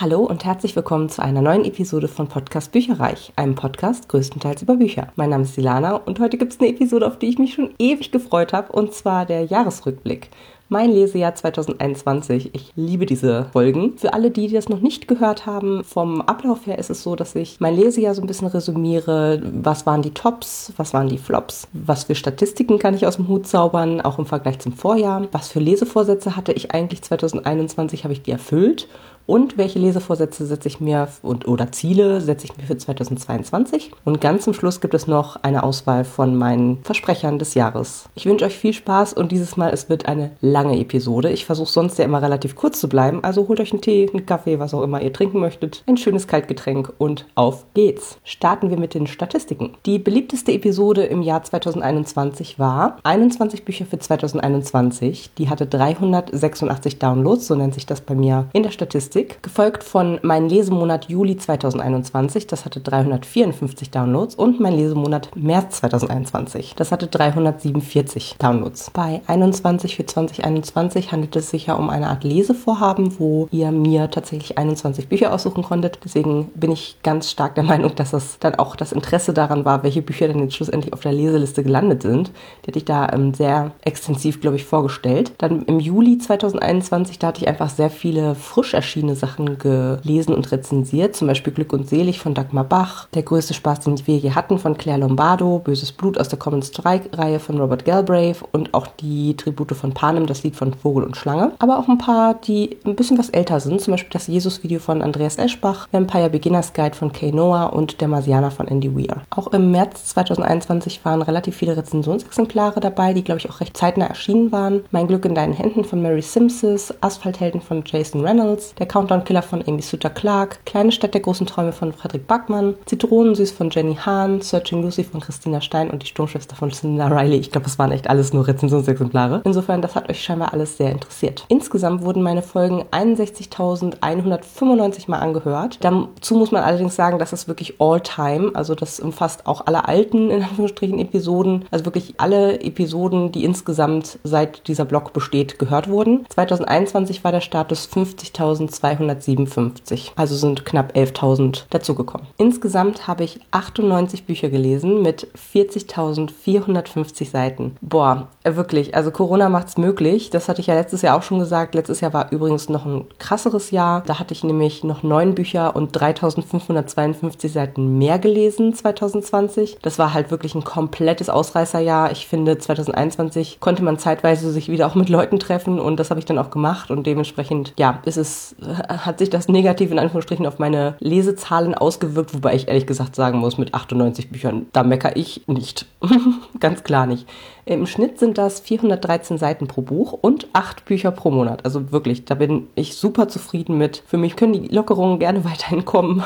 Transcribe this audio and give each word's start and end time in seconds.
Hallo 0.00 0.20
und 0.20 0.44
herzlich 0.44 0.76
willkommen 0.76 1.08
zu 1.08 1.24
einer 1.24 1.42
neuen 1.42 1.64
Episode 1.64 2.06
von 2.06 2.28
Podcast 2.28 2.70
Bücherreich, 2.70 3.32
einem 3.34 3.56
Podcast 3.56 4.08
größtenteils 4.08 4.62
über 4.62 4.76
Bücher. 4.76 5.08
Mein 5.16 5.30
Name 5.30 5.42
ist 5.42 5.56
Silana 5.56 5.96
und 5.96 6.20
heute 6.20 6.38
gibt 6.38 6.52
es 6.52 6.60
eine 6.60 6.68
Episode, 6.68 7.04
auf 7.04 7.18
die 7.18 7.26
ich 7.26 7.40
mich 7.40 7.54
schon 7.54 7.74
ewig 7.80 8.12
gefreut 8.12 8.52
habe, 8.52 8.70
und 8.70 8.94
zwar 8.94 9.26
der 9.26 9.46
Jahresrückblick. 9.46 10.30
Mein 10.68 10.92
Lesejahr 10.92 11.34
2021. 11.34 12.50
Ich 12.54 12.72
liebe 12.76 13.06
diese 13.06 13.46
Folgen. 13.52 13.98
Für 13.98 14.12
alle, 14.12 14.30
die 14.30 14.46
das 14.48 14.68
noch 14.68 14.80
nicht 14.80 15.08
gehört 15.08 15.46
haben, 15.46 15.82
vom 15.82 16.20
Ablauf 16.20 16.66
her 16.66 16.78
ist 16.78 16.90
es 16.90 17.02
so, 17.02 17.16
dass 17.16 17.34
ich 17.34 17.58
mein 17.58 17.74
Lesejahr 17.74 18.14
so 18.14 18.20
ein 18.20 18.28
bisschen 18.28 18.46
resümiere. 18.46 19.42
Was 19.42 19.84
waren 19.84 20.02
die 20.02 20.14
Tops? 20.14 20.72
Was 20.76 20.94
waren 20.94 21.08
die 21.08 21.18
Flops? 21.18 21.66
Was 21.72 22.04
für 22.04 22.14
Statistiken 22.14 22.78
kann 22.78 22.94
ich 22.94 23.04
aus 23.04 23.16
dem 23.16 23.26
Hut 23.26 23.48
zaubern? 23.48 24.00
Auch 24.00 24.20
im 24.20 24.26
Vergleich 24.26 24.60
zum 24.60 24.74
Vorjahr. 24.74 25.26
Was 25.32 25.48
für 25.48 25.58
Lesevorsätze 25.58 26.36
hatte 26.36 26.52
ich 26.52 26.70
eigentlich 26.70 27.02
2021? 27.02 28.04
Habe 28.04 28.12
ich 28.12 28.22
die 28.22 28.30
erfüllt? 28.30 28.86
Und 29.28 29.58
welche 29.58 29.78
Lesevorsätze 29.78 30.46
setze 30.46 30.68
ich 30.68 30.80
mir 30.80 31.06
und 31.20 31.46
oder 31.46 31.70
Ziele 31.70 32.22
setze 32.22 32.46
ich 32.46 32.56
mir 32.56 32.64
für 32.64 32.78
2022. 32.78 33.92
Und 34.06 34.22
ganz 34.22 34.44
zum 34.44 34.54
Schluss 34.54 34.80
gibt 34.80 34.94
es 34.94 35.06
noch 35.06 35.36
eine 35.42 35.64
Auswahl 35.64 36.04
von 36.04 36.34
meinen 36.34 36.78
Versprechern 36.82 37.38
des 37.38 37.52
Jahres. 37.52 38.08
Ich 38.14 38.24
wünsche 38.24 38.46
euch 38.46 38.56
viel 38.56 38.72
Spaß 38.72 39.12
und 39.12 39.30
dieses 39.30 39.58
Mal 39.58 39.70
es 39.70 39.90
wird 39.90 40.06
eine 40.06 40.30
lange 40.40 40.80
Episode. 40.80 41.30
Ich 41.30 41.44
versuche 41.44 41.70
sonst 41.70 41.98
ja 41.98 42.06
immer 42.06 42.22
relativ 42.22 42.56
kurz 42.56 42.80
zu 42.80 42.88
bleiben, 42.88 43.22
also 43.22 43.46
holt 43.48 43.60
euch 43.60 43.72
einen 43.72 43.82
Tee, 43.82 44.08
einen 44.10 44.24
Kaffee, 44.24 44.58
was 44.58 44.72
auch 44.72 44.82
immer 44.82 45.02
ihr 45.02 45.12
trinken 45.12 45.40
möchtet, 45.40 45.84
ein 45.86 45.98
schönes 45.98 46.26
Kaltgetränk 46.26 46.94
und 46.96 47.26
auf 47.34 47.66
geht's. 47.74 48.18
Starten 48.24 48.70
wir 48.70 48.78
mit 48.78 48.94
den 48.94 49.06
Statistiken. 49.06 49.74
Die 49.84 49.98
beliebteste 49.98 50.52
Episode 50.52 51.04
im 51.04 51.20
Jahr 51.20 51.42
2021 51.42 52.58
war 52.58 52.96
21 53.02 53.66
Bücher 53.66 53.84
für 53.84 53.98
2021. 53.98 55.32
Die 55.36 55.50
hatte 55.50 55.66
386 55.66 56.98
Downloads, 56.98 57.46
so 57.46 57.54
nennt 57.54 57.74
sich 57.74 57.84
das 57.84 58.00
bei 58.00 58.14
mir 58.14 58.48
in 58.54 58.62
der 58.62 58.70
Statistik. 58.70 59.17
150, 59.18 59.42
gefolgt 59.42 59.84
von 59.84 60.18
Mein 60.22 60.48
Lesemonat 60.48 61.08
Juli 61.08 61.36
2021, 61.36 62.46
das 62.46 62.64
hatte 62.64 62.80
354 62.80 63.90
Downloads, 63.90 64.34
und 64.34 64.60
Mein 64.60 64.76
Lesemonat 64.76 65.30
März 65.34 65.78
2021, 65.78 66.74
das 66.76 66.92
hatte 66.92 67.06
347 67.06 68.36
Downloads. 68.38 68.90
Bei 68.90 69.20
21 69.26 69.96
für 69.96 70.06
2021 70.06 71.12
handelt 71.12 71.36
es 71.36 71.50
sich 71.50 71.66
ja 71.66 71.74
um 71.74 71.90
eine 71.90 72.08
Art 72.08 72.24
Lesevorhaben, 72.24 73.18
wo 73.18 73.48
ihr 73.50 73.72
mir 73.72 74.10
tatsächlich 74.10 74.58
21 74.58 75.08
Bücher 75.08 75.32
aussuchen 75.32 75.62
konntet. 75.62 75.98
Deswegen 76.04 76.50
bin 76.54 76.70
ich 76.70 76.98
ganz 77.02 77.30
stark 77.30 77.54
der 77.54 77.64
Meinung, 77.64 77.94
dass 77.94 78.12
es 78.12 78.38
dann 78.38 78.54
auch 78.56 78.76
das 78.76 78.92
Interesse 78.92 79.32
daran 79.32 79.64
war, 79.64 79.82
welche 79.82 80.02
Bücher 80.02 80.28
dann 80.28 80.40
jetzt 80.40 80.54
schlussendlich 80.54 80.92
auf 80.92 81.00
der 81.00 81.12
Leseliste 81.12 81.62
gelandet 81.62 82.02
sind. 82.02 82.30
Die 82.62 82.68
hatte 82.68 82.78
ich 82.78 82.84
da 82.84 83.08
ähm, 83.12 83.34
sehr 83.34 83.72
extensiv, 83.82 84.40
glaube 84.40 84.56
ich, 84.56 84.64
vorgestellt. 84.64 85.32
Dann 85.38 85.62
im 85.62 85.80
Juli 85.80 86.18
2021, 86.18 87.18
da 87.18 87.28
hatte 87.28 87.42
ich 87.42 87.48
einfach 87.48 87.70
sehr 87.70 87.90
viele 87.90 88.34
frisch 88.34 88.74
erschienene 88.74 89.07
verschiedene 89.08 89.14
Sachen 89.16 89.58
gelesen 89.58 90.34
und 90.34 90.50
rezensiert, 90.52 91.16
zum 91.16 91.28
Beispiel 91.28 91.52
Glück 91.52 91.72
und 91.72 91.88
Selig 91.88 92.20
von 92.20 92.34
Dagmar 92.34 92.64
Bach, 92.64 93.08
Der 93.14 93.22
größte 93.22 93.54
Spaß, 93.54 93.80
den 93.80 94.06
wir 94.06 94.16
je 94.16 94.32
hatten 94.32 94.58
von 94.58 94.76
Claire 94.76 95.00
Lombardo, 95.00 95.60
Böses 95.60 95.92
Blut 95.92 96.18
aus 96.18 96.28
der 96.28 96.38
Common 96.38 96.62
Strike-Reihe 96.62 97.40
von 97.40 97.58
Robert 97.58 97.84
Galbraith 97.84 98.44
und 98.52 98.74
auch 98.74 98.86
die 98.86 99.36
Tribute 99.36 99.72
von 99.72 99.94
Panem, 99.94 100.26
das 100.26 100.42
Lied 100.42 100.56
von 100.56 100.74
Vogel 100.74 101.04
und 101.04 101.16
Schlange. 101.16 101.52
Aber 101.58 101.78
auch 101.78 101.88
ein 101.88 101.98
paar, 101.98 102.34
die 102.34 102.76
ein 102.84 102.96
bisschen 102.96 103.18
was 103.18 103.30
älter 103.30 103.60
sind, 103.60 103.80
zum 103.80 103.92
Beispiel 103.92 104.12
das 104.12 104.26
Jesus-Video 104.26 104.78
von 104.78 105.02
Andreas 105.02 105.38
Eschbach, 105.38 105.88
Vampire 105.92 106.30
Beginners 106.30 106.72
Guide 106.72 106.96
von 106.96 107.12
Kay 107.12 107.32
Noah 107.32 107.72
und 107.72 108.00
Der 108.00 108.08
Marsianer 108.08 108.50
von 108.50 108.68
Andy 108.68 108.94
Weir. 108.94 109.22
Auch 109.30 109.48
im 109.48 109.70
März 109.70 110.06
2021 110.06 111.04
waren 111.04 111.22
relativ 111.22 111.56
viele 111.56 111.76
Rezensionsexemplare 111.76 112.80
dabei, 112.80 113.14
die, 113.14 113.24
glaube 113.24 113.38
ich, 113.38 113.48
auch 113.48 113.60
recht 113.60 113.76
zeitnah 113.76 114.06
erschienen 114.06 114.52
waren. 114.52 114.84
Mein 114.90 115.06
Glück 115.06 115.24
in 115.24 115.34
deinen 115.34 115.52
Händen 115.52 115.84
von 115.84 116.02
Mary 116.02 116.22
Simpsons, 116.22 116.94
Asphalthelden 117.00 117.60
von 117.60 117.82
Jason 117.86 118.24
Reynolds, 118.24 118.74
Der 118.74 118.86
Countdown 118.98 119.22
Killer 119.22 119.42
von 119.42 119.62
Amy 119.64 119.80
Suter 119.80 120.10
Clark, 120.10 120.66
Kleine 120.66 120.90
Stadt 120.90 121.14
der 121.14 121.20
großen 121.20 121.46
Träume 121.46 121.70
von 121.70 121.92
Frederik 121.92 122.26
Backmann, 122.26 122.74
Zitronensüß 122.86 123.52
von 123.52 123.70
Jenny 123.70 123.94
Hahn, 123.94 124.40
Searching 124.40 124.82
Lucy 124.82 125.04
von 125.04 125.20
Christina 125.20 125.60
Stein 125.60 125.88
und 125.88 126.02
die 126.02 126.08
Sturmschwester 126.08 126.56
von 126.56 126.72
Cinda 126.72 127.06
Riley. 127.06 127.36
Ich 127.36 127.52
glaube, 127.52 127.66
das 127.66 127.78
waren 127.78 127.92
echt 127.92 128.10
alles 128.10 128.32
nur 128.32 128.48
Rezensionsexemplare. 128.48 129.42
Insofern, 129.44 129.82
das 129.82 129.94
hat 129.94 130.10
euch 130.10 130.20
scheinbar 130.20 130.52
alles 130.52 130.78
sehr 130.78 130.90
interessiert. 130.90 131.44
Insgesamt 131.46 132.02
wurden 132.02 132.24
meine 132.24 132.42
Folgen 132.42 132.86
61.195 132.90 135.08
Mal 135.08 135.20
angehört. 135.20 135.78
Dazu 135.80 136.34
muss 136.34 136.50
man 136.50 136.64
allerdings 136.64 136.96
sagen, 136.96 137.20
das 137.20 137.32
ist 137.32 137.46
wirklich 137.46 137.80
All-Time. 137.80 138.50
Also 138.54 138.74
das 138.74 138.98
umfasst 138.98 139.46
auch 139.46 139.68
alle 139.68 139.86
alten, 139.86 140.32
in 140.32 140.42
Anführungsstrichen, 140.42 140.98
Episoden. 140.98 141.66
Also 141.70 141.84
wirklich 141.84 142.14
alle 142.16 142.60
Episoden, 142.60 143.30
die 143.30 143.44
insgesamt 143.44 144.18
seit 144.24 144.66
dieser 144.66 144.84
Blog 144.84 145.12
besteht, 145.12 145.60
gehört 145.60 145.88
wurden. 145.88 146.26
2021 146.30 147.22
war 147.22 147.30
der 147.30 147.42
Status 147.42 147.88
50.200 147.88 148.77
257. 148.78 150.12
Also 150.16 150.36
sind 150.36 150.64
knapp 150.64 150.94
11.000 150.94 151.64
dazugekommen. 151.70 152.26
Insgesamt 152.36 153.06
habe 153.06 153.24
ich 153.24 153.40
98 153.50 154.24
Bücher 154.24 154.48
gelesen 154.48 155.02
mit 155.02 155.28
40.450 155.52 157.30
Seiten. 157.30 157.76
Boah, 157.80 158.28
wirklich. 158.44 158.94
Also 158.94 159.10
Corona 159.10 159.48
macht 159.48 159.68
es 159.68 159.78
möglich. 159.78 160.30
Das 160.30 160.48
hatte 160.48 160.60
ich 160.60 160.66
ja 160.68 160.74
letztes 160.74 161.02
Jahr 161.02 161.16
auch 161.16 161.22
schon 161.22 161.38
gesagt. 161.38 161.74
Letztes 161.74 162.00
Jahr 162.00 162.12
war 162.12 162.32
übrigens 162.32 162.68
noch 162.68 162.86
ein 162.86 163.06
krasseres 163.18 163.70
Jahr. 163.70 164.02
Da 164.06 164.18
hatte 164.18 164.34
ich 164.34 164.44
nämlich 164.44 164.84
noch 164.84 165.02
neun 165.02 165.34
Bücher 165.34 165.74
und 165.76 165.96
3.552 165.96 167.48
Seiten 167.48 167.98
mehr 167.98 168.18
gelesen 168.18 168.74
2020. 168.74 169.78
Das 169.82 169.98
war 169.98 170.14
halt 170.14 170.30
wirklich 170.30 170.54
ein 170.54 170.64
komplettes 170.64 171.28
Ausreißerjahr. 171.28 172.12
Ich 172.12 172.26
finde, 172.26 172.58
2021 172.58 173.60
konnte 173.60 173.82
man 173.82 173.98
zeitweise 173.98 174.50
sich 174.52 174.68
wieder 174.68 174.86
auch 174.86 174.94
mit 174.94 175.08
Leuten 175.08 175.38
treffen 175.38 175.78
und 175.78 175.98
das 175.98 176.10
habe 176.10 176.20
ich 176.20 176.26
dann 176.26 176.38
auch 176.38 176.50
gemacht 176.50 176.90
und 176.90 177.06
dementsprechend, 177.06 177.72
ja, 177.78 178.00
ist 178.04 178.16
es 178.16 178.56
hat 178.76 179.18
sich 179.18 179.30
das 179.30 179.48
negativ 179.48 179.90
in 179.90 179.98
Anführungsstrichen 179.98 180.46
auf 180.46 180.58
meine 180.58 180.96
Lesezahlen 181.00 181.74
ausgewirkt, 181.74 182.34
wobei 182.34 182.54
ich 182.54 182.68
ehrlich 182.68 182.86
gesagt 182.86 183.16
sagen 183.16 183.38
muss, 183.38 183.58
mit 183.58 183.74
98 183.74 184.30
Büchern, 184.30 184.66
da 184.72 184.82
meckere 184.82 185.16
ich 185.16 185.42
nicht. 185.46 185.86
Ganz 186.60 186.84
klar 186.84 187.06
nicht. 187.06 187.26
Im 187.64 187.86
Schnitt 187.86 188.18
sind 188.18 188.38
das 188.38 188.60
413 188.60 189.36
Seiten 189.36 189.66
pro 189.66 189.82
Buch 189.82 190.12
und 190.12 190.48
8 190.52 190.84
Bücher 190.84 191.10
pro 191.10 191.30
Monat. 191.30 191.64
Also 191.64 191.92
wirklich, 191.92 192.24
da 192.24 192.34
bin 192.34 192.66
ich 192.74 192.96
super 192.96 193.28
zufrieden 193.28 193.76
mit. 193.76 194.02
Für 194.06 194.16
mich 194.16 194.36
können 194.36 194.54
die 194.54 194.68
Lockerungen 194.68 195.18
gerne 195.18 195.44
weiterhin 195.44 195.84
kommen. 195.84 196.22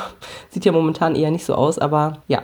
Sieht 0.50 0.64
ja 0.64 0.72
momentan 0.72 1.16
eher 1.16 1.30
nicht 1.30 1.44
so 1.44 1.54
aus, 1.54 1.78
aber 1.78 2.18
ja, 2.28 2.42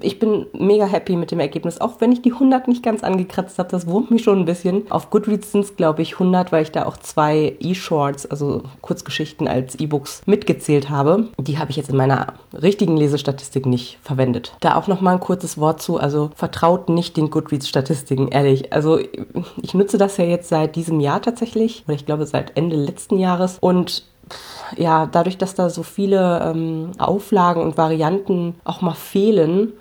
ich 0.00 0.18
bin 0.18 0.46
mega 0.52 0.86
happy 0.86 1.16
mit 1.16 1.30
dem 1.30 1.40
Ergebnis, 1.40 1.80
auch 1.80 2.00
wenn 2.00 2.12
ich 2.12 2.22
die 2.22 2.32
100 2.32 2.68
nicht 2.68 2.82
ganz 2.82 3.02
angekratzt 3.02 3.58
habe. 3.58 3.70
Das 3.70 3.86
wurmt 3.86 4.10
mich 4.10 4.22
schon 4.22 4.40
ein 4.40 4.44
bisschen. 4.44 4.90
Auf 4.90 5.10
Goodreads 5.10 5.52
sind 5.52 5.64
es, 5.64 5.76
glaube 5.76 6.02
ich, 6.02 6.14
100, 6.14 6.52
weil 6.52 6.62
ich 6.62 6.72
da 6.72 6.86
auch 6.86 6.96
zwei 6.96 7.56
E-Shorts, 7.60 8.26
also 8.26 8.62
Kurzgeschichten 8.80 9.48
als 9.48 9.74
E-Books 9.74 10.22
mitgezählt 10.26 10.90
habe. 10.90 11.28
Die 11.38 11.58
habe 11.58 11.70
ich 11.70 11.76
jetzt 11.76 11.90
in 11.90 11.96
meiner 11.96 12.34
richtigen 12.52 12.96
Lesestatistik 12.96 13.66
nicht 13.66 13.98
verwendet. 14.02 14.54
Da 14.60 14.76
auch 14.76 14.86
noch 14.86 15.00
mal 15.00 15.14
ein 15.14 15.20
kurzes 15.20 15.58
Wort 15.58 15.82
zu. 15.82 15.98
Also 15.98 16.30
vertraut 16.34 16.88
nicht 16.88 17.16
den 17.16 17.30
Goodreads-Statistiken, 17.30 18.28
ehrlich. 18.28 18.72
Also 18.72 18.98
ich 18.98 19.74
nutze 19.74 19.98
das 19.98 20.16
ja 20.16 20.24
jetzt 20.24 20.48
seit 20.48 20.76
diesem 20.76 21.00
Jahr 21.00 21.20
tatsächlich, 21.20 21.84
oder 21.86 21.94
ich 21.94 22.06
glaube 22.06 22.26
seit 22.26 22.56
Ende 22.56 22.76
letzten 22.76 23.18
Jahres. 23.18 23.58
Und 23.60 24.04
ja, 24.76 25.06
dadurch, 25.06 25.38
dass 25.38 25.54
da 25.54 25.70
so 25.70 25.82
viele 25.82 26.40
ähm, 26.44 26.92
Auflagen 26.98 27.62
und 27.62 27.76
Varianten 27.76 28.54
auch 28.64 28.80
mal 28.80 28.94
fehlen, 28.94 29.72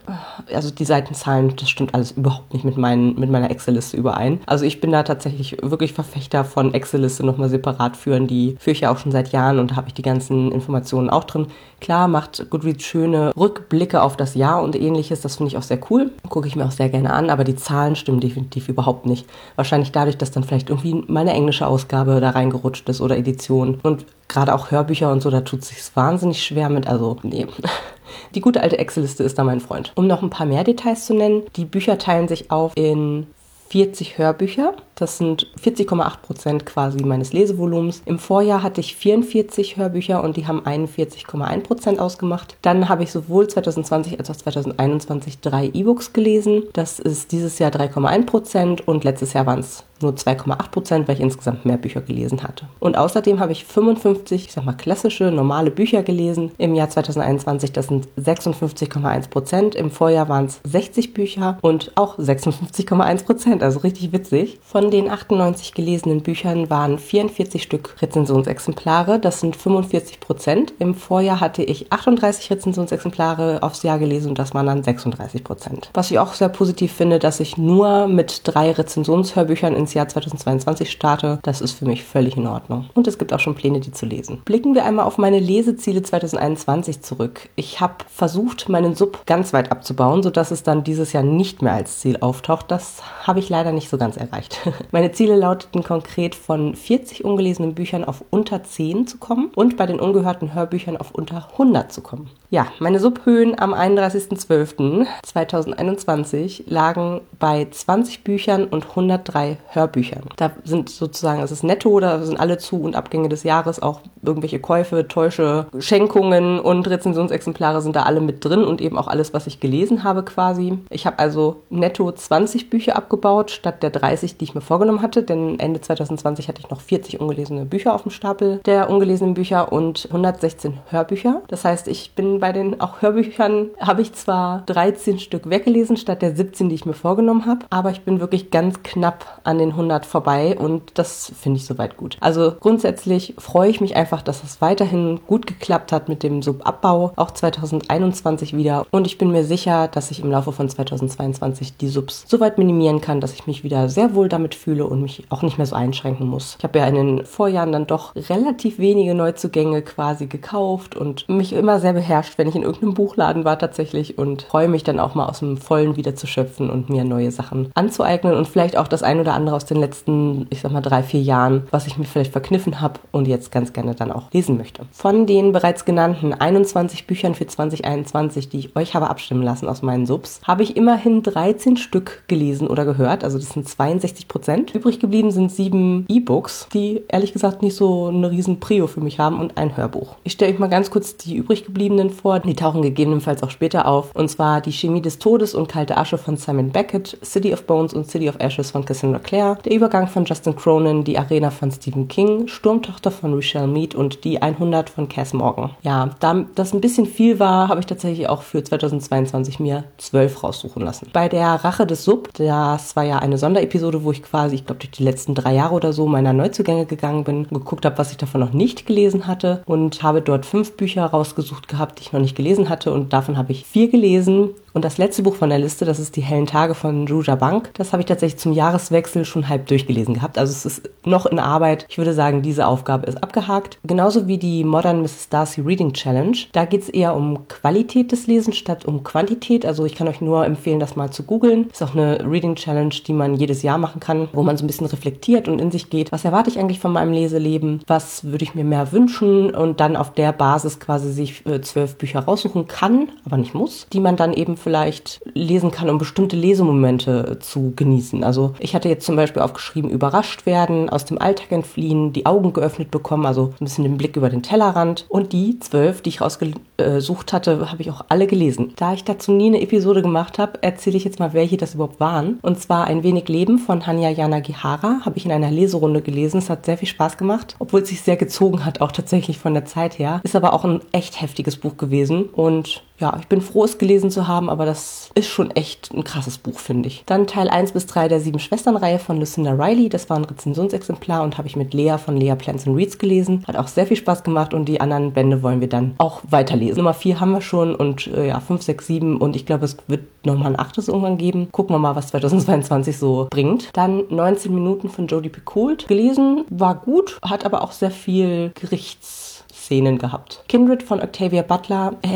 äh, 0.47 0.55
also 0.55 0.71
die 0.71 0.85
Seitenzahlen, 0.85 1.55
das 1.55 1.69
stimmt 1.69 1.93
alles 1.93 2.11
überhaupt 2.11 2.53
nicht 2.53 2.65
mit, 2.65 2.77
meinen, 2.77 3.19
mit 3.19 3.29
meiner 3.29 3.51
Excel-Liste 3.51 3.97
überein. 3.97 4.41
Also 4.45 4.65
ich 4.65 4.81
bin 4.81 4.91
da 4.91 5.03
tatsächlich 5.03 5.57
wirklich 5.61 5.93
Verfechter 5.93 6.43
von 6.43 6.73
Excel-Liste 6.73 7.25
nochmal 7.25 7.49
separat 7.49 7.97
führen. 7.97 8.27
Die 8.27 8.55
führe 8.59 8.73
ich 8.73 8.81
ja 8.81 8.91
auch 8.91 8.97
schon 8.97 9.11
seit 9.11 9.31
Jahren 9.31 9.59
und 9.59 9.71
da 9.71 9.75
habe 9.75 9.87
ich 9.87 9.93
die 9.93 10.01
ganzen 10.01 10.51
Informationen 10.51 11.09
auch 11.09 11.23
drin. 11.23 11.47
Klar 11.81 12.07
macht 12.07 12.49
Goodreads 12.49 12.83
schöne 12.83 13.31
Rückblicke 13.37 14.01
auf 14.01 14.17
das 14.17 14.35
Jahr 14.35 14.61
und 14.61 14.75
ähnliches. 14.75 15.21
Das 15.21 15.37
finde 15.37 15.51
ich 15.51 15.57
auch 15.57 15.63
sehr 15.63 15.79
cool. 15.89 16.11
Gucke 16.27 16.47
ich 16.47 16.55
mir 16.55 16.65
auch 16.65 16.71
sehr 16.71 16.89
gerne 16.89 17.13
an, 17.13 17.29
aber 17.29 17.43
die 17.43 17.55
Zahlen 17.55 17.95
stimmen 17.95 18.19
definitiv 18.19 18.67
überhaupt 18.67 19.05
nicht. 19.05 19.25
Wahrscheinlich 19.55 19.91
dadurch, 19.91 20.17
dass 20.17 20.31
dann 20.31 20.43
vielleicht 20.43 20.69
irgendwie 20.69 21.03
meine 21.07 21.31
englische 21.31 21.67
Ausgabe 21.67 22.19
da 22.19 22.31
reingerutscht 22.31 22.89
ist 22.89 23.01
oder 23.01 23.17
Edition. 23.17 23.79
Und 23.81 24.05
gerade 24.27 24.53
auch 24.53 24.71
Hörbücher 24.79 25.11
und 25.11 25.21
so, 25.21 25.29
da 25.29 25.41
tut 25.41 25.61
es 25.61 25.69
sich 25.69 25.95
wahnsinnig 25.95 26.43
schwer 26.43 26.69
mit. 26.69 26.87
Also, 26.87 27.17
nee. 27.23 27.45
Die 28.35 28.41
gute 28.41 28.61
alte 28.61 28.79
Excel-Liste 28.79 29.23
ist 29.23 29.37
da 29.37 29.43
mein 29.43 29.59
Freund. 29.59 29.91
Um 29.95 30.07
noch 30.07 30.23
ein 30.23 30.29
paar 30.29 30.45
mehr 30.45 30.63
Details 30.63 31.05
zu 31.05 31.13
nennen, 31.13 31.43
die 31.55 31.65
Bücher 31.65 31.97
teilen 31.97 32.27
sich 32.27 32.49
auf 32.49 32.71
in 32.75 33.27
40 33.69 34.17
Hörbücher. 34.17 34.73
Das 34.95 35.17
sind 35.17 35.47
40,8 35.63 36.17
Prozent 36.21 36.65
quasi 36.65 37.03
meines 37.03 37.33
Lesevolumens. 37.33 38.01
Im 38.05 38.17
Vorjahr 38.17 38.63
hatte 38.63 38.81
ich 38.81 38.95
44 38.95 39.77
Hörbücher 39.77 40.23
und 40.23 40.37
die 40.37 40.47
haben 40.47 40.61
41,1 40.61 41.61
Prozent 41.61 41.99
ausgemacht. 41.99 42.57
Dann 42.61 42.89
habe 42.89 43.03
ich 43.03 43.11
sowohl 43.11 43.47
2020 43.47 44.17
als 44.17 44.29
auch 44.31 44.35
2021 44.35 45.39
drei 45.39 45.67
E-Books 45.67 46.13
gelesen. 46.13 46.63
Das 46.73 46.99
ist 46.99 47.31
dieses 47.31 47.59
Jahr 47.59 47.71
3,1 47.71 48.25
Prozent 48.25 48.87
und 48.87 49.03
letztes 49.03 49.33
Jahr 49.33 49.45
waren 49.45 49.59
es 49.59 49.83
nur 50.01 50.13
2,8 50.13 50.71
Prozent, 50.71 51.07
weil 51.07 51.15
ich 51.15 51.21
insgesamt 51.21 51.65
mehr 51.65 51.77
Bücher 51.77 52.01
gelesen 52.01 52.43
hatte. 52.43 52.65
Und 52.79 52.97
außerdem 52.97 53.39
habe 53.39 53.51
ich 53.51 53.65
55, 53.65 54.45
ich 54.45 54.51
sag 54.51 54.65
mal, 54.65 54.73
klassische, 54.73 55.31
normale 55.31 55.71
Bücher 55.71 56.03
gelesen 56.03 56.51
im 56.57 56.75
Jahr 56.75 56.89
2021. 56.89 57.71
Das 57.71 57.87
sind 57.87 58.07
56,1 58.19 59.29
Prozent. 59.29 59.75
Im 59.75 59.91
Vorjahr 59.91 60.29
waren 60.29 60.45
es 60.45 60.59
60 60.63 61.13
Bücher 61.13 61.57
und 61.61 61.91
auch 61.95 62.17
56,1 62.17 63.25
Prozent, 63.25 63.63
also 63.63 63.79
richtig 63.79 64.11
witzig. 64.11 64.59
Von 64.61 64.91
den 64.91 65.09
98 65.09 65.73
gelesenen 65.73 66.21
Büchern 66.21 66.69
waren 66.69 66.99
44 66.99 67.61
Stück 67.61 67.95
Rezensionsexemplare. 68.01 69.19
Das 69.19 69.39
sind 69.39 69.55
45 69.55 70.19
Prozent. 70.19 70.73
Im 70.79 70.95
Vorjahr 70.95 71.39
hatte 71.39 71.63
ich 71.63 71.91
38 71.91 72.51
Rezensionsexemplare 72.51 73.61
aufs 73.61 73.83
Jahr 73.83 73.99
gelesen 73.99 74.29
und 74.29 74.39
das 74.39 74.53
waren 74.53 74.65
dann 74.65 74.83
36 74.83 75.43
Prozent. 75.43 75.89
Was 75.93 76.11
ich 76.11 76.19
auch 76.19 76.33
sehr 76.33 76.49
positiv 76.49 76.93
finde, 76.93 77.19
dass 77.19 77.39
ich 77.39 77.57
nur 77.57 78.07
mit 78.07 78.41
drei 78.43 78.71
Rezensionshörbüchern 78.71 79.75
ins 79.89 79.95
Jahr 79.95 80.07
2022 80.07 80.91
starte. 80.91 81.39
Das 81.41 81.61
ist 81.61 81.71
für 81.71 81.85
mich 81.85 82.03
völlig 82.03 82.37
in 82.37 82.45
Ordnung. 82.45 82.89
Und 82.93 83.07
es 83.07 83.17
gibt 83.17 83.33
auch 83.33 83.39
schon 83.39 83.55
Pläne, 83.55 83.79
die 83.79 83.91
zu 83.91 84.05
lesen. 84.05 84.43
Blicken 84.45 84.75
wir 84.75 84.85
einmal 84.85 85.05
auf 85.05 85.17
meine 85.17 85.39
Leseziele 85.39 86.03
2021 86.03 87.01
zurück. 87.01 87.49
Ich 87.55 87.81
habe 87.81 87.95
versucht, 88.07 88.69
meinen 88.69 88.93
Sub 88.93 89.25
ganz 89.25 89.51
weit 89.51 89.71
abzubauen, 89.71 90.21
sodass 90.21 90.51
es 90.51 90.61
dann 90.61 90.83
dieses 90.83 91.11
Jahr 91.11 91.23
nicht 91.23 91.63
mehr 91.63 91.73
als 91.73 91.99
Ziel 91.99 92.17
auftaucht. 92.17 92.69
Das 92.69 93.01
habe 93.23 93.39
ich 93.39 93.49
leider 93.49 93.71
nicht 93.71 93.89
so 93.89 93.97
ganz 93.97 94.15
erreicht. 94.15 94.59
meine 94.91 95.11
Ziele 95.11 95.35
lauteten 95.35 95.83
konkret 95.83 96.35
von 96.35 96.75
40 96.75 97.25
ungelesenen 97.25 97.73
Büchern 97.73 98.03
auf 98.03 98.23
unter 98.29 98.63
10 98.63 99.07
zu 99.07 99.17
kommen 99.17 99.49
und 99.55 99.75
bei 99.75 99.87
den 99.87 99.99
ungehörten 99.99 100.53
Hörbüchern 100.53 100.97
auf 100.97 101.11
unter 101.11 101.47
100 101.53 101.91
zu 101.91 102.01
kommen. 102.01 102.29
Ja, 102.51 102.65
meine 102.79 102.99
Subhöhen 102.99 103.59
am 103.59 103.75
31.12.2021 103.75 106.63
lagen 106.65 107.21
bei 107.37 107.67
20 107.69 108.23
Büchern 108.23 108.65
und 108.65 108.89
103 108.89 109.57
Hörbüchern. 109.67 110.23
Da 110.35 110.49
sind 110.63 110.89
sozusagen, 110.89 111.43
es 111.43 111.51
ist 111.51 111.63
netto, 111.63 111.99
da 111.99 112.23
sind 112.23 112.39
alle 112.39 112.57
Zu- 112.57 112.81
und 112.81 112.95
Abgänge 112.95 113.29
des 113.29 113.43
Jahres, 113.43 113.83
auch 113.83 114.01
irgendwelche 114.23 114.59
Käufe, 114.59 115.07
Täusche, 115.07 115.67
Schenkungen 115.77 116.59
und 116.59 116.89
Rezensionsexemplare 116.89 117.83
sind 117.83 117.95
da 117.95 118.01
alle 118.03 118.19
mit 118.19 118.43
drin 118.43 118.63
und 118.63 118.81
eben 118.81 118.97
auch 118.97 119.07
alles, 119.07 119.31
was 119.31 119.45
ich 119.45 119.59
gelesen 119.59 120.03
habe 120.03 120.23
quasi. 120.23 120.79
Ich 120.89 121.05
habe 121.05 121.19
also 121.19 121.57
netto 121.69 122.11
20 122.11 122.71
Bücher 122.71 122.95
abgebaut, 122.95 123.51
statt 123.51 123.83
der 123.83 123.91
30, 123.91 124.37
die 124.37 124.45
ich 124.45 124.55
mir 124.55 124.61
vorgenommen 124.61 125.03
hatte, 125.03 125.21
denn 125.21 125.59
Ende 125.59 125.81
2020 125.81 126.47
hatte 126.47 126.61
ich 126.61 126.71
noch 126.71 126.81
40 126.81 127.19
ungelesene 127.19 127.65
Bücher 127.65 127.93
auf 127.93 128.01
dem 128.01 128.09
Stapel 128.11 128.59
der 128.65 128.89
ungelesenen 128.89 129.35
Bücher 129.35 129.71
und 129.71 130.07
116 130.09 130.79
Hörbücher. 130.89 131.43
Das 131.47 131.63
heißt, 131.63 131.87
ich 131.87 132.15
bin 132.15 132.38
bei 132.39 132.51
den 132.51 132.81
auch 132.81 133.01
Hörbüchern, 133.01 133.69
habe 133.79 134.01
ich 134.01 134.13
zwar 134.13 134.63
13 134.65 135.19
Stück 135.19 135.49
weggelesen, 135.49 135.97
statt 135.97 136.21
der 136.21 136.35
17, 136.35 136.69
die 136.69 136.75
ich 136.75 136.85
mir 136.85 136.93
vorgenommen 136.93 137.45
habe, 137.45 137.65
aber 137.69 137.91
ich 137.91 138.01
bin 138.01 138.19
wirklich 138.19 138.51
ganz 138.51 138.83
knapp 138.83 139.39
an 139.43 139.57
den 139.57 139.71
100 139.71 140.05
vorbei 140.05 140.57
und 140.57 140.97
das 140.97 141.31
finde 141.39 141.57
ich 141.57 141.65
soweit 141.65 141.97
gut. 141.97 142.17
Also 142.21 142.53
grundsätzlich 142.59 143.35
freue 143.37 143.69
ich 143.69 143.81
mich 143.81 143.95
einfach, 143.95 144.21
dass 144.21 144.43
es 144.43 144.61
weiterhin 144.61 145.19
gut 145.27 145.47
geklappt 145.47 145.91
hat 145.91 146.09
mit 146.09 146.23
dem 146.23 146.41
Subabbau, 146.41 147.11
auch 147.15 147.31
2021 147.31 148.55
wieder 148.55 148.85
und 148.91 149.07
ich 149.07 149.17
bin 149.17 149.31
mir 149.31 149.43
sicher, 149.43 149.87
dass 149.87 150.11
ich 150.11 150.21
im 150.21 150.31
Laufe 150.31 150.51
von 150.51 150.69
2022 150.69 151.77
die 151.77 151.87
Subs 151.87 152.25
so 152.27 152.39
weit 152.39 152.57
minimieren 152.57 153.01
kann, 153.01 153.21
dass 153.21 153.33
ich 153.33 153.47
mich 153.47 153.63
wieder 153.63 153.89
sehr 153.89 154.15
wohl 154.15 154.29
damit 154.29 154.55
fühle 154.55 154.85
und 154.85 155.01
mich 155.01 155.23
auch 155.29 155.41
nicht 155.41 155.57
mehr 155.57 155.67
so 155.67 155.75
einschränken 155.75 156.27
muss. 156.27 156.55
Ich 156.57 156.63
habe 156.63 156.79
ja 156.79 156.87
in 156.87 156.95
den 156.95 157.25
Vorjahren 157.25 157.71
dann 157.71 157.87
doch 157.87 158.15
relativ 158.15 158.79
wenige 158.79 159.13
Neuzugänge 159.13 159.81
quasi 159.81 160.27
gekauft 160.27 160.95
und 160.95 161.27
mich 161.29 161.53
immer 161.53 161.79
sehr 161.79 161.93
beherrscht, 161.93 162.28
wenn 162.37 162.47
ich 162.47 162.55
in 162.55 162.63
irgendeinem 162.63 162.93
Buchladen 162.93 163.45
war 163.45 163.57
tatsächlich 163.57 164.17
und 164.17 164.43
freue 164.43 164.67
mich 164.67 164.83
dann 164.83 164.99
auch 164.99 165.15
mal 165.15 165.27
aus 165.27 165.39
dem 165.39 165.57
Vollen 165.57 165.95
wieder 165.95 166.15
zu 166.15 166.27
schöpfen 166.27 166.69
und 166.69 166.89
mir 166.89 167.03
neue 167.03 167.31
Sachen 167.31 167.71
anzueignen 167.75 168.35
und 168.35 168.47
vielleicht 168.47 168.77
auch 168.77 168.87
das 168.87 169.03
ein 169.03 169.19
oder 169.19 169.33
andere 169.33 169.55
aus 169.55 169.65
den 169.65 169.77
letzten, 169.77 170.47
ich 170.49 170.61
sag 170.61 170.71
mal, 170.71 170.81
drei, 170.81 171.03
vier 171.03 171.21
Jahren, 171.21 171.67
was 171.71 171.87
ich 171.87 171.97
mir 171.97 172.05
vielleicht 172.05 172.31
verkniffen 172.31 172.81
habe 172.81 172.99
und 173.11 173.27
jetzt 173.27 173.51
ganz 173.51 173.73
gerne 173.73 173.95
dann 173.95 174.11
auch 174.11 174.31
lesen 174.31 174.57
möchte. 174.57 174.83
Von 174.91 175.25
den 175.25 175.51
bereits 175.51 175.85
genannten 175.85 176.33
21 176.33 177.07
Büchern 177.07 177.35
für 177.35 177.47
2021, 177.47 178.49
die 178.49 178.59
ich 178.59 178.75
euch 178.75 178.93
habe 178.93 179.09
abstimmen 179.09 179.43
lassen 179.43 179.67
aus 179.67 179.81
meinen 179.81 180.05
Subs, 180.05 180.41
habe 180.45 180.63
ich 180.63 180.77
immerhin 180.77 181.23
13 181.23 181.77
Stück 181.77 182.23
gelesen 182.27 182.67
oder 182.67 182.85
gehört, 182.85 183.23
also 183.23 183.37
das 183.37 183.49
sind 183.49 183.67
62 183.67 184.27
Prozent. 184.27 184.75
Übrig 184.75 184.99
geblieben 184.99 185.31
sind 185.31 185.51
sieben 185.51 186.05
E-Books, 186.07 186.67
die 186.73 187.01
ehrlich 187.07 187.33
gesagt 187.33 187.61
nicht 187.61 187.75
so 187.75 188.07
eine 188.07 188.31
riesen 188.31 188.59
Prio 188.59 188.87
für 188.87 189.01
mich 189.01 189.19
haben 189.19 189.39
und 189.39 189.57
ein 189.57 189.75
Hörbuch. 189.75 190.15
Ich 190.23 190.33
stelle 190.33 190.53
euch 190.53 190.59
mal 190.59 190.67
ganz 190.67 190.91
kurz 190.91 191.17
die 191.17 191.35
übrig 191.35 191.65
gebliebenen 191.65 192.09
vor. 192.19 192.39
Die 192.39 192.55
tauchen 192.55 192.81
gegebenenfalls 192.81 193.43
auch 193.43 193.49
später 193.49 193.87
auf. 193.87 194.11
Und 194.13 194.29
zwar 194.29 194.61
Die 194.61 194.71
Chemie 194.71 195.01
des 195.01 195.19
Todes 195.19 195.53
und 195.53 195.67
Kalte 195.67 195.97
Asche 195.97 196.17
von 196.17 196.37
Simon 196.37 196.69
Beckett, 196.71 197.17
City 197.23 197.53
of 197.53 197.63
Bones 197.63 197.93
und 197.93 198.09
City 198.09 198.29
of 198.29 198.35
Ashes 198.39 198.71
von 198.71 198.85
Cassandra 198.85 199.19
Clare, 199.19 199.57
Der 199.65 199.73
Übergang 199.73 200.07
von 200.07 200.25
Justin 200.25 200.55
Cronin, 200.55 201.03
Die 201.03 201.17
Arena 201.17 201.49
von 201.49 201.71
Stephen 201.71 202.07
King, 202.07 202.47
Sturmtochter 202.47 203.11
von 203.11 203.33
Rochelle 203.33 203.67
Mead 203.67 203.95
und 203.95 204.23
Die 204.23 204.41
100 204.41 204.89
von 204.89 205.07
Cass 205.07 205.33
Morgan. 205.33 205.71
Ja, 205.81 206.11
da 206.19 206.45
das 206.55 206.73
ein 206.73 206.81
bisschen 206.81 207.05
viel 207.05 207.39
war, 207.39 207.67
habe 207.67 207.79
ich 207.79 207.85
tatsächlich 207.85 208.27
auch 208.29 208.41
für 208.41 208.63
2022 208.63 209.59
mir 209.59 209.85
zwölf 209.97 210.43
raussuchen 210.43 210.83
lassen. 210.83 211.07
Bei 211.13 211.29
der 211.29 211.47
Rache 211.47 211.85
des 211.85 212.03
Sub, 212.03 212.29
das 212.33 212.95
war 212.95 213.03
ja 213.03 213.19
eine 213.19 213.37
Sonderepisode, 213.37 214.03
wo 214.03 214.11
ich 214.11 214.23
quasi, 214.23 214.55
ich 214.55 214.65
glaube, 214.65 214.79
durch 214.79 214.91
die 214.91 215.03
letzten 215.03 215.35
drei 215.35 215.53
Jahre 215.53 215.75
oder 215.75 215.93
so 215.93 216.07
meiner 216.07 216.33
Neuzugänge 216.33 216.85
gegangen 216.85 217.23
bin, 217.23 217.47
geguckt 217.47 217.85
habe, 217.85 217.97
was 217.97 218.11
ich 218.11 218.17
davon 218.17 218.41
noch 218.41 218.53
nicht 218.53 218.85
gelesen 218.85 219.27
hatte 219.27 219.63
und 219.65 220.03
habe 220.03 220.21
dort 220.21 220.45
fünf 220.45 220.75
Bücher 220.77 221.05
rausgesucht 221.05 221.67
gehabt, 221.67 221.99
die 221.99 222.08
ich 222.09 222.13
noch 222.13 222.19
nicht 222.19 222.35
gelesen 222.35 222.69
hatte 222.69 222.91
und 222.91 223.13
davon 223.13 223.37
habe 223.37 223.51
ich 223.51 223.65
vier 223.65 223.89
gelesen 223.89 224.49
und 224.73 224.85
das 224.85 224.97
letzte 224.97 225.23
Buch 225.23 225.35
von 225.35 225.49
der 225.49 225.59
Liste, 225.59 225.85
das 225.85 225.99
ist 225.99 226.15
Die 226.15 226.21
hellen 226.21 226.45
Tage 226.45 226.73
von 226.75 227.07
Juja 227.07 227.35
Bank. 227.35 227.71
Das 227.73 227.91
habe 227.91 228.01
ich 228.01 228.05
tatsächlich 228.05 228.39
zum 228.39 228.53
Jahreswechsel 228.53 229.25
schon 229.25 229.49
halb 229.49 229.67
durchgelesen 229.67 230.13
gehabt. 230.13 230.37
Also 230.37 230.51
es 230.51 230.65
ist 230.65 230.89
noch 231.05 231.25
in 231.25 231.39
Arbeit. 231.39 231.85
Ich 231.89 231.97
würde 231.97 232.13
sagen, 232.13 232.41
diese 232.41 232.67
Aufgabe 232.67 233.07
ist 233.07 233.21
abgehakt. 233.23 233.79
Genauso 233.83 234.27
wie 234.27 234.37
die 234.37 234.63
Modern 234.63 235.01
Mrs. 235.01 235.29
Darcy 235.29 235.61
Reading 235.61 235.93
Challenge. 235.93 236.37
Da 236.51 236.65
geht 236.65 236.83
es 236.83 236.89
eher 236.89 237.15
um 237.15 237.47
Qualität 237.47 238.11
des 238.11 238.27
Lesens 238.27 238.57
statt 238.57 238.85
um 238.85 239.03
Quantität. 239.03 239.65
Also 239.65 239.85
ich 239.85 239.95
kann 239.95 240.07
euch 240.07 240.21
nur 240.21 240.45
empfehlen, 240.45 240.79
das 240.79 240.95
mal 240.95 241.11
zu 241.11 241.23
googeln. 241.23 241.69
Ist 241.71 241.83
auch 241.83 241.95
eine 241.95 242.19
Reading 242.29 242.55
Challenge, 242.55 242.93
die 243.05 243.13
man 243.13 243.35
jedes 243.35 243.63
Jahr 243.63 243.77
machen 243.77 243.99
kann, 243.99 244.29
wo 244.33 244.43
man 244.43 244.57
so 244.57 244.63
ein 244.63 244.67
bisschen 244.67 244.87
reflektiert 244.87 245.47
und 245.47 245.59
in 245.59 245.71
sich 245.71 245.89
geht. 245.89 246.11
Was 246.11 246.25
erwarte 246.25 246.49
ich 246.49 246.59
eigentlich 246.59 246.79
von 246.79 246.93
meinem 246.93 247.11
Leseleben? 247.11 247.81
Was 247.87 248.23
würde 248.25 248.43
ich 248.43 248.55
mir 248.55 248.63
mehr 248.63 248.91
wünschen? 248.91 249.55
Und 249.55 249.79
dann 249.79 249.95
auf 249.95 250.13
der 250.13 250.31
Basis 250.31 250.79
quasi 250.79 251.11
sich 251.11 251.45
äh, 251.45 251.61
zwölf 251.61 251.97
Bücher 251.99 252.21
raussuchen 252.21 252.67
kann, 252.67 253.09
aber 253.25 253.37
nicht 253.37 253.53
muss, 253.53 253.85
die 253.93 253.99
man 253.99 254.15
dann 254.15 254.33
eben 254.33 254.57
vielleicht 254.57 255.21
lesen 255.33 255.69
kann, 255.69 255.89
um 255.89 255.99
bestimmte 255.99 256.35
Lesemomente 256.35 257.37
zu 257.39 257.73
genießen. 257.75 258.23
Also 258.23 258.53
ich 258.59 258.73
hatte 258.73 258.89
jetzt 258.89 259.05
zum 259.05 259.15
Beispiel 259.15 259.43
aufgeschrieben, 259.43 259.91
überrascht 259.91 260.47
werden, 260.47 260.89
aus 260.89 261.05
dem 261.05 261.21
Alltag 261.21 261.51
entfliehen, 261.51 262.13
die 262.13 262.25
Augen 262.25 262.53
geöffnet 262.53 262.89
bekommen, 262.89 263.27
also 263.27 263.53
ein 263.59 263.65
bisschen 263.65 263.83
den 263.83 263.97
Blick 263.97 264.15
über 264.15 264.29
den 264.29 264.41
Tellerrand. 264.41 265.05
Und 265.09 265.33
die 265.33 265.59
zwölf, 265.59 266.01
die 266.01 266.09
ich 266.09 266.21
rausgesucht 266.21 267.33
hatte, 267.33 267.71
habe 267.71 267.81
ich 267.81 267.91
auch 267.91 268.05
alle 268.09 268.25
gelesen. 268.25 268.73
Da 268.77 268.93
ich 268.93 269.03
dazu 269.03 269.31
nie 269.31 269.47
eine 269.47 269.61
Episode 269.61 270.01
gemacht 270.01 270.39
habe, 270.39 270.63
erzähle 270.63 270.97
ich 270.97 271.03
jetzt 271.03 271.19
mal, 271.19 271.33
welche 271.33 271.57
das 271.57 271.75
überhaupt 271.75 271.99
waren. 271.99 272.39
Und 272.41 272.59
zwar 272.59 272.85
Ein 272.85 273.03
wenig 273.03 273.27
Leben 273.27 273.59
von 273.59 273.85
Hanya 273.85 274.09
Yanagihara 274.09 275.01
habe 275.05 275.17
ich 275.17 275.25
in 275.25 275.31
einer 275.31 275.51
Leserunde 275.51 276.01
gelesen. 276.01 276.37
Es 276.37 276.49
hat 276.49 276.65
sehr 276.65 276.77
viel 276.77 276.87
Spaß 276.87 277.17
gemacht, 277.17 277.55
obwohl 277.59 277.81
es 277.81 277.89
sich 277.89 278.01
sehr 278.01 278.15
gezogen 278.15 278.65
hat, 278.65 278.81
auch 278.81 278.91
tatsächlich 278.91 279.37
von 279.37 279.53
der 279.53 279.65
Zeit 279.65 279.99
her. 279.99 280.21
Ist 280.23 280.35
aber 280.35 280.53
auch 280.53 280.63
ein 280.63 280.79
echt 280.91 281.21
heftiges 281.21 281.57
Buch 281.57 281.75
gewesen 281.77 281.88
und 282.33 282.83
ja, 282.99 283.15
ich 283.19 283.27
bin 283.27 283.41
froh, 283.41 283.63
es 283.63 283.77
gelesen 283.77 284.11
zu 284.11 284.27
haben, 284.27 284.49
aber 284.49 284.65
das 284.65 285.09
ist 285.15 285.27
schon 285.27 285.51
echt 285.51 285.91
ein 285.93 286.03
krasses 286.03 286.37
Buch, 286.37 286.59
finde 286.59 286.87
ich. 286.87 287.03
Dann 287.05 287.27
Teil 287.27 287.49
1 287.49 287.71
bis 287.71 287.85
3 287.85 288.09
der 288.09 288.19
Sieben 288.19 288.39
Schwestern-Reihe 288.39 288.99
von 288.99 289.19
Lucinda 289.19 289.51
Riley. 289.51 289.89
Das 289.89 290.09
war 290.09 290.17
ein 290.17 290.25
Rezensionsexemplar 290.25 291.23
und 291.23 291.37
habe 291.37 291.47
ich 291.47 291.55
mit 291.55 291.73
Lea 291.73 291.95
von 291.97 292.17
Lea 292.17 292.35
Plants 292.35 292.67
and 292.67 292.75
Reads 292.75 292.97
gelesen. 292.97 293.43
Hat 293.47 293.55
auch 293.55 293.67
sehr 293.67 293.87
viel 293.87 293.97
Spaß 293.97 294.23
gemacht 294.23 294.53
und 294.53 294.65
die 294.65 294.81
anderen 294.81 295.13
Bände 295.13 295.41
wollen 295.41 295.61
wir 295.61 295.69
dann 295.69 295.95
auch 295.97 296.21
weiterlesen. 296.29 296.77
Nummer 296.77 296.93
4 296.93 297.19
haben 297.19 297.31
wir 297.31 297.41
schon 297.41 297.73
und 297.73 298.07
äh, 298.07 298.27
ja, 298.27 298.39
5, 298.39 298.61
6, 298.61 298.87
7 298.87 299.17
und 299.17 299.35
ich 299.35 299.45
glaube, 299.45 299.65
es 299.65 299.77
wird 299.87 300.03
nochmal 300.25 300.47
ein 300.47 300.59
achtes 300.59 300.89
irgendwann 300.89 301.17
geben. 301.17 301.47
Gucken 301.51 301.75
wir 301.75 301.79
mal, 301.79 301.95
was 301.95 302.07
2022 302.07 302.97
so 302.97 303.27
bringt. 303.29 303.69
Dann 303.73 304.03
19 304.09 304.53
Minuten 304.53 304.89
von 304.89 305.07
Jodie 305.07 305.29
Picoult 305.29 305.87
gelesen. 305.87 306.43
War 306.49 306.75
gut, 306.75 307.17
hat 307.21 307.45
aber 307.45 307.61
auch 307.61 307.71
sehr 307.71 307.91
viel 307.91 308.51
Gerichts 308.55 309.28
Szenen 309.69 309.99
gehabt. 309.99 310.43
Kindred 310.47 310.81
von 310.81 310.99
Octavia 310.99 311.43
Butler 311.43 311.93
äh, 312.01 312.07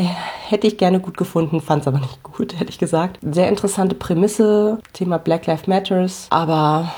hätte 0.48 0.66
ich 0.66 0.76
gerne 0.76 0.98
gut 0.98 1.16
gefunden, 1.16 1.60
fand 1.60 1.82
es 1.82 1.88
aber 1.88 2.00
nicht 2.00 2.20
gut, 2.24 2.52
hätte 2.58 2.70
ich 2.70 2.78
gesagt. 2.78 3.18
Sehr 3.22 3.48
interessante 3.48 3.94
Prämisse, 3.94 4.78
Thema 4.92 5.18
Black 5.18 5.46
Lives 5.46 5.68
Matters, 5.68 6.26
aber 6.30 6.92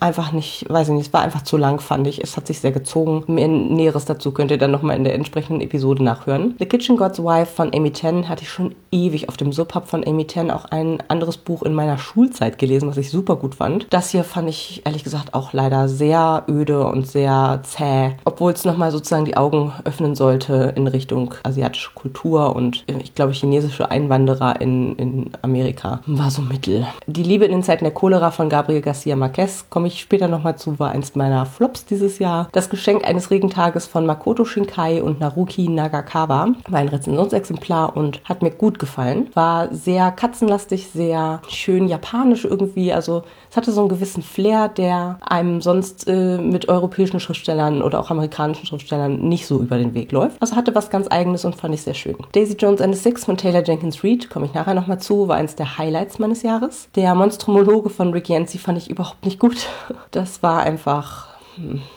einfach 0.00 0.32
nicht, 0.32 0.66
weiß 0.68 0.88
ich 0.88 0.94
nicht, 0.94 1.06
es 1.08 1.12
war 1.12 1.22
einfach 1.22 1.42
zu 1.42 1.56
lang, 1.56 1.80
fand 1.80 2.06
ich. 2.06 2.22
Es 2.22 2.36
hat 2.36 2.46
sich 2.46 2.60
sehr 2.60 2.72
gezogen. 2.72 3.24
Mehr 3.26 3.48
Näheres 3.48 4.04
dazu 4.04 4.32
könnt 4.32 4.50
ihr 4.50 4.58
dann 4.58 4.70
nochmal 4.70 4.96
in 4.96 5.04
der 5.04 5.14
entsprechenden 5.14 5.60
Episode 5.60 6.02
nachhören. 6.02 6.54
The 6.58 6.66
Kitchen 6.66 6.96
God's 6.96 7.18
Wife 7.18 7.54
von 7.54 7.74
Amy 7.74 7.92
Chen 7.92 8.28
hatte 8.28 8.42
ich 8.42 8.50
schon 8.50 8.74
ewig 8.90 9.28
auf 9.28 9.36
dem 9.36 9.52
Sub, 9.52 9.74
habe 9.74 9.86
von 9.86 10.06
Amy 10.06 10.26
Tan 10.26 10.50
auch 10.50 10.64
ein 10.66 11.02
anderes 11.08 11.36
Buch 11.36 11.62
in 11.62 11.74
meiner 11.74 11.98
Schulzeit 11.98 12.58
gelesen, 12.58 12.88
was 12.88 12.96
ich 12.96 13.10
super 13.10 13.36
gut 13.36 13.54
fand. 13.54 13.86
Das 13.90 14.10
hier 14.10 14.24
fand 14.24 14.48
ich 14.48 14.82
ehrlich 14.84 15.04
gesagt 15.04 15.34
auch 15.34 15.52
leider 15.52 15.88
sehr 15.88 16.44
öde 16.48 16.86
und 16.86 17.06
sehr 17.06 17.60
zäh, 17.62 18.12
obwohl 18.24 18.52
es 18.52 18.64
nochmal 18.64 18.90
sozusagen 18.90 19.24
die 19.24 19.36
Augen 19.36 19.72
öffnen 19.84 20.14
sollte 20.14 20.72
in 20.76 20.86
Richtung 20.86 21.34
asiatische 21.42 21.90
Kultur 21.94 22.54
und 22.56 22.84
ich 22.86 23.14
glaube 23.14 23.32
chinesische 23.32 23.90
Einwanderer 23.90 24.60
in, 24.60 24.96
in 24.96 25.30
Amerika. 25.42 26.00
War 26.06 26.30
so 26.30 26.42
mittel. 26.42 26.86
Die 27.06 27.22
Liebe 27.22 27.44
in 27.44 27.52
den 27.52 27.62
Zeiten 27.62 27.84
der 27.84 27.94
Cholera 27.94 28.30
von 28.30 28.48
Gabriel 28.48 28.80
Garcia 28.80 29.16
Marquez, 29.20 29.66
komme 29.70 29.86
ich 29.86 30.00
später 30.00 30.26
nochmal 30.26 30.56
zu, 30.56 30.78
war 30.80 30.90
eins 30.90 31.14
meiner 31.14 31.46
Flops 31.46 31.84
dieses 31.84 32.18
Jahr. 32.18 32.48
Das 32.52 32.70
Geschenk 32.70 33.06
eines 33.06 33.30
Regentages 33.30 33.86
von 33.86 34.06
Makoto 34.06 34.44
Shinkai 34.44 35.02
und 35.02 35.20
Naruki 35.20 35.68
Nagakawa 35.68 36.48
war 36.68 36.78
ein 36.78 36.88
Rezensionsexemplar 36.88 37.96
und 37.96 38.20
hat 38.24 38.42
mir 38.42 38.50
gut 38.50 38.78
gefallen. 38.78 39.28
War 39.34 39.72
sehr 39.72 40.10
katzenlastig, 40.10 40.88
sehr 40.88 41.42
schön 41.48 41.86
japanisch 41.86 42.44
irgendwie. 42.44 42.92
Also 42.92 43.22
es 43.50 43.56
hatte 43.56 43.72
so 43.72 43.80
einen 43.80 43.88
gewissen 43.88 44.22
Flair, 44.22 44.68
der 44.68 45.18
einem 45.20 45.60
sonst 45.60 46.08
äh, 46.08 46.38
mit 46.38 46.68
europäischen 46.68 47.20
Schriftstellern 47.20 47.82
oder 47.82 48.00
auch 48.00 48.10
amerikanischen 48.10 48.66
Schriftstellern 48.66 49.20
nicht 49.20 49.46
so 49.46 49.60
über 49.60 49.76
den 49.76 49.94
Weg 49.94 50.12
läuft. 50.12 50.40
Also 50.40 50.56
hatte 50.56 50.74
was 50.74 50.88
ganz 50.88 51.08
eigenes 51.10 51.44
und 51.44 51.56
fand 51.56 51.74
ich 51.74 51.82
sehr 51.82 51.94
schön. 51.94 52.16
Daisy 52.32 52.54
Jones 52.54 52.80
and 52.80 52.94
the 52.94 53.00
Six 53.00 53.24
von 53.24 53.36
Taylor 53.36 53.62
Jenkins 53.62 54.02
Reid, 54.02 54.30
komme 54.30 54.46
ich 54.46 54.54
nachher 54.54 54.74
nochmal 54.74 55.00
zu, 55.00 55.28
war 55.28 55.36
eins 55.36 55.56
der 55.56 55.78
Highlights 55.78 56.18
meines 56.18 56.42
Jahres. 56.42 56.88
Der 56.94 57.14
Monstromologe 57.14 57.90
von 57.90 58.12
Ricky 58.12 58.32
Yancey 58.32 58.58
fand 58.58 58.78
ich 58.78 58.88
überhaupt 58.88 59.09
nicht 59.22 59.38
gut. 59.38 59.66
Das 60.10 60.42
war 60.42 60.62
einfach 60.62 61.29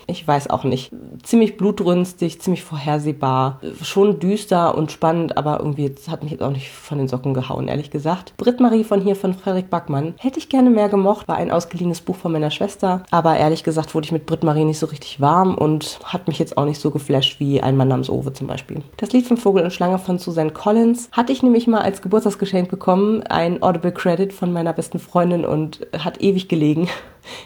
ich 0.08 0.27
weiß 0.27 0.50
auch 0.50 0.63
nicht. 0.63 0.91
Ziemlich 1.24 1.58
blutrünstig, 1.58 2.41
ziemlich 2.41 2.63
vorhersehbar, 2.63 3.60
schon 3.82 4.20
düster 4.20 4.77
und 4.77 4.91
spannend, 4.91 5.38
aber 5.38 5.60
irgendwie 5.60 5.93
hat 6.08 6.24
mich 6.24 6.32
jetzt 6.32 6.43
auch 6.43 6.51
nicht 6.51 6.72
von 6.72 6.98
den 6.98 7.08
Socken 7.08 7.34
gehauen, 7.34 7.67
ehrlich 7.67 7.91
gesagt. 7.91 8.34
Britt-Marie 8.38 8.84
von 8.84 9.01
hier 9.01 9.15
von 9.15 9.34
Frederik 9.34 9.70
Backmann 9.70 10.13
hätte 10.17 10.39
ich 10.39 10.50
gerne 10.50 10.70
mehr 10.70 10.89
gemocht, 10.89 11.27
war 11.27 11.38
ein 11.38 11.51
ausgeliehenes 11.51 12.01
Buch 12.01 12.15
von 12.15 12.32
meiner 12.32 12.51
Schwester, 12.51 13.03
aber 13.12 13.38
ehrlich 13.38 13.63
gesagt 13.63 13.96
wurde 13.96 14.05
ich 14.05 14.12
mit 14.12 14.25
Britt-Marie 14.25 14.65
nicht 14.65 14.79
so 14.79 14.88
richtig 14.88 15.22
warm 15.22 15.55
und 15.55 16.00
hat 16.03 16.27
mich 16.27 16.39
jetzt 16.39 16.58
auch 16.58 16.65
nicht 16.65 16.79
so 16.79 16.91
geflasht 16.91 17.39
wie 17.39 17.62
ein 17.62 17.77
Mann 17.77 17.88
namens 17.88 18.10
Owe 18.10 18.34
zum 18.34 18.48
Beispiel. 18.48 18.82
Das 18.98 19.12
Lied 19.13 19.27
von 19.27 19.38
Vogel 19.38 19.63
und 19.63 19.72
Schlange 19.72 20.00
von 20.00 20.20
Susan 20.20 20.53
Collins 20.53 21.10
hatte 21.12 21.32
ich 21.32 21.43
nämlich 21.43 21.67
mal 21.67 21.82
als 21.82 22.01
Geburtstagsgeschenk 22.01 22.70
bekommen, 22.70 23.24
ein 23.24 23.62
Audible 23.62 23.91
Credit 23.91 24.34
von 24.34 24.51
meiner 24.51 24.74
besten 24.74 25.00
Freundin 25.00 25.46
und 25.46 25.86
hat 25.98 26.22
ewig 26.22 26.48
gelegen 26.48 26.89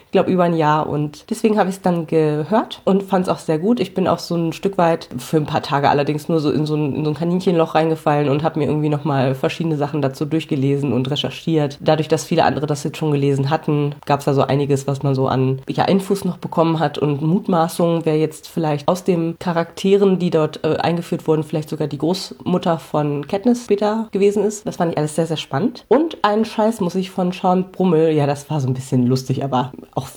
ich 0.06 0.12
glaube, 0.12 0.30
über 0.30 0.44
ein 0.44 0.54
Jahr. 0.54 0.88
Und 0.88 1.30
deswegen 1.30 1.58
habe 1.58 1.70
ich 1.70 1.76
es 1.76 1.82
dann 1.82 2.06
gehört 2.06 2.80
und 2.84 3.02
fand 3.02 3.26
es 3.26 3.32
auch 3.32 3.38
sehr 3.38 3.58
gut. 3.58 3.80
Ich 3.80 3.94
bin 3.94 4.08
auch 4.08 4.18
so 4.18 4.36
ein 4.36 4.52
Stück 4.52 4.78
weit, 4.78 5.08
für 5.18 5.36
ein 5.36 5.46
paar 5.46 5.62
Tage 5.62 5.88
allerdings, 5.88 6.28
nur 6.28 6.40
so 6.40 6.50
in 6.50 6.66
so 6.66 6.74
ein, 6.74 6.94
in 6.94 7.04
so 7.04 7.10
ein 7.10 7.16
Kaninchenloch 7.16 7.74
reingefallen 7.74 8.28
und 8.28 8.42
habe 8.42 8.58
mir 8.58 8.66
irgendwie 8.66 8.88
nochmal 8.88 9.34
verschiedene 9.34 9.76
Sachen 9.76 10.02
dazu 10.02 10.24
durchgelesen 10.24 10.92
und 10.92 11.10
recherchiert. 11.10 11.78
Dadurch, 11.80 12.08
dass 12.08 12.24
viele 12.24 12.44
andere 12.44 12.66
das 12.66 12.84
jetzt 12.84 12.96
schon 12.96 13.12
gelesen 13.12 13.50
hatten, 13.50 13.94
gab 14.06 14.20
es 14.20 14.26
da 14.26 14.34
so 14.34 14.42
einiges, 14.42 14.86
was 14.86 15.02
man 15.02 15.14
so 15.14 15.28
an 15.28 15.60
ja, 15.68 15.84
Infos 15.84 16.24
noch 16.24 16.38
bekommen 16.38 16.78
hat 16.78 16.98
und 16.98 17.22
Mutmaßungen, 17.22 18.04
wer 18.04 18.18
jetzt 18.18 18.48
vielleicht 18.48 18.88
aus 18.88 19.04
den 19.04 19.36
Charakteren, 19.38 20.18
die 20.18 20.30
dort 20.30 20.64
äh, 20.64 20.76
eingeführt 20.76 21.26
wurden, 21.26 21.42
vielleicht 21.42 21.68
sogar 21.68 21.88
die 21.88 21.98
Großmutter 21.98 22.78
von 22.78 23.26
Katniss 23.26 23.64
später 23.64 24.08
gewesen 24.12 24.44
ist. 24.44 24.66
Das 24.66 24.76
fand 24.76 24.92
ich 24.92 24.98
alles 24.98 25.14
sehr, 25.14 25.26
sehr 25.26 25.36
spannend. 25.36 25.84
Und 25.88 26.18
einen 26.22 26.44
Scheiß 26.44 26.80
muss 26.80 26.94
ich 26.94 27.10
von 27.10 27.32
Sean 27.32 27.70
Brummel, 27.72 28.10
ja, 28.12 28.26
das 28.26 28.50
war 28.50 28.60
so 28.60 28.68
ein 28.68 28.74
bisschen 28.74 29.06
lustig, 29.06 29.44
aber 29.44 29.67
auch 29.94 30.08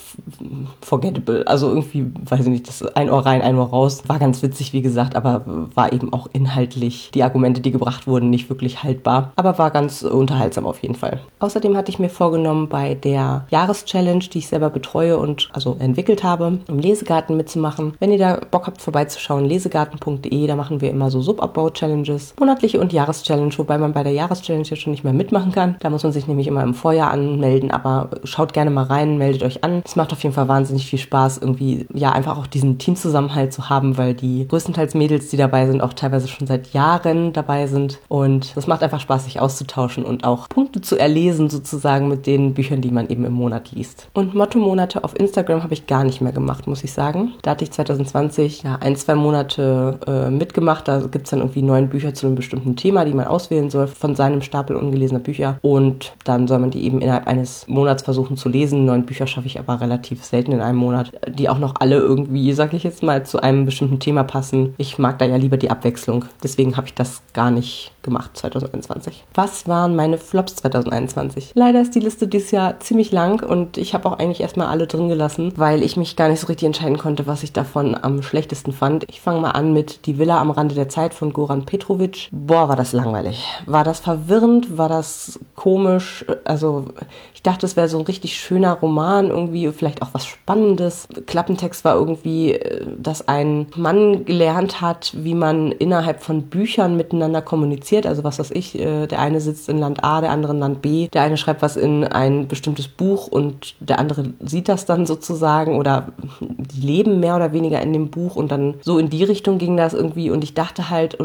forgettable. 0.80 1.46
Also 1.46 1.68
irgendwie, 1.68 2.06
weiß 2.24 2.40
ich 2.40 2.46
nicht, 2.46 2.68
das 2.68 2.82
ein 2.82 3.10
Ohr 3.10 3.24
rein, 3.24 3.42
ein 3.42 3.56
Ohr 3.56 3.68
raus. 3.68 4.02
War 4.06 4.18
ganz 4.18 4.42
witzig, 4.42 4.72
wie 4.72 4.82
gesagt, 4.82 5.16
aber 5.16 5.42
war 5.74 5.92
eben 5.92 6.12
auch 6.12 6.28
inhaltlich 6.32 7.10
die 7.14 7.22
Argumente, 7.22 7.60
die 7.60 7.70
gebracht 7.72 8.06
wurden, 8.06 8.30
nicht 8.30 8.48
wirklich 8.48 8.82
haltbar. 8.82 9.32
Aber 9.36 9.58
war 9.58 9.70
ganz 9.70 10.02
unterhaltsam 10.02 10.66
auf 10.66 10.82
jeden 10.82 10.94
Fall. 10.94 11.20
Außerdem 11.38 11.76
hatte 11.76 11.90
ich 11.90 11.98
mir 11.98 12.10
vorgenommen, 12.10 12.68
bei 12.68 12.94
der 12.94 13.46
Jahreschallenge, 13.50 14.24
die 14.32 14.38
ich 14.38 14.48
selber 14.48 14.70
betreue 14.70 15.18
und 15.18 15.48
also 15.52 15.76
entwickelt 15.78 16.22
habe, 16.22 16.58
im 16.68 16.78
Lesegarten 16.78 17.36
mitzumachen. 17.36 17.94
Wenn 17.98 18.12
ihr 18.12 18.18
da 18.18 18.40
Bock 18.50 18.66
habt, 18.66 18.82
vorbeizuschauen, 18.82 19.44
lesegarten.de, 19.44 20.46
da 20.46 20.56
machen 20.56 20.80
wir 20.80 20.90
immer 20.90 21.10
so 21.10 21.20
Subabbau-Challenges, 21.20 22.34
monatliche 22.38 22.80
und 22.80 22.92
Jahreschallenge, 22.92 23.56
wobei 23.58 23.78
man 23.78 23.92
bei 23.92 24.02
der 24.02 24.12
Jahreschallenge 24.12 24.66
ja 24.66 24.76
schon 24.76 24.92
nicht 24.92 25.04
mehr 25.04 25.12
mitmachen 25.12 25.52
kann. 25.52 25.76
Da 25.80 25.90
muss 25.90 26.02
man 26.02 26.12
sich 26.12 26.26
nämlich 26.26 26.46
immer 26.46 26.62
im 26.62 26.74
Vorjahr 26.74 27.10
anmelden, 27.10 27.70
aber 27.70 28.10
schaut 28.24 28.52
gerne 28.52 28.70
mal 28.70 28.84
rein, 28.84 29.18
meldet 29.18 29.41
meldet 29.42 29.56
euch 29.56 29.64
an. 29.64 29.82
Es 29.84 29.96
macht 29.96 30.12
auf 30.12 30.22
jeden 30.22 30.34
Fall 30.34 30.48
wahnsinnig 30.48 30.86
viel 30.86 30.98
Spaß, 30.98 31.38
irgendwie, 31.38 31.86
ja, 31.92 32.12
einfach 32.12 32.38
auch 32.38 32.46
diesen 32.46 32.78
Teamzusammenhalt 32.78 33.52
zu 33.52 33.68
haben, 33.68 33.98
weil 33.98 34.14
die 34.14 34.46
größtenteils 34.48 34.94
Mädels, 34.94 35.28
die 35.28 35.36
dabei 35.36 35.66
sind, 35.66 35.80
auch 35.80 35.92
teilweise 35.92 36.28
schon 36.28 36.46
seit 36.46 36.72
Jahren 36.72 37.32
dabei 37.32 37.66
sind. 37.66 37.98
Und 38.08 38.54
es 38.56 38.66
macht 38.66 38.82
einfach 38.82 39.00
Spaß, 39.00 39.24
sich 39.24 39.40
auszutauschen 39.40 40.04
und 40.04 40.24
auch 40.24 40.48
Punkte 40.48 40.80
zu 40.80 40.96
erlesen, 40.96 41.50
sozusagen 41.50 42.08
mit 42.08 42.26
den 42.26 42.54
Büchern, 42.54 42.80
die 42.80 42.90
man 42.90 43.08
eben 43.08 43.24
im 43.24 43.32
Monat 43.32 43.72
liest. 43.72 44.08
Und 44.14 44.34
Motto-Monate 44.34 45.04
auf 45.04 45.18
Instagram 45.18 45.62
habe 45.62 45.74
ich 45.74 45.86
gar 45.86 46.04
nicht 46.04 46.20
mehr 46.20 46.32
gemacht, 46.32 46.66
muss 46.66 46.84
ich 46.84 46.92
sagen. 46.92 47.32
Da 47.42 47.52
hatte 47.52 47.64
ich 47.64 47.70
2020 47.72 48.62
ja 48.62 48.76
ein, 48.80 48.96
zwei 48.96 49.14
Monate 49.14 49.98
äh, 50.06 50.30
mitgemacht. 50.30 50.88
Da 50.88 51.00
gibt 51.00 51.26
es 51.26 51.30
dann 51.30 51.40
irgendwie 51.40 51.62
neun 51.62 51.88
Bücher 51.88 52.14
zu 52.14 52.26
einem 52.26 52.36
bestimmten 52.36 52.76
Thema, 52.76 53.04
die 53.04 53.14
man 53.14 53.26
auswählen 53.26 53.70
soll 53.70 53.86
von 53.86 54.14
seinem 54.14 54.42
Stapel 54.42 54.76
ungelesener 54.76 55.20
Bücher. 55.20 55.58
Und 55.62 56.12
dann 56.24 56.46
soll 56.46 56.58
man 56.58 56.70
die 56.70 56.84
eben 56.84 57.00
innerhalb 57.00 57.26
eines 57.26 57.66
Monats 57.68 58.02
versuchen 58.02 58.36
zu 58.36 58.48
lesen. 58.48 58.84
Neun 58.84 59.04
Bücher 59.04 59.26
schaffe 59.32 59.46
ich 59.46 59.58
aber 59.58 59.80
relativ 59.80 60.24
selten 60.24 60.52
in 60.52 60.60
einem 60.60 60.78
Monat, 60.78 61.12
die 61.28 61.48
auch 61.48 61.58
noch 61.58 61.74
alle 61.80 61.96
irgendwie, 61.96 62.52
sag 62.52 62.72
ich 62.74 62.84
jetzt 62.84 63.02
mal, 63.02 63.24
zu 63.24 63.42
einem 63.42 63.64
bestimmten 63.64 63.98
Thema 63.98 64.24
passen. 64.24 64.74
Ich 64.78 64.98
mag 64.98 65.18
da 65.18 65.24
ja 65.24 65.36
lieber 65.36 65.56
die 65.56 65.70
Abwechslung. 65.70 66.24
Deswegen 66.42 66.76
habe 66.76 66.86
ich 66.86 66.94
das 66.94 67.22
gar 67.32 67.50
nicht 67.50 67.92
gemacht 68.02 68.36
2021. 68.36 69.24
Was 69.34 69.68
waren 69.68 69.96
meine 69.96 70.18
Flops 70.18 70.56
2021? 70.56 71.52
Leider 71.54 71.80
ist 71.80 71.94
die 71.94 72.00
Liste 72.00 72.26
dieses 72.26 72.50
Jahr 72.50 72.80
ziemlich 72.80 73.12
lang 73.12 73.42
und 73.42 73.78
ich 73.78 73.94
habe 73.94 74.08
auch 74.08 74.18
eigentlich 74.18 74.40
erstmal 74.40 74.66
alle 74.66 74.86
drin 74.86 75.08
gelassen, 75.08 75.52
weil 75.56 75.82
ich 75.82 75.96
mich 75.96 76.16
gar 76.16 76.28
nicht 76.28 76.40
so 76.40 76.48
richtig 76.48 76.66
entscheiden 76.66 76.98
konnte, 76.98 77.26
was 77.26 77.42
ich 77.42 77.52
davon 77.52 77.96
am 78.00 78.22
schlechtesten 78.22 78.72
fand. 78.72 79.04
Ich 79.08 79.20
fange 79.20 79.40
mal 79.40 79.50
an 79.50 79.72
mit 79.72 80.06
Die 80.06 80.18
Villa 80.18 80.40
am 80.40 80.50
Rande 80.50 80.74
der 80.74 80.88
Zeit 80.88 81.14
von 81.14 81.32
Goran 81.32 81.64
Petrovic. 81.64 82.28
Boah, 82.32 82.68
war 82.68 82.76
das 82.76 82.92
langweilig. 82.92 83.44
War 83.66 83.84
das 83.84 84.00
verwirrend? 84.00 84.76
War 84.76 84.88
das 84.88 85.38
komisch? 85.54 86.24
Also 86.44 86.86
ich 87.34 87.42
dachte, 87.42 87.66
es 87.66 87.76
wäre 87.76 87.88
so 87.88 87.98
ein 87.98 88.04
richtig 88.04 88.36
schöner 88.36 88.74
Roman, 88.74 89.21
irgendwie 89.28 89.70
vielleicht 89.72 90.02
auch 90.02 90.10
was 90.12 90.26
Spannendes. 90.26 91.08
Klappentext 91.26 91.84
war 91.84 91.94
irgendwie, 91.94 92.52
äh, 92.52 92.86
dass 92.98 93.28
ein 93.28 93.66
Mann 93.76 94.24
gelernt 94.24 94.80
hat, 94.80 95.12
wie 95.16 95.34
man 95.34 95.72
innerhalb 95.72 96.22
von 96.22 96.44
Büchern 96.44 96.96
miteinander 96.96 97.42
kommuniziert 97.42 97.82
kommuniziert. 97.82 98.06
Also 98.06 98.24
was 98.24 98.38
weiß 98.38 98.50
ich, 98.52 98.78
äh, 98.78 99.06
der 99.06 99.18
eine 99.20 99.40
sitzt 99.40 99.68
in 99.68 99.78
Land 99.78 100.04
A, 100.04 100.20
der 100.20 100.30
andere 100.30 100.52
in 100.52 100.58
Land 100.58 100.82
B. 100.82 101.08
Der 101.08 101.22
eine 101.22 101.36
schreibt 101.36 101.62
was 101.62 101.76
in 101.76 102.04
ein 102.04 102.48
bestimmtes 102.48 102.88
Buch 102.88 103.26
und 103.28 103.74
der 103.80 103.98
andere 103.98 104.24
sieht 104.40 104.68
das 104.68 104.84
dann 104.84 105.06
sozusagen 105.06 105.78
oder 105.78 106.08
die 106.40 106.86
leben 106.86 107.20
mehr 107.20 107.36
oder 107.36 107.52
weniger 107.52 107.80
in 107.80 107.92
dem 107.92 108.10
Buch 108.10 108.36
und 108.36 108.50
dann 108.50 108.74
so 108.82 108.98
in 108.98 109.10
die 109.10 109.24
Richtung 109.24 109.58
ging 109.58 109.76
das 109.76 109.94
irgendwie 109.94 110.30
und 110.30 110.44
ich 110.44 110.54
dachte 110.54 110.90
halt, 110.90 111.18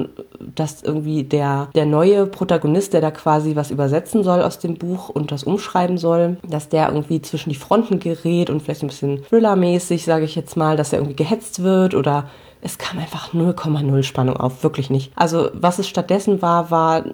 dass 0.56 0.84
irgendwie 0.84 1.24
der, 1.24 1.70
der 1.76 1.86
neue 1.86 2.26
Protagonist, 2.26 2.94
der 2.94 3.02
da 3.02 3.12
quasi 3.12 3.56
was 3.56 3.72
übersetzen 3.72 4.24
soll 4.24 4.42
aus 4.42 4.60
dem 4.60 4.76
Buch 4.76 5.10
und 5.10 5.32
das 5.32 5.44
umschreiben 5.44 5.98
soll, 5.98 6.38
dass 6.48 6.70
der 6.70 6.90
irgendwie 6.90 7.22
zwischen 7.22 7.50
die 7.50 7.56
Fronten 7.56 7.87
gerät 7.96 8.50
und 8.50 8.62
vielleicht 8.62 8.84
ein 8.84 8.88
bisschen 8.88 9.24
Thriller-mäßig, 9.24 10.04
sage 10.06 10.26
ich 10.26 10.36
jetzt 10.36 10.58
mal, 10.58 10.78
dass 10.78 10.94
er 10.94 11.00
irgendwie 11.00 11.16
gehetzt 11.16 11.64
wird 11.64 11.96
oder 11.96 12.30
es 12.62 12.78
kam 12.78 13.00
einfach 13.00 13.34
0,0 13.34 14.04
Spannung 14.04 14.38
auf, 14.38 14.64
wirklich 14.64 14.90
nicht. 14.90 15.12
Also 15.16 15.50
was 15.54 15.80
es 15.80 15.88
stattdessen 15.88 16.42
war, 16.42 16.72
war 16.72 17.06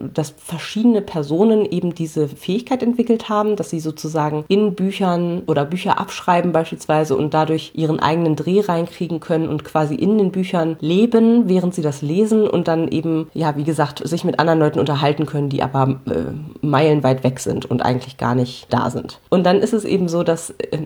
dass 0.00 0.30
verschiedene 0.30 1.02
Personen 1.02 1.64
eben 1.66 1.94
diese 1.94 2.28
Fähigkeit 2.28 2.82
entwickelt 2.82 3.28
haben, 3.28 3.56
dass 3.56 3.70
sie 3.70 3.80
sozusagen 3.80 4.44
in 4.48 4.74
Büchern 4.74 5.42
oder 5.46 5.64
Bücher 5.64 6.00
abschreiben 6.00 6.52
beispielsweise 6.52 7.16
und 7.16 7.34
dadurch 7.34 7.72
ihren 7.74 8.00
eigenen 8.00 8.36
Dreh 8.36 8.60
reinkriegen 8.60 9.20
können 9.20 9.48
und 9.48 9.64
quasi 9.64 9.94
in 9.94 10.16
den 10.18 10.32
Büchern 10.32 10.76
leben, 10.80 11.48
während 11.48 11.74
sie 11.74 11.82
das 11.82 12.02
lesen 12.02 12.48
und 12.48 12.66
dann 12.66 12.88
eben, 12.88 13.28
ja, 13.34 13.56
wie 13.56 13.64
gesagt, 13.64 14.06
sich 14.06 14.24
mit 14.24 14.38
anderen 14.38 14.60
Leuten 14.60 14.80
unterhalten 14.80 15.26
können, 15.26 15.50
die 15.50 15.62
aber 15.62 16.00
äh, 16.06 16.66
meilenweit 16.66 17.22
weg 17.22 17.40
sind 17.40 17.66
und 17.66 17.82
eigentlich 17.82 18.16
gar 18.16 18.34
nicht 18.34 18.72
da 18.72 18.90
sind. 18.90 19.20
Und 19.28 19.44
dann 19.44 19.58
ist 19.58 19.74
es 19.74 19.84
eben 19.84 20.08
so, 20.08 20.22
dass 20.22 20.50
äh, 20.50 20.78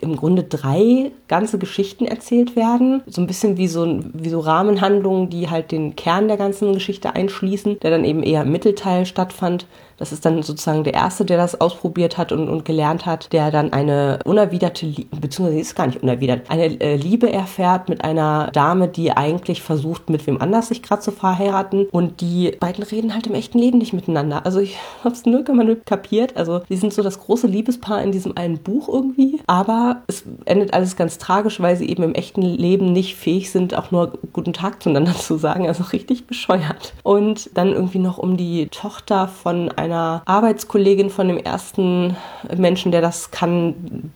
im 0.00 0.16
Grunde 0.16 0.44
drei 0.44 1.10
ganze 1.28 1.58
Geschichten 1.58 2.06
erzählt 2.06 2.56
werden, 2.56 3.02
so 3.06 3.20
ein 3.20 3.26
bisschen 3.26 3.56
wie 3.56 3.59
so, 3.68 4.00
wie 4.12 4.28
so 4.28 4.40
Rahmenhandlungen, 4.40 5.30
die 5.30 5.50
halt 5.50 5.72
den 5.72 5.96
Kern 5.96 6.28
der 6.28 6.36
ganzen 6.36 6.72
Geschichte 6.72 7.14
einschließen, 7.14 7.80
der 7.80 7.90
dann 7.90 8.04
eben 8.04 8.22
eher 8.22 8.44
mit 8.44 8.60
Mittelteil 8.60 9.06
stattfand. 9.06 9.66
Das 10.00 10.12
ist 10.12 10.24
dann 10.24 10.42
sozusagen 10.42 10.82
der 10.82 10.94
Erste, 10.94 11.26
der 11.26 11.36
das 11.36 11.60
ausprobiert 11.60 12.16
hat 12.16 12.32
und, 12.32 12.48
und 12.48 12.64
gelernt 12.64 13.04
hat, 13.04 13.32
der 13.32 13.50
dann 13.50 13.72
eine 13.72 14.18
unerwiderte, 14.24 14.86
beziehungsweise 15.20 15.60
ist 15.60 15.76
gar 15.76 15.86
nicht 15.86 16.02
unerwidert, 16.02 16.50
eine 16.50 16.80
äh, 16.80 16.96
Liebe 16.96 17.30
erfährt 17.30 17.90
mit 17.90 18.02
einer 18.02 18.50
Dame, 18.52 18.88
die 18.88 19.12
eigentlich 19.12 19.62
versucht, 19.62 20.08
mit 20.08 20.26
wem 20.26 20.40
anders 20.40 20.68
sich 20.68 20.82
gerade 20.82 21.02
zu 21.02 21.12
verheiraten. 21.12 21.86
Und 21.90 22.22
die 22.22 22.56
beiden 22.58 22.82
reden 22.82 23.12
halt 23.12 23.26
im 23.26 23.34
echten 23.34 23.58
Leben 23.58 23.76
nicht 23.76 23.92
miteinander. 23.92 24.46
Also 24.46 24.60
ich 24.60 24.78
hab's 25.04 25.24
0,0 25.24 25.84
kapiert. 25.84 26.36
Also 26.36 26.60
die 26.70 26.76
sind 26.76 26.94
so 26.94 27.02
das 27.02 27.20
große 27.20 27.46
Liebespaar 27.46 28.02
in 28.02 28.10
diesem 28.10 28.36
einen 28.38 28.58
Buch 28.58 28.88
irgendwie. 28.88 29.40
Aber 29.46 30.02
es 30.06 30.24
endet 30.46 30.72
alles 30.72 30.96
ganz 30.96 31.18
tragisch, 31.18 31.60
weil 31.60 31.76
sie 31.76 31.90
eben 31.90 32.02
im 32.02 32.14
echten 32.14 32.42
Leben 32.42 32.92
nicht 32.94 33.16
fähig 33.16 33.50
sind, 33.50 33.74
auch 33.74 33.90
nur 33.90 34.18
guten 34.32 34.54
Tag 34.54 34.82
zueinander 34.82 35.14
zu 35.18 35.36
sagen. 35.36 35.68
Also 35.68 35.84
richtig 35.84 36.26
bescheuert. 36.26 36.94
Und 37.02 37.50
dann 37.54 37.68
irgendwie 37.68 37.98
noch 37.98 38.16
um 38.16 38.38
die 38.38 38.68
Tochter 38.68 39.28
von 39.28 39.70
einer 39.90 40.22
Arbeitskollegin 40.24 41.10
von 41.10 41.28
dem 41.28 41.38
ersten 41.38 42.16
Menschen, 42.56 42.92
der 42.92 43.00
das 43.00 43.30
kann, 43.30 44.12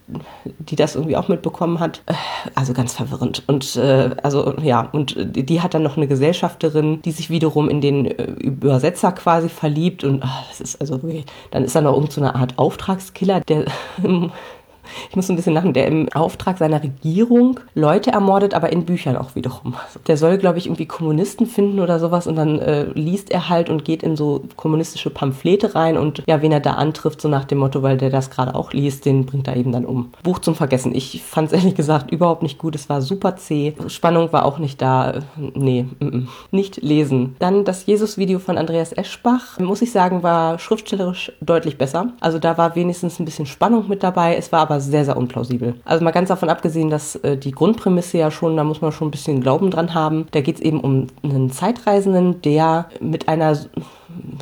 die 0.58 0.76
das 0.76 0.94
irgendwie 0.94 1.16
auch 1.16 1.28
mitbekommen 1.28 1.80
hat. 1.80 2.02
Äh, 2.06 2.14
also 2.54 2.72
ganz 2.72 2.94
verwirrend. 2.94 3.42
Und 3.46 3.76
äh, 3.76 4.10
also 4.22 4.54
ja, 4.62 4.88
und 4.92 5.16
die 5.18 5.60
hat 5.60 5.74
dann 5.74 5.82
noch 5.82 5.96
eine 5.96 6.06
Gesellschafterin, 6.06 7.02
die 7.02 7.12
sich 7.12 7.30
wiederum 7.30 7.68
in 7.68 7.80
den 7.80 8.06
äh, 8.06 8.24
Übersetzer 8.24 9.12
quasi 9.12 9.48
verliebt. 9.48 10.04
Und 10.04 10.22
ach, 10.22 10.48
das 10.48 10.60
ist 10.60 10.80
also 10.80 11.02
wirklich, 11.02 11.26
dann 11.50 11.64
ist 11.64 11.74
da 11.74 11.80
noch 11.80 11.94
irgendeine 11.94 12.28
so 12.28 12.34
Art 12.34 12.58
Auftragskiller, 12.58 13.40
der 13.40 13.64
ich 15.10 15.16
muss 15.16 15.28
ein 15.28 15.36
bisschen 15.36 15.54
lachen, 15.54 15.72
der 15.72 15.86
im 15.86 16.08
Auftrag 16.12 16.58
seiner 16.58 16.82
Regierung 16.82 17.60
Leute 17.74 18.12
ermordet, 18.12 18.54
aber 18.54 18.72
in 18.72 18.84
Büchern 18.84 19.16
auch 19.16 19.34
wiederum. 19.34 19.74
Der 20.06 20.16
soll, 20.16 20.38
glaube 20.38 20.58
ich, 20.58 20.66
irgendwie 20.66 20.86
Kommunisten 20.86 21.46
finden 21.46 21.80
oder 21.80 21.98
sowas 21.98 22.26
und 22.26 22.36
dann 22.36 22.58
äh, 22.58 22.84
liest 22.94 23.30
er 23.30 23.48
halt 23.48 23.70
und 23.70 23.84
geht 23.84 24.02
in 24.02 24.16
so 24.16 24.42
kommunistische 24.56 25.10
Pamphlete 25.10 25.74
rein 25.74 25.96
und 25.96 26.22
ja, 26.26 26.42
wen 26.42 26.52
er 26.52 26.60
da 26.60 26.74
antrifft, 26.74 27.20
so 27.20 27.28
nach 27.28 27.44
dem 27.44 27.58
Motto, 27.58 27.82
weil 27.82 27.96
der 27.96 28.10
das 28.10 28.30
gerade 28.30 28.54
auch 28.54 28.72
liest, 28.72 29.04
den 29.04 29.26
bringt 29.26 29.48
er 29.48 29.56
eben 29.56 29.72
dann 29.72 29.84
um. 29.84 30.10
Buch 30.22 30.38
zum 30.38 30.54
Vergessen. 30.54 30.94
Ich 30.94 31.22
fand 31.22 31.48
es 31.48 31.58
ehrlich 31.58 31.74
gesagt 31.74 32.10
überhaupt 32.10 32.42
nicht 32.42 32.58
gut. 32.58 32.74
Es 32.74 32.88
war 32.88 33.02
super 33.02 33.36
zäh. 33.36 33.74
Spannung 33.88 34.32
war 34.32 34.44
auch 34.44 34.58
nicht 34.58 34.80
da. 34.80 35.22
Nee, 35.36 35.86
m 36.00 36.08
-m. 36.08 36.28
nicht 36.50 36.82
lesen. 36.82 37.36
Dann 37.38 37.64
das 37.64 37.86
Jesus-Video 37.86 38.38
von 38.38 38.58
Andreas 38.58 38.92
Eschbach, 38.92 39.58
muss 39.58 39.82
ich 39.82 39.92
sagen, 39.92 40.22
war 40.22 40.58
schriftstellerisch 40.58 41.32
deutlich 41.40 41.78
besser. 41.78 42.12
Also 42.20 42.38
da 42.38 42.56
war 42.58 42.76
wenigstens 42.76 43.18
ein 43.18 43.24
bisschen 43.24 43.46
Spannung 43.46 43.88
mit 43.88 44.02
dabei. 44.02 44.36
Es 44.36 44.52
war 44.52 44.60
aber 44.60 44.73
sehr, 44.80 45.04
sehr 45.04 45.16
unplausibel. 45.16 45.74
Also 45.84 46.04
mal 46.04 46.10
ganz 46.10 46.28
davon 46.28 46.48
abgesehen, 46.48 46.90
dass 46.90 47.16
äh, 47.16 47.36
die 47.36 47.52
Grundprämisse 47.52 48.18
ja 48.18 48.30
schon, 48.30 48.56
da 48.56 48.64
muss 48.64 48.80
man 48.80 48.92
schon 48.92 49.08
ein 49.08 49.10
bisschen 49.10 49.40
Glauben 49.40 49.70
dran 49.70 49.94
haben. 49.94 50.26
Da 50.32 50.40
geht 50.40 50.56
es 50.56 50.60
eben 50.62 50.80
um 50.80 51.08
einen 51.22 51.50
Zeitreisenden, 51.50 52.42
der 52.42 52.88
mit 53.00 53.28
einer 53.28 53.56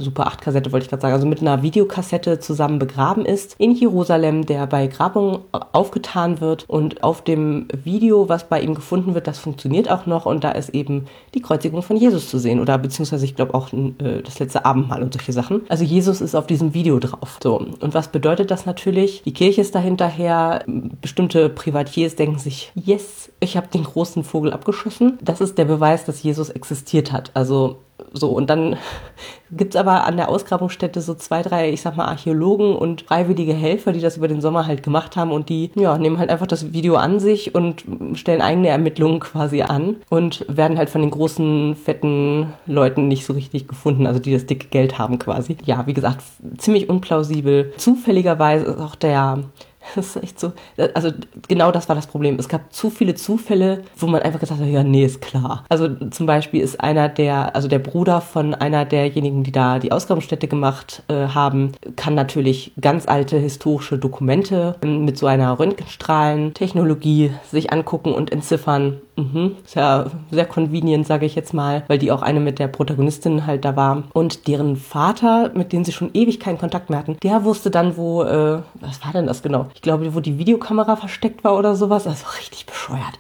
Super 0.01 0.27
8 0.27 0.41
Kassette 0.41 0.73
wollte 0.73 0.85
ich 0.85 0.91
gerade 0.91 1.03
sagen, 1.03 1.15
also 1.15 1.27
mit 1.27 1.41
einer 1.41 1.63
Videokassette 1.63 2.41
zusammen 2.41 2.79
begraben 2.79 3.25
ist 3.25 3.55
in 3.59 3.75
Jerusalem, 3.75 4.47
der 4.47 4.67
bei 4.67 4.87
Grabung 4.87 5.41
aufgetan 5.73 6.41
wird 6.41 6.69
und 6.69 7.03
auf 7.03 7.23
dem 7.23 7.69
Video, 7.85 8.29
was 8.29 8.49
bei 8.49 8.61
ihm 8.61 8.75
gefunden 8.75 9.15
wird, 9.15 9.27
das 9.27 9.39
funktioniert 9.39 9.91
auch 9.91 10.07
noch 10.07 10.27
und 10.27 10.45
da 10.45 10.53
ist 10.53 10.71
eben 10.71 11.07
die 11.35 11.41
Kreuzigung 11.41 11.83
von 11.83 11.97
Jesus 11.97 12.29
zu 12.29 12.39
sehen 12.39 12.61
oder 12.61 12.79
beziehungsweise 12.79 13.25
ich 13.25 13.37
glaube 13.37 13.55
auch 13.55 13.73
äh, 13.73 14.23
das 14.25 14.39
letzte 14.39 14.65
Abendmahl 14.65 15.03
und 15.03 15.13
solche 15.13 15.33
Sachen. 15.33 15.63
Also 15.69 15.85
Jesus 15.85 16.21
ist 16.21 16.35
auf 16.35 16.47
diesem 16.47 16.75
Video 16.75 16.99
drauf. 16.99 17.39
So 17.43 17.57
und 17.57 17.95
was 17.95 18.09
bedeutet 18.09 18.51
das 18.51 18.67
natürlich? 18.67 19.23
Die 19.25 19.33
Kirche 19.33 19.61
ist 19.61 19.75
dahinterher, 19.75 20.65
bestimmte 20.67 21.49
Privatiers 21.49 22.17
denken 22.17 22.39
sich, 22.39 22.73
yes, 22.75 23.31
ich 23.41 23.57
habe 23.57 23.69
den 23.69 23.85
großen 23.85 24.25
Vogel 24.25 24.53
abgeschossen. 24.53 25.19
Das 25.23 25.41
ist 25.41 25.59
der 25.59 25.65
Beweis, 25.65 26.05
dass 26.05 26.23
Jesus 26.23 26.51
existiert 26.51 27.13
hat. 27.13 27.31
Also 27.35 27.79
so, 28.13 28.31
und 28.31 28.51
dann 28.51 28.77
gibt's 29.51 29.77
aber 29.77 30.05
an 30.05 30.17
der 30.17 30.29
Ausgrabungsstätte 30.29 31.01
so 31.01 31.15
zwei, 31.15 31.43
drei, 31.43 31.71
ich 31.71 31.83
sag 31.83 31.97
mal, 31.97 32.07
Archäologen 32.07 32.75
und 32.75 33.03
freiwillige 33.03 33.53
Helfer, 33.53 33.93
die 33.93 34.01
das 34.01 34.17
über 34.17 34.29
den 34.29 34.41
Sommer 34.41 34.67
halt 34.67 34.83
gemacht 34.83 35.17
haben 35.17 35.33
und 35.33 35.49
die, 35.49 35.71
ja, 35.75 35.99
nehmen 35.99 36.19
halt 36.19 36.31
einfach 36.31 36.47
das 36.47 36.73
Video 36.73 36.97
an 36.97 37.21
sich 37.21 37.55
und 37.55 37.85
stellen 38.15 38.41
eigene 38.41 38.69
Ermittlungen 38.69 39.21
quasi 39.21 39.63
an 39.63 39.97
und 40.09 40.45
werden 40.49 40.79
halt 40.79 40.91
von 40.91 41.01
den 41.01 41.11
großen, 41.11 41.77
fetten 41.77 42.53
Leuten 42.67 43.09
nicht 43.09 43.25
so 43.25 43.33
richtig 43.33 43.69
gefunden, 43.69 44.07
also 44.07 44.21
die 44.21 44.33
das 44.33 44.47
dicke 44.47 44.69
Geld 44.69 44.99
haben 44.99 45.19
quasi. 45.19 45.57
Ja, 45.65 45.87
wie 45.87 45.95
gesagt, 45.95 46.23
ziemlich 46.59 46.89
unplausibel. 46.89 47.73
Zufälligerweise 47.77 48.67
ist 48.67 48.81
auch 48.81 48.95
der 48.95 49.39
Das 49.95 50.17
ist 50.17 50.23
echt 50.23 50.41
so. 50.41 50.53
Also 50.95 51.11
genau 51.49 51.71
das 51.71 51.89
war 51.89 51.97
das 51.97 52.07
Problem. 52.07 52.37
Es 52.39 52.49
gab 52.49 52.73
zu 52.73 52.91
viele 52.91 53.15
Zufälle, 53.15 53.83
wo 53.97 54.07
man 54.07 54.23
einfach 54.23 54.41
gesagt 54.41 54.61
hat, 54.61 54.69
ja, 54.69 54.83
nee, 54.83 55.05
ist 55.05 55.21
klar. 55.21 55.65
Also 55.69 55.89
zum 56.11 56.27
Beispiel 56.27 56.61
ist 56.61 56.81
einer 56.81 57.09
der, 57.09 57.55
also 57.55 57.69
der 57.69 57.79
Bruder 57.79 58.21
von 58.21 58.55
einer 58.55 58.85
derjenigen, 58.85 59.45
die 59.45 59.53
da 59.53 59.79
die 59.79 59.93
Ausgrabungsstätte 59.93 60.49
gemacht 60.49 61.03
äh, 61.09 61.29
haben, 61.29 61.73
kann 61.97 62.15
natürlich 62.15 62.73
ganz 62.81 63.07
alte 63.07 63.39
historische 63.39 63.99
Dokumente 63.99 64.77
mit 64.83 65.19
so 65.19 65.27
einer 65.27 65.59
Röntgenstrahlentechnologie 65.59 67.33
sich 67.51 67.73
angucken 67.73 68.13
und 68.13 68.33
entziffern. 68.33 69.01
Mhm. 69.17 69.57
Ist 69.65 69.75
ja 69.75 70.07
sehr 70.31 70.47
convenient, 70.47 71.07
sage 71.07 71.27
ich 71.27 71.35
jetzt 71.35 71.53
mal, 71.53 71.85
weil 71.87 71.99
die 71.99 72.11
auch 72.11 72.23
eine 72.23 72.41
mit 72.41 72.59
der 72.59 72.69
Protagonistin 72.69 73.47
halt 73.47 73.65
da 73.65 73.77
war. 73.77 74.05
Und 74.15 74.49
deren 74.49 74.77
Vater, 74.77 75.51
mit 75.55 75.73
dem 75.73 75.85
sie 75.85 75.93
schon 75.93 76.11
ewig 76.15 76.41
keinen 76.41 76.59
Kontakt 76.59 76.89
mehr 76.89 76.99
hatten, 76.99 77.19
der 77.23 77.45
wusste 77.45 77.71
dann, 77.71 77.97
wo, 77.97 78.23
äh, 78.23 78.61
was 78.81 79.05
war 79.05 79.13
denn 79.13 79.27
das 79.27 79.43
genau? 79.43 79.67
Ich 79.75 79.83
glaube, 79.83 80.15
wo 80.15 80.21
die 80.21 80.39
Videokamera 80.39 80.97
versteckt 80.97 81.45
war 81.45 81.57
oder 81.59 81.75
sowas. 81.75 82.07
Also 82.07 82.27
richtig 82.39 82.67
bescheuert. 82.67 83.19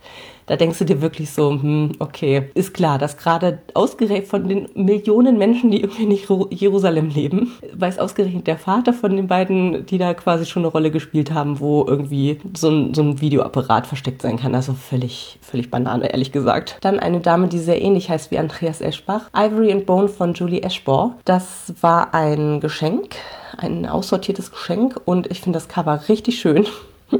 Da 0.52 0.56
denkst 0.56 0.80
du 0.80 0.84
dir 0.84 1.00
wirklich 1.00 1.30
so, 1.30 1.50
hm, 1.50 1.92
okay, 1.98 2.50
ist 2.52 2.74
klar, 2.74 2.98
dass 2.98 3.16
gerade 3.16 3.60
ausgerechnet 3.72 4.28
von 4.28 4.46
den 4.46 4.68
Millionen 4.74 5.38
Menschen, 5.38 5.70
die 5.70 5.80
irgendwie 5.80 6.04
nicht 6.04 6.28
Jerusalem 6.50 7.08
leben, 7.08 7.52
weiß 7.72 7.98
ausgerechnet 7.98 8.46
der 8.46 8.58
Vater 8.58 8.92
von 8.92 9.16
den 9.16 9.28
beiden, 9.28 9.86
die 9.86 9.96
da 9.96 10.12
quasi 10.12 10.44
schon 10.44 10.60
eine 10.60 10.70
Rolle 10.70 10.90
gespielt 10.90 11.32
haben, 11.32 11.58
wo 11.58 11.86
irgendwie 11.88 12.38
so 12.54 12.68
ein, 12.68 12.92
so 12.92 13.00
ein 13.00 13.22
Videoapparat 13.22 13.86
versteckt 13.86 14.20
sein 14.20 14.36
kann. 14.36 14.54
Also 14.54 14.74
völlig, 14.74 15.38
völlig 15.40 15.70
Banane, 15.70 16.12
ehrlich 16.12 16.32
gesagt. 16.32 16.76
Dann 16.82 17.00
eine 17.00 17.20
Dame, 17.20 17.48
die 17.48 17.58
sehr 17.58 17.80
ähnlich 17.80 18.10
heißt 18.10 18.30
wie 18.30 18.38
Andreas 18.38 18.82
Eschbach. 18.82 19.30
Ivory 19.34 19.72
and 19.72 19.86
Bone 19.86 20.08
von 20.08 20.34
Julie 20.34 20.60
Eschbach. 20.60 21.12
Das 21.24 21.72
war 21.80 22.12
ein 22.12 22.60
Geschenk, 22.60 23.16
ein 23.56 23.86
aussortiertes 23.86 24.50
Geschenk 24.50 25.00
und 25.06 25.30
ich 25.30 25.40
finde 25.40 25.56
das 25.56 25.68
Cover 25.68 26.10
richtig 26.10 26.38
schön. 26.38 26.66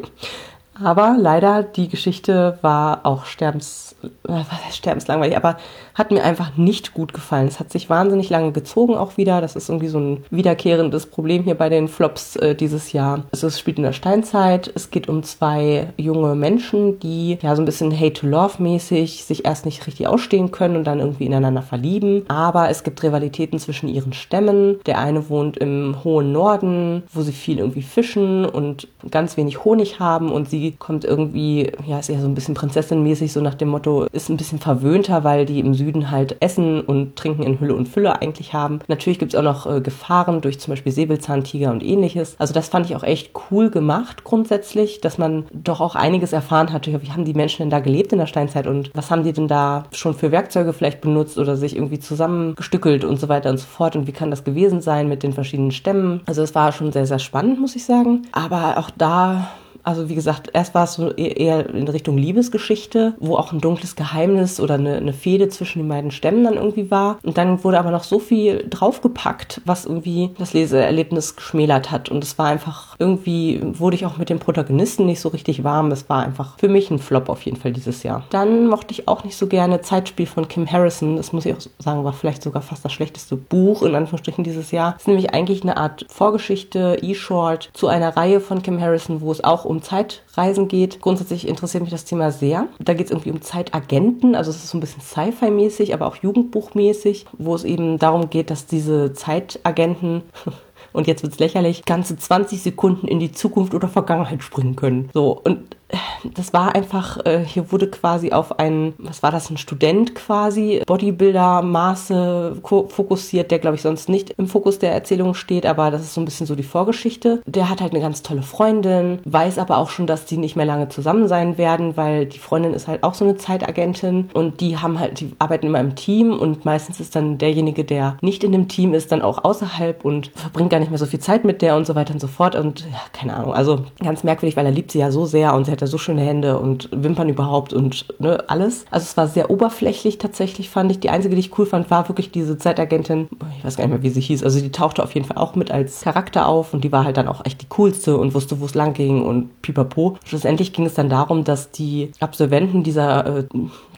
Aber 0.81 1.17
leider, 1.19 1.63
die 1.63 1.89
Geschichte 1.89 2.59
war 2.63 3.01
auch 3.05 3.27
sterbens, 3.27 3.95
äh, 4.03 4.09
was 4.29 4.77
sterbenslangweilig, 4.77 5.37
aber 5.37 5.57
hat 5.95 6.11
mir 6.11 6.25
einfach 6.25 6.57
nicht 6.57 6.95
gut 6.95 7.13
gefallen. 7.13 7.47
Es 7.47 7.61
hat 7.61 7.71
sich 7.71 7.91
wahnsinnig 7.91 8.31
lange 8.31 8.53
gezogen 8.53 8.95
auch 8.95 9.17
wieder. 9.17 9.41
Das 9.41 9.57
ist 9.57 9.69
irgendwie 9.69 9.89
so 9.89 9.99
ein 9.99 10.25
wiederkehrendes 10.31 11.07
Problem 11.07 11.43
hier 11.43 11.55
bei 11.55 11.69
den 11.69 11.89
Flops 11.89 12.37
äh, 12.37 12.55
dieses 12.55 12.93
Jahr. 12.93 13.25
Also 13.33 13.47
es 13.47 13.59
spielt 13.59 13.77
in 13.77 13.83
der 13.83 13.93
Steinzeit. 13.93 14.73
Es 14.75 14.91
geht 14.91 15.09
um 15.09 15.23
zwei 15.23 15.89
junge 15.99 16.35
Menschen, 16.35 16.99
die 17.01 17.39
ja 17.43 17.55
so 17.55 17.63
ein 17.63 17.67
bisschen 17.67 17.93
Hate-to-Love-mäßig 17.99 19.25
sich 19.25 19.45
erst 19.45 19.67
nicht 19.67 19.87
richtig 19.87 20.09
ausstehen 20.09 20.51
können 20.51 20.77
und 20.77 20.85
dann 20.85 21.01
irgendwie 21.01 21.27
ineinander 21.27 21.63
verlieben. 21.63 22.25
Aber 22.29 22.71
es 22.71 22.83
gibt 22.83 23.03
Rivalitäten 23.03 23.59
zwischen 23.59 23.89
ihren 23.89 24.15
Stämmen. 24.15 24.81
Der 24.87 24.99
eine 24.99 25.29
wohnt 25.29 25.59
im 25.59 25.97
hohen 26.03 26.33
Norden, 26.33 27.03
wo 27.13 27.21
sie 27.21 27.33
viel 27.33 27.59
irgendwie 27.59 27.83
fischen 27.83 28.47
und 28.47 28.89
ganz 29.11 29.37
wenig 29.37 29.65
Honig 29.65 30.01
haben 30.01 30.33
und 30.33 30.49
sie 30.49 30.62
kommt 30.71 31.05
irgendwie, 31.05 31.73
ja, 31.87 31.99
ist 31.99 32.09
eher 32.09 32.21
so 32.21 32.29
ein 32.29 32.35
bisschen 32.35 32.55
Prinzessin-mäßig, 32.55 33.33
so 33.33 33.41
nach 33.41 33.55
dem 33.55 33.69
Motto, 33.69 34.07
ist 34.13 34.31
ein 34.31 34.37
bisschen 34.37 34.61
verwöhnter, 34.61 35.25
weil 35.25 35.45
die 35.45 35.61
im 35.61 35.75
Süden 35.75 36.11
halt 36.11 36.37
Essen 36.41 36.81
und 36.81 37.17
Trinken 37.17 37.43
in 37.43 37.61
Hülle 37.61 37.75
und 37.75 37.89
Fülle 37.89 38.21
eigentlich 38.21 38.55
haben. 38.55 38.81
Natürlich 38.89 39.19
gibt 39.19 39.35
es 39.35 39.39
auch 39.39 39.43
noch 39.43 39.67
äh, 39.67 39.81
Gefahren 39.81 40.41
durch 40.41 40.61
zum 40.61 40.73
Beispiel 40.73 40.93
Säbelzahntiger 40.93 41.71
und 41.73 41.83
ähnliches. 41.83 42.37
Also 42.39 42.55
das 42.55 42.69
fand 42.69 42.87
ich 42.87 42.97
auch 42.97 43.03
echt 43.03 43.33
cool 43.51 43.71
gemacht 43.71 44.25
grundsätzlich, 44.25 45.01
dass 45.01 45.19
man 45.19 45.45
doch 45.53 45.81
auch 45.81 45.95
einiges 45.95 46.33
erfahren 46.33 46.73
hat. 46.73 46.87
Wie 46.87 47.11
haben 47.11 47.25
die 47.25 47.35
Menschen 47.35 47.63
denn 47.63 47.71
da 47.71 47.81
gelebt 47.81 48.13
in 48.13 48.19
der 48.19 48.27
Steinzeit 48.27 48.67
und 48.67 48.91
was 48.95 49.11
haben 49.11 49.25
die 49.25 49.33
denn 49.33 49.49
da 49.49 49.85
schon 49.93 50.15
für 50.15 50.33
Werkzeuge 50.33 50.73
vielleicht 50.73 51.01
benutzt 51.01 51.39
oder 51.39 51.57
sich 51.57 51.77
irgendwie 51.77 51.99
zusammengestückelt 51.99 53.05
und 53.05 53.19
so 53.19 53.29
weiter 53.29 53.51
und 53.51 53.59
so 53.59 53.67
fort 53.67 53.97
und 53.97 54.07
wie 54.07 54.13
kann 54.13 54.31
das 54.31 54.45
gewesen 54.45 54.81
sein 54.81 55.09
mit 55.09 55.23
den 55.23 55.33
verschiedenen 55.33 55.73
Stämmen. 55.73 56.21
Also 56.27 56.43
es 56.43 56.55
war 56.55 56.73
schon 56.73 56.93
sehr, 56.93 57.07
sehr 57.07 57.19
spannend, 57.19 57.61
muss 57.61 57.77
ich 57.77 57.85
sagen. 57.85 58.23
Aber 58.33 58.79
auch 58.79 58.91
da 58.91 59.49
also 59.85 60.09
wie 60.09 60.15
gesagt, 60.15 60.51
erst 60.53 60.75
war 60.75 60.85
es 60.85 60.95
so 60.95 61.11
e-, 61.17 61.33
eher 61.33 61.69
in 61.75 61.89
Richtung 61.89 62.17
Liebesgeschichte, 62.17 63.15
wo 63.19 63.37
auch 63.37 63.53
ein 63.53 63.61
dunkles 63.61 63.97
Geheimnis 63.97 64.61
oder 64.61 64.75
eine, 64.75 64.97
eine 64.97 65.13
Fehde 65.13 65.49
zwischen 65.49 65.81
den 65.81 65.89
beiden 65.89 66.11
Stämmen 66.11 66.45
dann 66.45 66.55
irgendwie 66.55 66.91
war. 66.91 67.19
Und 67.23 67.39
dann 67.39 67.63
wurde 67.65 67.79
aber 67.79 67.91
noch 67.91 68.05
so 68.05 68.19
viel 68.19 68.67
draufgepackt, 68.69 69.61
was 69.65 69.87
irgendwie 69.87 70.31
das 70.39 70.53
Leseerlebnis 70.53 71.37
geschmälert 71.37 71.91
hat. 71.91 72.09
Und 72.09 72.23
es 72.25 72.39
war 72.39 72.47
einfach, 72.47 72.97
irgendwie 72.99 73.61
wurde 73.63 73.97
ich 73.97 74.07
auch 74.07 74.17
mit 74.17 74.31
dem 74.31 74.39
Protagonisten 74.39 75.07
nicht 75.07 75.21
so 75.21 75.29
richtig 75.29 75.65
warm. 75.65 75.91
Es 75.91 76.09
war 76.09 76.25
einfach 76.25 76.59
für 76.59 76.69
mich 76.69 76.91
ein 76.91 76.99
Flop 76.99 77.29
auf 77.29 77.43
jeden 77.43 77.57
Fall 77.57 77.73
dieses 77.73 78.03
Jahr. 78.03 78.25
Dann 78.31 78.67
mochte 78.67 78.93
ich 78.93 79.09
auch 79.09 79.25
nicht 79.25 79.37
so 79.37 79.47
gerne 79.47 79.81
Zeitspiel 79.81 80.27
von 80.27 80.49
Kim 80.49 80.71
Harrison. 80.71 81.17
Das 81.17 81.33
muss 81.33 81.47
ich 81.47 81.55
auch 81.55 81.61
sagen, 81.79 82.05
war 82.05 82.13
vielleicht 82.13 82.43
sogar 82.43 82.63
fast 82.63 82.85
das 82.85 82.93
schlechteste 82.93 83.37
Buch 83.37 83.83
in 83.83 83.95
Anführungsstrichen 83.95 84.45
dieses 84.45 84.71
Jahr. 84.71 84.95
Es 84.97 85.03
ist 85.03 85.09
nämlich 85.09 85.35
eigentlich 85.35 85.63
eine 85.63 85.77
Art 85.77 86.07
Vorgeschichte, 86.09 86.99
E-Short 87.03 87.71
zu 87.73 87.89
einer 87.89 88.17
Reihe 88.17 88.41
von 88.41 88.63
Kim 88.63 88.81
Harrison, 88.81 89.21
wo 89.21 89.33
es 89.33 89.43
auch 89.43 89.65
um 89.73 89.83
Zeitreisen 89.83 90.69
geht. 90.69 91.01
Grundsätzlich 91.01 91.49
interessiert 91.49 91.83
mich 91.83 91.91
das 91.91 92.05
Thema 92.05 92.31
sehr. 92.31 92.69
Da 92.79 92.95
geht 92.95 93.07
es 93.07 93.11
irgendwie 93.11 93.33
um 93.33 93.43
Zeitagenten, 93.43 94.35
also 94.35 94.51
es 94.51 94.59
ist 94.59 94.71
so 94.71 94.79
ein 94.79 94.81
bisschen 94.81 95.03
Sci-Fi-mäßig, 95.03 95.95
aber 95.95 96.07
auch 96.07 96.17
Jugendbuchmäßig, 96.17 97.27
wo 97.39 97.55
es 97.55 97.65
eben 97.65 97.99
darum 97.99 98.31
geht, 98.31 98.51
dass 98.51 98.67
diese 98.67 99.13
Zeitagenten 99.13 100.23
und 100.93 101.07
jetzt 101.07 101.23
wird's 101.23 101.39
lächerlich, 101.39 101.85
ganze 101.85 102.17
20 102.17 102.63
Sekunden 102.63 103.09
in 103.09 103.19
die 103.19 103.33
Zukunft 103.33 103.75
oder 103.75 103.89
Vergangenheit 103.89 104.43
springen 104.43 104.77
können. 104.77 105.11
So, 105.13 105.41
und 105.43 105.77
das 106.25 106.53
war 106.53 106.75
einfach, 106.75 107.25
äh, 107.27 107.45
hier 107.45 107.73
wurde 107.73 107.89
quasi 107.89 108.33
auf 108.33 108.59
einen, 108.59 108.95
was 108.99 109.23
war 109.23 109.31
das, 109.31 109.51
ein 109.51 109.57
Student 109.57 110.15
quasi, 110.15 110.83
Bodybuilder-Maße 110.87 112.57
fokussiert, 112.89 113.51
der 113.51 113.59
glaube 113.59 113.77
ich 113.77 113.83
sonst 113.83 114.09
nicht 114.09 114.31
im 114.39 114.47
Fokus 114.47 114.79
der 114.79 114.93
Erzählung 114.93 115.35
steht, 115.35 115.67
aber 115.67 115.91
das 115.91 116.03
ist 116.03 116.15
so 116.15 116.21
ein 116.21 116.25
bisschen 116.25 116.47
so 116.47 116.55
die 116.55 116.63
Vorgeschichte. 116.63 117.43
Der 117.47 117.69
hat 117.69 117.81
halt 117.81 117.93
eine 117.93 118.01
ganz 118.01 118.23
tolle 118.23 118.43
Freundin, 118.43 119.19
weiß 119.25 119.59
aber 119.59 119.79
auch 119.79 119.91
schon, 119.91 120.07
dass 120.07 120.25
die 120.25 120.37
nicht 120.37 120.57
mehr 120.57 120.67
lange 120.67 120.89
zusammen 120.89 121.29
sein 121.29 121.59
werden, 121.59 121.97
weil 121.97 122.27
die 122.27 122.39
Freundin 122.39 122.75
ist 122.75 122.89
halt 122.89 123.03
auch 123.03 123.15
so 123.15 123.25
eine 123.25 123.37
Zeitagentin 123.37 124.31
und 124.33 124.61
die 124.61 124.79
haben 124.79 124.99
halt, 124.99 125.21
die 125.21 125.33
arbeiten 125.39 125.67
immer 125.67 125.81
im 125.81 125.95
Team 125.95 126.39
und 126.39 126.65
meistens 126.65 127.01
ist 127.01 127.17
dann 127.17 127.39
derjenige, 127.39 127.85
der 127.85 128.17
nicht 128.21 128.45
in 128.45 128.53
dem 128.53 128.69
Team 128.69 128.95
ist, 128.95 129.13
dann 129.13 129.23
auch 129.23 129.45
außerhalb 129.45 130.05
und 130.05 130.31
verbringt 130.35 130.71
gar 130.71 130.81
nicht 130.81 130.91
mehr 130.91 130.99
so 130.99 131.07
viel 131.07 131.21
Zeit 131.21 131.45
mit 131.45 131.63
der 131.63 131.77
und 131.77 131.87
so 131.87 131.95
weiter 131.95 132.15
und 132.15 132.21
so 132.21 132.29
fort 132.29 132.55
und 132.55 132.81
ja, 132.81 133.01
keine 133.13 133.35
Ahnung, 133.35 133.53
also 133.55 133.85
ganz 134.03 134.25
merkwürdig, 134.25 134.57
weil 134.57 134.67
er 134.67 134.73
liebt 134.73 134.93
sie 134.93 134.99
ja 134.99 135.11
so 135.11 135.27
sehr 135.27 135.55
und 135.55 135.65
sie 135.65 135.73
hat 135.73 135.82
ja 135.83 135.87
so 135.87 135.99
schöne 135.99 136.23
Hände 136.23 136.59
und 136.59 136.89
Wimpern 136.93 137.29
überhaupt 137.29 137.73
und 137.73 138.07
ne, 138.19 138.43
alles. 138.49 138.87
Also 138.91 139.05
es 139.05 139.17
war 139.17 139.29
sehr 139.29 139.51
oberflächlich 139.51 140.19
tatsächlich, 140.19 140.71
fand 140.71 140.91
ich. 140.91 141.01
Die 141.01 141.11
einzige, 141.11 141.35
die 141.35 141.41
ich 141.41 141.59
cool 141.59 141.67
fand, 141.67 141.91
war 141.91 142.09
wirklich 142.09 142.31
diese 142.31 142.57
Zeitagentin, 142.57 143.29
ich 143.59 143.65
weiß 143.65 143.77
gar 143.77 143.85
nicht 143.85 143.93
mehr, 143.93 144.03
wie 144.03 144.11
sie 144.11 144.21
hieß, 144.21 144.43
also 144.43 144.61
die 144.61 144.73
tauchte 144.73 145.03
auf 145.03 145.15
jeden 145.15 145.27
Fall 145.27 145.37
auch 145.37 145.55
mit 145.55 145.71
als 145.71 146.01
Charakter 146.03 146.47
auf 146.49 146.73
und 146.73 146.85
die 146.85 146.93
war 146.93 147.05
halt 147.05 147.17
dann 147.17 147.29
auch 147.29 147.45
echt 147.45 147.61
die 147.61 147.69
coolste 147.69 148.17
und 148.17 148.35
wusste, 148.35 148.61
wo 148.61 148.65
es 148.65 148.75
lang 148.75 148.95
ging 148.95 149.25
und 149.25 149.61
pipapo. 149.63 150.17
Schlussendlich 150.25 150.73
ging 150.73 150.87
es 150.87 150.95
dann 150.95 151.11
darum, 151.11 151.45
dass 151.45 151.71
die 151.71 152.13
Absolventen 152.21 152.83
dieser 152.83 153.39
äh, 153.39 153.45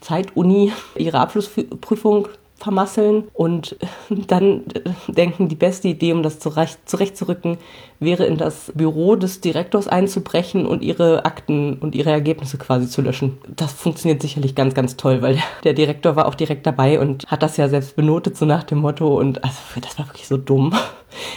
Zeituni 0.00 0.72
ihre 0.96 1.20
Abschlussprüfung 1.20 2.28
vermasseln 2.64 3.28
und 3.32 3.76
dann 4.10 4.64
denken, 5.06 5.48
die 5.48 5.54
beste 5.54 5.88
Idee, 5.88 6.12
um 6.12 6.22
das 6.22 6.38
zurecht, 6.40 6.78
zurechtzurücken, 6.86 7.58
wäre 8.00 8.24
in 8.26 8.36
das 8.36 8.72
Büro 8.74 9.14
des 9.16 9.40
Direktors 9.40 9.86
einzubrechen 9.86 10.66
und 10.66 10.82
ihre 10.82 11.24
Akten 11.24 11.74
und 11.74 11.94
ihre 11.94 12.10
Ergebnisse 12.10 12.58
quasi 12.58 12.88
zu 12.88 13.02
löschen. 13.02 13.38
Das 13.54 13.72
funktioniert 13.72 14.20
sicherlich 14.22 14.54
ganz, 14.54 14.74
ganz 14.74 14.96
toll, 14.96 15.22
weil 15.22 15.38
der 15.64 15.74
Direktor 15.74 16.16
war 16.16 16.26
auch 16.26 16.34
direkt 16.34 16.66
dabei 16.66 16.98
und 16.98 17.26
hat 17.26 17.42
das 17.42 17.56
ja 17.56 17.68
selbst 17.68 17.96
benotet, 17.96 18.36
so 18.36 18.46
nach 18.46 18.64
dem 18.64 18.78
Motto 18.78 19.18
und 19.18 19.44
also 19.44 19.56
das 19.80 19.98
war 19.98 20.08
wirklich 20.08 20.26
so 20.26 20.36
dumm. 20.36 20.74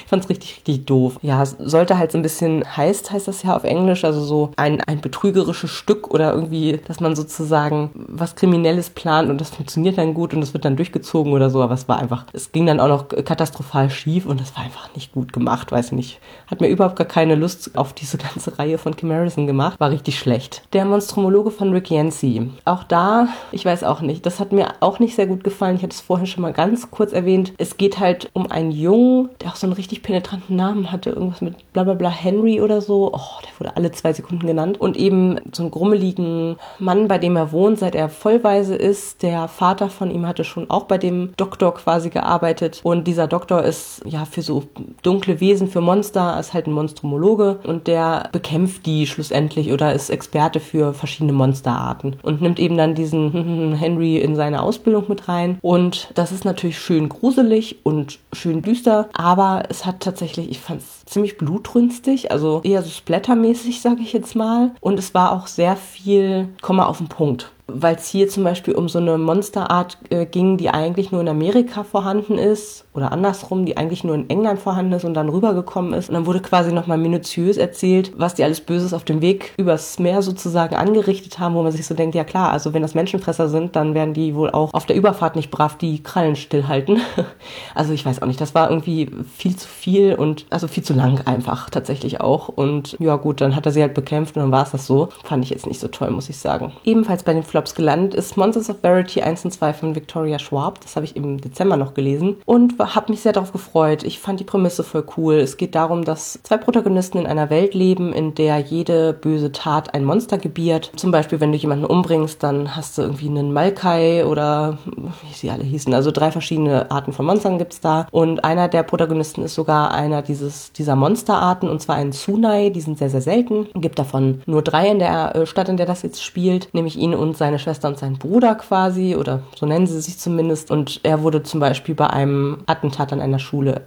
Ich 0.03 0.09
fand 0.09 0.23
es 0.23 0.29
richtig, 0.29 0.57
richtig 0.57 0.85
doof. 0.85 1.17
Ja, 1.21 1.45
sollte 1.45 1.97
halt 1.97 2.11
so 2.11 2.17
ein 2.17 2.21
bisschen 2.21 2.63
heißt, 2.77 3.11
heißt 3.11 3.27
das 3.27 3.43
ja 3.43 3.55
auf 3.55 3.63
Englisch, 3.63 4.03
also 4.03 4.21
so 4.21 4.51
ein, 4.57 4.81
ein 4.81 5.01
betrügerisches 5.01 5.71
Stück 5.71 6.13
oder 6.13 6.33
irgendwie, 6.33 6.79
dass 6.87 6.99
man 6.99 7.15
sozusagen 7.15 7.91
was 7.93 8.35
Kriminelles 8.35 8.89
plant 8.89 9.29
und 9.29 9.41
das 9.41 9.49
funktioniert 9.49 9.97
dann 9.97 10.13
gut 10.13 10.33
und 10.33 10.41
es 10.41 10.53
wird 10.53 10.65
dann 10.65 10.75
durchgezogen 10.75 11.33
oder 11.33 11.49
so, 11.49 11.61
aber 11.61 11.73
es 11.73 11.87
war 11.87 11.99
einfach, 11.99 12.25
es 12.33 12.51
ging 12.51 12.65
dann 12.65 12.79
auch 12.79 12.87
noch 12.87 13.07
katastrophal 13.09 13.89
schief 13.89 14.25
und 14.25 14.41
das 14.41 14.55
war 14.55 14.63
einfach 14.63 14.93
nicht 14.95 15.11
gut 15.11 15.33
gemacht, 15.33 15.71
weiß 15.71 15.91
nicht. 15.91 16.19
Hat 16.47 16.61
mir 16.61 16.69
überhaupt 16.69 16.95
gar 16.95 17.07
keine 17.07 17.35
Lust 17.35 17.77
auf 17.77 17.93
diese 17.93 18.17
ganze 18.17 18.57
Reihe 18.57 18.77
von 18.77 18.95
Kim 18.95 19.11
Harrison 19.11 19.47
gemacht, 19.47 19.79
war 19.79 19.91
richtig 19.91 20.19
schlecht. 20.19 20.63
Der 20.73 20.85
Monstromologe 20.85 21.51
von 21.51 21.71
Rick 21.73 21.91
Yancey. 21.91 22.49
Auch 22.65 22.83
da, 22.83 23.27
ich 23.51 23.65
weiß 23.65 23.83
auch 23.83 24.01
nicht, 24.01 24.25
das 24.25 24.39
hat 24.39 24.51
mir 24.51 24.73
auch 24.79 24.99
nicht 24.99 25.15
sehr 25.15 25.27
gut 25.27 25.43
gefallen. 25.43 25.75
Ich 25.75 25.83
hatte 25.83 25.93
es 25.93 26.01
vorhin 26.01 26.27
schon 26.27 26.41
mal 26.41 26.53
ganz 26.53 26.89
kurz 26.91 27.13
erwähnt. 27.13 27.53
Es 27.57 27.77
geht 27.77 27.99
halt 27.99 28.29
um 28.33 28.49
einen 28.51 28.71
Jungen, 28.71 29.29
der 29.41 29.49
auch 29.49 29.55
so 29.55 29.66
einen 29.67 29.75
richtig 29.75 30.03
penetranten 30.03 30.55
Namen 30.55 30.91
hatte, 30.91 31.11
irgendwas 31.11 31.41
mit 31.41 31.71
bla 31.73 31.83
bla 31.83 31.93
bla 31.93 32.09
Henry 32.09 32.61
oder 32.61 32.81
so. 32.81 33.11
Oh, 33.13 33.41
der 33.43 33.59
wurde 33.59 33.77
alle 33.77 33.91
zwei 33.91 34.13
Sekunden 34.13 34.47
genannt. 34.47 34.79
Und 34.79 34.97
eben 34.97 35.39
so 35.51 35.63
einen 35.63 35.71
grummeligen 35.71 36.57
Mann, 36.79 37.07
bei 37.07 37.17
dem 37.17 37.35
er 37.35 37.51
wohnt, 37.51 37.79
seit 37.79 37.95
er 37.95 38.09
vollweise 38.09 38.75
ist. 38.75 39.23
Der 39.23 39.47
Vater 39.47 39.89
von 39.89 40.11
ihm 40.11 40.25
hatte 40.25 40.43
schon 40.43 40.69
auch 40.69 40.85
bei 40.85 40.97
dem 40.97 41.33
Doktor 41.37 41.73
quasi 41.75 42.09
gearbeitet. 42.09 42.81
Und 42.83 43.07
dieser 43.07 43.27
Doktor 43.27 43.63
ist 43.63 44.01
ja 44.05 44.25
für 44.25 44.41
so 44.41 44.63
dunkle 45.03 45.39
Wesen, 45.39 45.67
für 45.67 45.81
Monster, 45.81 46.39
ist 46.39 46.53
halt 46.53 46.67
ein 46.67 46.73
Monstromologe 46.73 47.59
und 47.63 47.87
der 47.87 48.29
bekämpft 48.31 48.85
die 48.85 49.07
schlussendlich 49.07 49.71
oder 49.71 49.93
ist 49.93 50.09
Experte 50.09 50.59
für 50.59 50.93
verschiedene 50.93 51.33
Monsterarten 51.33 52.17
und 52.23 52.41
nimmt 52.41 52.59
eben 52.59 52.77
dann 52.77 52.95
diesen 52.95 53.75
Henry 53.79 54.17
in 54.17 54.35
seine 54.35 54.61
Ausbildung 54.61 55.05
mit 55.07 55.27
rein. 55.27 55.57
Und 55.61 56.09
das 56.15 56.31
ist 56.31 56.45
natürlich 56.45 56.79
schön 56.79 57.09
gruselig 57.09 57.77
und 57.83 58.19
schön 58.33 58.61
düster, 58.61 59.09
aber 59.13 59.56
es 59.69 59.85
hat 59.85 60.01
tatsächlich, 60.01 60.49
ich 60.49 60.59
fand 60.59 60.81
es 60.81 61.05
ziemlich 61.05 61.37
blutrünstig, 61.37 62.31
also 62.31 62.61
eher 62.63 62.83
so 62.83 62.89
splattermäßig, 62.89 63.81
sage 63.81 64.01
ich 64.01 64.13
jetzt 64.13 64.35
mal. 64.35 64.71
Und 64.79 64.99
es 64.99 65.13
war 65.13 65.31
auch 65.31 65.47
sehr 65.47 65.75
viel, 65.75 66.49
komm 66.61 66.77
mal 66.77 66.85
auf 66.85 66.97
den 66.97 67.07
Punkt 67.09 67.51
weil 67.67 67.95
es 67.95 68.07
hier 68.07 68.29
zum 68.29 68.43
Beispiel 68.43 68.73
um 68.73 68.87
so 68.89 68.99
eine 68.99 69.17
Monsterart 69.17 69.97
äh, 70.09 70.25
ging, 70.25 70.57
die 70.57 70.69
eigentlich 70.69 71.11
nur 71.11 71.21
in 71.21 71.27
Amerika 71.27 71.83
vorhanden 71.83 72.37
ist 72.37 72.85
oder 72.93 73.11
andersrum, 73.11 73.65
die 73.65 73.77
eigentlich 73.77 74.03
nur 74.03 74.15
in 74.15 74.29
England 74.29 74.59
vorhanden 74.59 74.93
ist 74.93 75.03
und 75.03 75.13
dann 75.13 75.29
rübergekommen 75.29 75.93
ist. 75.93 76.09
Und 76.09 76.15
dann 76.15 76.25
wurde 76.25 76.39
quasi 76.39 76.71
nochmal 76.71 76.97
minutiös 76.97 77.57
erzählt, 77.57 78.13
was 78.15 78.35
die 78.35 78.43
alles 78.43 78.61
Böses 78.61 78.93
auf 78.93 79.03
dem 79.03 79.21
Weg 79.21 79.53
übers 79.57 79.99
Meer 79.99 80.21
sozusagen 80.21 80.75
angerichtet 80.75 81.39
haben, 81.39 81.55
wo 81.55 81.61
man 81.61 81.71
sich 81.71 81.85
so 81.85 81.93
denkt, 81.93 82.15
ja 82.15 82.23
klar, 82.23 82.51
also 82.51 82.73
wenn 82.73 82.81
das 82.81 82.95
Menschenfresser 82.95 83.49
sind, 83.49 83.75
dann 83.75 83.93
werden 83.93 84.13
die 84.13 84.33
wohl 84.33 84.49
auch 84.49 84.73
auf 84.73 84.85
der 84.85 84.95
Überfahrt 84.95 85.35
nicht 85.35 85.51
brav 85.51 85.77
die 85.77 86.01
Krallen 86.01 86.35
stillhalten. 86.35 87.01
also 87.75 87.93
ich 87.93 88.05
weiß 88.05 88.21
auch 88.21 88.27
nicht, 88.27 88.41
das 88.41 88.55
war 88.55 88.69
irgendwie 88.69 89.11
viel 89.35 89.55
zu 89.55 89.67
viel 89.67 90.15
und 90.15 90.45
also 90.49 90.67
viel 90.67 90.83
zu 90.83 90.93
lang 90.93 91.21
einfach 91.25 91.69
tatsächlich 91.69 92.21
auch. 92.21 92.47
Und 92.47 92.95
ja 92.99 93.17
gut, 93.17 93.41
dann 93.41 93.55
hat 93.55 93.65
er 93.65 93.71
sie 93.71 93.81
halt 93.81 93.93
bekämpft 93.93 94.37
und 94.37 94.43
dann 94.43 94.51
war 94.51 94.63
es 94.63 94.71
das 94.71 94.87
so. 94.87 95.09
Fand 95.23 95.43
ich 95.43 95.49
jetzt 95.49 95.67
nicht 95.67 95.79
so 95.79 95.87
toll, 95.87 96.11
muss 96.11 96.29
ich 96.29 96.37
sagen. 96.37 96.71
Ebenfalls 96.83 97.23
bei 97.23 97.33
den 97.33 97.43
Flops 97.57 97.73
gelandet 97.73 98.13
ist 98.13 98.37
Monsters 98.37 98.69
of 98.69 98.81
Verity 98.83 99.23
1 99.23 99.45
und 99.45 99.51
2 99.51 99.73
von 99.73 99.95
Victoria 99.95 100.37
Schwab. 100.37 100.79
Das 100.81 100.95
habe 100.95 101.07
ich 101.07 101.15
im 101.15 101.41
Dezember 101.41 101.75
noch 101.75 101.95
gelesen 101.95 102.35
und 102.45 102.77
habe 102.77 103.11
mich 103.11 103.21
sehr 103.21 103.33
darauf 103.33 103.51
gefreut. 103.51 104.03
Ich 104.03 104.19
fand 104.19 104.39
die 104.39 104.43
Prämisse 104.43 104.83
voll 104.83 105.03
cool. 105.17 105.37
Es 105.37 105.57
geht 105.57 105.73
darum, 105.73 106.05
dass 106.05 106.39
zwei 106.43 106.57
Protagonisten 106.57 107.17
in 107.17 107.25
einer 107.25 107.49
Welt 107.49 107.73
leben, 107.73 108.13
in 108.13 108.35
der 108.35 108.59
jede 108.59 109.11
böse 109.11 109.51
Tat 109.51 109.95
ein 109.95 110.05
Monster 110.05 110.37
gebiert. 110.37 110.91
Zum 110.97 111.09
Beispiel, 111.09 111.39
wenn 111.39 111.51
du 111.51 111.57
jemanden 111.57 111.85
umbringst, 111.85 112.43
dann 112.43 112.75
hast 112.75 112.95
du 112.99 113.01
irgendwie 113.01 113.27
einen 113.27 113.51
Malkai 113.51 114.23
oder 114.23 114.77
wie 114.85 115.33
sie 115.33 115.49
alle 115.49 115.63
hießen. 115.63 115.91
Also 115.95 116.11
drei 116.11 116.29
verschiedene 116.29 116.91
Arten 116.91 117.11
von 117.11 117.25
Monstern 117.25 117.57
gibt 117.57 117.73
es 117.73 117.81
da. 117.81 118.05
Und 118.11 118.43
einer 118.43 118.67
der 118.67 118.83
Protagonisten 118.83 119.41
ist 119.41 119.55
sogar 119.55 119.95
einer 119.95 120.21
dieses, 120.21 120.73
dieser 120.73 120.95
Monsterarten 120.95 121.67
und 121.67 121.81
zwar 121.81 121.95
ein 121.95 122.11
Tsunai. 122.11 122.69
Die 122.69 122.81
sind 122.81 122.99
sehr, 122.99 123.09
sehr 123.09 123.21
selten. 123.21 123.67
Gibt 123.73 123.97
davon 123.97 124.43
nur 124.45 124.61
drei 124.61 124.89
in 124.89 124.99
der 124.99 125.35
äh, 125.35 125.45
Stadt, 125.47 125.69
in 125.69 125.77
der 125.77 125.87
das 125.87 126.03
jetzt 126.03 126.23
spielt, 126.23 126.69
nämlich 126.73 126.97
ihn 126.97 127.15
und 127.15 127.35
sein 127.35 127.46
seine 127.47 127.59
Schwester 127.59 127.87
und 127.87 127.97
sein 127.97 128.17
Bruder 128.17 128.55
quasi, 128.55 129.15
oder 129.15 129.41
so 129.55 129.65
nennen 129.65 129.87
sie 129.87 130.01
sich 130.01 130.19
zumindest. 130.19 130.69
Und 130.69 130.99
er 131.03 131.23
wurde 131.23 131.43
zum 131.43 131.61
Beispiel 131.61 131.95
bei 131.95 132.07
einem 132.07 132.63
Attentat 132.65 133.13
an 133.13 133.21
einer 133.21 133.39
Schule 133.39 133.83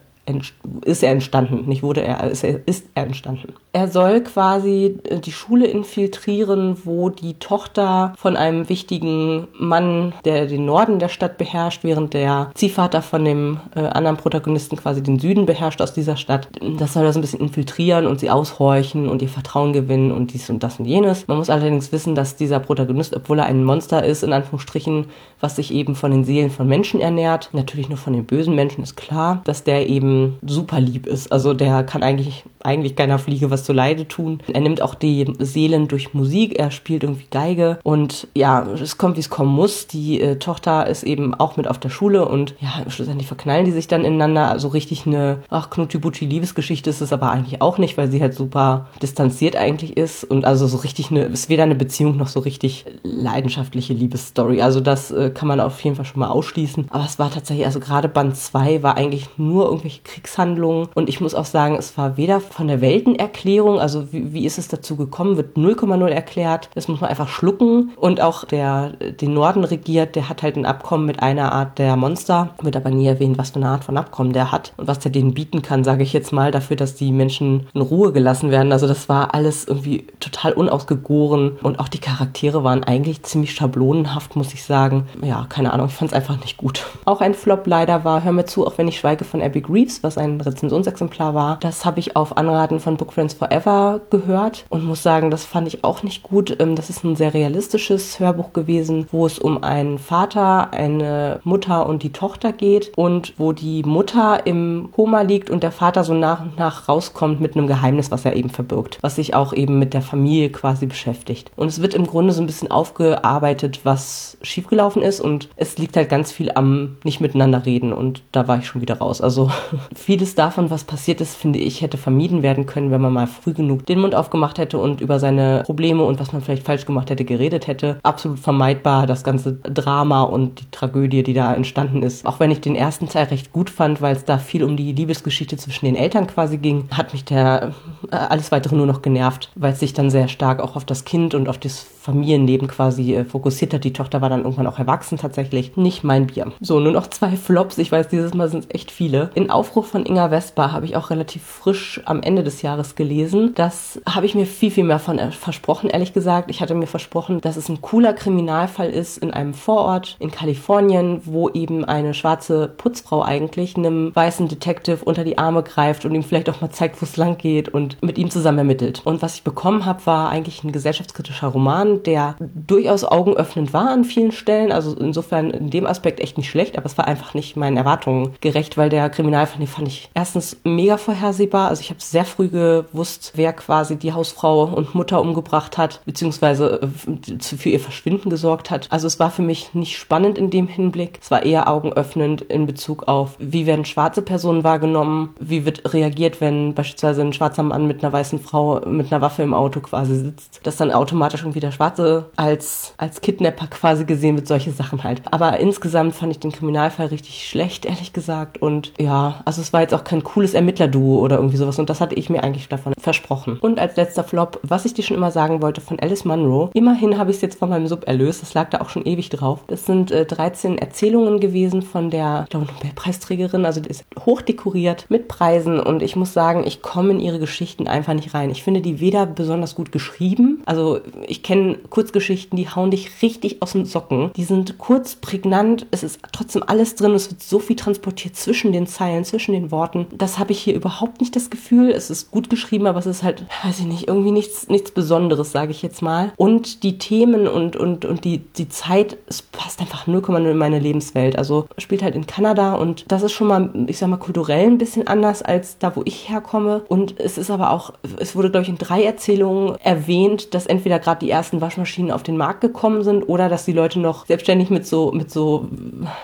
ist 0.84 1.02
er 1.02 1.10
entstanden, 1.10 1.68
nicht 1.68 1.82
wurde 1.82 2.02
er, 2.02 2.30
ist 2.30 2.44
er, 2.44 2.60
ist 2.66 2.86
er 2.94 3.04
entstanden. 3.04 3.54
Er 3.72 3.88
soll 3.88 4.20
quasi 4.22 4.98
äh, 5.04 5.18
die 5.18 5.32
Schule 5.32 5.66
infiltrieren, 5.66 6.76
wo 6.84 7.08
die 7.08 7.34
Tochter 7.34 8.14
von 8.16 8.36
einem 8.36 8.68
wichtigen 8.68 9.48
Mann, 9.58 10.12
der 10.24 10.46
den 10.46 10.64
Norden 10.64 10.98
der 10.98 11.08
Stadt 11.08 11.38
beherrscht, 11.38 11.84
während 11.84 12.14
der 12.14 12.50
Ziehvater 12.54 13.02
von 13.02 13.24
dem 13.24 13.60
äh, 13.74 13.80
anderen 13.80 14.16
Protagonisten 14.16 14.76
quasi 14.76 15.02
den 15.02 15.18
Süden 15.18 15.46
beherrscht 15.46 15.80
aus 15.80 15.92
dieser 15.92 16.16
Stadt. 16.16 16.48
Das 16.78 16.94
soll 16.94 17.04
er 17.04 17.12
so 17.12 17.18
ein 17.18 17.22
bisschen 17.22 17.40
infiltrieren 17.40 18.06
und 18.06 18.20
sie 18.20 18.30
aushorchen 18.30 19.08
und 19.08 19.22
ihr 19.22 19.28
Vertrauen 19.28 19.72
gewinnen 19.72 20.12
und 20.12 20.32
dies 20.32 20.50
und 20.50 20.62
das 20.62 20.78
und 20.78 20.86
jenes. 20.86 21.28
Man 21.28 21.38
muss 21.38 21.50
allerdings 21.50 21.92
wissen, 21.92 22.14
dass 22.14 22.36
dieser 22.36 22.60
Protagonist, 22.60 23.14
obwohl 23.16 23.38
er 23.38 23.46
ein 23.46 23.64
Monster 23.64 24.04
ist, 24.04 24.22
in 24.22 24.32
Anführungsstrichen, 24.32 25.06
was 25.40 25.56
sich 25.56 25.72
eben 25.72 25.94
von 25.94 26.10
den 26.10 26.24
Seelen 26.24 26.50
von 26.50 26.68
Menschen 26.68 27.00
ernährt, 27.00 27.50
natürlich 27.52 27.88
nur 27.88 27.98
von 27.98 28.12
den 28.12 28.26
bösen 28.26 28.54
Menschen, 28.54 28.82
ist 28.82 28.96
klar, 28.96 29.40
dass 29.44 29.64
der 29.64 29.88
eben 29.88 30.09
super 30.46 30.80
lieb 30.80 31.06
ist. 31.06 31.32
Also 31.32 31.54
der 31.54 31.84
kann 31.84 32.02
eigentlich, 32.02 32.44
eigentlich 32.62 32.96
keiner 32.96 33.18
Fliege 33.18 33.50
was 33.50 33.64
zu 33.64 33.72
Leide 33.72 34.06
tun. 34.08 34.40
Er 34.52 34.60
nimmt 34.60 34.82
auch 34.82 34.94
die 34.94 35.32
Seelen 35.38 35.88
durch 35.88 36.14
Musik, 36.14 36.58
er 36.58 36.70
spielt 36.70 37.02
irgendwie 37.02 37.26
Geige 37.30 37.78
und 37.82 38.28
ja, 38.34 38.66
es 38.74 38.98
kommt, 38.98 39.16
wie 39.16 39.20
es 39.20 39.30
kommen 39.30 39.54
muss. 39.54 39.86
Die 39.86 40.20
äh, 40.20 40.36
Tochter 40.36 40.86
ist 40.86 41.02
eben 41.02 41.34
auch 41.34 41.56
mit 41.56 41.68
auf 41.68 41.78
der 41.78 41.90
Schule 41.90 42.26
und 42.26 42.54
ja, 42.60 42.90
schlussendlich 42.90 43.26
verknallen 43.26 43.64
die 43.64 43.72
sich 43.72 43.88
dann 43.88 44.04
ineinander. 44.04 44.50
Also 44.50 44.68
richtig 44.68 45.06
eine, 45.06 45.38
ach, 45.50 45.70
Knutti-Butti 45.70 46.26
Liebesgeschichte 46.26 46.90
ist 46.90 47.00
es 47.00 47.12
aber 47.12 47.30
eigentlich 47.30 47.62
auch 47.62 47.78
nicht, 47.78 47.96
weil 47.96 48.10
sie 48.10 48.20
halt 48.20 48.34
super 48.34 48.88
distanziert 49.02 49.56
eigentlich 49.56 49.96
ist 49.96 50.24
und 50.24 50.44
also 50.44 50.66
so 50.66 50.78
richtig 50.78 51.10
eine, 51.10 51.24
ist 51.24 51.48
weder 51.48 51.64
eine 51.64 51.74
Beziehung 51.74 52.16
noch 52.16 52.28
so 52.28 52.40
richtig 52.40 52.84
leidenschaftliche 53.02 53.92
Liebesstory. 53.92 54.62
Also 54.62 54.80
das 54.80 55.10
äh, 55.10 55.30
kann 55.30 55.48
man 55.48 55.60
auf 55.60 55.80
jeden 55.80 55.96
Fall 55.96 56.04
schon 56.04 56.20
mal 56.20 56.28
ausschließen. 56.28 56.88
Aber 56.90 57.04
es 57.04 57.18
war 57.18 57.30
tatsächlich, 57.30 57.66
also 57.66 57.80
gerade 57.80 58.08
Band 58.08 58.36
2 58.36 58.82
war 58.82 58.96
eigentlich 58.96 59.28
nur 59.36 59.66
irgendwelche 59.66 59.99
Kriegshandlungen. 60.04 60.88
Und 60.94 61.08
ich 61.08 61.20
muss 61.20 61.34
auch 61.34 61.44
sagen, 61.44 61.76
es 61.76 61.96
war 61.96 62.16
weder 62.16 62.40
von 62.40 62.68
der 62.68 62.80
Weltenerklärung, 62.80 63.80
also 63.80 64.12
wie, 64.12 64.32
wie 64.32 64.46
ist 64.46 64.58
es 64.58 64.68
dazu 64.68 64.96
gekommen, 64.96 65.36
wird 65.36 65.56
0,0 65.56 66.06
erklärt. 66.08 66.70
Das 66.74 66.88
muss 66.88 67.00
man 67.00 67.10
einfach 67.10 67.28
schlucken. 67.28 67.92
Und 67.96 68.20
auch 68.20 68.44
der 68.44 68.92
den 69.20 69.34
Norden 69.34 69.64
regiert, 69.64 70.16
der 70.16 70.28
hat 70.28 70.42
halt 70.42 70.56
ein 70.56 70.66
Abkommen 70.66 71.06
mit 71.06 71.22
einer 71.22 71.52
Art 71.52 71.78
der 71.78 71.96
Monster. 71.96 72.50
Wird 72.60 72.76
aber 72.76 72.90
nie 72.90 73.06
erwähnt, 73.06 73.38
was 73.38 73.50
für 73.50 73.56
eine 73.56 73.68
Art 73.68 73.84
von 73.84 73.96
Abkommen 73.96 74.32
der 74.32 74.52
hat 74.52 74.72
und 74.76 74.88
was 74.88 74.98
der 74.98 75.12
denen 75.12 75.34
bieten 75.34 75.62
kann, 75.62 75.84
sage 75.84 76.02
ich 76.02 76.12
jetzt 76.12 76.32
mal, 76.32 76.50
dafür, 76.50 76.76
dass 76.76 76.94
die 76.94 77.12
Menschen 77.12 77.68
in 77.74 77.80
Ruhe 77.80 78.12
gelassen 78.12 78.50
werden. 78.50 78.72
Also 78.72 78.86
das 78.86 79.08
war 79.08 79.34
alles 79.34 79.66
irgendwie 79.66 80.06
total 80.20 80.52
unausgegoren 80.52 81.58
und 81.62 81.78
auch 81.78 81.88
die 81.88 81.98
Charaktere 81.98 82.64
waren 82.64 82.84
eigentlich 82.84 83.22
ziemlich 83.22 83.52
schablonenhaft, 83.52 84.36
muss 84.36 84.54
ich 84.54 84.64
sagen. 84.64 85.06
Ja, 85.22 85.46
keine 85.48 85.72
Ahnung, 85.72 85.86
ich 85.86 85.94
fand 85.94 86.10
es 86.10 86.16
einfach 86.16 86.40
nicht 86.40 86.56
gut. 86.56 86.86
Auch 87.04 87.20
ein 87.20 87.34
Flop 87.34 87.66
leider 87.66 88.04
war, 88.04 88.24
hör 88.24 88.32
mir 88.32 88.46
zu, 88.46 88.66
auch 88.66 88.78
wenn 88.78 88.88
ich 88.88 88.98
schweige 88.98 89.24
von 89.24 89.42
Abby 89.42 89.60
Greaves 89.60 89.89
was 90.02 90.18
ein 90.18 90.40
Rezensionsexemplar 90.40 91.34
war. 91.34 91.58
Das 91.60 91.84
habe 91.84 92.00
ich 92.00 92.16
auf 92.16 92.36
Anraten 92.36 92.80
von 92.80 92.96
Book 92.96 93.12
Friends 93.12 93.34
Forever 93.34 94.00
gehört 94.10 94.64
und 94.68 94.84
muss 94.84 95.02
sagen, 95.02 95.30
das 95.30 95.44
fand 95.44 95.68
ich 95.68 95.84
auch 95.84 96.02
nicht 96.02 96.22
gut. 96.22 96.56
Ähm, 96.60 96.76
das 96.76 96.90
ist 96.90 97.04
ein 97.04 97.16
sehr 97.16 97.34
realistisches 97.34 98.20
Hörbuch 98.20 98.52
gewesen, 98.52 99.06
wo 99.10 99.26
es 99.26 99.38
um 99.38 99.62
einen 99.62 99.98
Vater, 99.98 100.72
eine 100.72 101.40
Mutter 101.44 101.86
und 101.86 102.02
die 102.02 102.12
Tochter 102.12 102.52
geht 102.52 102.92
und 102.96 103.34
wo 103.38 103.52
die 103.52 103.82
Mutter 103.82 104.46
im 104.46 104.90
Koma 104.92 105.22
liegt 105.22 105.50
und 105.50 105.62
der 105.62 105.72
Vater 105.72 106.04
so 106.04 106.14
nach 106.14 106.42
und 106.42 106.58
nach 106.58 106.88
rauskommt 106.88 107.40
mit 107.40 107.56
einem 107.56 107.66
Geheimnis, 107.66 108.10
was 108.10 108.24
er 108.24 108.36
eben 108.36 108.50
verbirgt, 108.50 108.98
was 109.00 109.16
sich 109.16 109.34
auch 109.34 109.52
eben 109.52 109.78
mit 109.78 109.94
der 109.94 110.02
Familie 110.02 110.50
quasi 110.50 110.86
beschäftigt. 110.86 111.50
Und 111.56 111.68
es 111.68 111.82
wird 111.82 111.94
im 111.94 112.06
Grunde 112.06 112.32
so 112.32 112.42
ein 112.42 112.46
bisschen 112.46 112.70
aufgearbeitet, 112.70 113.80
was 113.84 114.38
schiefgelaufen 114.42 115.02
ist 115.02 115.20
und 115.20 115.48
es 115.56 115.78
liegt 115.78 115.96
halt 115.96 116.08
ganz 116.08 116.32
viel 116.32 116.52
am 116.54 116.96
nicht 117.04 117.20
miteinander 117.20 117.64
reden 117.66 117.92
und 117.92 118.22
da 118.32 118.48
war 118.48 118.58
ich 118.58 118.66
schon 118.66 118.80
wieder 118.80 118.98
raus. 118.98 119.20
Also 119.20 119.50
vieles 119.94 120.34
davon, 120.34 120.70
was 120.70 120.84
passiert 120.84 121.20
ist, 121.20 121.36
finde 121.36 121.58
ich, 121.58 121.82
hätte 121.82 121.98
vermieden 121.98 122.42
werden 122.42 122.66
können, 122.66 122.90
wenn 122.90 123.00
man 123.00 123.12
mal 123.12 123.26
früh 123.26 123.52
genug 123.52 123.86
den 123.86 124.00
Mund 124.00 124.14
aufgemacht 124.14 124.58
hätte 124.58 124.78
und 124.78 125.00
über 125.00 125.18
seine 125.18 125.62
Probleme 125.64 126.04
und 126.04 126.20
was 126.20 126.32
man 126.32 126.42
vielleicht 126.42 126.64
falsch 126.64 126.86
gemacht 126.86 127.10
hätte, 127.10 127.24
geredet 127.24 127.66
hätte. 127.66 127.98
Absolut 128.02 128.38
vermeidbar, 128.38 129.06
das 129.06 129.24
ganze 129.24 129.54
Drama 129.54 130.22
und 130.22 130.60
die 130.60 130.70
Tragödie, 130.70 131.22
die 131.22 131.34
da 131.34 131.54
entstanden 131.54 132.02
ist. 132.02 132.26
Auch 132.26 132.40
wenn 132.40 132.50
ich 132.50 132.60
den 132.60 132.74
ersten 132.74 133.08
Teil 133.08 133.26
recht 133.26 133.52
gut 133.52 133.70
fand, 133.70 134.00
weil 134.00 134.16
es 134.16 134.24
da 134.24 134.38
viel 134.38 134.64
um 134.64 134.76
die 134.76 134.92
Liebesgeschichte 134.92 135.56
zwischen 135.56 135.86
den 135.86 135.96
Eltern 135.96 136.26
quasi 136.26 136.58
ging, 136.58 136.88
hat 136.90 137.12
mich 137.12 137.24
der 137.24 137.72
äh, 138.10 138.16
alles 138.16 138.52
weitere 138.52 138.76
nur 138.76 138.86
noch 138.86 139.02
genervt, 139.02 139.50
weil 139.54 139.72
es 139.72 139.80
sich 139.80 139.92
dann 139.92 140.10
sehr 140.10 140.28
stark 140.28 140.60
auch 140.60 140.76
auf 140.76 140.84
das 140.84 141.04
Kind 141.04 141.34
und 141.34 141.48
auf 141.48 141.58
das 141.58 141.78
Familienleben 142.00 142.66
quasi 142.66 143.14
äh, 143.14 143.24
fokussiert 143.24 143.74
hat. 143.74 143.84
Die 143.84 143.92
Tochter 143.92 144.22
war 144.22 144.30
dann 144.30 144.44
irgendwann 144.44 144.66
auch 144.66 144.78
erwachsen 144.78 145.18
tatsächlich. 145.18 145.76
Nicht 145.76 146.02
mein 146.02 146.28
Bier. 146.28 146.52
So, 146.60 146.80
nur 146.80 146.92
noch 146.92 147.08
zwei 147.08 147.36
Flops. 147.36 147.76
Ich 147.76 147.92
weiß, 147.92 148.08
dieses 148.08 148.32
Mal 148.32 148.48
sind 148.48 148.64
es 148.64 148.74
echt 148.74 148.90
viele. 148.90 149.30
In 149.34 149.50
Aufruf 149.50 149.88
von 149.88 150.06
Inga 150.06 150.30
Vespa 150.30 150.72
habe 150.72 150.86
ich 150.86 150.96
auch 150.96 151.10
relativ 151.10 151.42
frisch 151.42 152.00
am 152.06 152.22
Ende 152.22 152.42
des 152.42 152.62
Jahres 152.62 152.94
gelesen. 152.94 153.52
Das 153.54 154.00
habe 154.08 154.24
ich 154.24 154.34
mir 154.34 154.46
viel, 154.46 154.70
viel 154.70 154.84
mehr 154.84 154.98
von 154.98 155.18
äh, 155.18 155.30
versprochen, 155.30 155.90
ehrlich 155.90 156.14
gesagt. 156.14 156.50
Ich 156.50 156.62
hatte 156.62 156.74
mir 156.74 156.86
versprochen, 156.86 157.42
dass 157.42 157.56
es 157.56 157.68
ein 157.68 157.82
cooler 157.82 158.14
Kriminalfall 158.14 158.88
ist 158.88 159.18
in 159.18 159.30
einem 159.30 159.52
Vorort 159.52 160.16
in 160.20 160.30
Kalifornien, 160.30 161.20
wo 161.26 161.50
eben 161.50 161.84
eine 161.84 162.14
schwarze 162.14 162.68
Putzfrau 162.68 163.22
eigentlich 163.22 163.76
einem 163.76 164.16
weißen 164.16 164.48
Detective 164.48 165.04
unter 165.04 165.24
die 165.24 165.36
Arme 165.36 165.62
greift 165.62 166.06
und 166.06 166.14
ihm 166.14 166.22
vielleicht 166.22 166.48
auch 166.48 166.62
mal 166.62 166.70
zeigt, 166.70 167.02
wo 167.02 167.04
es 167.04 167.18
lang 167.18 167.36
geht 167.36 167.68
und 167.68 168.02
mit 168.02 168.16
ihm 168.16 168.30
zusammen 168.30 168.58
ermittelt. 168.58 169.02
Und 169.04 169.20
was 169.20 169.34
ich 169.34 169.42
bekommen 169.42 169.84
habe, 169.84 170.06
war 170.06 170.30
eigentlich 170.30 170.64
ein 170.64 170.72
gesellschaftskritischer 170.72 171.48
Roman 171.48 171.89
Roman, 171.90 172.02
der 172.02 172.36
durchaus 172.38 173.04
augenöffnend 173.04 173.72
war 173.72 173.90
an 173.90 174.04
vielen 174.04 174.32
Stellen. 174.32 174.72
Also 174.72 174.96
insofern 174.96 175.50
in 175.50 175.70
dem 175.70 175.86
Aspekt 175.86 176.20
echt 176.20 176.36
nicht 176.36 176.50
schlecht, 176.50 176.76
aber 176.76 176.86
es 176.86 176.96
war 176.98 177.06
einfach 177.06 177.34
nicht 177.34 177.56
meinen 177.56 177.76
Erwartungen 177.76 178.34
gerecht, 178.40 178.76
weil 178.76 178.88
der 178.88 179.10
Kriminalfall, 179.10 179.58
den 179.58 179.66
fand 179.66 179.88
ich 179.88 180.10
erstens 180.14 180.58
mega 180.64 180.96
vorhersehbar. 180.96 181.68
Also 181.68 181.80
ich 181.80 181.90
habe 181.90 182.00
sehr 182.00 182.24
früh 182.24 182.48
gewusst, 182.48 183.32
wer 183.34 183.52
quasi 183.52 183.96
die 183.96 184.12
Hausfrau 184.12 184.64
und 184.64 184.94
Mutter 184.94 185.20
umgebracht 185.20 185.78
hat, 185.78 186.00
beziehungsweise 186.04 186.80
äh, 186.82 187.42
für 187.42 187.68
ihr 187.68 187.80
Verschwinden 187.80 188.30
gesorgt 188.30 188.70
hat. 188.70 188.86
Also 188.90 189.06
es 189.06 189.18
war 189.18 189.30
für 189.30 189.42
mich 189.42 189.74
nicht 189.74 189.96
spannend 189.96 190.38
in 190.38 190.50
dem 190.50 190.68
Hinblick. 190.68 191.18
Es 191.22 191.30
war 191.30 191.44
eher 191.44 191.68
augenöffnend 191.68 192.42
in 192.42 192.66
Bezug 192.66 193.08
auf, 193.08 193.36
wie 193.38 193.66
werden 193.66 193.84
schwarze 193.84 194.22
Personen 194.22 194.64
wahrgenommen, 194.64 195.34
wie 195.40 195.64
wird 195.64 195.92
reagiert, 195.92 196.40
wenn 196.40 196.74
beispielsweise 196.74 197.22
ein 197.22 197.32
schwarzer 197.32 197.62
Mann 197.62 197.86
mit 197.86 198.02
einer 198.02 198.12
weißen 198.12 198.40
Frau 198.40 198.80
mit 198.86 199.12
einer 199.12 199.20
Waffe 199.20 199.42
im 199.42 199.54
Auto 199.54 199.80
quasi 199.80 200.14
sitzt, 200.14 200.60
dass 200.62 200.76
dann 200.76 200.90
automatisch 200.90 201.42
irgendwie 201.42 201.60
der 201.60 201.72
Schwarze 201.80 202.26
als, 202.36 202.92
als 202.98 203.22
Kidnapper 203.22 203.66
quasi 203.66 204.04
gesehen 204.04 204.36
wird, 204.36 204.46
solche 204.46 204.70
Sachen 204.70 205.02
halt. 205.02 205.22
Aber 205.30 205.58
insgesamt 205.60 206.14
fand 206.14 206.30
ich 206.30 206.38
den 206.38 206.52
Kriminalfall 206.52 207.06
richtig 207.06 207.48
schlecht, 207.48 207.86
ehrlich 207.86 208.12
gesagt. 208.12 208.60
Und 208.60 208.92
ja, 208.98 209.40
also 209.46 209.62
es 209.62 209.72
war 209.72 209.80
jetzt 209.80 209.94
auch 209.94 210.04
kein 210.04 210.22
cooles 210.22 210.52
Ermittlerduo 210.52 211.20
oder 211.20 211.36
irgendwie 211.36 211.56
sowas. 211.56 211.78
Und 211.78 211.88
das 211.88 212.02
hatte 212.02 212.16
ich 212.16 212.28
mir 212.28 212.44
eigentlich 212.44 212.68
davon 212.68 212.92
versprochen. 213.00 213.56
Und 213.58 213.78
als 213.78 213.96
letzter 213.96 214.24
Flop, 214.24 214.60
was 214.62 214.84
ich 214.84 214.92
dir 214.92 215.02
schon 215.02 215.16
immer 215.16 215.30
sagen 215.30 215.62
wollte, 215.62 215.80
von 215.80 215.98
Alice 215.98 216.26
Munro. 216.26 216.68
Immerhin 216.74 217.16
habe 217.16 217.30
ich 217.30 217.36
es 217.36 217.42
jetzt 217.42 217.58
von 217.58 217.70
meinem 217.70 217.86
Sub 217.86 218.06
erlöst. 218.06 218.42
Das 218.42 218.52
lag 218.52 218.68
da 218.68 218.82
auch 218.82 218.90
schon 218.90 219.06
ewig 219.06 219.30
drauf. 219.30 219.60
Das 219.66 219.86
sind 219.86 220.10
äh, 220.10 220.26
13 220.26 220.76
Erzählungen 220.76 221.40
gewesen 221.40 221.80
von 221.80 222.10
der, 222.10 222.42
ich 222.44 222.50
glaube, 222.50 222.66
Nobelpreisträgerin. 222.66 223.64
Also 223.64 223.80
die 223.80 223.88
ist 223.88 224.04
hochdekoriert 224.26 225.06
mit 225.08 225.28
Preisen. 225.28 225.80
Und 225.80 226.02
ich 226.02 226.14
muss 226.14 226.34
sagen, 226.34 226.62
ich 226.66 226.82
komme 226.82 227.12
in 227.12 227.20
ihre 227.20 227.38
Geschichten 227.38 227.88
einfach 227.88 228.12
nicht 228.12 228.34
rein. 228.34 228.50
Ich 228.50 228.62
finde 228.62 228.82
die 228.82 229.00
weder 229.00 229.24
besonders 229.24 229.74
gut 229.74 229.92
geschrieben. 229.92 230.62
Also 230.66 231.00
ich 231.26 231.42
kenne 231.42 231.69
Kurzgeschichten, 231.90 232.56
die 232.56 232.68
hauen 232.68 232.90
dich 232.90 233.22
richtig 233.22 233.62
aus 233.62 233.72
den 233.72 233.84
Socken. 233.84 234.30
Die 234.36 234.44
sind 234.44 234.78
kurz, 234.78 235.16
prägnant, 235.16 235.86
es 235.90 236.02
ist 236.02 236.20
trotzdem 236.32 236.62
alles 236.66 236.94
drin, 236.94 237.12
es 237.12 237.30
wird 237.30 237.42
so 237.42 237.58
viel 237.58 237.76
transportiert 237.76 238.36
zwischen 238.36 238.72
den 238.72 238.86
Zeilen, 238.86 239.24
zwischen 239.24 239.52
den 239.52 239.70
Worten. 239.70 240.06
Das 240.12 240.38
habe 240.38 240.52
ich 240.52 240.60
hier 240.60 240.74
überhaupt 240.74 241.20
nicht 241.20 241.36
das 241.36 241.50
Gefühl. 241.50 241.90
Es 241.90 242.10
ist 242.10 242.30
gut 242.30 242.50
geschrieben, 242.50 242.86
aber 242.86 242.98
es 242.98 243.06
ist 243.06 243.22
halt, 243.22 243.44
weiß 243.64 243.80
ich 243.80 243.86
nicht, 243.86 244.08
irgendwie 244.08 244.30
nichts, 244.30 244.68
nichts 244.68 244.90
Besonderes, 244.90 245.52
sage 245.52 245.70
ich 245.72 245.82
jetzt 245.82 246.02
mal. 246.02 246.32
Und 246.36 246.82
die 246.82 246.98
Themen 246.98 247.46
und, 247.46 247.76
und, 247.76 248.04
und 248.04 248.24
die, 248.24 248.38
die 248.38 248.68
Zeit, 248.68 249.16
es 249.26 249.42
passt 249.42 249.80
einfach 249.80 250.06
0,0 250.06 250.50
in 250.50 250.56
meine 250.56 250.78
Lebenswelt. 250.78 251.36
Also 251.36 251.66
spielt 251.78 252.02
halt 252.02 252.14
in 252.14 252.26
Kanada 252.26 252.74
und 252.74 253.04
das 253.08 253.22
ist 253.22 253.32
schon 253.32 253.48
mal, 253.48 253.70
ich 253.86 253.98
sag 253.98 254.08
mal, 254.08 254.16
kulturell 254.16 254.66
ein 254.66 254.78
bisschen 254.78 255.06
anders 255.06 255.42
als 255.42 255.78
da, 255.78 255.94
wo 255.96 256.02
ich 256.04 256.28
herkomme. 256.28 256.82
Und 256.88 257.18
es 257.18 257.38
ist 257.38 257.50
aber 257.50 257.70
auch, 257.70 257.92
es 258.18 258.34
wurde, 258.36 258.50
glaube 258.50 258.62
ich, 258.62 258.68
in 258.68 258.78
drei 258.78 259.02
Erzählungen 259.02 259.76
erwähnt, 259.82 260.54
dass 260.54 260.66
entweder 260.66 260.98
gerade 260.98 261.20
die 261.20 261.30
ersten 261.30 261.59
Waschmaschinen 261.60 262.10
auf 262.10 262.22
den 262.22 262.36
Markt 262.36 262.60
gekommen 262.60 263.02
sind 263.02 263.24
oder 263.24 263.48
dass 263.48 263.64
die 263.64 263.72
Leute 263.72 264.00
noch 264.00 264.26
selbstständig 264.26 264.70
mit 264.70 264.86
so, 264.86 265.12
mit 265.12 265.30
so, 265.30 265.68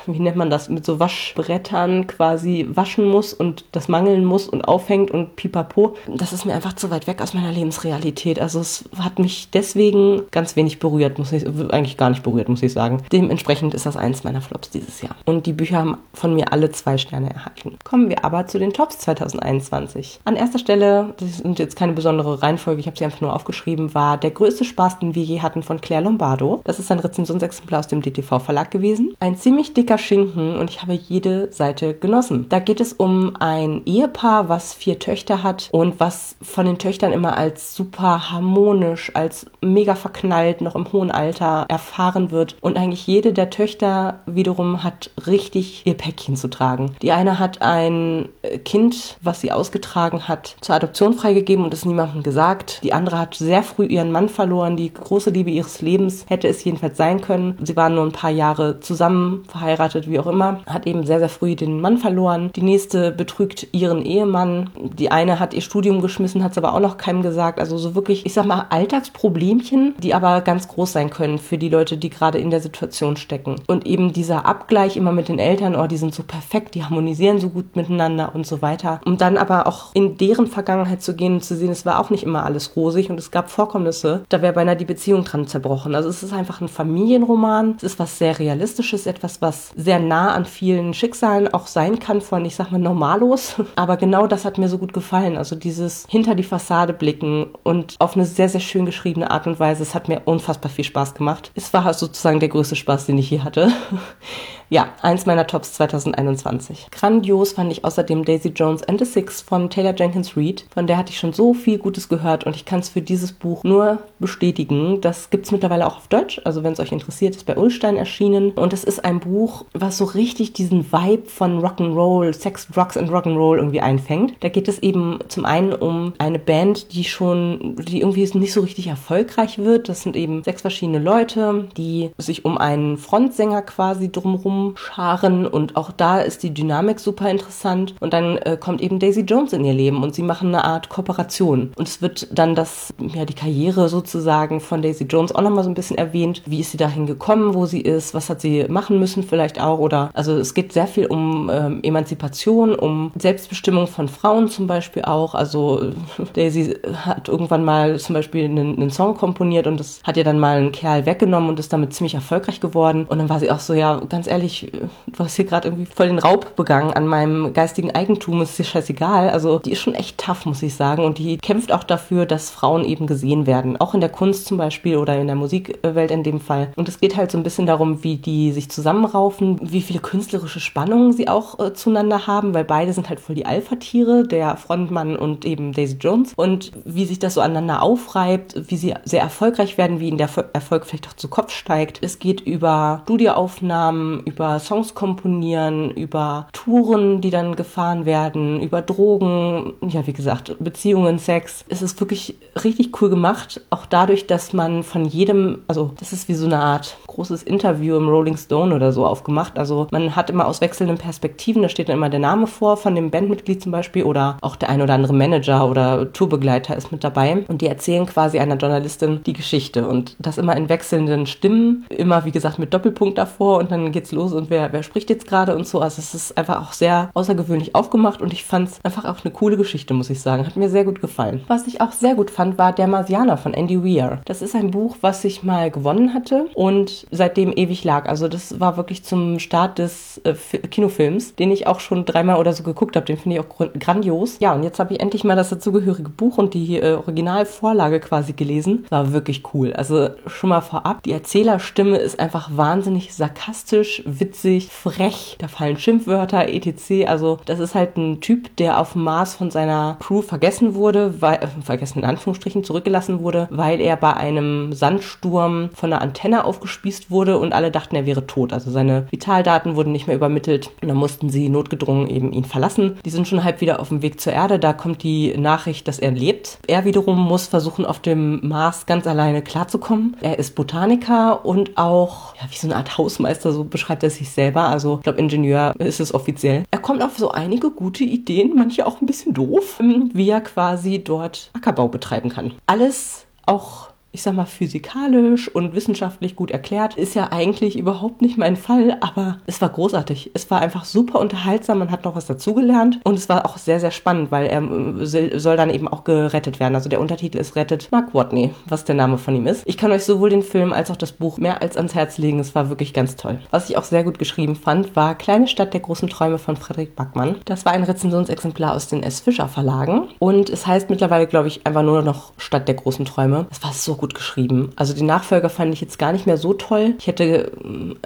wie 0.07 0.19
nennt 0.19 0.37
man 0.37 0.51
das, 0.51 0.69
mit 0.69 0.85
so 0.85 0.99
Waschbrettern 0.99 2.07
quasi 2.07 2.67
waschen 2.69 3.09
muss 3.09 3.33
und 3.33 3.65
das 3.73 3.89
mangeln 3.89 4.25
muss 4.25 4.49
und 4.49 4.63
aufhängt 4.63 5.11
und 5.11 5.37
pipapo. 5.37 5.97
Das 6.07 6.33
ist 6.33 6.45
mir 6.45 6.55
einfach 6.55 6.75
zu 6.75 6.91
weit 6.91 7.07
weg 7.07 7.23
aus 7.23 7.35
meiner 7.35 7.53
Lebensrealität. 7.53 8.41
Also 8.41 8.61
es 8.61 8.85
hat 8.99 9.19
mich 9.19 9.49
deswegen 9.51 10.23
ganz 10.31 10.57
wenig 10.57 10.79
berührt, 10.79 11.19
muss 11.19 11.33
ich, 11.33 11.47
eigentlich 11.47 11.97
gar 11.97 12.11
nicht 12.11 12.23
berührt, 12.23 12.49
muss 12.49 12.63
ich 12.63 12.73
sagen. 12.73 13.03
Dementsprechend 13.13 13.75
ist 13.75 13.87
das 13.87 13.97
eins 13.97 14.25
meiner 14.25 14.41
Flops 14.41 14.71
dieses 14.71 15.03
Jahr. 15.03 15.17
Und 15.25 15.47
die 15.47 15.53
Bücher 15.53 15.79
haben 15.79 15.99
von 16.13 16.35
mir 16.35 16.53
alle 16.53 16.71
zwei 16.71 16.99
Sterne 16.99 17.33
erhalten. 17.33 17.77
Kommen 17.85 18.09
wir 18.09 18.25
aber 18.25 18.47
zu 18.47 18.59
den 18.59 18.73
Tops 18.73 18.99
2021. 18.99 20.21
An 20.25 20.37
erster 20.37 20.59
Stelle, 20.59 21.15
das 21.19 21.39
sind 21.39 21.59
jetzt 21.59 21.77
keine 21.77 21.93
besondere 21.93 22.43
Reihenfolge, 22.43 22.81
ich 22.81 22.87
habe 22.87 22.97
sie 22.97 23.05
einfach 23.05 23.21
nur 23.21 23.35
aufgeschrieben, 23.35 23.95
war 23.95 24.19
der 24.19 24.31
größte 24.31 24.65
Spaß, 24.65 24.99
den 24.99 25.15
wir 25.15 25.25
je 25.27 25.41
hatten 25.41 25.63
von 25.63 25.81
Claire 25.81 26.05
Lombardo. 26.05 26.61
Das 26.65 26.79
ist 26.79 26.91
ein 26.91 27.01
Rezensionsexemplar 27.01 27.81
aus 27.81 27.89
dem 27.89 28.03
DTV 28.03 28.39
Verlag 28.39 28.71
gewesen. 28.71 29.15
Ein 29.21 29.37
ziemlich 29.37 29.75
dicker 29.75 29.99
Schinken 29.99 30.57
und 30.57 30.71
ich 30.71 30.83
habe 30.83 30.95
jede 30.95 31.53
Seite 31.53 31.95
genossen. 31.95 32.47
Da 32.49 32.59
geht 32.59 32.81
es 32.81 32.93
um 32.93 33.37
ein 33.39 33.83
Ehepaar, 33.85 34.49
was 34.49 34.75
vier 34.75 34.99
Töchter 34.99 35.43
hat 35.43 35.69
und 35.73 36.01
was 36.01 36.37
von 36.43 36.67
den 36.67 36.79
Töchtern 36.79 37.13
immer 37.13 37.37
als 37.37 37.75
super 37.75 38.31
harmonisch, 38.31 39.11
als 39.15 39.47
mega 39.61 39.95
verknallt, 39.95 40.61
noch 40.61 40.77
im 40.77 40.91
hohen 40.93 41.11
Alter 41.11 41.67
erfahren 41.69 42.31
wird. 42.31 42.57
Und 42.61 42.77
eigentlich 42.77 43.07
jede 43.07 43.33
der 43.33 43.51
Töchter 43.51 44.21
wiederum 44.27 44.83
hat 44.83 45.11
richtig 45.27 45.87
ihr 45.87 45.95
Päckchen 45.95 46.37
zu 46.37 46.49
tragen. 46.49 46.95
Die 47.03 47.13
eine 47.13 47.39
hat 47.39 47.63
ein 47.63 48.29
Kind, 48.65 49.17
was 49.23 49.41
sie 49.41 49.53
ausgetragen 49.53 50.29
hat, 50.29 50.57
zur 50.61 50.75
Adoption 50.75 51.15
freigegeben 51.15 51.65
und 51.65 51.75
es 51.75 51.85
niemandem 51.85 52.23
gesagt. 52.23 52.81
Die 52.83 52.93
andere 52.93 53.19
hat 53.19 53.35
sehr 53.35 53.63
früh 53.63 53.87
ihren 53.87 54.13
Mann 54.13 54.29
verloren. 54.29 54.77
Die 54.77 54.93
große 54.93 55.16
Liebe 55.25 55.51
ihres 55.51 55.81
Lebens 55.81 56.27
hätte 56.29 56.49
es 56.49 56.63
jedenfalls 56.63 56.99
sein 56.99 57.23
können. 57.23 57.57
Sie 57.63 57.77
waren 57.77 57.95
nur 57.95 58.05
ein 58.05 58.13
paar 58.13 58.31
Jahre 58.31 58.81
zusammen, 58.81 59.45
verheiratet, 59.49 60.11
wie 60.11 60.19
auch 60.19 60.27
immer. 60.27 60.61
Hat 60.67 60.87
eben 60.87 61.07
sehr, 61.07 61.19
sehr 61.19 61.29
früh 61.31 61.57
den 61.57 61.81
Mann 61.81 61.97
verloren. 61.99 62.51
Die 62.55 62.63
nächste 62.63 63.13
betrügt 63.13 63.69
ihren 63.73 64.05
Ehemann. 64.05 64.71
Die 64.77 65.11
eine 65.11 65.41
hat 65.41 65.55
ihr 65.55 65.63
Studium 65.63 66.03
geschmissen, 66.03 66.45
hat 66.45 66.53
es 66.53 66.59
aber 66.59 66.75
auch 66.75 66.81
noch 66.81 66.99
keinem 66.99 67.23
gesagt. 67.23 67.59
Also 67.59 67.79
so 67.79 67.95
wirklich, 67.95 68.27
ich 68.27 68.35
sag 68.35 68.47
mal, 68.47 68.67
Alltagsproblemchen, 68.71 69.95
die 70.03 70.15
aber 70.15 70.41
ganz 70.43 70.69
groß 70.69 70.93
sein 70.93 71.11
können 71.11 71.39
für 71.39 71.59
die 71.59 71.69
Leute, 71.69 71.97
die 71.97 72.11
gerade 72.11 72.39
in 72.39 72.51
der 72.51 72.61
Situation 72.61 73.17
stecken. 73.17 73.57
Und 73.67 73.87
eben 73.87 74.13
dieser 74.13 74.47
Abgleich 74.47 74.97
immer 74.97 75.13
mit 75.13 75.29
den 75.29 75.39
Eltern, 75.39 75.77
oh, 75.77 75.87
die 75.87 75.97
sind 75.97 76.15
so 76.15 76.23
perfekt, 76.23 76.75
die 76.75 76.85
harmonisieren 76.85 77.41
so 77.41 77.49
gut 77.49 77.77
miteinander 77.77 78.35
und 78.35 78.47
so 78.47 78.63
weiter. 78.63 79.01
Um 79.05 79.17
dann 79.17 79.37
aber 79.37 79.67
auch 79.67 79.95
in 79.95 80.19
deren 80.19 80.47
Vergangenheit 80.47 81.03
zu 81.03 81.15
gehen 81.15 81.35
und 81.35 81.45
zu 81.45 81.57
sehen, 81.57 81.71
es 81.71 81.87
war 81.87 82.01
auch 82.01 82.11
nicht 82.11 82.25
immer 82.25 82.45
alles 82.45 82.77
rosig 82.77 83.11
und 83.11 83.19
es 83.19 83.31
gab 83.31 83.51
Vorkommnisse, 83.51 84.25
da 84.29 84.43
wäre 84.43 84.53
beinahe 84.53 84.77
die 84.77 84.85
Beziehung 84.85 85.06
dran 85.15 85.47
zerbrochen. 85.47 85.95
Also 85.95 86.09
es 86.09 86.23
ist 86.23 86.33
einfach 86.33 86.61
ein 86.61 86.69
Familienroman. 86.69 87.75
Es 87.77 87.83
ist 87.83 87.99
was 87.99 88.19
sehr 88.19 88.39
Realistisches, 88.39 89.07
etwas, 89.07 89.41
was 89.41 89.71
sehr 89.77 89.99
nah 89.99 90.35
an 90.35 90.45
vielen 90.45 90.95
Schicksalen 90.95 91.53
auch 91.53 91.67
sein 91.67 91.99
kann 91.99 92.21
von, 92.21 92.45
ich 92.45 92.57
sag 92.57 92.71
mal, 92.73 92.79
Normalos. 92.79 93.57
Aber 93.77 93.97
genau 93.97 94.27
das 94.27 94.45
hat 94.45 94.59
mir 94.59 94.69
so 94.69 94.79
gut 94.79 94.93
gefallen. 94.93 95.37
Also 95.37 95.57
dieses 95.57 96.07
hinter 96.09 96.35
die 96.35 96.43
Fassade 96.43 96.93
blicken 96.93 97.47
und 97.63 97.97
auf 97.99 98.17
eine 98.17 98.27
sehr, 98.27 98.49
sehr 98.49 98.61
schön 98.61 98.87
geschriebene 98.87 99.31
Art 99.31 99.47
und 99.47 99.61
Weise. 99.61 99.83
Es 99.83 99.95
hat 99.95 100.09
mir 100.09 100.23
unfassbar 100.25 100.71
viel 100.71 100.85
Spaß 100.85 101.15
gemacht. 101.15 101.53
Es 101.55 101.73
war 101.73 101.93
sozusagen 101.95 102.41
der 102.41 102.49
größte 102.49 102.77
Spaß, 102.77 103.07
den 103.07 103.19
ich 103.19 103.29
hier 103.29 103.45
hatte. 103.45 103.71
Ja, 104.69 104.89
eins 105.01 105.27
meiner 105.27 105.47
Tops 105.47 105.75
2021. 105.75 106.89
Grandios 106.91 107.53
fand 107.53 107.71
ich 107.71 107.85
außerdem 107.85 108.25
Daisy 108.25 108.49
Jones 108.49 108.83
and 108.83 108.99
the 108.99 109.05
Six 109.05 109.41
von 109.41 109.71
Taylor 109.71 109.95
Jenkins 109.95 110.37
Reid. 110.37 110.65
Von 110.75 110.89
der 110.89 110.97
hatte 110.97 111.13
ich 111.13 111.21
schon 111.21 111.33
so 111.33 111.55
viel 111.55 111.79
Gutes 111.79 112.09
gehört 112.09 112.45
und 112.45 112.57
ich 112.57 112.65
kann 112.65 112.81
es 112.81 112.89
für 112.89 113.01
dieses 113.01 113.31
Buch 113.31 113.63
nur 113.63 114.01
bestätigen. 114.19 115.01
Das 115.01 115.31
gibt 115.31 115.47
es 115.47 115.53
mittlerweile 115.53 115.87
auch 115.87 115.99
auf 115.99 116.09
Deutsch. 116.09 116.41
Also 116.45 116.65
wenn 116.65 116.73
es 116.73 116.81
euch 116.81 116.91
interessiert, 116.91 117.37
ist 117.37 117.47
bei 117.47 117.57
Ulstein 117.57 117.97
erschienen. 117.97 118.51
Und 118.53 118.73
es 118.73 118.83
ist 118.83 119.05
ein 119.05 119.21
Buch, 119.21 119.67
was 119.73 119.99
so 119.99 120.05
richtig 120.05 120.53
diesen 120.53 120.91
Vibe 120.91 121.29
von 121.29 121.65
Rock'n'Roll, 121.65 122.33
Sex, 122.33 122.67
Drugs 122.67 122.97
and 122.97 123.09
Rock'n'Roll 123.09 123.59
irgendwie 123.59 123.81
einfängt. 123.81 124.35
Da 124.41 124.49
geht 124.49 124.67
es 124.67 124.81
eben 124.81 125.21
zum 125.29 125.45
einen 125.45 125.75
um 125.75 126.15
eine 126.19 126.41
Band, 126.41 126.93
die 126.93 127.05
schon, 127.05 127.77
die 127.77 128.01
irgendwie 128.01 128.29
nicht 128.37 128.53
so 128.53 128.63
richtig 128.63 128.89
erfolgreich 128.89 129.59
wird. 129.59 129.89
Das 129.89 130.03
sind 130.03 130.17
eben 130.17 130.43
sechs 130.43 130.63
verschiedene 130.63 130.99
Leute, 130.99 131.69
die 131.77 132.11
sich 132.19 132.45
um 132.45 132.59
einen 132.59 132.99
Frontsänger 132.99 133.63
quasi 133.63 134.11
drumherum 134.11 134.56
scharen. 134.77 135.47
Und 135.47 135.77
auch 135.77 135.91
da 135.93 136.21
ist 136.21 136.43
die 136.43 136.53
Dynamik 136.53 137.01
super 137.01 137.31
interessant. 137.31 137.95
Und 138.01 138.13
dann 138.13 138.39
äh, 138.39 138.57
kommt 138.59 138.81
eben 138.81 138.99
Daisy 138.99 139.23
Jones 139.23 139.53
in 139.53 139.65
ihr 139.65 139.75
Leben 139.75 140.03
und 140.03 140.15
sie 140.15 140.23
machen 140.23 140.49
eine 140.49 140.65
Art 140.65 140.89
Kooperation. 140.89 141.73
Und 141.77 141.89
es 141.89 142.03
wird 142.03 142.29
dann 142.37 142.55
das, 142.55 142.95
ja, 142.99 143.25
die 143.25 143.35
Karriere 143.35 143.89
sozusagen 143.89 144.61
von 144.61 144.83
Daisy 144.83 145.05
Jones 145.05 145.35
auch 145.35 145.43
nochmal 145.43 145.65
so 145.65 145.71
ein 145.71 145.75
bisschen 145.75 145.99
erwähnt. 145.99 146.43
Wie 146.47 146.61
ist 146.61 146.73
sie 146.73 146.77
dahin 146.77 147.07
gekommen, 147.07 147.55
wo 147.55 147.67
sie 147.67 147.81
ist? 147.81 148.15
Was 148.15 148.31
hat 148.31 148.41
sie 148.41 148.67
machen 148.69 148.99
müssen 148.99 149.23
vielleicht 149.23 149.61
auch? 149.61 149.79
Oder, 149.79 150.11
also 150.15 150.37
es 150.37 150.55
geht 150.55 150.73
sehr 150.73 150.87
viel 150.87 151.07
um 151.07 151.51
ähm, 151.53 151.81
Emanzipation, 151.83 152.75
um 152.75 153.13
Selbstbestimmung 153.19 153.87
von 153.87 154.09
Frauen 154.09 154.49
zum 154.49 154.67
Beispiel 154.67 155.03
auch. 155.03 155.35
Also 155.35 155.93
Daisy 156.35 156.77
hat 157.05 157.29
irgendwann 157.29 157.65
mal 157.65 157.99
zum 157.99 158.15
Beispiel 158.15 158.45
einen, 158.45 158.77
einen 158.77 158.91
Song 158.91 159.17
komponiert 159.17 159.67
und 159.67 159.79
das 159.79 160.01
hat 160.05 160.17
ihr 160.17 160.25
dann 160.25 160.39
mal 160.39 160.59
ein 160.59 160.73
Kerl 160.73 161.07
weggenommen 161.07 161.49
und 161.49 161.59
ist 161.59 161.73
damit 161.73 161.95
ziemlich 161.95 162.15
erfolgreich 162.15 162.61
geworden. 162.61 163.07
Und 163.09 163.19
dann 163.19 163.29
war 163.29 163.41
sie 163.41 163.51
auch 163.51 163.61
so, 163.61 163.75
ja, 163.75 164.01
ganz 164.09 164.27
ehrlich, 164.27 164.46
du 164.53 165.19
hast 165.19 165.37
hier 165.37 165.45
gerade 165.45 165.69
irgendwie 165.69 165.87
voll 165.87 166.09
den 166.09 166.19
Raub 166.19 166.57
begangen 166.57 166.93
an 166.93 167.07
meinem 167.07 167.53
geistigen 167.53 167.95
Eigentum, 167.95 168.43
ist 168.43 168.59
dir 168.59 168.65
scheißegal. 168.65 169.31
Also 169.31 169.59
die 169.59 169.73
ist 169.73 169.81
schon 169.81 169.95
echt 169.95 170.19
tough, 170.19 170.47
muss 170.47 170.63
ich 170.63 170.75
sagen. 170.75 171.05
Und 171.05 171.19
die 171.19 171.39
kämpft 171.39 171.73
auch 171.73 171.85
dafür, 171.85 172.27
dass 172.27 172.51
Frauen 172.51 172.85
eben 172.85 173.07
gesehen 173.07 173.47
werden. 173.47 173.77
Auch 173.79 173.95
in 173.95 174.01
der 174.01 174.11
Kunst 174.11 174.47
zum 174.47 174.57
Beispiel 174.57 174.97
oder 174.97 175.19
in 175.19 175.27
der 175.27 175.37
Musikwelt 175.37 176.11
in 176.11 176.23
dem 176.23 176.41
Fall. 176.41 176.73
Und 176.77 176.89
es 176.89 177.01
geht 177.01 177.17
halt 177.17 177.31
so 177.31 177.39
ein 177.39 177.43
bisschen 177.43 177.67
darum, 177.67 178.03
wie 178.03 178.17
die 178.17 178.53
sich 178.53 178.71
zusammenraufen, 178.71 179.59
wie 179.63 179.83
viele 179.83 180.01
künstlerische 180.01 180.61
Spannungen 180.61 181.13
sie 181.13 181.29
auch 181.29 181.59
äh, 181.59 181.73
zueinander 181.75 182.27
haben, 182.27 182.55
weil 182.55 182.65
beide 182.65 182.93
sind 182.93 183.09
halt 183.09 183.21
voll 183.21 183.35
die 183.35 183.47
Alpha-Tiere, 183.47 184.27
der 184.27 184.57
Frontmann 184.57 185.17
und 185.17 185.45
eben 185.45 185.73
Daisy 185.73 185.97
Jones. 186.01 186.33
Und 186.37 186.73
wie 186.85 187.05
sich 187.05 187.19
das 187.19 187.35
so 187.35 187.41
aneinander 187.41 187.83
aufreibt, 187.83 188.71
wie 188.71 188.77
sie 188.77 188.95
sehr 189.05 189.23
erfolgreich 189.23 189.79
werden, 189.79 190.01
wie 190.01 190.09
ihnen 190.09 190.19
der 190.19 190.31
Erfolg 190.53 190.87
vielleicht 190.87 191.09
auch 191.09 191.15
zu 191.15 191.29
Kopf 191.29 191.53
steigt. 191.53 191.99
Es 192.03 192.19
geht 192.19 192.41
über 192.41 193.01
Studioaufnahmen, 193.05 194.21
über 194.25 194.36
Songs 194.61 194.95
komponieren, 194.95 195.91
über 195.91 196.49
Touren, 196.53 197.21
die 197.21 197.31
dann 197.31 197.57
gefahren 197.57 198.07
werden, 198.07 198.61
über 198.61 198.83
Drogen, 198.83 199.75
ja, 199.87 200.07
wie 200.07 200.13
gesagt, 200.13 200.57
Beziehungen, 200.61 201.19
Sex. 201.19 201.65
Es 201.69 201.83
ist 201.83 202.01
wirklich 202.01 202.37
richtig 202.63 203.01
cool 203.01 203.09
gemacht. 203.09 203.61
Auch 203.71 203.87
dadurch, 203.87 204.27
dass 204.27 204.53
man 204.53 204.83
von 204.83 205.05
jedem, 205.05 205.59
also 205.69 205.93
das 205.99 206.13
ist 206.13 206.29
wie 206.29 206.35
so 206.35 206.47
eine 206.47 206.59
Art 206.59 206.97
großes 207.07 207.43
Interview 207.43 207.97
im 207.97 208.09
Rolling 208.09 208.37
Stone 208.37 208.75
oder 208.75 208.93
so 208.93 209.07
aufgemacht. 209.07 209.59
Also 209.59 209.87
man 209.91 210.15
hat 210.17 210.31
immer 210.31 210.47
aus 210.47 210.61
wechselnden 210.61 210.99
Perspektiven, 210.99 211.63
da 211.63 211.69
steht 211.69 211.89
dann 211.89 211.97
immer 211.97 212.11
der 212.11 212.21
Name 212.21 212.47
vor 212.47 212.77
von 212.77 212.95
dem 212.95 213.11
Bandmitglied 213.11 213.63
zum 213.63 213.73
Beispiel 213.73 214.05
oder 214.05 214.37
auch 214.43 214.57
der 214.57 214.69
ein 214.69 214.83
oder 214.83 214.95
andere 214.95 215.15
Manager 215.15 215.69
oder 215.69 216.13
Tourbegleiter 216.13 216.77
ist 216.77 216.93
mit 216.93 217.05
dabei 217.05 217.45
und 217.49 217.63
die 217.63 217.67
erzählen 217.67 218.07
quasi 218.07 218.39
einer 218.39 218.57
Journalistin 218.57 219.23
die 219.25 219.33
Geschichte 219.33 219.87
und 219.87 220.17
das 220.19 220.39
immer 220.39 220.57
in 220.57 220.69
wechselnden 220.69 221.27
Stimmen, 221.27 221.87
immer 221.89 222.25
wie 222.25 222.33
gesagt 222.33 222.59
mit 222.59 222.75
Doppelpunkt 222.75 223.19
davor 223.19 223.59
und 223.59 223.71
dann 223.71 223.93
geht's 223.93 224.13
los 224.13 224.26
und 224.33 224.51
wer, 224.51 224.73
wer 224.73 224.83
spricht 224.83 225.11
jetzt 225.11 225.27
gerade 225.27 225.57
und 225.57 225.67
so. 225.67 225.81
Also 225.81 226.01
es 226.01 226.15
ist 226.15 226.37
einfach 226.37 226.61
auch 226.61 226.73
sehr 226.73 227.11
außergewöhnlich 227.15 227.75
aufgemacht 227.75 228.21
und 228.21 228.33
ich 228.33 228.45
fand 228.45 228.69
es 228.69 228.79
einfach 228.83 229.05
auch 229.05 229.25
eine 229.25 229.33
coole 229.33 229.57
Geschichte, 229.57 229.95
muss 229.95 230.11
ich 230.11 230.21
sagen. 230.21 230.47
Hat 230.47 230.57
mir 230.57 230.69
sehr 230.69 230.85
gut 230.85 231.01
gefallen. 231.01 231.43
Was 231.49 231.67
ich 231.67 231.81
auch 231.81 231.93
sehr 231.93 232.15
gut 232.15 232.31
fand, 232.31 232.59
war 232.59 232.73
Der 232.73 232.87
Marsianer 232.87 233.37
von 233.37 233.55
Andy 233.55 233.83
Weir. 233.83 234.21
Das 234.25 234.43
ist 234.43 234.55
ein 234.55 234.71
Buch, 234.71 234.97
was 235.01 235.25
ich 235.25 235.43
mal 235.43 235.71
gewonnen 235.71 236.15
hatte 236.15 236.47
und 236.55 237.07
seitdem 237.11 237.53
ewig 237.53 237.85
lag. 237.85 238.09
Also 238.09 238.29
das 238.29 238.61
war 238.61 238.77
wirklich 238.77 239.05
zum 239.05 239.39
Start 239.39 239.79
des 239.79 240.21
äh, 240.25 240.35
Kinofilms, 240.35 241.35
den 241.35 241.51
ich 241.51 241.67
auch 241.67 241.81
schon 241.81 242.05
dreimal 242.05 242.39
oder 242.39 242.53
so 242.53 242.63
geguckt 242.63 242.97
habe. 242.97 243.07
Den 243.07 243.19
finde 243.19 243.37
ich 243.37 243.43
auch 243.43 243.73
grandios. 243.79 244.39
Ja, 244.41 244.55
und 244.55 244.63
jetzt 244.63 244.79
habe 244.79 244.95
ich 244.95 245.01
endlich 245.01 245.25
mal 245.25 245.37
das 245.37 245.51
dazugehörige 245.51 246.09
Buch 246.09 246.39
und 246.39 246.55
die 246.55 246.79
äh, 246.79 246.95
Originalvorlage 246.95 248.01
quasi 248.01 248.33
gelesen. 248.33 248.87
War 248.91 249.13
wirklich 249.13 249.43
cool. 249.55 249.73
Also 249.73 250.11
schon 250.27 250.51
mal 250.51 250.61
vorab, 250.61 251.03
die 251.03 251.13
Erzählerstimme 251.13 251.97
ist 251.97 252.19
einfach 252.19 252.51
wahnsinnig 252.57 253.15
sarkastisch, 253.15 254.03
witzig, 254.21 254.69
frech. 254.69 255.37
Da 255.39 255.49
fallen 255.49 255.79
Schimpfwörter, 255.79 256.49
etc. 256.49 257.07
Also 257.07 257.39
das 257.47 257.59
ist 257.59 257.75
halt 257.75 257.97
ein 257.97 258.21
Typ, 258.21 258.57
der 258.57 258.81
auf 258.81 258.93
dem 258.93 259.05
Mars 259.05 259.35
von 259.35 259.51
seiner 259.51 259.97
Crew 260.01 260.23
vergessen 260.23 260.75
wurde, 260.75 261.21
weil, 261.21 261.37
äh, 261.37 261.47
vergessen 261.63 262.01
in 262.01 262.05
Anführungsstrichen, 262.05 262.65
zurückgelassen 262.65 263.21
wurde, 263.21 263.49
weil 263.51 263.81
er 263.81 263.97
bei 263.97 264.15
einem 264.15 264.73
Sandsturm 264.73 265.71
von 265.75 265.93
einer 265.93 266.03
Antenne 266.03 266.45
aufgespießt 266.45 267.11
wurde 267.11 267.39
und 267.39 267.53
alle 267.53 267.71
dachten, 267.71 267.97
er 267.97 268.07
wäre 268.07 268.27
tot. 268.27 268.53
Also 268.53 268.71
seine 268.71 269.07
Vitaldaten 269.11 269.77
wurden 269.77 269.93
nicht 269.93 270.07
mehr 270.07 270.17
übermittelt 270.17 270.71
und 270.83 270.89
dann 270.89 270.97
mussten 270.97 271.31
sie 271.31 271.49
notgedrungen 271.49 272.09
eben 272.09 272.33
ihn 272.33 272.45
verlassen. 272.45 272.99
Die 273.05 273.11
sind 273.11 273.29
schon 273.29 273.45
halb 273.45 273.61
wieder 273.61 273.81
auf 273.81 273.89
dem 273.89 274.03
Weg 274.03 274.21
zur 274.21 274.33
Erde. 274.33 274.59
Da 274.59 274.73
kommt 274.73 275.03
die 275.03 275.37
Nachricht, 275.37 275.89
dass 275.89 275.99
er 275.99 276.11
lebt. 276.11 276.59
Er 276.67 276.85
wiederum 276.85 277.19
muss 277.19 277.47
versuchen, 277.47 277.85
auf 277.85 278.01
dem 278.01 278.47
Mars 278.47 278.87
ganz 278.87 279.07
alleine 279.07 279.43
klarzukommen. 279.43 280.17
Er 280.21 280.39
ist 280.39 280.55
Botaniker 280.55 281.45
und 281.45 281.77
auch, 281.77 282.35
ja, 282.37 282.43
wie 282.51 282.57
so 282.57 282.67
eine 282.67 282.77
Art 282.77 282.99
Hausmeister, 282.99 283.53
so 283.53 283.65
beschreibt 283.65 284.03
er 284.03 284.06
sich 284.11 284.31
selber. 284.31 284.69
Also, 284.69 284.97
ich 284.97 285.03
glaube, 285.03 285.19
Ingenieur 285.19 285.75
ist 285.79 286.01
es 286.01 286.15
offiziell. 286.15 286.65
Er 286.71 286.79
kommt 286.79 287.03
auf 287.03 287.17
so 287.19 287.31
einige 287.31 287.71
gute 287.71 288.05
Ideen, 288.05 288.53
manche 288.55 288.87
auch 288.87 289.01
ein 289.01 289.07
bisschen 289.07 289.35
doof, 289.35 289.81
wie 290.13 290.31
er 290.31 290.41
quasi 290.41 291.03
dort 291.03 291.51
Ackerbau 291.55 291.89
betreiben 291.89 292.29
kann. 292.31 292.53
Alles 292.67 293.27
auch 293.47 293.86
ich 294.17 294.23
sag 294.23 294.35
mal, 294.35 294.47
physikalisch 294.47 295.55
und 295.55 295.75
wissenschaftlich 295.75 296.37
gut 296.37 296.51
erklärt. 296.51 296.97
Ist 296.97 297.15
ja 297.15 297.33
eigentlich 297.33 297.79
überhaupt 297.79 298.23
nicht 298.23 298.39
mein 298.39 298.57
Fall, 298.57 298.97
aber 299.01 299.41
es 299.45 299.61
war 299.61 299.69
großartig. 299.69 300.31
Es 300.33 300.51
war 300.51 300.63
einfach 300.63 300.87
super 300.87 301.21
unterhaltsam, 301.21 301.81
man 301.81 301.91
hat 301.91 302.07
noch 302.07 302.17
was 302.17 302.25
dazugelernt 302.25 302.99
und 303.05 303.19
es 303.19 303.29
war 303.29 303.45
auch 303.45 303.59
sehr, 303.59 303.79
sehr 303.79 303.91
spannend, 303.91 304.31
weil 304.31 304.47
er 304.47 304.63
äh, 304.63 305.39
soll 305.39 305.59
dann 305.59 305.69
eben 305.69 305.87
auch 305.87 306.05
gerettet 306.05 306.61
werden. 306.61 306.75
Also 306.75 306.89
der 306.89 306.99
Untertitel 306.99 307.37
ist 307.37 307.57
Rettet 307.57 307.89
Mark 307.93 308.15
Watney, 308.15 308.55
was 308.65 308.87
der 308.87 308.95
Name 308.95 309.19
von 309.19 309.37
ihm 309.37 309.47
ist. 309.47 309.65
Ich 309.67 309.77
kann 309.77 309.93
euch 309.93 310.05
sowohl 310.05 310.31
den 310.31 310.43
Film 310.43 310.73
als 310.73 310.91
auch 310.91 310.97
das 310.97 311.13
Buch 311.13 311.37
mehr 311.37 311.61
als 311.61 311.77
ans 311.77 311.95
Herz 311.95 312.17
legen. 312.17 312.41
Es 312.41 312.55
war 312.55 312.71
wirklich 312.71 312.95
ganz 312.95 313.17
toll. 313.17 313.39
Was 313.51 313.69
ich 313.69 313.77
auch 313.77 313.85
sehr 313.85 314.03
gut 314.03 314.19
geschrieben 314.19 314.57
fand, 314.57 314.97
war 314.97 315.15
Kleine 315.15 315.47
Stadt 315.47 315.75
der 315.75 315.81
großen 315.81 316.09
Träume 316.09 316.39
von 316.39 316.57
Frederik 316.57 316.97
Backmann. 316.97 317.37
Das 317.45 317.67
war 317.67 317.73
ein 317.73 317.85
Rezensionsexemplar 317.85 318.75
aus 318.75 318.89
den 318.89 319.03
S. 319.03 319.21
Fischer 319.21 319.49
Verlagen 319.49 320.09
und 320.19 320.49
es 320.49 320.67
heißt 320.67 320.89
mittlerweile, 320.89 321.27
glaube 321.27 321.49
ich, 321.49 321.67
einfach 321.67 321.83
nur 321.83 322.01
noch 322.01 322.33
Stadt 322.39 322.67
der 322.67 322.77
großen 322.77 323.05
Träume. 323.05 323.47
Es 323.51 323.63
war 323.63 323.73
so 323.75 323.95
gut 323.95 324.06
gut 324.07 324.15
geschrieben. 324.15 324.71
Also 324.77 324.95
die 324.95 325.03
Nachfolger 325.03 325.51
fand 325.51 325.75
ich 325.75 325.81
jetzt 325.81 325.99
gar 325.99 326.13
nicht 326.13 326.27
mehr 326.27 326.37
so 326.37 326.53
toll. 326.53 326.95
Ich 327.01 327.09
hätte, 327.09 327.51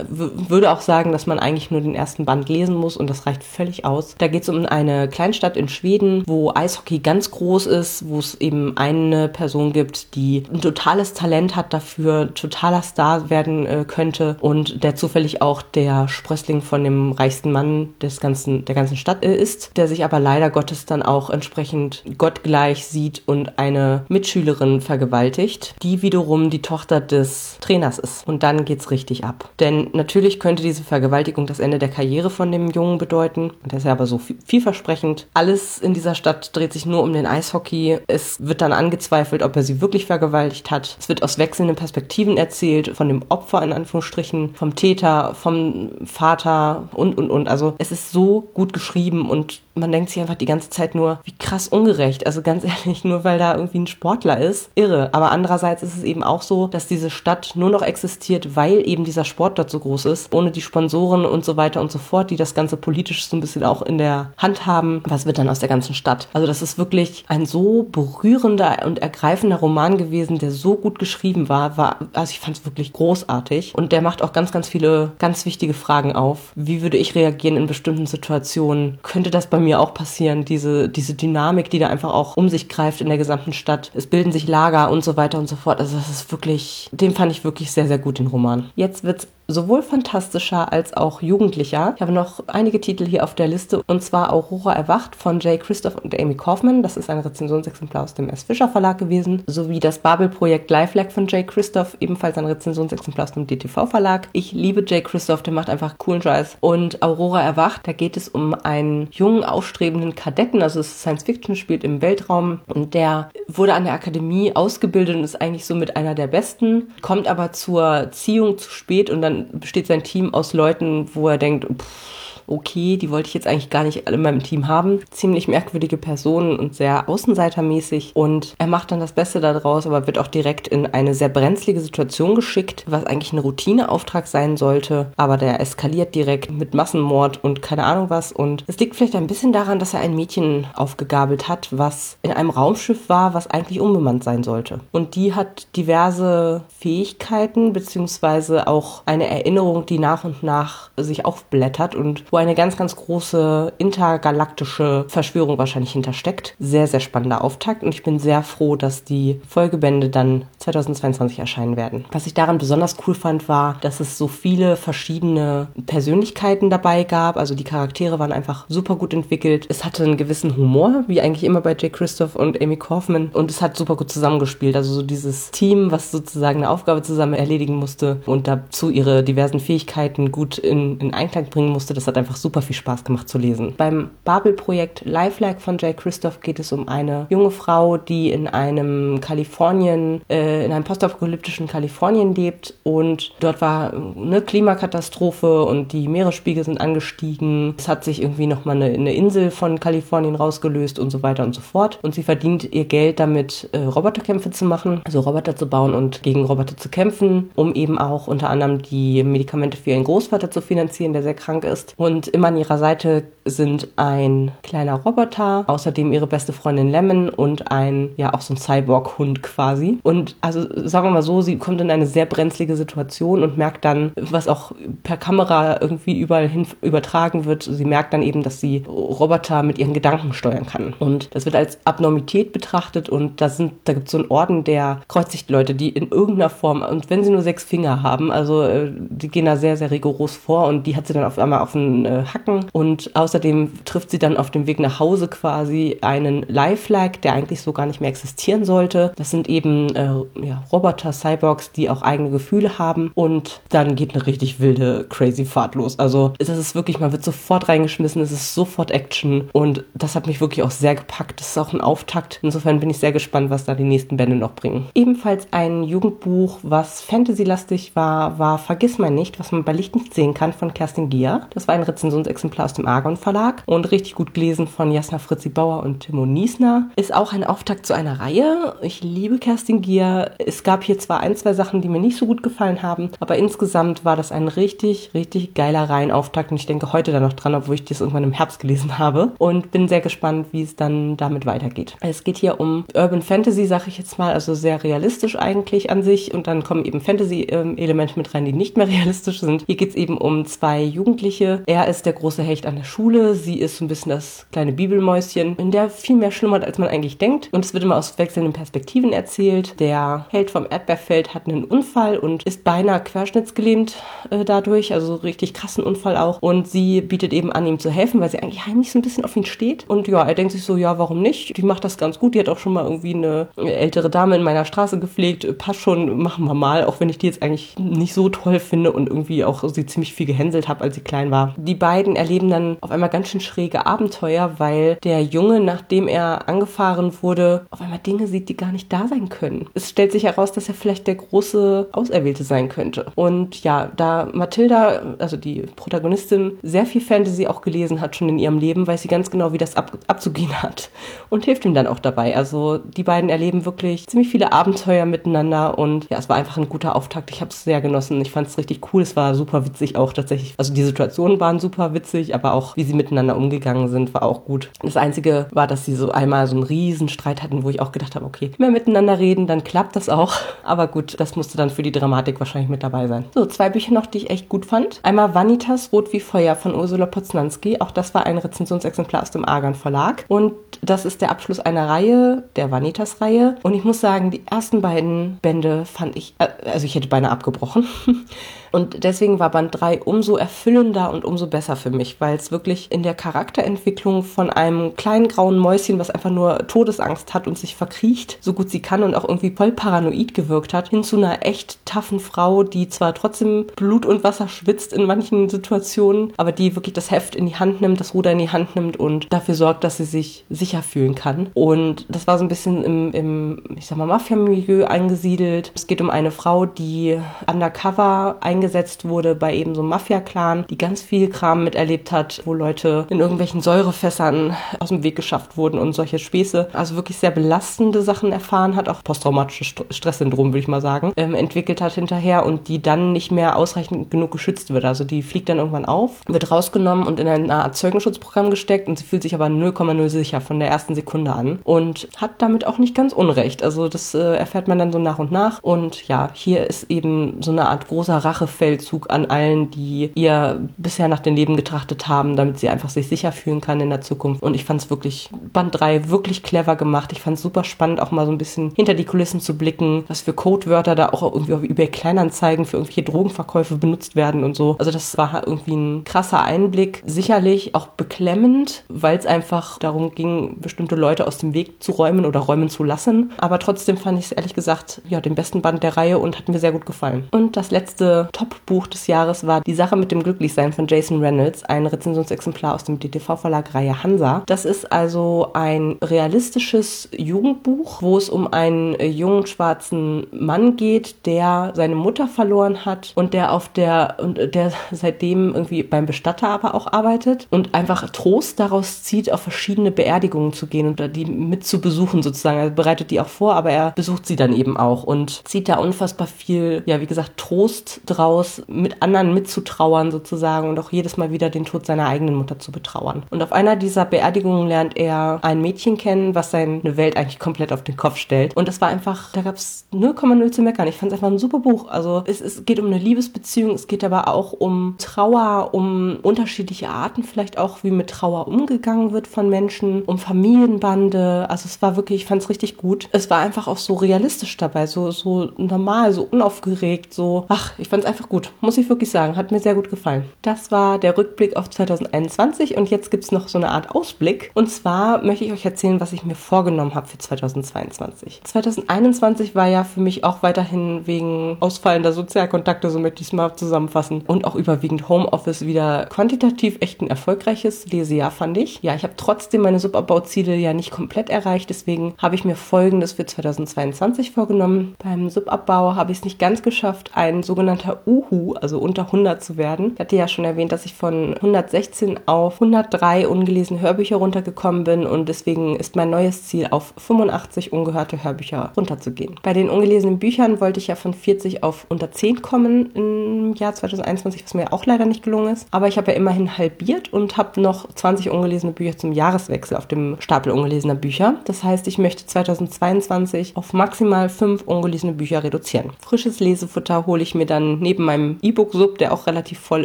würde 0.09 0.71
auch 0.71 0.81
sagen, 0.81 1.13
dass 1.13 1.27
man 1.27 1.39
eigentlich 1.39 1.71
nur 1.71 1.83
den 1.83 1.95
ersten 1.95 2.25
Band 2.25 2.49
lesen 2.49 2.75
muss 2.75 2.97
und 2.97 3.11
das 3.11 3.27
reicht 3.27 3.45
völlig 3.45 3.85
aus. 3.85 4.15
Da 4.17 4.29
geht 4.29 4.45
es 4.45 4.49
um 4.49 4.65
eine 4.65 5.09
Kleinstadt 5.09 5.59
in 5.59 5.69
Schweden, 5.69 6.25
wo 6.27 6.53
Eishockey 6.55 7.01
ganz 7.01 7.31
groß 7.31 7.67
ist, 7.67 8.09
wo 8.09 8.19
es 8.19 8.35
eben 8.37 8.79
eine 8.79 9.29
Person 9.29 9.75
gibt, 9.75 10.15
die 10.15 10.45
ein 10.51 10.63
totales 10.63 11.13
Talent 11.13 11.55
hat 11.55 11.75
dafür, 11.75 12.33
totaler 12.33 12.81
Star 12.81 13.29
werden 13.29 13.67
äh, 13.67 13.85
könnte 13.87 14.37
und 14.41 14.83
der 14.83 14.97
zufällig 14.97 15.43
auch 15.43 15.61
der 15.61 16.09
Sprössling 16.09 16.63
von 16.63 16.83
dem 16.83 17.13
reichsten 17.13 17.53
Mann 17.53 17.91
des 18.01 18.21
ganzen, 18.21 18.65
der 18.65 18.75
ganzen 18.75 18.97
Stadt 18.97 19.23
äh, 19.23 19.37
ist, 19.37 19.77
der 19.77 19.87
sich 19.87 20.03
aber 20.03 20.19
leider 20.19 20.49
Gottes 20.49 20.87
dann 20.87 21.03
auch 21.03 21.29
entsprechend 21.29 22.05
gottgleich 22.17 22.87
sieht 22.87 23.23
und 23.27 23.59
eine 23.59 24.07
Mitschülerin 24.09 24.81
vergewaltigt, 24.81 25.75
die 25.83 25.90
die 25.91 26.03
wiederum 26.03 26.51
die 26.51 26.63
Tochter 26.63 27.01
des 27.01 27.57
Trainers 27.61 27.99
ist. 27.99 28.27
Und 28.27 28.43
dann 28.45 28.65
geht's 28.65 28.91
richtig 28.93 29.25
ab. 29.25 29.49
Denn 29.59 29.89
natürlich 29.93 30.39
könnte 30.39 30.63
diese 30.63 30.85
Vergewaltigung 30.85 31.47
das 31.47 31.59
Ende 31.59 31.81
der 31.81 31.89
Karriere 31.89 32.31
von 32.31 32.53
dem 32.53 32.71
Jungen 32.71 32.99
bedeuten. 32.99 33.51
Und 33.63 33.73
der 33.73 33.79
ist 33.79 33.85
ja 33.85 33.93
aber 33.93 34.07
so 34.07 34.21
vielversprechend. 34.47 35.27
Alles 35.35 35.79
in 35.79 35.93
dieser 35.93 36.15
Stadt 36.15 36.55
dreht 36.55 36.73
sich 36.73 36.87
nur 36.87 37.03
um 37.03 37.13
den 37.13 37.27
Eishockey. 37.27 37.99
Es 38.07 38.37
wird 38.41 38.61
dann 38.61 38.73
angezweifelt, 38.73 39.43
ob 39.43 39.57
er 39.57 39.65
sie 39.65 39.81
wirklich 39.81 40.07
vergewaltigt 40.07 40.71
hat. 40.71 40.97
Es 41.01 41.09
wird 41.09 41.25
aus 41.25 41.39
wechselnden 41.39 41.77
Perspektiven 41.77 42.37
erzählt, 42.37 42.97
von 42.97 43.09
dem 43.09 43.23
Opfer 43.29 43.63
in 43.63 43.73
Anführungsstrichen, 43.73 44.55
vom 44.55 44.77
Täter, 44.77 45.35
vom 45.35 45.91
Vater 46.05 46.89
und, 46.93 47.19
und, 47.19 47.31
und. 47.31 47.49
Also 47.49 47.75
es 47.79 47.91
ist 47.91 48.13
so 48.13 48.49
gut 48.55 48.73
geschrieben 48.73 49.29
und 49.29 49.61
man 49.81 49.91
denkt 49.91 50.11
sich 50.11 50.21
einfach 50.21 50.35
die 50.35 50.47
ganze 50.47 50.71
Zeit 50.71 50.95
nur, 50.95 51.21
wie 51.25 51.37
krass 51.37 51.69
ungerecht. 51.69 52.27
Also 52.27 52.43
ganz 52.43 52.65
ehrlich, 52.85 53.05
nur 53.05 53.25
weil 53.25 53.39
da 53.39 53.55
irgendwie 53.55 53.81
ein 53.81 53.87
Sportler 53.87 54.39
ist, 54.39 54.71
irre. 54.75 55.11
Aber 55.13 55.33
andererseits 55.33 55.83
ist 55.83 55.97
es 55.97 56.05
eben 56.05 56.23
auch 56.23 56.43
so, 56.43 56.67
dass 56.67 56.87
diese 56.87 57.11
Stadt 57.11 57.53
nur 57.55 57.71
noch 57.71 57.83
existiert, 57.83 58.55
weil 58.57 58.87
eben 58.87 59.05
dieser 59.05 59.25
Sport 59.25 59.59
dort 59.59 59.71
so 59.71 59.81
groß 59.81 60.05
ist. 60.07 60.33
Ohne 60.35 60.51
die 60.51 60.63
Sponsoren 60.63 61.25
und 61.25 61.45
so 61.45 61.57
weiter 61.57 61.81
und 61.81 61.91
so 61.91 61.99
fort, 61.99 62.31
die 62.31 62.37
das 62.37 62.55
Ganze 62.55 62.77
politisch 62.77 63.27
so 63.27 63.37
ein 63.37 63.41
bisschen 63.41 63.65
auch 63.65 63.83
in 63.83 63.99
der 63.99 64.33
Hand 64.37 64.67
haben. 64.67 65.03
Was 65.07 65.27
wird 65.27 65.39
dann 65.39 65.49
aus 65.49 65.59
der 65.59 65.69
ganzen 65.69 65.95
Stadt? 65.95 66.29
Also 66.33 66.47
das 66.47 66.63
ist 66.63 66.79
wirklich 66.79 67.25
ein 67.29 67.47
so 67.47 67.87
berührender 67.91 68.79
und 68.85 69.01
ergreifender 69.01 69.57
Roman 69.57 69.99
gewesen, 69.99 70.39
der 70.39 70.51
so 70.51 70.75
gut 70.75 70.99
geschrieben 70.99 71.49
war. 71.49 71.77
war 71.77 71.97
also 72.13 72.31
ich 72.31 72.41
fand 72.41 72.59
es 72.59 72.65
wirklich 72.65 72.93
großartig. 72.93 73.75
Und 73.75 73.93
der 73.93 74.03
macht 74.03 74.23
auch 74.23 74.33
ganz, 74.33 74.53
ganz 74.53 74.69
viele 74.69 75.13
ganz 75.19 75.47
wichtige 75.47 75.75
Fragen 75.75 76.13
auf. 76.13 76.53
Wie 76.55 76.83
würde 76.83 76.97
ich 76.97 77.15
reagieren 77.15 77.57
in 77.57 77.67
bestimmten 77.67 78.07
Situationen? 78.07 78.99
Könnte 79.03 79.31
das 79.31 79.47
bei 79.47 79.59
mir 79.59 79.70
auch 79.79 79.95
passieren? 79.95 80.45
Diese, 80.45 80.89
diese 80.89 81.15
Dynamik, 81.15 81.71
die 81.71 81.79
da 81.79 81.89
einfach 81.89 82.13
auch 82.13 82.37
um 82.37 82.49
sich 82.49 82.69
greift 82.69 83.01
in 83.01 83.09
der 83.09 83.19
gesamten 83.19 83.53
Stadt. 83.53 83.93
Es 83.95 84.07
bilden 84.07 84.33
sich 84.33 84.49
Lager 84.49 84.91
und 84.91 85.05
so 85.05 85.17
weiter 85.17 85.39
und 85.39 85.49
so 85.49 85.57
fort. 85.57 85.79
Also 85.79 85.97
das 85.97 86.09
ist 86.09 86.31
wirklich, 86.33 86.89
den 86.93 87.13
fand 87.13 87.31
ich 87.31 87.45
wirklich 87.45 87.71
sehr, 87.71 87.87
sehr 87.87 87.99
gut, 87.99 88.19
den 88.19 88.27
Roman. 88.27 88.71
Jetzt 88.75 89.05
wird's 89.05 89.29
sowohl 89.51 89.83
fantastischer 89.83 90.73
als 90.73 90.97
auch 90.97 91.23
jugendlicher. 91.23 91.95
Ich 91.97 92.03
habe 92.03 92.13
noch 92.13 92.45
einige 92.47 92.81
Titel 92.81 93.07
hier 93.07 93.25
auf 93.25 93.35
der 93.35 93.49
Liste 93.49 93.83
und 93.87 94.03
zwar 94.03 94.33
Aurora 94.33 94.73
erwacht 94.73 95.17
von 95.17 95.41
Jay 95.41 95.59
Christoph 95.59 95.97
und 95.97 96.19
Amy 96.19 96.35
Kaufman. 96.35 96.83
Das 96.83 96.97
ist 96.97 97.11
ein 97.11 97.19
Rezensionsexemplar 97.19 98.05
aus 98.05 98.15
dem 98.15 98.29
S. 98.29 98.45
Fischer 98.45 98.69
Verlag 98.69 98.99
gewesen. 98.99 99.43
Sowie 99.47 99.81
das 99.81 99.99
Babel-Projekt 99.99 100.71
Lifelag 100.71 101.13
von 101.13 101.27
Jay 101.27 101.45
Christoph, 101.45 101.97
ebenfalls 102.01 102.39
ein 102.39 102.47
Rezensionsexemplar 102.47 103.25
aus 103.25 103.33
dem 103.33 103.47
DTV 103.47 103.87
Verlag. 103.87 104.29
Ich 104.33 104.53
liebe 104.53 104.85
Jay 104.87 105.03
Christoph, 105.03 105.43
der 105.43 105.53
macht 105.53 105.69
einfach 105.69 105.99
coolen 105.99 106.23
Scheiß. 106.23 106.57
Und 106.61 107.03
Aurora 107.03 107.43
erwacht, 107.43 107.87
da 107.87 107.93
geht 107.93 108.17
es 108.17 108.29
um 108.29 108.55
einen 108.55 109.09
jungen, 109.13 109.45
aufstrebenden 109.45 110.15
Kadetten, 110.15 110.63
also 110.63 110.81
es 110.81 110.89
ist 110.89 111.01
Science 111.01 111.25
Fiction, 111.25 111.57
spielt 111.57 111.85
im 111.85 112.03
Weltraum 112.03 112.61
und 112.69 112.95
der 112.95 113.31
wurde 113.49 113.75
an 113.75 113.85
der 113.85 113.95
Akademie 113.95 114.55
ausgebildet 114.55 115.17
und 115.17 115.25
ist 115.25 115.41
eigentlich 115.41 115.67
so 115.67 115.75
mit 115.75 115.97
einer 115.97 116.15
der 116.15 116.27
besten, 116.27 116.93
kommt 117.01 117.27
aber 117.27 117.53
zur 117.53 118.09
Ziehung 118.13 118.59
zu 118.59 118.71
spät 118.71 119.11
und 119.11 119.23
dann 119.23 119.40
besteht 119.53 119.87
sein 119.87 120.03
Team 120.03 120.35
aus 120.35 120.53
Leuten, 120.53 121.09
wo 121.15 121.29
er 121.29 121.39
denkt, 121.39 121.67
pff, 121.67 122.30
okay, 122.51 122.97
die 122.97 123.11
wollte 123.11 123.29
ich 123.29 123.35
jetzt 123.35 123.47
eigentlich 123.47 123.71
gar 123.71 123.85
nicht 123.85 124.09
in 124.09 124.23
meinem 124.23 124.43
Team 124.43 124.69
haben. 124.69 125.01
Ziemlich 125.11 125.49
merkwürdige 125.49 125.97
Personen 125.97 126.59
und 126.59 126.75
sehr 126.75 127.09
außenseitermäßig. 127.09 128.13
Und 128.15 128.55
er 128.59 128.67
macht 128.67 128.91
dann 128.91 129.01
das 129.01 129.13
Beste 129.13 129.41
daraus, 129.41 129.87
aber 129.87 130.07
wird 130.07 130.19
auch 130.19 130.27
direkt 130.27 130.69
in 130.69 130.87
eine 130.87 131.15
sehr 131.15 131.29
brenzlige 131.29 131.81
Situation 131.81 132.35
geschickt, 132.35 132.85
was 132.87 133.05
eigentlich 133.05 133.33
ein 133.33 133.39
Routineauftrag 133.39 134.27
sein 134.27 134.57
sollte. 134.57 135.13
Aber 135.17 135.37
der 135.37 135.61
eskaliert 135.61 136.15
direkt 136.15 136.51
mit 136.51 136.75
Massenmord 136.75 137.43
und 137.43 137.63
keine 137.63 137.85
Ahnung 137.85 138.11
was. 138.11 138.33
Und 138.33 138.65
es 138.67 138.79
liegt 138.79 138.97
vielleicht 138.97 139.17
ein 139.17 139.27
bisschen 139.27 139.53
daran, 139.53 139.79
dass 139.79 139.95
er 139.95 140.01
ein 140.01 140.15
Mädchen 140.15 140.67
aufgegabelt 140.75 141.49
hat, 141.49 141.69
was 141.71 142.19
in 142.23 142.33
einem 142.33 142.51
Raumschiff 142.51 143.09
war, 143.09 143.35
was 143.35 143.47
eigentlich 143.47 143.81
unbemannt 143.81 144.25
sein 144.25 144.43
sollte. 144.43 144.81
Und 144.93 145.15
die 145.15 145.35
hat 145.35 145.69
diverse 145.77 146.63
Fähigkeiten, 146.79 147.73
beziehungsweise 147.73 148.67
auch 148.67 149.03
eine 149.07 149.29
Erinnerung, 149.29 149.87
die 149.87 149.99
nach 149.99 150.25
und 150.25 150.43
nach 150.43 150.91
sich 150.97 151.25
aufblättert 151.25 151.95
und 151.95 152.25
wo 152.31 152.40
eine 152.41 152.55
ganz, 152.55 152.77
ganz 152.77 152.97
große 152.97 153.73
intergalaktische 153.79 155.05
Verschwörung 155.09 155.59
wahrscheinlich 155.59 155.93
hintersteckt. 155.93 156.55
Sehr, 156.59 156.87
sehr 156.87 157.01
spannender 157.01 157.43
Auftakt 157.43 157.83
und 157.83 157.95
ich 157.95 158.03
bin 158.03 158.19
sehr 158.19 158.43
froh, 158.43 158.77
dass 158.77 159.05
die 159.05 159.41
Folgebände 159.49 160.09
dann 160.09 160.45
2022 160.59 161.39
erscheinen 161.39 161.77
werden. 161.77 162.05
Was 162.13 162.27
ich 162.27 162.35
daran 162.35 162.59
besonders 162.59 162.97
cool 163.07 163.15
fand, 163.15 163.49
war, 163.49 163.77
dass 163.81 164.01
es 164.01 164.19
so 164.19 164.29
viele 164.29 164.77
verschiedene 164.77 165.69
Persönlichkeiten 165.87 166.71
dabei 166.71 167.05
gab. 167.05 167.37
Also 167.37 167.55
die 167.55 167.65
Charaktere 167.65 168.19
waren 168.19 168.33
einfach 168.33 168.67
super 168.69 168.97
gut 168.97 169.15
entwickelt. 169.15 169.67
Es 169.69 169.85
hatte 169.85 170.05
einen 170.05 170.17
gewissen 170.17 170.57
Humor, 170.57 171.05
wie 171.07 171.21
eigentlich 171.21 171.45
immer 171.45 171.61
bei 171.61 171.77
Jay 171.79 171.91
Christoph 171.91 172.37
und 172.37 172.61
Amy 172.63 172.77
Kaufman. 172.77 173.31
Und 173.33 173.51
es 173.51 173.63
hat 173.63 173.77
super 173.77 173.97
gut 173.97 174.11
zusammengespielt. 174.11 174.77
Also 174.77 174.93
so 174.93 175.03
dieses 175.03 175.51
Team, 175.51 175.91
was 175.91 176.11
sozusagen 176.11 176.59
eine 176.59 176.71
Aufgabe 176.71 177.03
zusammen 177.03 177.35
erledigen 177.35 177.77
musste 177.77 178.21
und 178.27 178.49
dazu 178.49 178.91
ihre 178.91 179.23
diversen 179.23 179.61
Fähigkeiten 179.61 180.33
gut 180.33 180.59
in, 180.59 180.99
in 180.99 181.15
Einklang 181.15 181.47
bringen 181.47 181.71
musste, 181.71 181.95
das 181.95 182.07
hat 182.07 182.17
einfach 182.21 182.37
super 182.37 182.63
viel 182.63 182.77
Spaß 182.77 183.05
gemacht 183.05 183.29
zu 183.29 183.39
lesen. 183.39 183.75
Beim 183.77 184.11
Babel-Projekt 184.25 185.03
Lifelag 185.05 185.61
von 185.61 185.79
Jay 185.79 185.93
Christoph 185.93 186.41
geht 186.41 186.59
es 186.59 186.73
um 186.73 186.89
eine 186.89 187.27
junge 187.31 187.51
Frau, 187.51 187.97
die 187.97 188.31
in 188.31 188.47
einem 188.47 189.21
Kalifornien, 189.21 190.23
äh, 190.31 190.65
in 190.65 190.73
einem 190.73 190.85
postapokalyptischen 190.85 191.67
Kalifornien 191.67 192.35
lebt 192.35 192.75
und 192.83 193.33
dort 193.41 193.61
war 193.61 193.93
eine 193.93 194.43
Klimakatastrophe 194.43 195.65
und 195.65 195.93
die 195.93 196.09
Meeresspiegel 196.09 196.65
sind 196.65 196.81
angestiegen. 196.81 197.75
Es 197.79 197.89
hat 197.89 198.05
sich 198.05 198.23
irgendwie 198.23 198.47
nochmal 198.47 198.77
eine, 198.77 198.87
eine 198.87 199.15
Insel 199.15 199.51
von 199.51 199.81
Kalifornien 199.81 200.35
rausgelöst 200.35 200.99
und 200.99 201.11
so 201.11 201.23
weiter 201.23 201.45
und 201.45 201.55
so 201.55 201.61
fort. 201.61 201.99
Und 202.03 202.15
sie 202.15 202.23
verdient 202.23 202.73
ihr 202.73 202.85
Geld 202.85 203.21
damit, 203.21 203.69
äh, 203.73 203.79
Roboterkämpfe 203.79 204.51
zu 204.51 204.65
machen, 204.65 205.01
also 205.05 205.21
Roboter 205.21 205.57
zu 205.57 205.69
bauen 205.69 205.95
und 205.95 206.23
gegen 206.23 206.45
Roboter 206.45 206.77
zu 206.77 206.89
kämpfen, 206.89 207.51
um 207.55 207.75
eben 207.75 207.99
auch 207.99 208.27
unter 208.27 208.51
anderem 208.51 208.83
die 208.83 209.23
Medikamente 209.25 209.77
für 209.77 209.91
ihren 209.91 210.05
Großvater 210.05 210.51
zu 210.51 210.61
finanzieren, 210.61 211.13
der 211.13 211.23
sehr 211.23 211.35
krank 211.35 211.65
ist. 211.65 211.95
Und 211.97 212.10
und 212.11 212.29
immer 212.29 212.49
an 212.49 212.57
ihrer 212.57 212.79
Seite 212.79 213.25
sind 213.45 213.89
ein 213.97 214.53
kleiner 214.63 214.95
Roboter, 214.95 215.65
außerdem 215.67 216.13
ihre 216.13 216.27
beste 216.27 216.53
Freundin 216.53 216.91
Lemon 216.91 217.29
und 217.29 217.71
ein, 217.71 218.11
ja, 218.17 218.35
auch 218.35 218.41
so 218.41 218.55
ein 218.55 218.57
Cyborg-Hund 218.57 219.43
quasi. 219.43 219.99
Und 220.03 220.37
also 220.41 220.67
sagen 220.87 221.07
wir 221.07 221.13
mal 221.13 221.23
so, 221.23 221.41
sie 221.41 221.57
kommt 221.57 221.81
in 221.81 221.91
eine 221.91 222.07
sehr 222.07 222.27
brenzlige 222.27 222.77
Situation 222.77 223.43
und 223.43 223.57
merkt 223.57 223.85
dann, 223.85 224.13
was 224.17 224.49
auch 224.49 224.73
per 225.03 225.17
Kamera 225.17 225.81
irgendwie 225.81 226.19
überall 226.19 226.49
hin 226.49 226.67
übertragen 226.83 227.45
wird. 227.45 227.63
Sie 227.63 227.85
merkt 227.85 228.13
dann 228.13 228.23
eben, 228.23 228.43
dass 228.43 228.61
sie 228.61 228.85
Roboter 228.87 229.63
mit 229.63 229.79
ihren 229.79 229.95
Gedanken 229.95 230.33
steuern 230.33 230.67
kann. 230.67 230.95
Und 230.99 231.35
das 231.35 231.45
wird 231.45 231.57
als 231.57 231.79
Abnormität 231.85 232.53
betrachtet 232.53 233.09
und 233.09 233.41
da 233.41 233.51
da 233.85 233.93
gibt 233.93 234.07
es 234.07 234.13
so 234.13 234.19
einen 234.19 234.31
Orden 234.31 234.65
der 234.65 235.01
Kreuzsichtleute, 235.09 235.75
die 235.75 235.89
in 235.89 236.09
irgendeiner 236.09 236.51
Form, 236.51 236.83
und 236.83 237.11
wenn 237.11 237.25
sie 237.25 237.31
nur 237.31 237.43
sechs 237.43 237.65
Finger 237.65 238.03
haben, 238.03 238.31
also 238.31 238.63
äh, 238.63 238.91
die 238.93 239.29
gehen 239.29 239.45
da 239.45 239.57
sehr, 239.57 239.77
sehr 239.77 239.91
rigoros 239.91 240.37
vor 240.37 240.67
und 240.67 240.87
die 240.87 240.97
hat 240.97 241.07
sie 241.07 241.13
dann 241.13 241.25
auf 241.25 241.39
einmal 241.39 241.61
auf 241.61 241.75
einen 241.75 242.00
äh, 242.05 242.25
Hacken 242.33 242.67
und 242.73 243.15
außerdem 243.15 243.85
trifft 243.85 244.11
sie 244.11 244.19
dann 244.19 244.37
auf 244.37 244.51
dem 244.51 244.67
Weg 244.67 244.81
nach 244.81 244.99
Hause 245.01 245.29
quasi 245.29 245.99
einen 246.01 246.43
Lifelag, 246.49 247.23
der 247.23 247.35
eigentlich 247.35 247.63
so 247.63 247.73
gar 247.73 247.87
nicht 247.87 248.01
mehr 248.01 248.11
existieren 248.11 248.65
sollte. 248.65 249.13
Das 249.17 249.31
sind 249.31 249.49
eben 249.49 249.95
äh, 249.95 250.11
ja, 250.43 250.65
Roboter, 250.73 251.13
Cyborgs, 251.13 251.73
die 251.73 251.91
auch 251.91 252.03
eigene 252.03 252.31
Gefühle 252.31 252.79
haben 252.79 253.11
und 253.15 253.61
dann 253.69 253.95
geht 253.95 254.15
eine 254.15 254.27
richtig 254.27 254.61
wilde, 254.61 255.07
crazy 255.09 255.45
Fahrt 255.45 255.75
los. 255.75 255.99
Also 255.99 256.33
es 256.39 256.49
ist 256.49 256.75
wirklich, 256.75 257.01
man 257.01 257.13
wird 257.13 257.25
sofort 257.25 257.69
reingeschmissen, 257.69 258.23
es 258.23 258.33
ist 258.33 258.55
sofort 258.55 258.91
Action 258.91 259.49
und 259.53 259.85
das 259.95 260.15
hat 260.15 260.27
mich 260.27 260.41
wirklich 260.41 260.63
auch 260.63 260.71
sehr 260.71 260.95
gepackt. 260.95 261.41
Das 261.41 261.51
ist 261.51 261.59
auch 261.59 261.73
ein 261.73 261.81
Auftakt. 261.81 262.39
Insofern 262.43 262.81
bin 262.81 262.91
ich 262.91 262.99
sehr 262.99 263.13
gespannt, 263.13 263.51
was 263.51 263.65
da 263.65 263.75
die 263.75 263.85
nächsten 263.85 264.17
Bände 264.17 264.37
noch 264.37 264.53
bringen. 264.53 264.89
Ebenfalls 264.95 265.49
ein 265.51 265.85
Jugendbuch, 265.85 266.59
was 266.63 267.01
Fantasy-lastig 267.01 267.97
war, 267.97 268.39
war 268.39 268.59
Vergiss 268.59 268.99
mein 268.99 269.15
nicht, 269.15 269.39
was 269.39 269.53
man 269.53 269.65
bei 269.65 269.73
Licht 269.73 269.95
nicht 269.95 270.15
sehen 270.15 270.35
kann 270.35 270.53
von 270.53 270.75
Kerstin 270.75 271.11
Gier. 271.11 271.47
Das 271.51 271.69
war 271.69 271.75
ein 271.75 271.83
Rezensionsexemplar 271.91 272.65
aus 272.65 272.75
dem 272.75 272.87
Argon 272.87 273.17
Verlag 273.17 273.63
und 273.67 273.91
richtig 273.91 274.15
gut 274.15 274.35
gelesen 274.35 274.67
von 274.67 274.93
Jasna 274.93 275.19
Fritzi 275.19 275.49
Bauer 275.49 275.83
und 275.83 276.01
Timo 276.01 276.27
Niesner. 276.27 276.89
Ist 276.97 277.15
auch 277.15 277.33
ein 277.33 277.45
Auftakt 277.45 277.87
zu 277.87 277.95
einer 277.95 278.21
Reihe. 278.21 278.75
Ich 278.83 279.03
liebe 279.03 279.39
Kerstin 279.39 279.83
Gier. 279.83 280.33
Es 280.39 280.63
gab 280.63 280.85
hier 280.85 280.99
zwar 280.99 281.21
ein, 281.21 281.37
zwei 281.37 281.53
Sachen, 281.55 281.81
die 281.83 281.89
mir 281.89 282.01
nicht 282.01 282.17
so 282.17 282.27
gut 282.27 282.43
gefallen 282.43 282.83
haben, 282.83 283.11
aber 283.21 283.37
insgesamt 283.37 284.05
war 284.05 284.17
das 284.17 284.33
ein 284.33 284.49
richtig, 284.49 285.11
richtig 285.15 285.55
geiler 285.55 285.89
Reihenauftakt 285.89 286.51
und 286.51 286.59
ich 286.59 286.67
denke 286.67 286.93
heute 286.93 287.13
da 287.13 287.21
noch 287.21 287.33
dran, 287.33 287.55
obwohl 287.55 287.75
ich 287.75 287.85
das 287.85 288.01
irgendwann 288.01 288.25
im 288.25 288.33
Herbst 288.33 288.61
gelesen 288.61 288.99
habe 288.99 289.33
und 289.39 289.71
bin 289.71 289.89
sehr 289.89 290.01
gespannt, 290.01 290.49
wie 290.53 290.63
es 290.63 290.77
dann 290.77 291.17
damit 291.17 291.47
weitergeht. 291.47 291.97
Es 292.01 292.25
geht 292.25 292.39
hier 292.39 292.61
um 292.61 292.85
Urban 292.95 293.23
Fantasy, 293.23 293.67
sag 293.67 293.87
ich 293.89 293.99
jetzt 293.99 294.19
mal, 294.19 294.33
also 294.33 294.55
sehr 294.55 294.83
realistisch 294.83 295.37
eigentlich 295.37 295.91
an 295.91 296.03
sich 296.03 296.33
und 296.33 296.47
dann 296.47 296.63
kommen 296.63 296.85
eben 296.85 297.01
Fantasy-Elemente 297.01 298.15
mit 298.17 298.35
rein, 298.35 298.45
die 298.45 298.53
nicht 298.53 298.77
mehr 298.77 298.89
realistisch 298.89 299.41
sind. 299.41 299.65
Hier 299.67 299.77
geht 299.77 299.91
es 299.91 299.97
eben 299.97 300.17
um 300.17 300.47
zwei 300.47 300.83
Jugendliche. 300.83 301.63
Er 301.67 301.80
ist 301.85 302.07
der 302.07 302.13
große 302.13 302.43
Hecht 302.43 302.67
an 302.67 302.77
der 302.77 302.85
Schule, 302.85 303.35
sie 303.35 303.59
ist 303.59 303.79
so 303.79 303.85
ein 303.85 303.89
bisschen 303.89 304.11
das 304.11 304.47
kleine 304.53 304.73
Bibelmäuschen, 304.73 305.57
in 305.57 305.71
der 305.71 305.91
viel 305.91 306.17
mehr 306.17 306.31
schlummert, 306.31 306.65
als 306.65 306.79
man 306.79 306.89
eigentlich 306.89 307.19
denkt. 307.19 307.49
Und 307.53 307.65
es 307.65 307.75
wird 307.75 307.85
immer 307.85 307.97
aus 307.97 308.19
wechselnden 308.19 308.53
Perspektiven 308.53 309.13
erzählt. 309.13 309.79
Der 309.81 310.27
Held 310.31 310.51
vom 310.51 310.67
Erdbeerfeld 310.69 311.35
hat 311.35 311.47
einen 311.47 311.65
Unfall 311.65 312.19
und 312.19 312.43
ist 312.45 312.65
beinahe 312.65 313.01
querschnittsgelähmt 313.03 313.97
äh, 314.31 314.45
dadurch, 314.45 314.93
also 314.93 315.17
richtig 315.17 315.55
krassen 315.55 315.85
Unfall 315.85 316.17
auch. 316.17 316.41
Und 316.41 316.69
sie 316.69 317.01
bietet 317.01 317.33
eben 317.33 317.53
an, 317.53 317.67
ihm 317.67 317.79
zu 317.79 317.91
helfen, 317.91 318.21
weil 318.21 318.31
sie 318.31 318.43
eigentlich 318.43 318.67
heimlich 318.67 318.93
so 318.93 318.99
ein 318.99 319.03
bisschen 319.03 319.25
auf 319.25 319.37
ihn 319.37 319.45
steht. 319.45 319.89
Und 319.89 320.09
ja, 320.09 320.23
er 320.23 320.35
denkt 320.35 320.53
sich 320.53 320.65
so, 320.65 320.77
ja, 320.77 320.99
warum 320.99 321.23
nicht? 321.23 321.57
Die 321.57 321.63
macht 321.63 321.85
das 321.85 321.99
ganz 321.99 322.19
gut. 322.19 322.35
Die 322.35 322.41
hat 322.41 322.49
auch 322.49 322.59
schon 322.59 322.73
mal 322.73 322.85
irgendwie 322.85 323.15
eine 323.15 323.49
ältere 323.57 324.11
Dame 324.11 324.37
in 324.37 324.43
meiner 324.43 324.65
Straße 324.65 324.99
gepflegt. 324.99 325.59
Passt 325.59 325.81
schon, 325.81 326.19
machen 326.19 326.45
wir 326.45 326.55
mal, 326.55 326.85
auch 326.85 327.01
wenn 327.01 327.09
ich 327.09 327.19
die 327.19 327.27
jetzt 327.27 327.43
eigentlich 327.43 327.79
nicht 327.79 328.15
so 328.15 328.29
toll 328.29 328.59
finde 328.59 328.93
und 328.93 329.09
irgendwie 329.09 329.45
auch 329.45 329.69
sie 329.69 329.87
ziemlich 329.87 330.15
viel 330.15 330.27
gehänselt 330.27 330.69
habe, 330.69 330.83
als 330.83 330.95
sie 330.95 331.01
klein 331.01 331.31
war. 331.31 331.55
Die 331.57 331.70
die 331.71 331.77
beiden 331.77 332.17
erleben 332.17 332.51
dann 332.51 332.79
auf 332.81 332.91
einmal 332.91 333.11
ganz 333.11 333.29
schön 333.29 333.41
schräge 333.41 333.87
Abenteuer, 333.87 334.55
weil 334.59 334.97
der 335.05 335.23
Junge, 335.23 335.61
nachdem 335.61 336.09
er 336.09 336.49
angefahren 336.49 337.13
wurde, 337.23 337.65
auf 337.71 337.81
einmal 337.81 338.01
Dinge 338.01 338.27
sieht, 338.27 338.49
die 338.49 338.57
gar 338.57 338.73
nicht 338.73 338.93
da 338.93 339.07
sein 339.07 339.29
können. 339.29 339.69
Es 339.75 339.89
stellt 339.89 340.11
sich 340.11 340.25
heraus, 340.25 340.51
dass 340.51 340.67
er 340.67 340.75
vielleicht 340.75 341.07
der 341.07 341.15
große 341.15 341.91
Auserwählte 341.93 342.43
sein 342.43 342.69
könnte. 342.69 343.07
Und 343.15 343.63
ja, 343.63 343.89
da 343.97 344.29
Mathilda, 344.33 345.15
also 345.21 345.37
die 345.37 345.61
Protagonistin, 345.77 346.59
sehr 346.63 346.87
viel 346.87 347.01
Fantasy 347.01 347.47
auch 347.47 347.61
gelesen 347.61 348.01
hat 348.01 348.17
schon 348.17 348.29
in 348.29 348.41
ihrem 348.41 348.59
Leben, 348.59 348.89
weiß 348.89 349.03
sie 349.03 349.09
ganz 349.09 349.31
genau, 349.31 349.53
wie 349.53 349.59
das 349.59 349.77
ab 349.77 349.93
abzugehen 350.09 350.61
hat 350.61 350.91
und 351.29 351.45
hilft 351.45 351.65
ihm 351.65 351.75
dann 351.75 351.87
auch 351.87 352.01
dabei. 352.01 352.37
Also 352.37 352.79
die 352.79 353.05
beiden 353.05 353.31
erleben 353.31 353.65
wirklich 353.65 354.09
ziemlich 354.09 354.29
viele 354.29 354.53
Abenteuer 354.53 355.07
miteinander 355.07 355.79
und 355.79 356.11
ja, 356.11 356.19
es 356.19 356.29
war 356.29 356.35
einfach 356.35 356.57
ein 356.57 356.69
guter 356.69 356.97
Auftakt. 356.97 357.31
Ich 357.31 357.41
habe 357.41 357.53
es 357.53 357.63
sehr 357.63 357.81
genossen. 357.81 358.21
Ich 358.23 358.33
fand 358.33 358.49
es 358.49 358.59
richtig 358.59 358.81
cool. 358.93 359.03
Es 359.03 359.15
war 359.15 359.37
super 359.37 359.65
witzig 359.65 359.95
auch 359.95 360.13
tatsächlich. 360.13 360.55
Also 360.57 360.75
die 360.75 360.83
Situationen 360.83 361.39
waren 361.39 361.60
super 361.61 361.95
witzig, 361.95 362.35
aber 362.35 362.55
auch 362.55 362.77
wie 362.77 362.85
sie 362.85 362.95
miteinander 362.95 363.37
umgegangen 363.37 363.89
sind, 363.89 364.15
war 364.15 364.23
auch 364.23 364.45
gut. 364.45 364.71
Das 364.83 364.97
Einzige 364.97 365.47
war, 365.53 365.67
dass 365.67 365.85
sie 365.85 365.95
so 365.95 366.11
einmal 366.11 366.47
so 366.47 366.57
einen 366.57 366.65
riesen 366.65 367.09
Streit 367.09 367.43
hatten, 367.43 367.63
wo 367.63 367.71
ich 367.71 367.81
auch 367.81 367.93
gedacht 367.93 368.15
habe, 368.15 368.25
okay, 368.25 368.51
mehr 368.59 368.71
miteinander 368.71 369.19
reden, 369.19 369.47
dann 369.47 369.65
klappt 369.65 369.97
das 369.97 370.09
auch. 370.09 370.35
Aber 370.65 370.87
gut, 370.87 371.19
das 371.19 371.37
musste 371.37 371.57
dann 371.57 371.71
für 371.71 371.83
die 371.83 371.93
Dramatik 371.93 372.41
wahrscheinlich 372.41 372.71
mit 372.71 372.83
dabei 372.83 373.07
sein. 373.07 373.25
So, 373.35 373.47
zwei 373.47 373.71
Bücher 373.71 373.93
noch, 373.93 374.07
die 374.07 374.19
ich 374.19 374.31
echt 374.31 374.49
gut 374.49 374.67
fand. 374.67 375.01
Einmal 375.03 375.35
Vanitas, 375.35 375.93
Rot 375.93 376.13
wie 376.13 376.21
Feuer 376.21 376.57
von 376.57 376.75
Ursula 376.75 377.07
Poznanski. 377.07 377.81
Auch 377.81 377.91
das 377.91 378.15
war 378.15 378.27
ein 378.27 378.39
Rezensionsexemplar 378.39 379.23
aus 379.23 379.31
dem 379.31 379.45
Argon 379.45 379.75
Verlag. 379.75 380.25
Und 380.29 380.53
das 380.83 381.05
ist 381.05 381.21
der 381.21 381.31
Abschluss 381.31 381.61
einer 381.61 381.89
Reihe, 381.89 382.45
der 382.57 382.71
Vanitas-Reihe. 382.71 383.57
Und 383.63 383.75
ich 383.75 383.85
muss 383.85 384.01
sagen, 384.01 384.31
die 384.31 384.43
ersten 384.51 384.81
beiden 384.81 385.39
Bände 385.43 385.85
fand 385.85 386.17
ich, 386.17 386.35
äh, 386.39 386.49
also 386.65 386.87
ich 386.87 386.95
hätte 386.95 387.09
beinahe 387.09 387.31
abgebrochen. 387.31 387.87
Und 388.73 389.03
deswegen 389.05 389.39
war 389.39 389.51
Band 389.51 389.81
3 389.81 390.03
umso 390.03 390.37
erfüllender 390.37 391.13
und 391.13 391.25
umso 391.25 391.47
besser 391.51 391.77
für 391.77 391.91
mich, 391.91 392.21
weil 392.21 392.37
es 392.37 392.51
wirklich 392.51 392.91
in 392.91 393.03
der 393.03 393.15
Charakterentwicklung 393.15 394.23
von 394.23 394.51
einem 394.51 394.97
kleinen 394.97 395.29
grauen 395.29 395.59
Mäuschen, 395.59 395.99
was 395.99 396.11
einfach 396.11 396.31
nur 396.31 396.67
Todesangst 396.67 397.35
hat 397.35 397.47
und 397.47 397.59
sich 397.59 397.77
verkriecht, 397.77 398.39
so 398.41 398.53
gut 398.53 398.71
sie 398.71 398.81
kann 398.81 399.03
und 399.03 399.15
auch 399.15 399.29
irgendwie 399.29 399.51
voll 399.51 399.73
paranoid 399.73 400.35
gewirkt 400.35 400.75
hat, 400.75 400.91
hin 400.91 401.05
zu 401.05 401.17
einer 401.17 401.45
echt 401.45 401.85
taffen 401.85 402.21
Frau, 402.21 402.63
die 402.63 402.89
zwar 402.89 403.15
trotzdem 403.15 403.67
Blut 403.77 404.07
und 404.07 404.25
Wasser 404.25 404.49
schwitzt 404.49 404.93
in 404.93 405.05
manchen 405.05 405.49
Situationen, 405.49 406.33
aber 406.37 406.53
die 406.53 406.77
wirklich 406.77 406.95
das 406.95 407.11
Heft 407.11 407.35
in 407.35 407.47
die 407.47 407.57
Hand 407.57 407.81
nimmt, 407.81 408.01
das 408.01 408.15
Ruder 408.15 408.33
in 408.33 408.39
die 408.39 408.51
Hand 408.51 408.77
nimmt 408.77 408.97
und 408.97 409.33
dafür 409.33 409.55
sorgt, 409.55 409.85
dass 409.85 409.99
sie 409.99 410.05
sich 410.05 410.45
sicher 410.49 410.83
fühlen 410.83 411.15
kann. 411.15 411.51
Und 411.55 412.07
das 412.09 412.27
war 412.27 412.39
so 412.39 412.45
ein 412.45 412.49
bisschen 412.49 412.85
im, 412.85 413.13
im 413.13 413.63
ich 413.77 413.87
sag 413.87 413.99
mal, 413.99 414.07
Mafia-Milieu 414.07 414.85
eingesiedelt. 414.85 415.73
Es 415.75 415.87
geht 415.87 416.01
um 416.01 416.11
eine 416.11 416.31
Frau, 416.31 416.67
die 416.67 417.19
undercover 417.47 418.37
eingesetzt 418.41 418.71
eingesetzt 418.71 419.09
wurde 419.09 419.35
bei 419.35 419.55
eben 419.55 419.75
so 419.75 419.81
einem 419.81 419.91
Mafia-Clan, 419.91 420.67
die 420.69 420.79
ganz 420.79 421.03
viel 421.03 421.29
Kram 421.41 421.65
miterlebt 421.65 422.13
hat, 422.13 422.43
wo 422.45 422.55
Leute 422.55 423.07
in 423.09 423.21
irgendwelchen 423.21 423.61
Säurefässern 423.61 424.57
aus 424.79 424.91
dem 424.91 425.03
Weg 425.03 425.17
geschafft 425.17 425.57
wurden 425.57 425.79
und 425.79 425.95
solche 425.95 426.19
Späße. 426.19 426.69
Also 426.73 426.97
wirklich 426.97 427.17
sehr 427.17 427.31
belastende 427.31 428.03
Sachen 428.03 428.33
erfahren 428.33 428.77
hat, 428.77 428.89
auch 428.89 429.03
posttraumatisches 429.03 429.75
Stresssyndrom, 429.91 430.49
würde 430.49 430.59
ich 430.59 430.69
mal 430.69 430.81
sagen, 430.81 431.13
ähm, 431.17 431.35
entwickelt 431.35 431.81
hat 431.81 431.93
hinterher 431.93 432.45
und 432.45 432.69
die 432.69 432.83
dann 432.83 433.13
nicht 433.13 433.31
mehr 433.31 433.57
ausreichend 433.57 434.11
genug 434.11 434.33
geschützt 434.33 434.73
wird. 434.73 434.85
Also 434.85 435.05
die 435.05 435.23
fliegt 435.23 435.49
dann 435.49 435.59
irgendwann 435.59 435.87
auf, 435.87 436.21
wird 436.27 436.51
rausgenommen 436.51 437.07
und 437.07 437.21
in 437.21 437.29
ein 437.29 437.51
Art 437.51 437.77
Zeugenschutzprogramm 437.77 438.51
gesteckt 438.51 438.89
und 438.89 438.99
sie 438.99 439.05
fühlt 439.05 439.23
sich 439.23 439.35
aber 439.35 439.47
0,0 439.47 440.09
sicher 440.09 440.41
von 440.41 440.59
der 440.59 440.69
ersten 440.69 440.95
Sekunde 440.95 441.33
an 441.33 441.61
und 441.65 442.09
hat 442.17 442.43
damit 442.43 442.67
auch 442.67 442.79
nicht 442.79 442.95
ganz 442.95 443.13
Unrecht. 443.13 443.63
Also 443.63 443.89
das 443.89 444.15
äh, 444.15 444.37
erfährt 444.37 444.69
man 444.69 444.79
dann 444.79 444.93
so 444.93 444.99
nach 444.99 445.19
und 445.19 445.33
nach 445.33 445.63
und 445.63 446.07
ja, 446.09 446.31
hier 446.35 446.67
ist 446.67 446.91
eben 446.91 447.43
so 447.43 447.51
eine 447.51 447.69
Art 447.69 447.89
großer 447.89 448.19
Rache 448.19 448.41
Rachefeldzug 448.41 449.11
an 449.11 449.27
allen, 449.27 449.71
die 449.71 450.11
ihr 450.15 450.69
bisher 450.77 451.09
nach 451.09 451.20
dem 451.27 451.35
Leben 451.35 451.57
getrachtet 451.57 452.09
haben, 452.09 452.37
damit 452.37 452.59
sie 452.59 452.69
einfach 452.69 452.91
sich 452.91 453.09
sicher 453.09 453.33
fühlen 453.33 453.61
kann 453.61 453.81
in 453.81 453.91
der 453.91 454.01
Zukunft. 454.01 454.43
Und 454.43 454.55
ich 454.55 454.65
fand 454.65 454.83
es 454.83 454.91
wirklich, 454.91 455.31
Band 455.53 455.79
3 455.79 456.09
wirklich 456.09 456.43
clever 456.43 456.77
gemacht. 456.77 457.13
Ich 457.13 457.21
fand 457.21 457.37
es 457.37 457.43
super 457.43 457.65
spannend, 457.65 458.01
auch 458.01 458.11
mal 458.11 458.27
so 458.27 458.33
ein 458.33 458.39
bisschen 458.39 458.73
hinter 458.77 458.95
die 458.95 459.05
Kulissen 459.05 459.41
zu 459.41 459.57
blicken, 459.57 460.05
was 460.09 460.23
für 460.23 460.33
Codewörter 460.33 460.95
da 460.95 461.11
auch 461.11 461.23
irgendwie 461.23 461.71
eBay 461.71 461.89
Kleinanzeigen 461.89 462.65
für 462.65 462.77
irgendwelche 462.77 463.03
Drogenverkäufe 463.03 463.77
benutzt 463.77 464.17
werden 464.17 464.45
und 464.45 464.57
so. 464.57 464.77
Also 464.79 464.91
das 464.91 465.17
war 465.19 465.47
irgendwie 465.47 465.77
ein 465.77 466.05
krasser 466.05 466.43
Einblick. 466.43 467.03
Sicherlich 467.07 467.75
auch 467.75 467.89
beklemmend, 467.89 468.85
weil 468.89 469.19
es 469.19 469.27
einfach 469.27 469.79
darum 469.79 470.15
ging, 470.15 470.61
bestimmte 470.61 470.97
Leute 470.97 471.27
aus 471.27 471.39
dem 471.39 471.55
Weg 471.55 471.83
zu 471.83 471.93
räumen 471.93 472.25
oder 472.25 472.41
räumen 472.41 472.69
zu 472.69 472.85
lassen. 472.85 473.33
Aber 473.39 473.59
trotzdem 473.59 473.97
fand 473.97 474.19
ich 474.19 474.27
es 474.27 474.33
ehrlich 474.33 474.55
gesagt, 474.55 475.03
ja, 475.09 475.21
den 475.21 475.35
besten 475.35 475.63
Band 475.63 475.83
der 475.83 475.97
Reihe 475.97 476.19
und 476.19 476.39
hat 476.39 476.49
mir 476.49 476.59
sehr 476.59 476.73
gut 476.73 476.87
gefallen. 476.87 477.29
Und 477.31 477.57
das 477.57 477.71
letzte 477.71 478.29
Top-Buch 478.33 478.87
des 478.87 479.07
Jahres 479.07 479.47
war 479.47 479.61
Die 479.61 479.75
Sache 479.75 479.97
mit 479.97 480.11
dem 480.11 480.23
Glücklichsein 480.23 480.73
von 480.73 480.87
Jason 480.87 481.10
Reynolds, 481.19 481.65
ein 481.65 481.87
Rezensionsexemplar 481.87 482.75
aus 482.75 482.85
dem 482.85 482.99
DTV-Verlag 482.99 483.75
Reihe 483.75 484.03
Hansa. 484.03 484.43
Das 484.47 484.65
ist 484.65 484.91
also 484.93 485.51
ein 485.53 485.97
realistisches 486.03 487.09
Jugendbuch, 487.17 488.03
wo 488.03 488.17
es 488.17 488.29
um 488.29 488.53
einen 488.53 488.99
jungen 489.01 489.47
schwarzen 489.47 490.27
Mann 490.33 490.77
geht, 490.77 491.27
der 491.27 491.73
seine 491.75 491.95
Mutter 491.97 492.29
verloren 492.29 492.85
hat 492.85 493.13
und 493.15 493.35
der 493.35 493.53
auf 493.53 493.69
der 493.69 494.17
und 494.21 494.55
der 494.55 494.73
seitdem 494.91 495.55
irgendwie 495.55 495.83
beim 495.83 496.07
Bestatter 496.07 496.49
aber 496.49 496.75
auch 496.75 496.93
arbeitet 496.93 497.47
und 497.51 497.75
einfach 497.75 498.09
Trost 498.11 498.61
daraus 498.61 499.03
zieht, 499.03 499.33
auf 499.33 499.41
verschiedene 499.41 499.91
Beerdigungen 499.91 500.53
zu 500.53 500.67
gehen 500.67 500.87
und 500.87 501.17
die 501.17 501.25
mit 501.25 501.67
zu 501.67 501.81
besuchen 501.81 502.23
sozusagen. 502.23 502.59
Er 502.59 502.71
bereitet 502.71 503.11
die 503.11 503.21
auch 503.21 503.29
vor, 503.29 503.55
aber 503.55 503.71
er 503.71 503.91
besucht 503.93 504.27
sie 504.27 504.37
dann 504.37 504.53
eben 504.53 504.77
auch 504.77 505.03
und 505.03 505.47
zieht 505.49 505.69
da 505.69 505.79
unfassbar 505.79 506.27
viel, 506.27 506.83
ja, 506.87 507.01
wie 507.01 507.07
gesagt, 507.07 507.37
Trost 507.37 508.01
draus 508.07 508.21
raus, 508.21 508.63
mit 508.69 509.03
anderen 509.03 509.35
mitzutrauern 509.35 510.11
sozusagen 510.11 510.69
und 510.69 510.79
auch 510.79 510.93
jedes 511.01 511.17
Mal 511.17 511.33
wieder 511.33 511.49
den 511.49 511.65
Tod 511.65 511.87
seiner 511.87 512.07
eigenen 512.07 512.35
Mutter 512.35 512.59
zu 512.59 512.73
betrauern. 512.73 513.23
Und 513.31 513.43
auf 513.43 513.53
einer 513.53 513.75
dieser 513.75 514.05
Beerdigungen 514.05 514.69
lernt 514.69 514.99
er 514.99 515.39
ein 515.43 515.63
Mädchen 515.63 515.97
kennen, 515.97 516.35
was 516.35 516.51
seine 516.51 516.97
Welt 516.97 517.17
eigentlich 517.17 517.39
komplett 517.39 517.73
auf 517.73 517.83
den 517.83 517.97
Kopf 517.97 518.17
stellt. 518.17 518.55
Und 518.57 518.69
das 518.69 518.81
war 518.81 518.89
einfach, 518.89 519.33
da 519.33 519.41
gab 519.41 519.57
es 519.57 519.87
0,0 519.93 520.53
zu 520.53 520.63
meckern. 520.63 520.89
Ich 520.89 520.97
fand 520.97 521.11
es 521.11 521.17
einfach 521.17 521.29
ein 521.29 521.39
super 521.39 521.61
Buch. 521.61 521.89
Also 521.89 522.23
es, 522.27 522.41
es 522.41 522.65
geht 522.67 522.79
um 522.79 522.87
eine 522.87 522.99
Liebesbeziehung, 522.99 523.73
es 523.73 523.87
geht 523.87 524.05
aber 524.05 524.29
auch 524.29 524.53
um 524.53 524.97
Trauer, 524.99 525.71
um 525.73 526.19
unterschiedliche 526.23 526.91
Arten 526.91 527.23
vielleicht 527.23 527.57
auch, 527.59 527.83
wie 527.83 527.91
mit 527.91 528.11
Trauer 528.11 528.47
umgegangen 528.47 529.13
wird 529.13 529.27
von 529.27 529.49
Menschen, 529.49 530.03
um 530.03 530.19
Familienbande. 530.19 531.47
Also 531.49 531.67
es 531.67 531.81
war 531.81 531.97
wirklich, 531.97 532.23
ich 532.23 532.27
fand 532.27 532.43
es 532.43 532.51
richtig 532.51 532.77
gut. 532.77 533.09
Es 533.13 533.31
war 533.31 533.39
einfach 533.39 533.69
auch 533.69 533.79
so 533.79 533.95
realistisch 533.95 534.57
dabei, 534.57 534.87
so, 534.87 535.11
so 535.11 535.51
normal, 535.57 536.13
so 536.13 536.29
unaufgeregt, 536.31 537.15
so, 537.15 537.47
ach, 537.49 537.73
ich 537.79 537.89
fand 537.89 538.05
es 538.05 538.09
einfach 538.09 538.29
gut, 538.29 538.53
muss 538.61 538.79
ich 538.79 538.89
wirklich 538.89 539.11
sagen. 539.11 539.37
Hat 539.37 539.51
mir 539.51 539.61
sehr 539.61 539.75
gut 539.75 539.89
gefallen. 539.89 540.25
Das 540.43 540.71
war 540.71 540.90
der 540.99 541.17
Rückblick 541.17 541.57
auf 541.57 541.71
2021 541.71 542.77
und 542.77 542.91
jetzt 542.91 543.11
gibt 543.11 543.25
es 543.25 543.33
noch 543.33 543.49
so 543.49 543.59
eine 543.59 543.71
Art 543.71 543.91
Ausblick. 543.91 544.51
Und 544.55 544.69
zwar 544.69 545.23
möchte 545.23 545.45
ich 545.45 545.53
euch 545.53 545.65
erzählen, 545.65 546.01
was 546.01 546.13
ich 546.13 546.25
mir 546.25 546.35
vorgenommen 546.35 546.95
habe 546.95 547.07
für 547.07 547.19
2022. 547.19 548.41
2021 548.45 549.55
war 549.55 549.67
ja 549.67 549.85
für 549.85 550.01
mich 550.01 550.25
auch 550.25 550.43
weiterhin 550.43 551.07
wegen 551.07 551.57
ausfallender 551.61 552.13
Sozialkontakte, 552.13 552.91
so 552.91 552.99
möchte 552.99 553.23
ich 553.23 553.29
es 553.29 553.33
mal 553.33 553.55
zusammenfassen, 553.55 554.23
und 554.27 554.45
auch 554.45 554.55
überwiegend 554.55 555.09
Homeoffice 555.09 555.67
wieder 555.67 556.07
quantitativ 556.07 556.79
echt 556.81 557.01
ein 557.01 557.09
erfolgreiches 557.09 557.87
Lesejahr, 557.87 558.31
fand 558.31 558.57
ich. 558.59 558.83
Ja, 558.83 558.95
ich 558.95 559.03
habe 559.03 559.15
trotzdem 559.17 559.63
meine 559.63 559.81
Subabbauziele 559.81 560.55
ja 560.57 560.73
nicht 560.73 560.91
komplett 560.91 561.31
erreicht, 561.31 561.71
deswegen 561.71 562.15
habe 562.19 562.35
ich 562.35 562.45
mir 562.45 562.57
folgendes 562.57 563.13
für 563.13 563.27
2022 563.27 564.31
vorgenommen. 564.33 564.95
Beim 565.03 565.31
Subabbau 565.31 565.95
habe 565.95 566.13
ich 566.13 566.19
es 566.19 566.25
nicht 566.25 566.39
ganz 566.39 566.63
geschafft, 566.63 567.11
ein 567.15 567.43
sogenannter 567.43 568.01
Uhu, 568.07 568.55
also 568.55 568.79
unter 568.79 569.07
100 569.07 569.43
zu 569.43 569.57
werden. 569.57 569.93
Ich 569.95 570.01
hatte 570.01 570.17
ja 570.17 570.29
schon 570.29 570.45
erwähnt, 570.45 570.73
dass 570.73 570.80
ich 570.87 570.95
von 570.95 571.35
116 571.35 572.21
auf 572.27 572.55
103 572.55 573.29
ungelesene 573.29 573.81
Hörbücher 573.81 574.17
runtergekommen 574.17 574.85
bin 574.85 575.07
und 575.07 575.29
deswegen 575.29 575.77
ist 575.77 575.97
mein 575.97 576.11
neues 576.11 576.45
Ziel, 576.45 576.69
auf 576.71 576.95
85 576.97 577.73
ungehörte 577.73 578.23
Hörbücher 578.23 578.73
runterzugehen. 578.77 579.37
Bei 579.43 579.53
den 579.53 579.71
ungelesenen 579.71 580.19
Büchern 580.19 580.61
wollte 580.61 580.81
ich 580.81 580.89
ja 580.89 580.95
von 580.95 581.15
40 581.15 581.63
auf 581.63 581.87
unter 581.89 582.13
10 582.13 582.43
kommen 582.43 582.91
im 582.95 583.55
Jahr 583.55 583.75
2021, 583.75 584.45
was 584.45 584.55
mir 584.55 584.73
auch 584.73 584.87
leider 584.87 585.07
nicht 585.07 585.23
gelungen 585.23 585.53
ist. 585.53 585.67
Aber 585.71 585.89
ich 585.89 585.97
habe 585.99 586.13
ja 586.13 586.17
immerhin 586.17 586.59
halbiert 586.59 587.13
und 587.13 587.37
habe 587.37 587.61
noch 587.61 587.93
20 587.93 588.31
ungelesene 588.31 588.73
Bücher 588.73 588.97
zum 588.97 589.13
Jahreswechsel 589.13 589.77
auf 589.77 589.87
dem 589.87 590.17
Stapel 590.21 590.53
ungelesener 590.53 590.95
Bücher. 590.95 591.35
Das 591.45 591.65
heißt, 591.65 591.87
ich 591.87 591.99
möchte 591.99 592.27
2022 592.27 593.57
auf 593.57 593.73
maximal 593.73 594.29
5 594.29 594.63
ungelesene 594.63 595.13
Bücher 595.13 595.43
reduzieren. 595.43 595.91
Frisches 596.01 596.41
Lesefutter 596.41 597.07
hole 597.07 597.23
ich 597.23 597.35
mir 597.35 597.47
dann 597.47 597.79
neben 597.81 598.05
meinem 598.05 598.39
E-Book-Sub, 598.43 598.99
der 598.99 599.13
auch 599.13 599.27
relativ 599.27 599.59
voll 599.59 599.85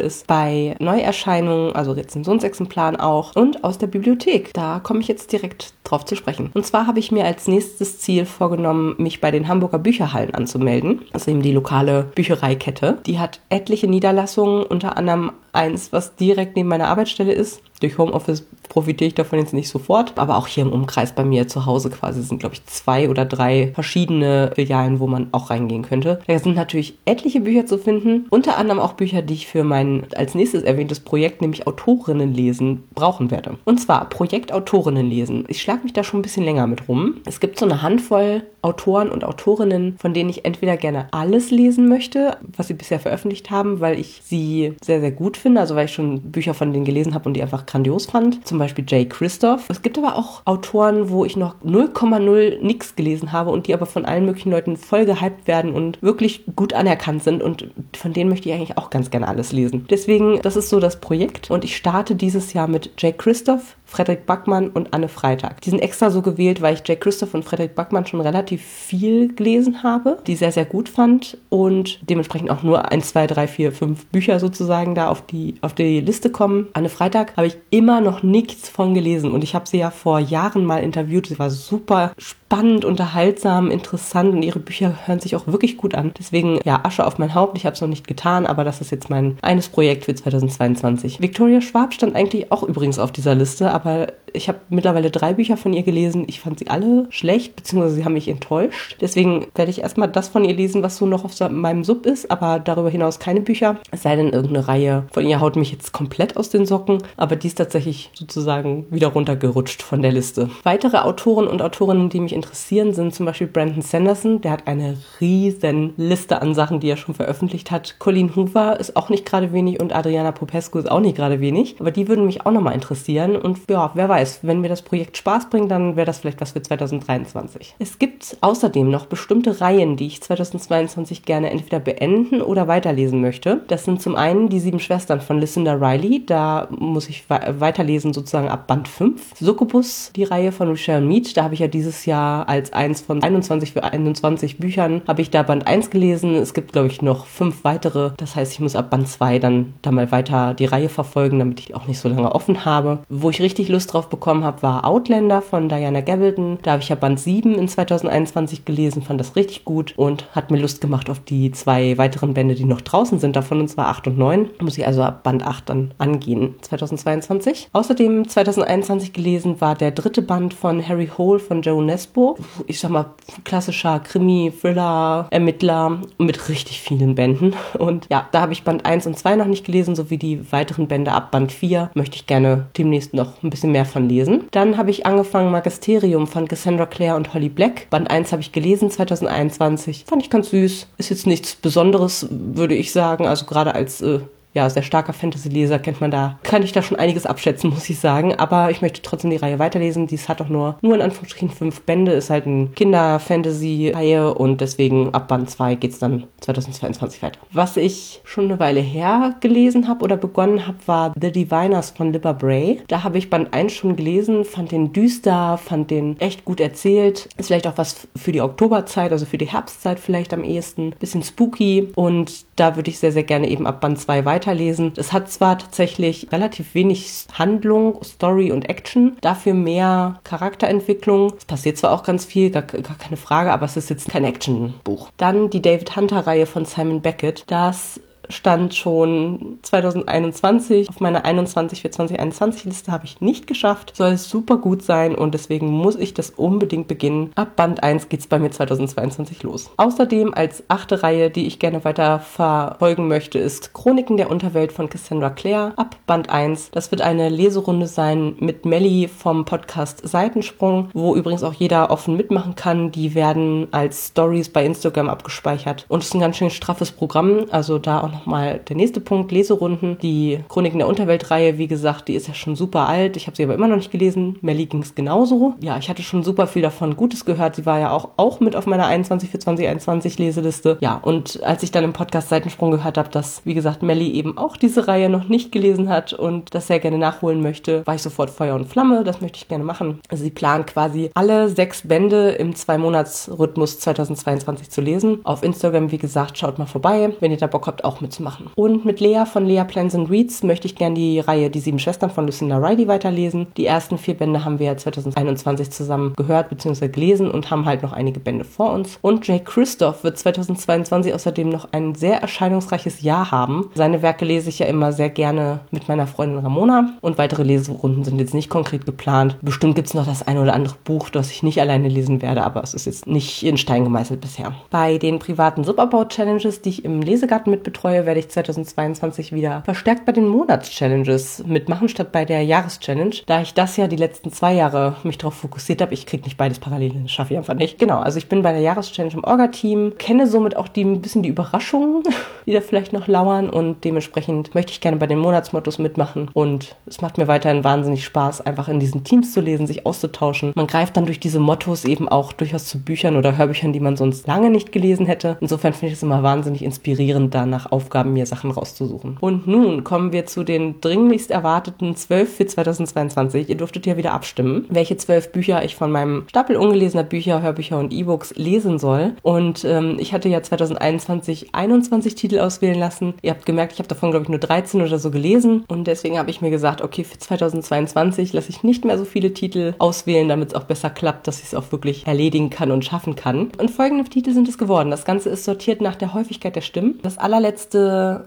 ist, 0.00 0.26
bei 0.26 0.76
Neuerscheinungen, 0.86 1.74
also 1.74 1.92
Rezensionsexemplaren 1.92 2.96
auch 2.96 3.36
und 3.36 3.64
aus 3.64 3.76
der 3.76 3.88
Bibliothek. 3.88 4.54
Da 4.54 4.80
komme 4.82 5.00
ich 5.00 5.08
jetzt 5.08 5.32
direkt 5.32 5.74
drauf 5.84 6.04
zu 6.04 6.16
sprechen. 6.16 6.50
Und 6.54 6.64
zwar 6.64 6.86
habe 6.86 6.98
ich 6.98 7.12
mir 7.12 7.24
als 7.26 7.46
nächstes 7.46 7.98
Ziel 7.98 8.24
vorgenommen, 8.24 8.94
mich 8.98 9.20
bei 9.20 9.30
den 9.30 9.48
Hamburger 9.48 9.78
Bücherhallen 9.78 10.34
anzumelden. 10.34 11.02
Das 11.12 11.22
ist 11.22 11.28
eben 11.28 11.42
die 11.42 11.52
lokale 11.52 12.04
Büchereikette. 12.14 12.98
Die 13.04 13.18
hat 13.18 13.40
etliche 13.50 13.86
Niederlassungen, 13.86 14.62
unter 14.62 14.96
anderem 14.96 15.32
eins, 15.52 15.92
was 15.92 16.16
direkt 16.16 16.56
neben 16.56 16.68
meiner 16.68 16.88
Arbeitsstelle 16.88 17.32
ist. 17.32 17.60
Durch 17.80 17.98
Homeoffice 17.98 18.46
profitiere 18.68 19.08
ich 19.08 19.14
davon 19.14 19.38
jetzt 19.38 19.54
nicht 19.54 19.68
sofort, 19.68 20.12
aber 20.16 20.36
auch 20.36 20.46
hier 20.46 20.64
im 20.64 20.72
Umkreis 20.72 21.14
bei 21.14 21.24
mir 21.24 21.48
zu 21.48 21.66
Hause 21.66 21.90
quasi 21.90 22.22
sind, 22.22 22.38
glaube 22.38 22.54
ich, 22.54 22.64
zwei 22.66 23.08
oder 23.08 23.24
drei 23.24 23.72
verschiedene 23.74 24.50
Filialen, 24.54 25.00
wo 25.00 25.06
man 25.06 25.28
auch 25.32 25.50
reingehen 25.50 25.82
könnte. 25.82 26.20
Da 26.26 26.38
sind 26.38 26.56
natürlich 26.56 26.98
etliche 27.04 27.40
Bücher 27.40 27.66
zu 27.66 27.78
finden, 27.78 28.26
unter 28.30 28.56
anderem 28.58 28.80
auch 28.80 28.94
Bücher, 28.94 29.22
die 29.22 29.34
ich 29.34 29.46
für 29.46 29.64
mein 29.64 30.06
als 30.16 30.34
nächstes 30.34 30.62
erwähntes 30.62 31.00
Projekt, 31.00 31.40
nämlich 31.40 31.66
Autorinnen 31.66 32.34
lesen, 32.34 32.84
brauchen 32.94 33.30
werde. 33.30 33.58
Und 33.64 33.80
zwar 33.80 34.08
Projekt 34.08 34.52
Autorinnen 34.52 35.08
lesen. 35.08 35.44
Ich 35.48 35.62
schlage 35.62 35.82
mich 35.84 35.92
da 35.92 36.04
schon 36.04 36.20
ein 36.20 36.22
bisschen 36.22 36.44
länger 36.44 36.66
mit 36.66 36.88
rum. 36.88 37.16
Es 37.24 37.40
gibt 37.40 37.58
so 37.58 37.64
eine 37.64 37.82
Handvoll 37.82 38.42
Autoren 38.66 39.10
und 39.10 39.24
Autorinnen, 39.24 39.96
von 39.96 40.12
denen 40.12 40.28
ich 40.28 40.44
entweder 40.44 40.76
gerne 40.76 41.06
alles 41.12 41.52
lesen 41.52 41.88
möchte, 41.88 42.36
was 42.56 42.66
sie 42.66 42.74
bisher 42.74 42.98
veröffentlicht 42.98 43.50
haben, 43.50 43.80
weil 43.80 43.98
ich 43.98 44.22
sie 44.24 44.74
sehr, 44.82 45.00
sehr 45.00 45.12
gut 45.12 45.36
finde, 45.36 45.60
also 45.60 45.76
weil 45.76 45.84
ich 45.84 45.94
schon 45.94 46.20
Bücher 46.32 46.52
von 46.52 46.72
denen 46.72 46.84
gelesen 46.84 47.14
habe 47.14 47.28
und 47.28 47.34
die 47.34 47.42
einfach 47.42 47.64
grandios 47.66 48.06
fand. 48.06 48.46
Zum 48.46 48.58
Beispiel 48.58 48.84
Jay 48.86 49.06
Christoph. 49.06 49.68
Es 49.68 49.82
gibt 49.82 49.98
aber 49.98 50.16
auch 50.16 50.42
Autoren, 50.44 51.10
wo 51.10 51.24
ich 51.24 51.36
noch 51.36 51.56
0,0 51.64 52.60
nix 52.62 52.96
gelesen 52.96 53.32
habe 53.32 53.50
und 53.50 53.66
die 53.66 53.74
aber 53.74 53.86
von 53.86 54.04
allen 54.04 54.24
möglichen 54.24 54.50
Leuten 54.50 54.76
voll 54.76 55.04
gehypt 55.04 55.46
werden 55.46 55.72
und 55.72 56.02
wirklich 56.02 56.44
gut 56.54 56.72
anerkannt 56.72 57.22
sind 57.22 57.42
und 57.42 57.68
von 57.94 58.12
denen 58.12 58.30
möchte 58.30 58.48
ich 58.48 58.54
eigentlich 58.54 58.78
auch 58.78 58.90
ganz 58.90 59.10
gerne 59.10 59.28
alles 59.28 59.52
lesen. 59.52 59.86
Deswegen, 59.90 60.40
das 60.42 60.56
ist 60.56 60.68
so 60.68 60.80
das 60.80 61.00
Projekt 61.00 61.50
und 61.50 61.64
ich 61.64 61.76
starte 61.76 62.14
dieses 62.14 62.52
Jahr 62.52 62.68
mit 62.68 62.90
Jay 62.98 63.12
Christoph, 63.12 63.76
Frederik 63.86 64.26
Backmann 64.26 64.68
und 64.68 64.92
Anne 64.92 65.08
Freitag. 65.08 65.60
Die 65.62 65.70
sind 65.70 65.78
extra 65.78 66.10
so 66.10 66.20
gewählt, 66.20 66.60
weil 66.60 66.74
ich 66.74 66.82
Jay 66.86 66.96
Christoph 66.96 67.34
und 67.34 67.44
Frederik 67.44 67.74
Backmann 67.74 68.04
schon 68.04 68.20
relativ 68.20 68.62
viel 68.62 69.34
gelesen 69.34 69.82
habe, 69.82 70.18
die 70.26 70.36
sehr, 70.36 70.52
sehr 70.52 70.64
gut 70.64 70.88
fand 70.88 71.38
und 71.48 71.98
dementsprechend 72.08 72.50
auch 72.50 72.62
nur 72.62 72.90
1, 72.90 73.08
2, 73.08 73.26
3, 73.28 73.46
4, 73.46 73.72
5 73.72 74.06
Bücher 74.06 74.40
sozusagen 74.40 74.94
da 74.94 75.08
auf 75.08 75.24
die, 75.24 75.54
auf 75.60 75.72
die 75.72 76.00
Liste 76.00 76.30
kommen. 76.30 76.68
Anne 76.72 76.88
Freitag 76.88 77.36
habe 77.36 77.46
ich 77.46 77.56
immer 77.70 78.00
noch 78.00 78.22
nichts 78.22 78.68
von 78.68 78.92
gelesen 78.92 79.30
und 79.30 79.44
ich 79.44 79.54
habe 79.54 79.68
sie 79.68 79.78
ja 79.78 79.90
vor 79.90 80.18
Jahren 80.18 80.64
mal 80.64 80.82
interviewt. 80.82 81.26
Sie 81.26 81.38
war 81.38 81.50
super 81.50 82.12
spannend, 82.18 82.45
unterhaltsam, 82.84 83.70
interessant 83.70 84.32
und 84.34 84.42
ihre 84.42 84.58
Bücher 84.58 84.94
hören 85.06 85.20
sich 85.20 85.36
auch 85.36 85.46
wirklich 85.46 85.76
gut 85.76 85.94
an. 85.94 86.12
Deswegen, 86.18 86.60
ja, 86.64 86.80
Asche 86.84 87.06
auf 87.06 87.18
mein 87.18 87.34
Haupt. 87.34 87.56
Ich 87.56 87.66
habe 87.66 87.74
es 87.74 87.80
noch 87.80 87.88
nicht 87.88 88.06
getan, 88.06 88.46
aber 88.46 88.64
das 88.64 88.80
ist 88.80 88.90
jetzt 88.90 89.10
mein 89.10 89.38
eines 89.42 89.68
Projekt 89.68 90.04
für 90.04 90.14
2022. 90.14 91.20
Victoria 91.20 91.60
Schwab 91.60 91.92
stand 91.92 92.14
eigentlich 92.14 92.52
auch 92.52 92.62
übrigens 92.62 92.98
auf 92.98 93.12
dieser 93.12 93.34
Liste, 93.34 93.70
aber 93.72 94.08
ich 94.32 94.48
habe 94.48 94.58
mittlerweile 94.68 95.10
drei 95.10 95.32
Bücher 95.32 95.56
von 95.56 95.72
ihr 95.72 95.82
gelesen. 95.82 96.24
Ich 96.28 96.40
fand 96.40 96.58
sie 96.58 96.68
alle 96.68 97.06
schlecht, 97.10 97.56
beziehungsweise 97.56 97.96
sie 97.96 98.04
haben 98.04 98.12
mich 98.12 98.28
enttäuscht. 98.28 98.96
Deswegen 99.00 99.46
werde 99.54 99.70
ich 99.70 99.80
erstmal 99.80 100.08
das 100.08 100.28
von 100.28 100.44
ihr 100.44 100.54
lesen, 100.54 100.82
was 100.82 100.96
so 100.96 101.06
noch 101.06 101.24
auf 101.24 101.38
meinem 101.50 101.84
Sub 101.84 102.06
ist, 102.06 102.30
aber 102.30 102.58
darüber 102.58 102.90
hinaus 102.90 103.18
keine 103.18 103.40
Bücher. 103.40 103.76
Es 103.90 104.02
sei 104.02 104.16
denn, 104.16 104.30
irgendeine 104.30 104.68
Reihe 104.68 105.04
von 105.10 105.26
ihr 105.26 105.40
haut 105.40 105.56
mich 105.56 105.72
jetzt 105.72 105.92
komplett 105.92 106.36
aus 106.36 106.50
den 106.50 106.66
Socken, 106.66 107.02
aber 107.16 107.36
die 107.36 107.48
ist 107.48 107.56
tatsächlich 107.56 108.10
sozusagen 108.14 108.86
wieder 108.90 109.08
runtergerutscht 109.08 109.82
von 109.82 110.02
der 110.02 110.12
Liste. 110.12 110.50
Weitere 110.62 110.98
Autoren 110.98 111.48
und 111.48 111.62
Autorinnen, 111.62 112.10
die 112.10 112.20
mich 112.20 112.35
interessieren, 112.36 112.94
sind 112.94 113.14
zum 113.14 113.26
Beispiel 113.26 113.48
Brandon 113.48 113.82
Sanderson. 113.82 114.40
Der 114.40 114.52
hat 114.52 114.68
eine 114.68 114.96
riesen 115.20 115.94
Liste 115.96 116.40
an 116.40 116.54
Sachen, 116.54 116.78
die 116.78 116.88
er 116.88 116.96
schon 116.96 117.14
veröffentlicht 117.14 117.72
hat. 117.72 117.96
Colleen 117.98 118.36
Hoover 118.36 118.78
ist 118.78 118.96
auch 118.96 119.08
nicht 119.08 119.26
gerade 119.26 119.52
wenig 119.52 119.80
und 119.80 119.92
Adriana 119.94 120.30
Popescu 120.30 120.78
ist 120.78 120.90
auch 120.90 121.00
nicht 121.00 121.16
gerade 121.16 121.40
wenig. 121.40 121.76
Aber 121.80 121.90
die 121.90 122.06
würden 122.06 122.26
mich 122.26 122.46
auch 122.46 122.52
nochmal 122.52 122.74
interessieren. 122.74 123.34
Und 123.34 123.58
ja, 123.68 123.90
wer 123.94 124.08
weiß, 124.08 124.40
wenn 124.42 124.60
mir 124.60 124.68
das 124.68 124.82
Projekt 124.82 125.16
Spaß 125.16 125.50
bringt, 125.50 125.70
dann 125.70 125.96
wäre 125.96 126.06
das 126.06 126.18
vielleicht 126.18 126.40
was 126.40 126.52
für 126.52 126.62
2023. 126.62 127.74
Es 127.78 127.98
gibt 127.98 128.36
außerdem 128.40 128.90
noch 128.90 129.06
bestimmte 129.06 129.60
Reihen, 129.60 129.96
die 129.96 130.06
ich 130.06 130.22
2022 130.22 131.24
gerne 131.24 131.50
entweder 131.50 131.80
beenden 131.80 132.42
oder 132.42 132.68
weiterlesen 132.68 133.20
möchte. 133.20 133.62
Das 133.68 133.84
sind 133.84 134.02
zum 134.02 134.14
einen 134.14 134.48
die 134.48 134.60
sieben 134.60 134.80
Schwestern 134.80 135.20
von 135.20 135.40
Lucinda 135.40 135.74
Riley. 135.74 136.24
Da 136.26 136.68
muss 136.70 137.08
ich 137.08 137.24
weiterlesen 137.28 138.12
sozusagen 138.12 138.48
ab 138.48 138.66
Band 138.66 138.88
5. 138.88 139.34
Succubus, 139.38 140.12
die 140.14 140.24
Reihe 140.24 140.52
von 140.52 140.70
Michelle 140.70 141.04
Mead. 141.04 141.36
Da 141.36 141.44
habe 141.44 141.54
ich 141.54 141.60
ja 141.60 141.68
dieses 141.68 142.04
Jahr 142.06 142.25
als 142.46 142.72
eins 142.72 143.00
von 143.00 143.22
21 143.22 143.72
für 143.72 143.84
21 143.84 144.58
Büchern 144.58 145.02
habe 145.08 145.22
ich 145.22 145.30
da 145.30 145.42
Band 145.42 145.66
1 145.66 145.90
gelesen. 145.90 146.34
Es 146.34 146.54
gibt, 146.54 146.72
glaube 146.72 146.88
ich, 146.88 147.02
noch 147.02 147.26
fünf 147.26 147.64
weitere. 147.64 148.10
Das 148.16 148.36
heißt, 148.36 148.52
ich 148.52 148.60
muss 148.60 148.76
ab 148.76 148.90
Band 148.90 149.08
2 149.08 149.38
dann 149.38 149.74
da 149.82 149.90
mal 149.90 150.12
weiter 150.12 150.54
die 150.54 150.66
Reihe 150.66 150.88
verfolgen, 150.88 151.38
damit 151.38 151.60
ich 151.60 151.74
auch 151.74 151.86
nicht 151.86 151.98
so 151.98 152.08
lange 152.08 152.32
offen 152.34 152.64
habe. 152.64 152.98
Wo 153.08 153.30
ich 153.30 153.40
richtig 153.40 153.68
Lust 153.68 153.92
drauf 153.92 154.08
bekomme, 154.08 154.26
bekommen 154.26 154.44
habe, 154.44 154.62
war 154.62 154.84
Outlander 154.84 155.40
von 155.40 155.68
Diana 155.68 156.00
Gabaldon. 156.00 156.58
Da 156.62 156.72
habe 156.72 156.82
ich 156.82 156.88
ja 156.88 156.96
Band 156.96 157.20
7 157.20 157.54
in 157.54 157.68
2021 157.68 158.64
gelesen, 158.64 159.02
fand 159.02 159.20
das 159.20 159.36
richtig 159.36 159.64
gut 159.64 159.94
und 159.96 160.26
hat 160.34 160.50
mir 160.50 160.58
Lust 160.58 160.80
gemacht 160.80 161.08
auf 161.10 161.20
die 161.20 161.52
zwei 161.52 161.96
weiteren 161.96 162.34
Bände, 162.34 162.54
die 162.54 162.64
noch 162.64 162.80
draußen 162.80 163.20
sind 163.20 163.36
davon, 163.36 163.60
und 163.60 163.68
zwar 163.68 163.88
8 163.88 164.08
und 164.08 164.18
9. 164.18 164.50
Muss 164.60 164.78
ich 164.78 164.86
also 164.86 165.02
ab 165.02 165.22
Band 165.22 165.46
8 165.46 165.68
dann 165.68 165.94
angehen, 165.98 166.56
2022. 166.60 167.68
Außerdem 167.72 168.28
2021 168.28 169.12
gelesen 169.12 169.60
war 169.60 169.74
der 169.74 169.92
dritte 169.92 170.22
Band 170.22 170.54
von 170.54 170.86
Harry 170.86 171.10
Hole 171.16 171.38
von 171.38 171.62
Joe 171.62 171.84
Nesbo. 172.16 172.38
Ich 172.66 172.80
sag 172.80 172.90
mal, 172.90 173.06
klassischer 173.44 174.00
Krimi, 174.00 174.52
Thriller, 174.60 175.28
Ermittler 175.30 176.00
mit 176.18 176.48
richtig 176.48 176.80
vielen 176.80 177.14
Bänden. 177.14 177.54
Und 177.78 178.06
ja, 178.10 178.28
da 178.32 178.40
habe 178.40 178.52
ich 178.52 178.64
Band 178.64 178.86
1 178.86 179.06
und 179.06 179.18
2 179.18 179.36
noch 179.36 179.46
nicht 179.46 179.64
gelesen, 179.64 179.94
sowie 179.94 180.16
die 180.16 180.50
weiteren 180.52 180.88
Bände 180.88 181.12
ab 181.12 181.30
Band 181.30 181.52
4 181.52 181.90
möchte 181.94 182.16
ich 182.16 182.26
gerne 182.26 182.66
demnächst 182.76 183.14
noch 183.14 183.42
ein 183.42 183.50
bisschen 183.50 183.72
mehr 183.72 183.84
von 183.84 184.08
lesen. 184.08 184.44
Dann 184.50 184.76
habe 184.76 184.90
ich 184.90 185.06
angefangen 185.06 185.50
Magisterium 185.50 186.26
von 186.26 186.48
Cassandra 186.48 186.86
Clare 186.86 187.16
und 187.16 187.34
Holly 187.34 187.48
Black. 187.48 187.88
Band 187.90 188.10
1 188.10 188.32
habe 188.32 188.42
ich 188.42 188.52
gelesen 188.52 188.90
2021. 188.90 190.04
Fand 190.06 190.22
ich 190.22 190.30
ganz 190.30 190.50
süß. 190.50 190.86
Ist 190.98 191.10
jetzt 191.10 191.26
nichts 191.26 191.54
Besonderes, 191.54 192.26
würde 192.30 192.74
ich 192.74 192.92
sagen. 192.92 193.26
Also 193.26 193.44
gerade 193.46 193.74
als 193.74 194.00
äh, 194.00 194.20
ja, 194.56 194.70
sehr 194.70 194.82
starker 194.82 195.12
Fantasy-Leser 195.12 195.78
kennt 195.78 196.00
man 196.00 196.10
da, 196.10 196.38
kann 196.42 196.62
ich 196.62 196.72
da 196.72 196.82
schon 196.82 196.98
einiges 196.98 197.26
abschätzen, 197.26 197.70
muss 197.74 197.88
ich 197.90 198.00
sagen. 198.00 198.34
Aber 198.34 198.70
ich 198.70 198.80
möchte 198.80 199.02
trotzdem 199.02 199.30
die 199.30 199.36
Reihe 199.36 199.58
weiterlesen. 199.58 200.06
Dies 200.06 200.28
hat 200.28 200.40
doch 200.40 200.48
nur, 200.48 200.78
nur 200.80 200.94
in 200.94 201.02
Anführungsstrichen 201.02 201.50
fünf 201.50 201.82
Bände, 201.82 202.12
ist 202.12 202.30
halt 202.30 202.46
eine 202.46 202.68
Kinder-Fantasy-Reihe 202.68 204.34
und 204.34 204.60
deswegen 204.62 205.14
ab 205.14 205.28
Band 205.28 205.50
2 205.50 205.74
geht 205.74 205.92
es 205.92 205.98
dann 205.98 206.24
2022 206.40 207.22
weiter. 207.22 207.38
Was 207.52 207.76
ich 207.76 208.22
schon 208.24 208.46
eine 208.46 208.58
Weile 208.58 208.80
her 208.80 209.34
gelesen 209.40 209.88
habe 209.88 210.02
oder 210.02 210.16
begonnen 210.16 210.66
habe, 210.66 210.78
war 210.86 211.12
The 211.20 211.30
Diviners 211.30 211.90
von 211.90 212.12
Libba 212.12 212.32
Bray. 212.32 212.80
Da 212.88 213.04
habe 213.04 213.18
ich 213.18 213.28
Band 213.28 213.52
1 213.52 213.74
schon 213.74 213.94
gelesen, 213.94 214.46
fand 214.46 214.72
den 214.72 214.94
düster, 214.94 215.58
fand 215.58 215.90
den 215.90 216.18
echt 216.18 216.46
gut 216.46 216.60
erzählt. 216.60 217.28
Ist 217.36 217.48
vielleicht 217.48 217.66
auch 217.66 217.76
was 217.76 218.08
für 218.16 218.32
die 218.32 218.40
Oktoberzeit, 218.40 219.12
also 219.12 219.26
für 219.26 219.38
die 219.38 219.48
Herbstzeit 219.52 220.00
vielleicht 220.00 220.32
am 220.32 220.44
ehesten. 220.44 220.94
Bisschen 220.98 221.22
spooky 221.22 221.88
und 221.94 222.46
da 222.56 222.76
würde 222.76 222.88
ich 222.88 222.98
sehr, 222.98 223.12
sehr 223.12 223.22
gerne 223.22 223.50
eben 223.50 223.66
ab 223.66 223.82
Band 223.82 224.00
2 224.00 224.24
weiter 224.24 224.45
weiterlesen. 224.46 224.92
Es 224.96 225.12
hat 225.12 225.30
zwar 225.30 225.58
tatsächlich 225.58 226.28
relativ 226.32 226.74
wenig 226.74 227.26
Handlung, 227.32 228.02
Story 228.04 228.52
und 228.52 228.68
Action, 228.68 229.16
dafür 229.20 229.54
mehr 229.54 230.20
Charakterentwicklung. 230.24 231.32
Es 231.36 231.44
passiert 231.44 231.78
zwar 231.78 231.92
auch 231.92 232.02
ganz 232.02 232.24
viel, 232.24 232.50
gar, 232.50 232.62
gar 232.62 232.96
keine 232.98 233.16
Frage, 233.16 233.52
aber 233.52 233.66
es 233.66 233.76
ist 233.76 233.90
jetzt 233.90 234.08
kein 234.08 234.24
Actionbuch. 234.24 235.10
Dann 235.16 235.50
die 235.50 235.62
David 235.62 235.96
Hunter-Reihe 235.96 236.46
von 236.46 236.64
Simon 236.64 237.02
Beckett. 237.02 237.44
Das 237.48 238.00
stand 238.28 238.74
schon 238.74 239.58
2021 239.62 240.88
auf 240.88 241.00
meiner 241.00 241.24
21 241.24 241.82
für 241.82 241.90
2021 241.90 242.64
Liste 242.64 242.92
habe 242.92 243.04
ich 243.04 243.20
nicht 243.20 243.46
geschafft. 243.46 243.92
Soll 243.96 244.12
es 244.12 244.28
super 244.28 244.56
gut 244.56 244.82
sein 244.82 245.14
und 245.14 245.34
deswegen 245.34 245.68
muss 245.68 245.96
ich 245.96 246.14
das 246.14 246.30
unbedingt 246.30 246.88
beginnen. 246.88 247.32
Ab 247.34 247.56
Band 247.56 247.82
1 247.82 248.08
geht 248.08 248.20
es 248.20 248.26
bei 248.26 248.38
mir 248.38 248.50
2022 248.50 249.42
los. 249.42 249.70
Außerdem 249.76 250.34
als 250.34 250.64
achte 250.68 251.02
Reihe, 251.02 251.30
die 251.30 251.46
ich 251.46 251.58
gerne 251.58 251.84
weiter 251.84 252.20
verfolgen 252.20 253.08
möchte, 253.08 253.38
ist 253.38 253.74
Chroniken 253.74 254.16
der 254.16 254.30
Unterwelt 254.30 254.72
von 254.72 254.88
Cassandra 254.88 255.30
Clare 255.30 255.72
ab 255.76 255.96
Band 256.06 256.30
1. 256.30 256.70
Das 256.70 256.90
wird 256.90 257.02
eine 257.02 257.28
Leserunde 257.28 257.86
sein 257.86 258.36
mit 258.38 258.64
Melly 258.64 259.08
vom 259.08 259.44
Podcast 259.44 260.06
Seitensprung, 260.06 260.88
wo 260.92 261.14
übrigens 261.14 261.42
auch 261.42 261.54
jeder 261.54 261.90
offen 261.90 262.16
mitmachen 262.16 262.54
kann. 262.54 262.92
Die 262.92 263.14
werden 263.14 263.68
als 263.70 264.08
Stories 264.08 264.48
bei 264.48 264.64
Instagram 264.64 265.08
abgespeichert 265.08 265.86
und 265.88 266.02
es 266.02 266.08
ist 266.08 266.14
ein 266.14 266.20
ganz 266.20 266.36
schön 266.36 266.50
straffes 266.50 266.92
Programm, 266.92 267.46
also 267.50 267.78
da 267.78 268.00
auch 268.00 268.15
nochmal 268.16 268.60
der 268.68 268.76
nächste 268.76 269.00
Punkt, 269.00 269.30
Leserunden. 269.32 269.98
Die 270.00 270.40
Chroniken 270.48 270.78
der 270.78 270.88
Unterweltreihe, 270.88 271.58
wie 271.58 271.66
gesagt, 271.66 272.08
die 272.08 272.14
ist 272.14 272.28
ja 272.28 272.34
schon 272.34 272.56
super 272.56 272.88
alt. 272.88 273.16
Ich 273.16 273.26
habe 273.26 273.36
sie 273.36 273.44
aber 273.44 273.54
immer 273.54 273.68
noch 273.68 273.76
nicht 273.76 273.90
gelesen. 273.90 274.38
Melly 274.40 274.66
ging 274.66 274.82
es 274.82 274.94
genauso. 274.94 275.54
Ja, 275.60 275.76
ich 275.78 275.88
hatte 275.88 276.02
schon 276.02 276.22
super 276.22 276.46
viel 276.46 276.62
davon 276.62 276.96
Gutes 276.96 277.24
gehört. 277.24 277.56
Sie 277.56 277.66
war 277.66 277.78
ja 277.78 277.90
auch, 277.90 278.10
auch 278.16 278.40
mit 278.40 278.56
auf 278.56 278.66
meiner 278.66 278.86
21 278.86 279.30
für 279.30 279.38
2021 279.38 280.18
Leseliste. 280.18 280.78
Ja, 280.80 280.94
und 280.96 281.42
als 281.42 281.62
ich 281.62 281.70
dann 281.70 281.84
im 281.84 281.92
Podcast 281.92 282.28
Seitensprung 282.28 282.70
gehört 282.70 282.98
habe, 282.98 283.10
dass, 283.10 283.42
wie 283.44 283.54
gesagt, 283.54 283.82
Melly 283.82 284.10
eben 284.12 284.38
auch 284.38 284.56
diese 284.56 284.88
Reihe 284.88 285.08
noch 285.08 285.28
nicht 285.28 285.52
gelesen 285.52 285.88
hat 285.88 286.12
und 286.12 286.54
das 286.54 286.66
sehr 286.66 286.80
gerne 286.80 286.98
nachholen 286.98 287.42
möchte, 287.42 287.86
war 287.86 287.94
ich 287.94 288.02
sofort 288.02 288.30
Feuer 288.30 288.54
und 288.54 288.66
Flamme. 288.66 289.04
Das 289.04 289.20
möchte 289.20 289.38
ich 289.38 289.48
gerne 289.48 289.64
machen. 289.64 290.00
Also 290.08 290.24
sie 290.24 290.30
plant 290.30 290.66
quasi 290.66 291.10
alle 291.14 291.48
sechs 291.48 291.82
Bände 291.86 292.30
im 292.30 292.54
Zwei-Monats-Rhythmus 292.54 293.80
2022 293.80 294.70
zu 294.70 294.80
lesen. 294.80 295.20
Auf 295.24 295.42
Instagram, 295.42 295.90
wie 295.90 295.98
gesagt, 295.98 296.38
schaut 296.38 296.58
mal 296.58 296.66
vorbei. 296.66 297.12
Wenn 297.20 297.30
ihr 297.30 297.36
da 297.36 297.46
Bock 297.46 297.66
habt, 297.66 297.84
auch 297.84 298.00
mit 298.00 298.05
mitzumachen. 298.06 298.46
Und 298.54 298.84
mit 298.84 299.00
Lea 299.00 299.24
von 299.30 299.46
Lea 299.46 299.64
Plans 299.64 299.94
and 299.94 300.10
Reads 300.10 300.42
möchte 300.42 300.66
ich 300.66 300.74
gerne 300.74 300.94
die 300.94 301.20
Reihe 301.20 301.50
Die 301.50 301.60
sieben 301.60 301.78
Schwestern 301.78 302.10
von 302.10 302.26
Lucinda 302.26 302.56
Riley 302.56 302.88
weiterlesen. 302.88 303.48
Die 303.56 303.66
ersten 303.66 303.98
vier 303.98 304.14
Bände 304.14 304.44
haben 304.44 304.58
wir 304.58 304.76
2021 304.76 305.70
zusammen 305.70 306.14
gehört 306.16 306.48
bzw. 306.48 306.88
gelesen 306.88 307.30
und 307.30 307.50
haben 307.50 307.66
halt 307.66 307.82
noch 307.82 307.92
einige 307.92 308.20
Bände 308.20 308.44
vor 308.44 308.72
uns. 308.72 308.98
Und 309.02 309.26
Jake 309.26 309.44
Christoph 309.44 310.04
wird 310.04 310.18
2022 310.18 311.14
außerdem 311.14 311.48
noch 311.48 311.68
ein 311.72 311.94
sehr 311.94 312.22
erscheinungsreiches 312.22 313.02
Jahr 313.02 313.30
haben. 313.30 313.70
Seine 313.74 314.02
Werke 314.02 314.24
lese 314.24 314.48
ich 314.48 314.58
ja 314.58 314.66
immer 314.66 314.92
sehr 314.92 315.10
gerne 315.10 315.60
mit 315.70 315.88
meiner 315.88 316.06
Freundin 316.06 316.38
Ramona 316.38 316.94
und 317.00 317.18
weitere 317.18 317.42
Leserunden 317.42 318.04
sind 318.04 318.18
jetzt 318.18 318.34
nicht 318.34 318.50
konkret 318.50 318.86
geplant. 318.86 319.36
Bestimmt 319.42 319.74
gibt 319.74 319.88
es 319.88 319.94
noch 319.94 320.06
das 320.06 320.26
eine 320.26 320.40
oder 320.40 320.54
andere 320.54 320.76
Buch, 320.84 321.10
das 321.10 321.30
ich 321.30 321.42
nicht 321.42 321.60
alleine 321.60 321.88
lesen 321.88 322.22
werde, 322.22 322.44
aber 322.44 322.62
es 322.62 322.74
ist 322.74 322.86
jetzt 322.86 323.06
nicht 323.06 323.42
in 323.42 323.56
Stein 323.56 323.84
gemeißelt 323.84 324.20
bisher. 324.20 324.52
Bei 324.70 324.98
den 324.98 325.18
privaten 325.18 325.64
Subabbau-Challenges, 325.64 326.62
die 326.62 326.68
ich 326.68 326.84
im 326.84 327.02
Lesegarten 327.02 327.50
mitbetreue, 327.50 327.95
werde 328.04 328.20
ich 328.20 328.28
2022 328.28 329.32
wieder 329.32 329.62
verstärkt 329.64 330.04
bei 330.04 330.12
den 330.12 330.28
Monats-Challenges 330.28 331.44
mitmachen, 331.46 331.88
statt 331.88 332.12
bei 332.12 332.24
der 332.24 332.42
Jahres-Challenge, 332.42 333.14
da 333.26 333.40
ich 333.40 333.54
das 333.54 333.76
ja 333.76 333.86
die 333.86 333.96
letzten 333.96 334.32
zwei 334.32 334.52
Jahre 334.52 334.96
mich 335.04 335.16
darauf 335.16 335.34
fokussiert 335.34 335.80
habe. 335.80 335.94
Ich 335.94 336.04
kriege 336.04 336.24
nicht 336.24 336.36
beides 336.36 336.58
parallel, 336.58 336.92
das 337.02 337.12
schaffe 337.12 337.32
ich 337.34 337.38
einfach 337.38 337.54
nicht. 337.54 337.78
Genau, 337.78 338.00
also 338.00 338.18
ich 338.18 338.28
bin 338.28 338.42
bei 338.42 338.52
der 338.52 338.60
Jahres-Challenge 338.60 339.14
im 339.14 339.24
Orga-Team, 339.24 339.94
kenne 339.98 340.26
somit 340.26 340.56
auch 340.56 340.68
die, 340.68 340.84
ein 340.84 341.00
bisschen 341.00 341.22
die 341.22 341.28
Überraschungen, 341.30 342.02
die 342.46 342.52
da 342.52 342.60
vielleicht 342.60 342.92
noch 342.92 343.06
lauern 343.06 343.48
und 343.48 343.84
dementsprechend 343.84 344.54
möchte 344.54 344.72
ich 344.72 344.80
gerne 344.80 344.98
bei 344.98 345.06
den 345.06 345.18
Monatsmottos 345.18 345.78
mitmachen 345.78 346.28
und 346.34 346.76
es 346.86 347.00
macht 347.00 347.16
mir 347.16 347.28
weiterhin 347.28 347.64
wahnsinnig 347.64 348.04
Spaß, 348.04 348.40
einfach 348.40 348.68
in 348.68 348.80
diesen 348.80 349.04
Teams 349.04 349.32
zu 349.32 349.40
lesen, 349.40 349.66
sich 349.66 349.86
auszutauschen. 349.86 350.52
Man 350.54 350.66
greift 350.66 350.96
dann 350.96 351.06
durch 351.06 351.20
diese 351.20 351.40
Mottos 351.40 351.84
eben 351.84 352.08
auch 352.08 352.32
durchaus 352.32 352.66
zu 352.66 352.80
Büchern 352.80 353.16
oder 353.16 353.36
Hörbüchern, 353.36 353.72
die 353.72 353.80
man 353.80 353.96
sonst 353.96 354.26
lange 354.26 354.50
nicht 354.50 354.72
gelesen 354.72 355.06
hätte. 355.06 355.36
Insofern 355.40 355.72
finde 355.72 355.88
ich 355.88 355.94
es 355.94 356.02
immer 356.02 356.22
wahnsinnig 356.22 356.62
inspirierend, 356.62 357.34
da 357.34 357.46
nach 357.46 357.72
Aufgaben 357.86 358.12
mir 358.12 358.26
Sachen 358.26 358.50
rauszusuchen. 358.50 359.16
Und 359.20 359.46
nun 359.46 359.84
kommen 359.84 360.10
wir 360.10 360.26
zu 360.26 360.42
den 360.42 360.80
dringlichst 360.80 361.30
erwarteten 361.30 361.94
zwölf 361.94 362.34
für 362.34 362.44
2022. 362.44 363.48
Ihr 363.48 363.56
durftet 363.56 363.86
ja 363.86 363.96
wieder 363.96 364.12
abstimmen, 364.12 364.66
welche 364.68 364.96
zwölf 364.96 365.30
Bücher 365.30 365.64
ich 365.64 365.76
von 365.76 365.92
meinem 365.92 366.24
Stapel 366.28 366.56
ungelesener 366.56 367.04
Bücher, 367.04 367.42
Hörbücher 367.42 367.78
und 367.78 367.92
E-Books 367.92 368.34
lesen 368.34 368.80
soll. 368.80 369.12
Und 369.22 369.64
ähm, 369.64 369.98
ich 370.00 370.12
hatte 370.12 370.28
ja 370.28 370.42
2021 370.42 371.54
21 371.54 372.16
Titel 372.16 372.40
auswählen 372.40 372.78
lassen. 372.78 373.14
Ihr 373.22 373.30
habt 373.30 373.46
gemerkt, 373.46 373.74
ich 373.74 373.78
habe 373.78 373.88
davon, 373.88 374.10
glaube 374.10 374.24
ich, 374.24 374.30
nur 374.30 374.40
13 374.40 374.82
oder 374.82 374.98
so 374.98 375.12
gelesen. 375.12 375.64
Und 375.68 375.86
deswegen 375.86 376.18
habe 376.18 376.30
ich 376.30 376.40
mir 376.40 376.50
gesagt, 376.50 376.82
okay, 376.82 377.04
für 377.04 377.18
2022 377.18 378.32
lasse 378.32 378.50
ich 378.50 378.64
nicht 378.64 378.84
mehr 378.84 378.98
so 378.98 379.04
viele 379.04 379.32
Titel 379.32 379.74
auswählen, 379.78 380.28
damit 380.28 380.48
es 380.48 380.54
auch 380.54 380.64
besser 380.64 380.90
klappt, 380.90 381.28
dass 381.28 381.38
ich 381.38 381.46
es 381.46 381.54
auch 381.54 381.70
wirklich 381.70 382.04
erledigen 382.04 382.50
kann 382.50 382.72
und 382.72 382.84
schaffen 382.84 383.14
kann. 383.14 383.52
Und 383.58 383.70
folgende 383.70 384.02
Titel 384.10 384.32
sind 384.32 384.48
es 384.48 384.58
geworden. 384.58 384.90
Das 384.90 385.04
Ganze 385.04 385.30
ist 385.30 385.44
sortiert 385.44 385.80
nach 385.80 385.94
der 385.94 386.14
Häufigkeit 386.14 386.56
der 386.56 386.62
Stimmen. 386.62 386.98
Das 387.02 387.16
allerletzte 387.18 387.75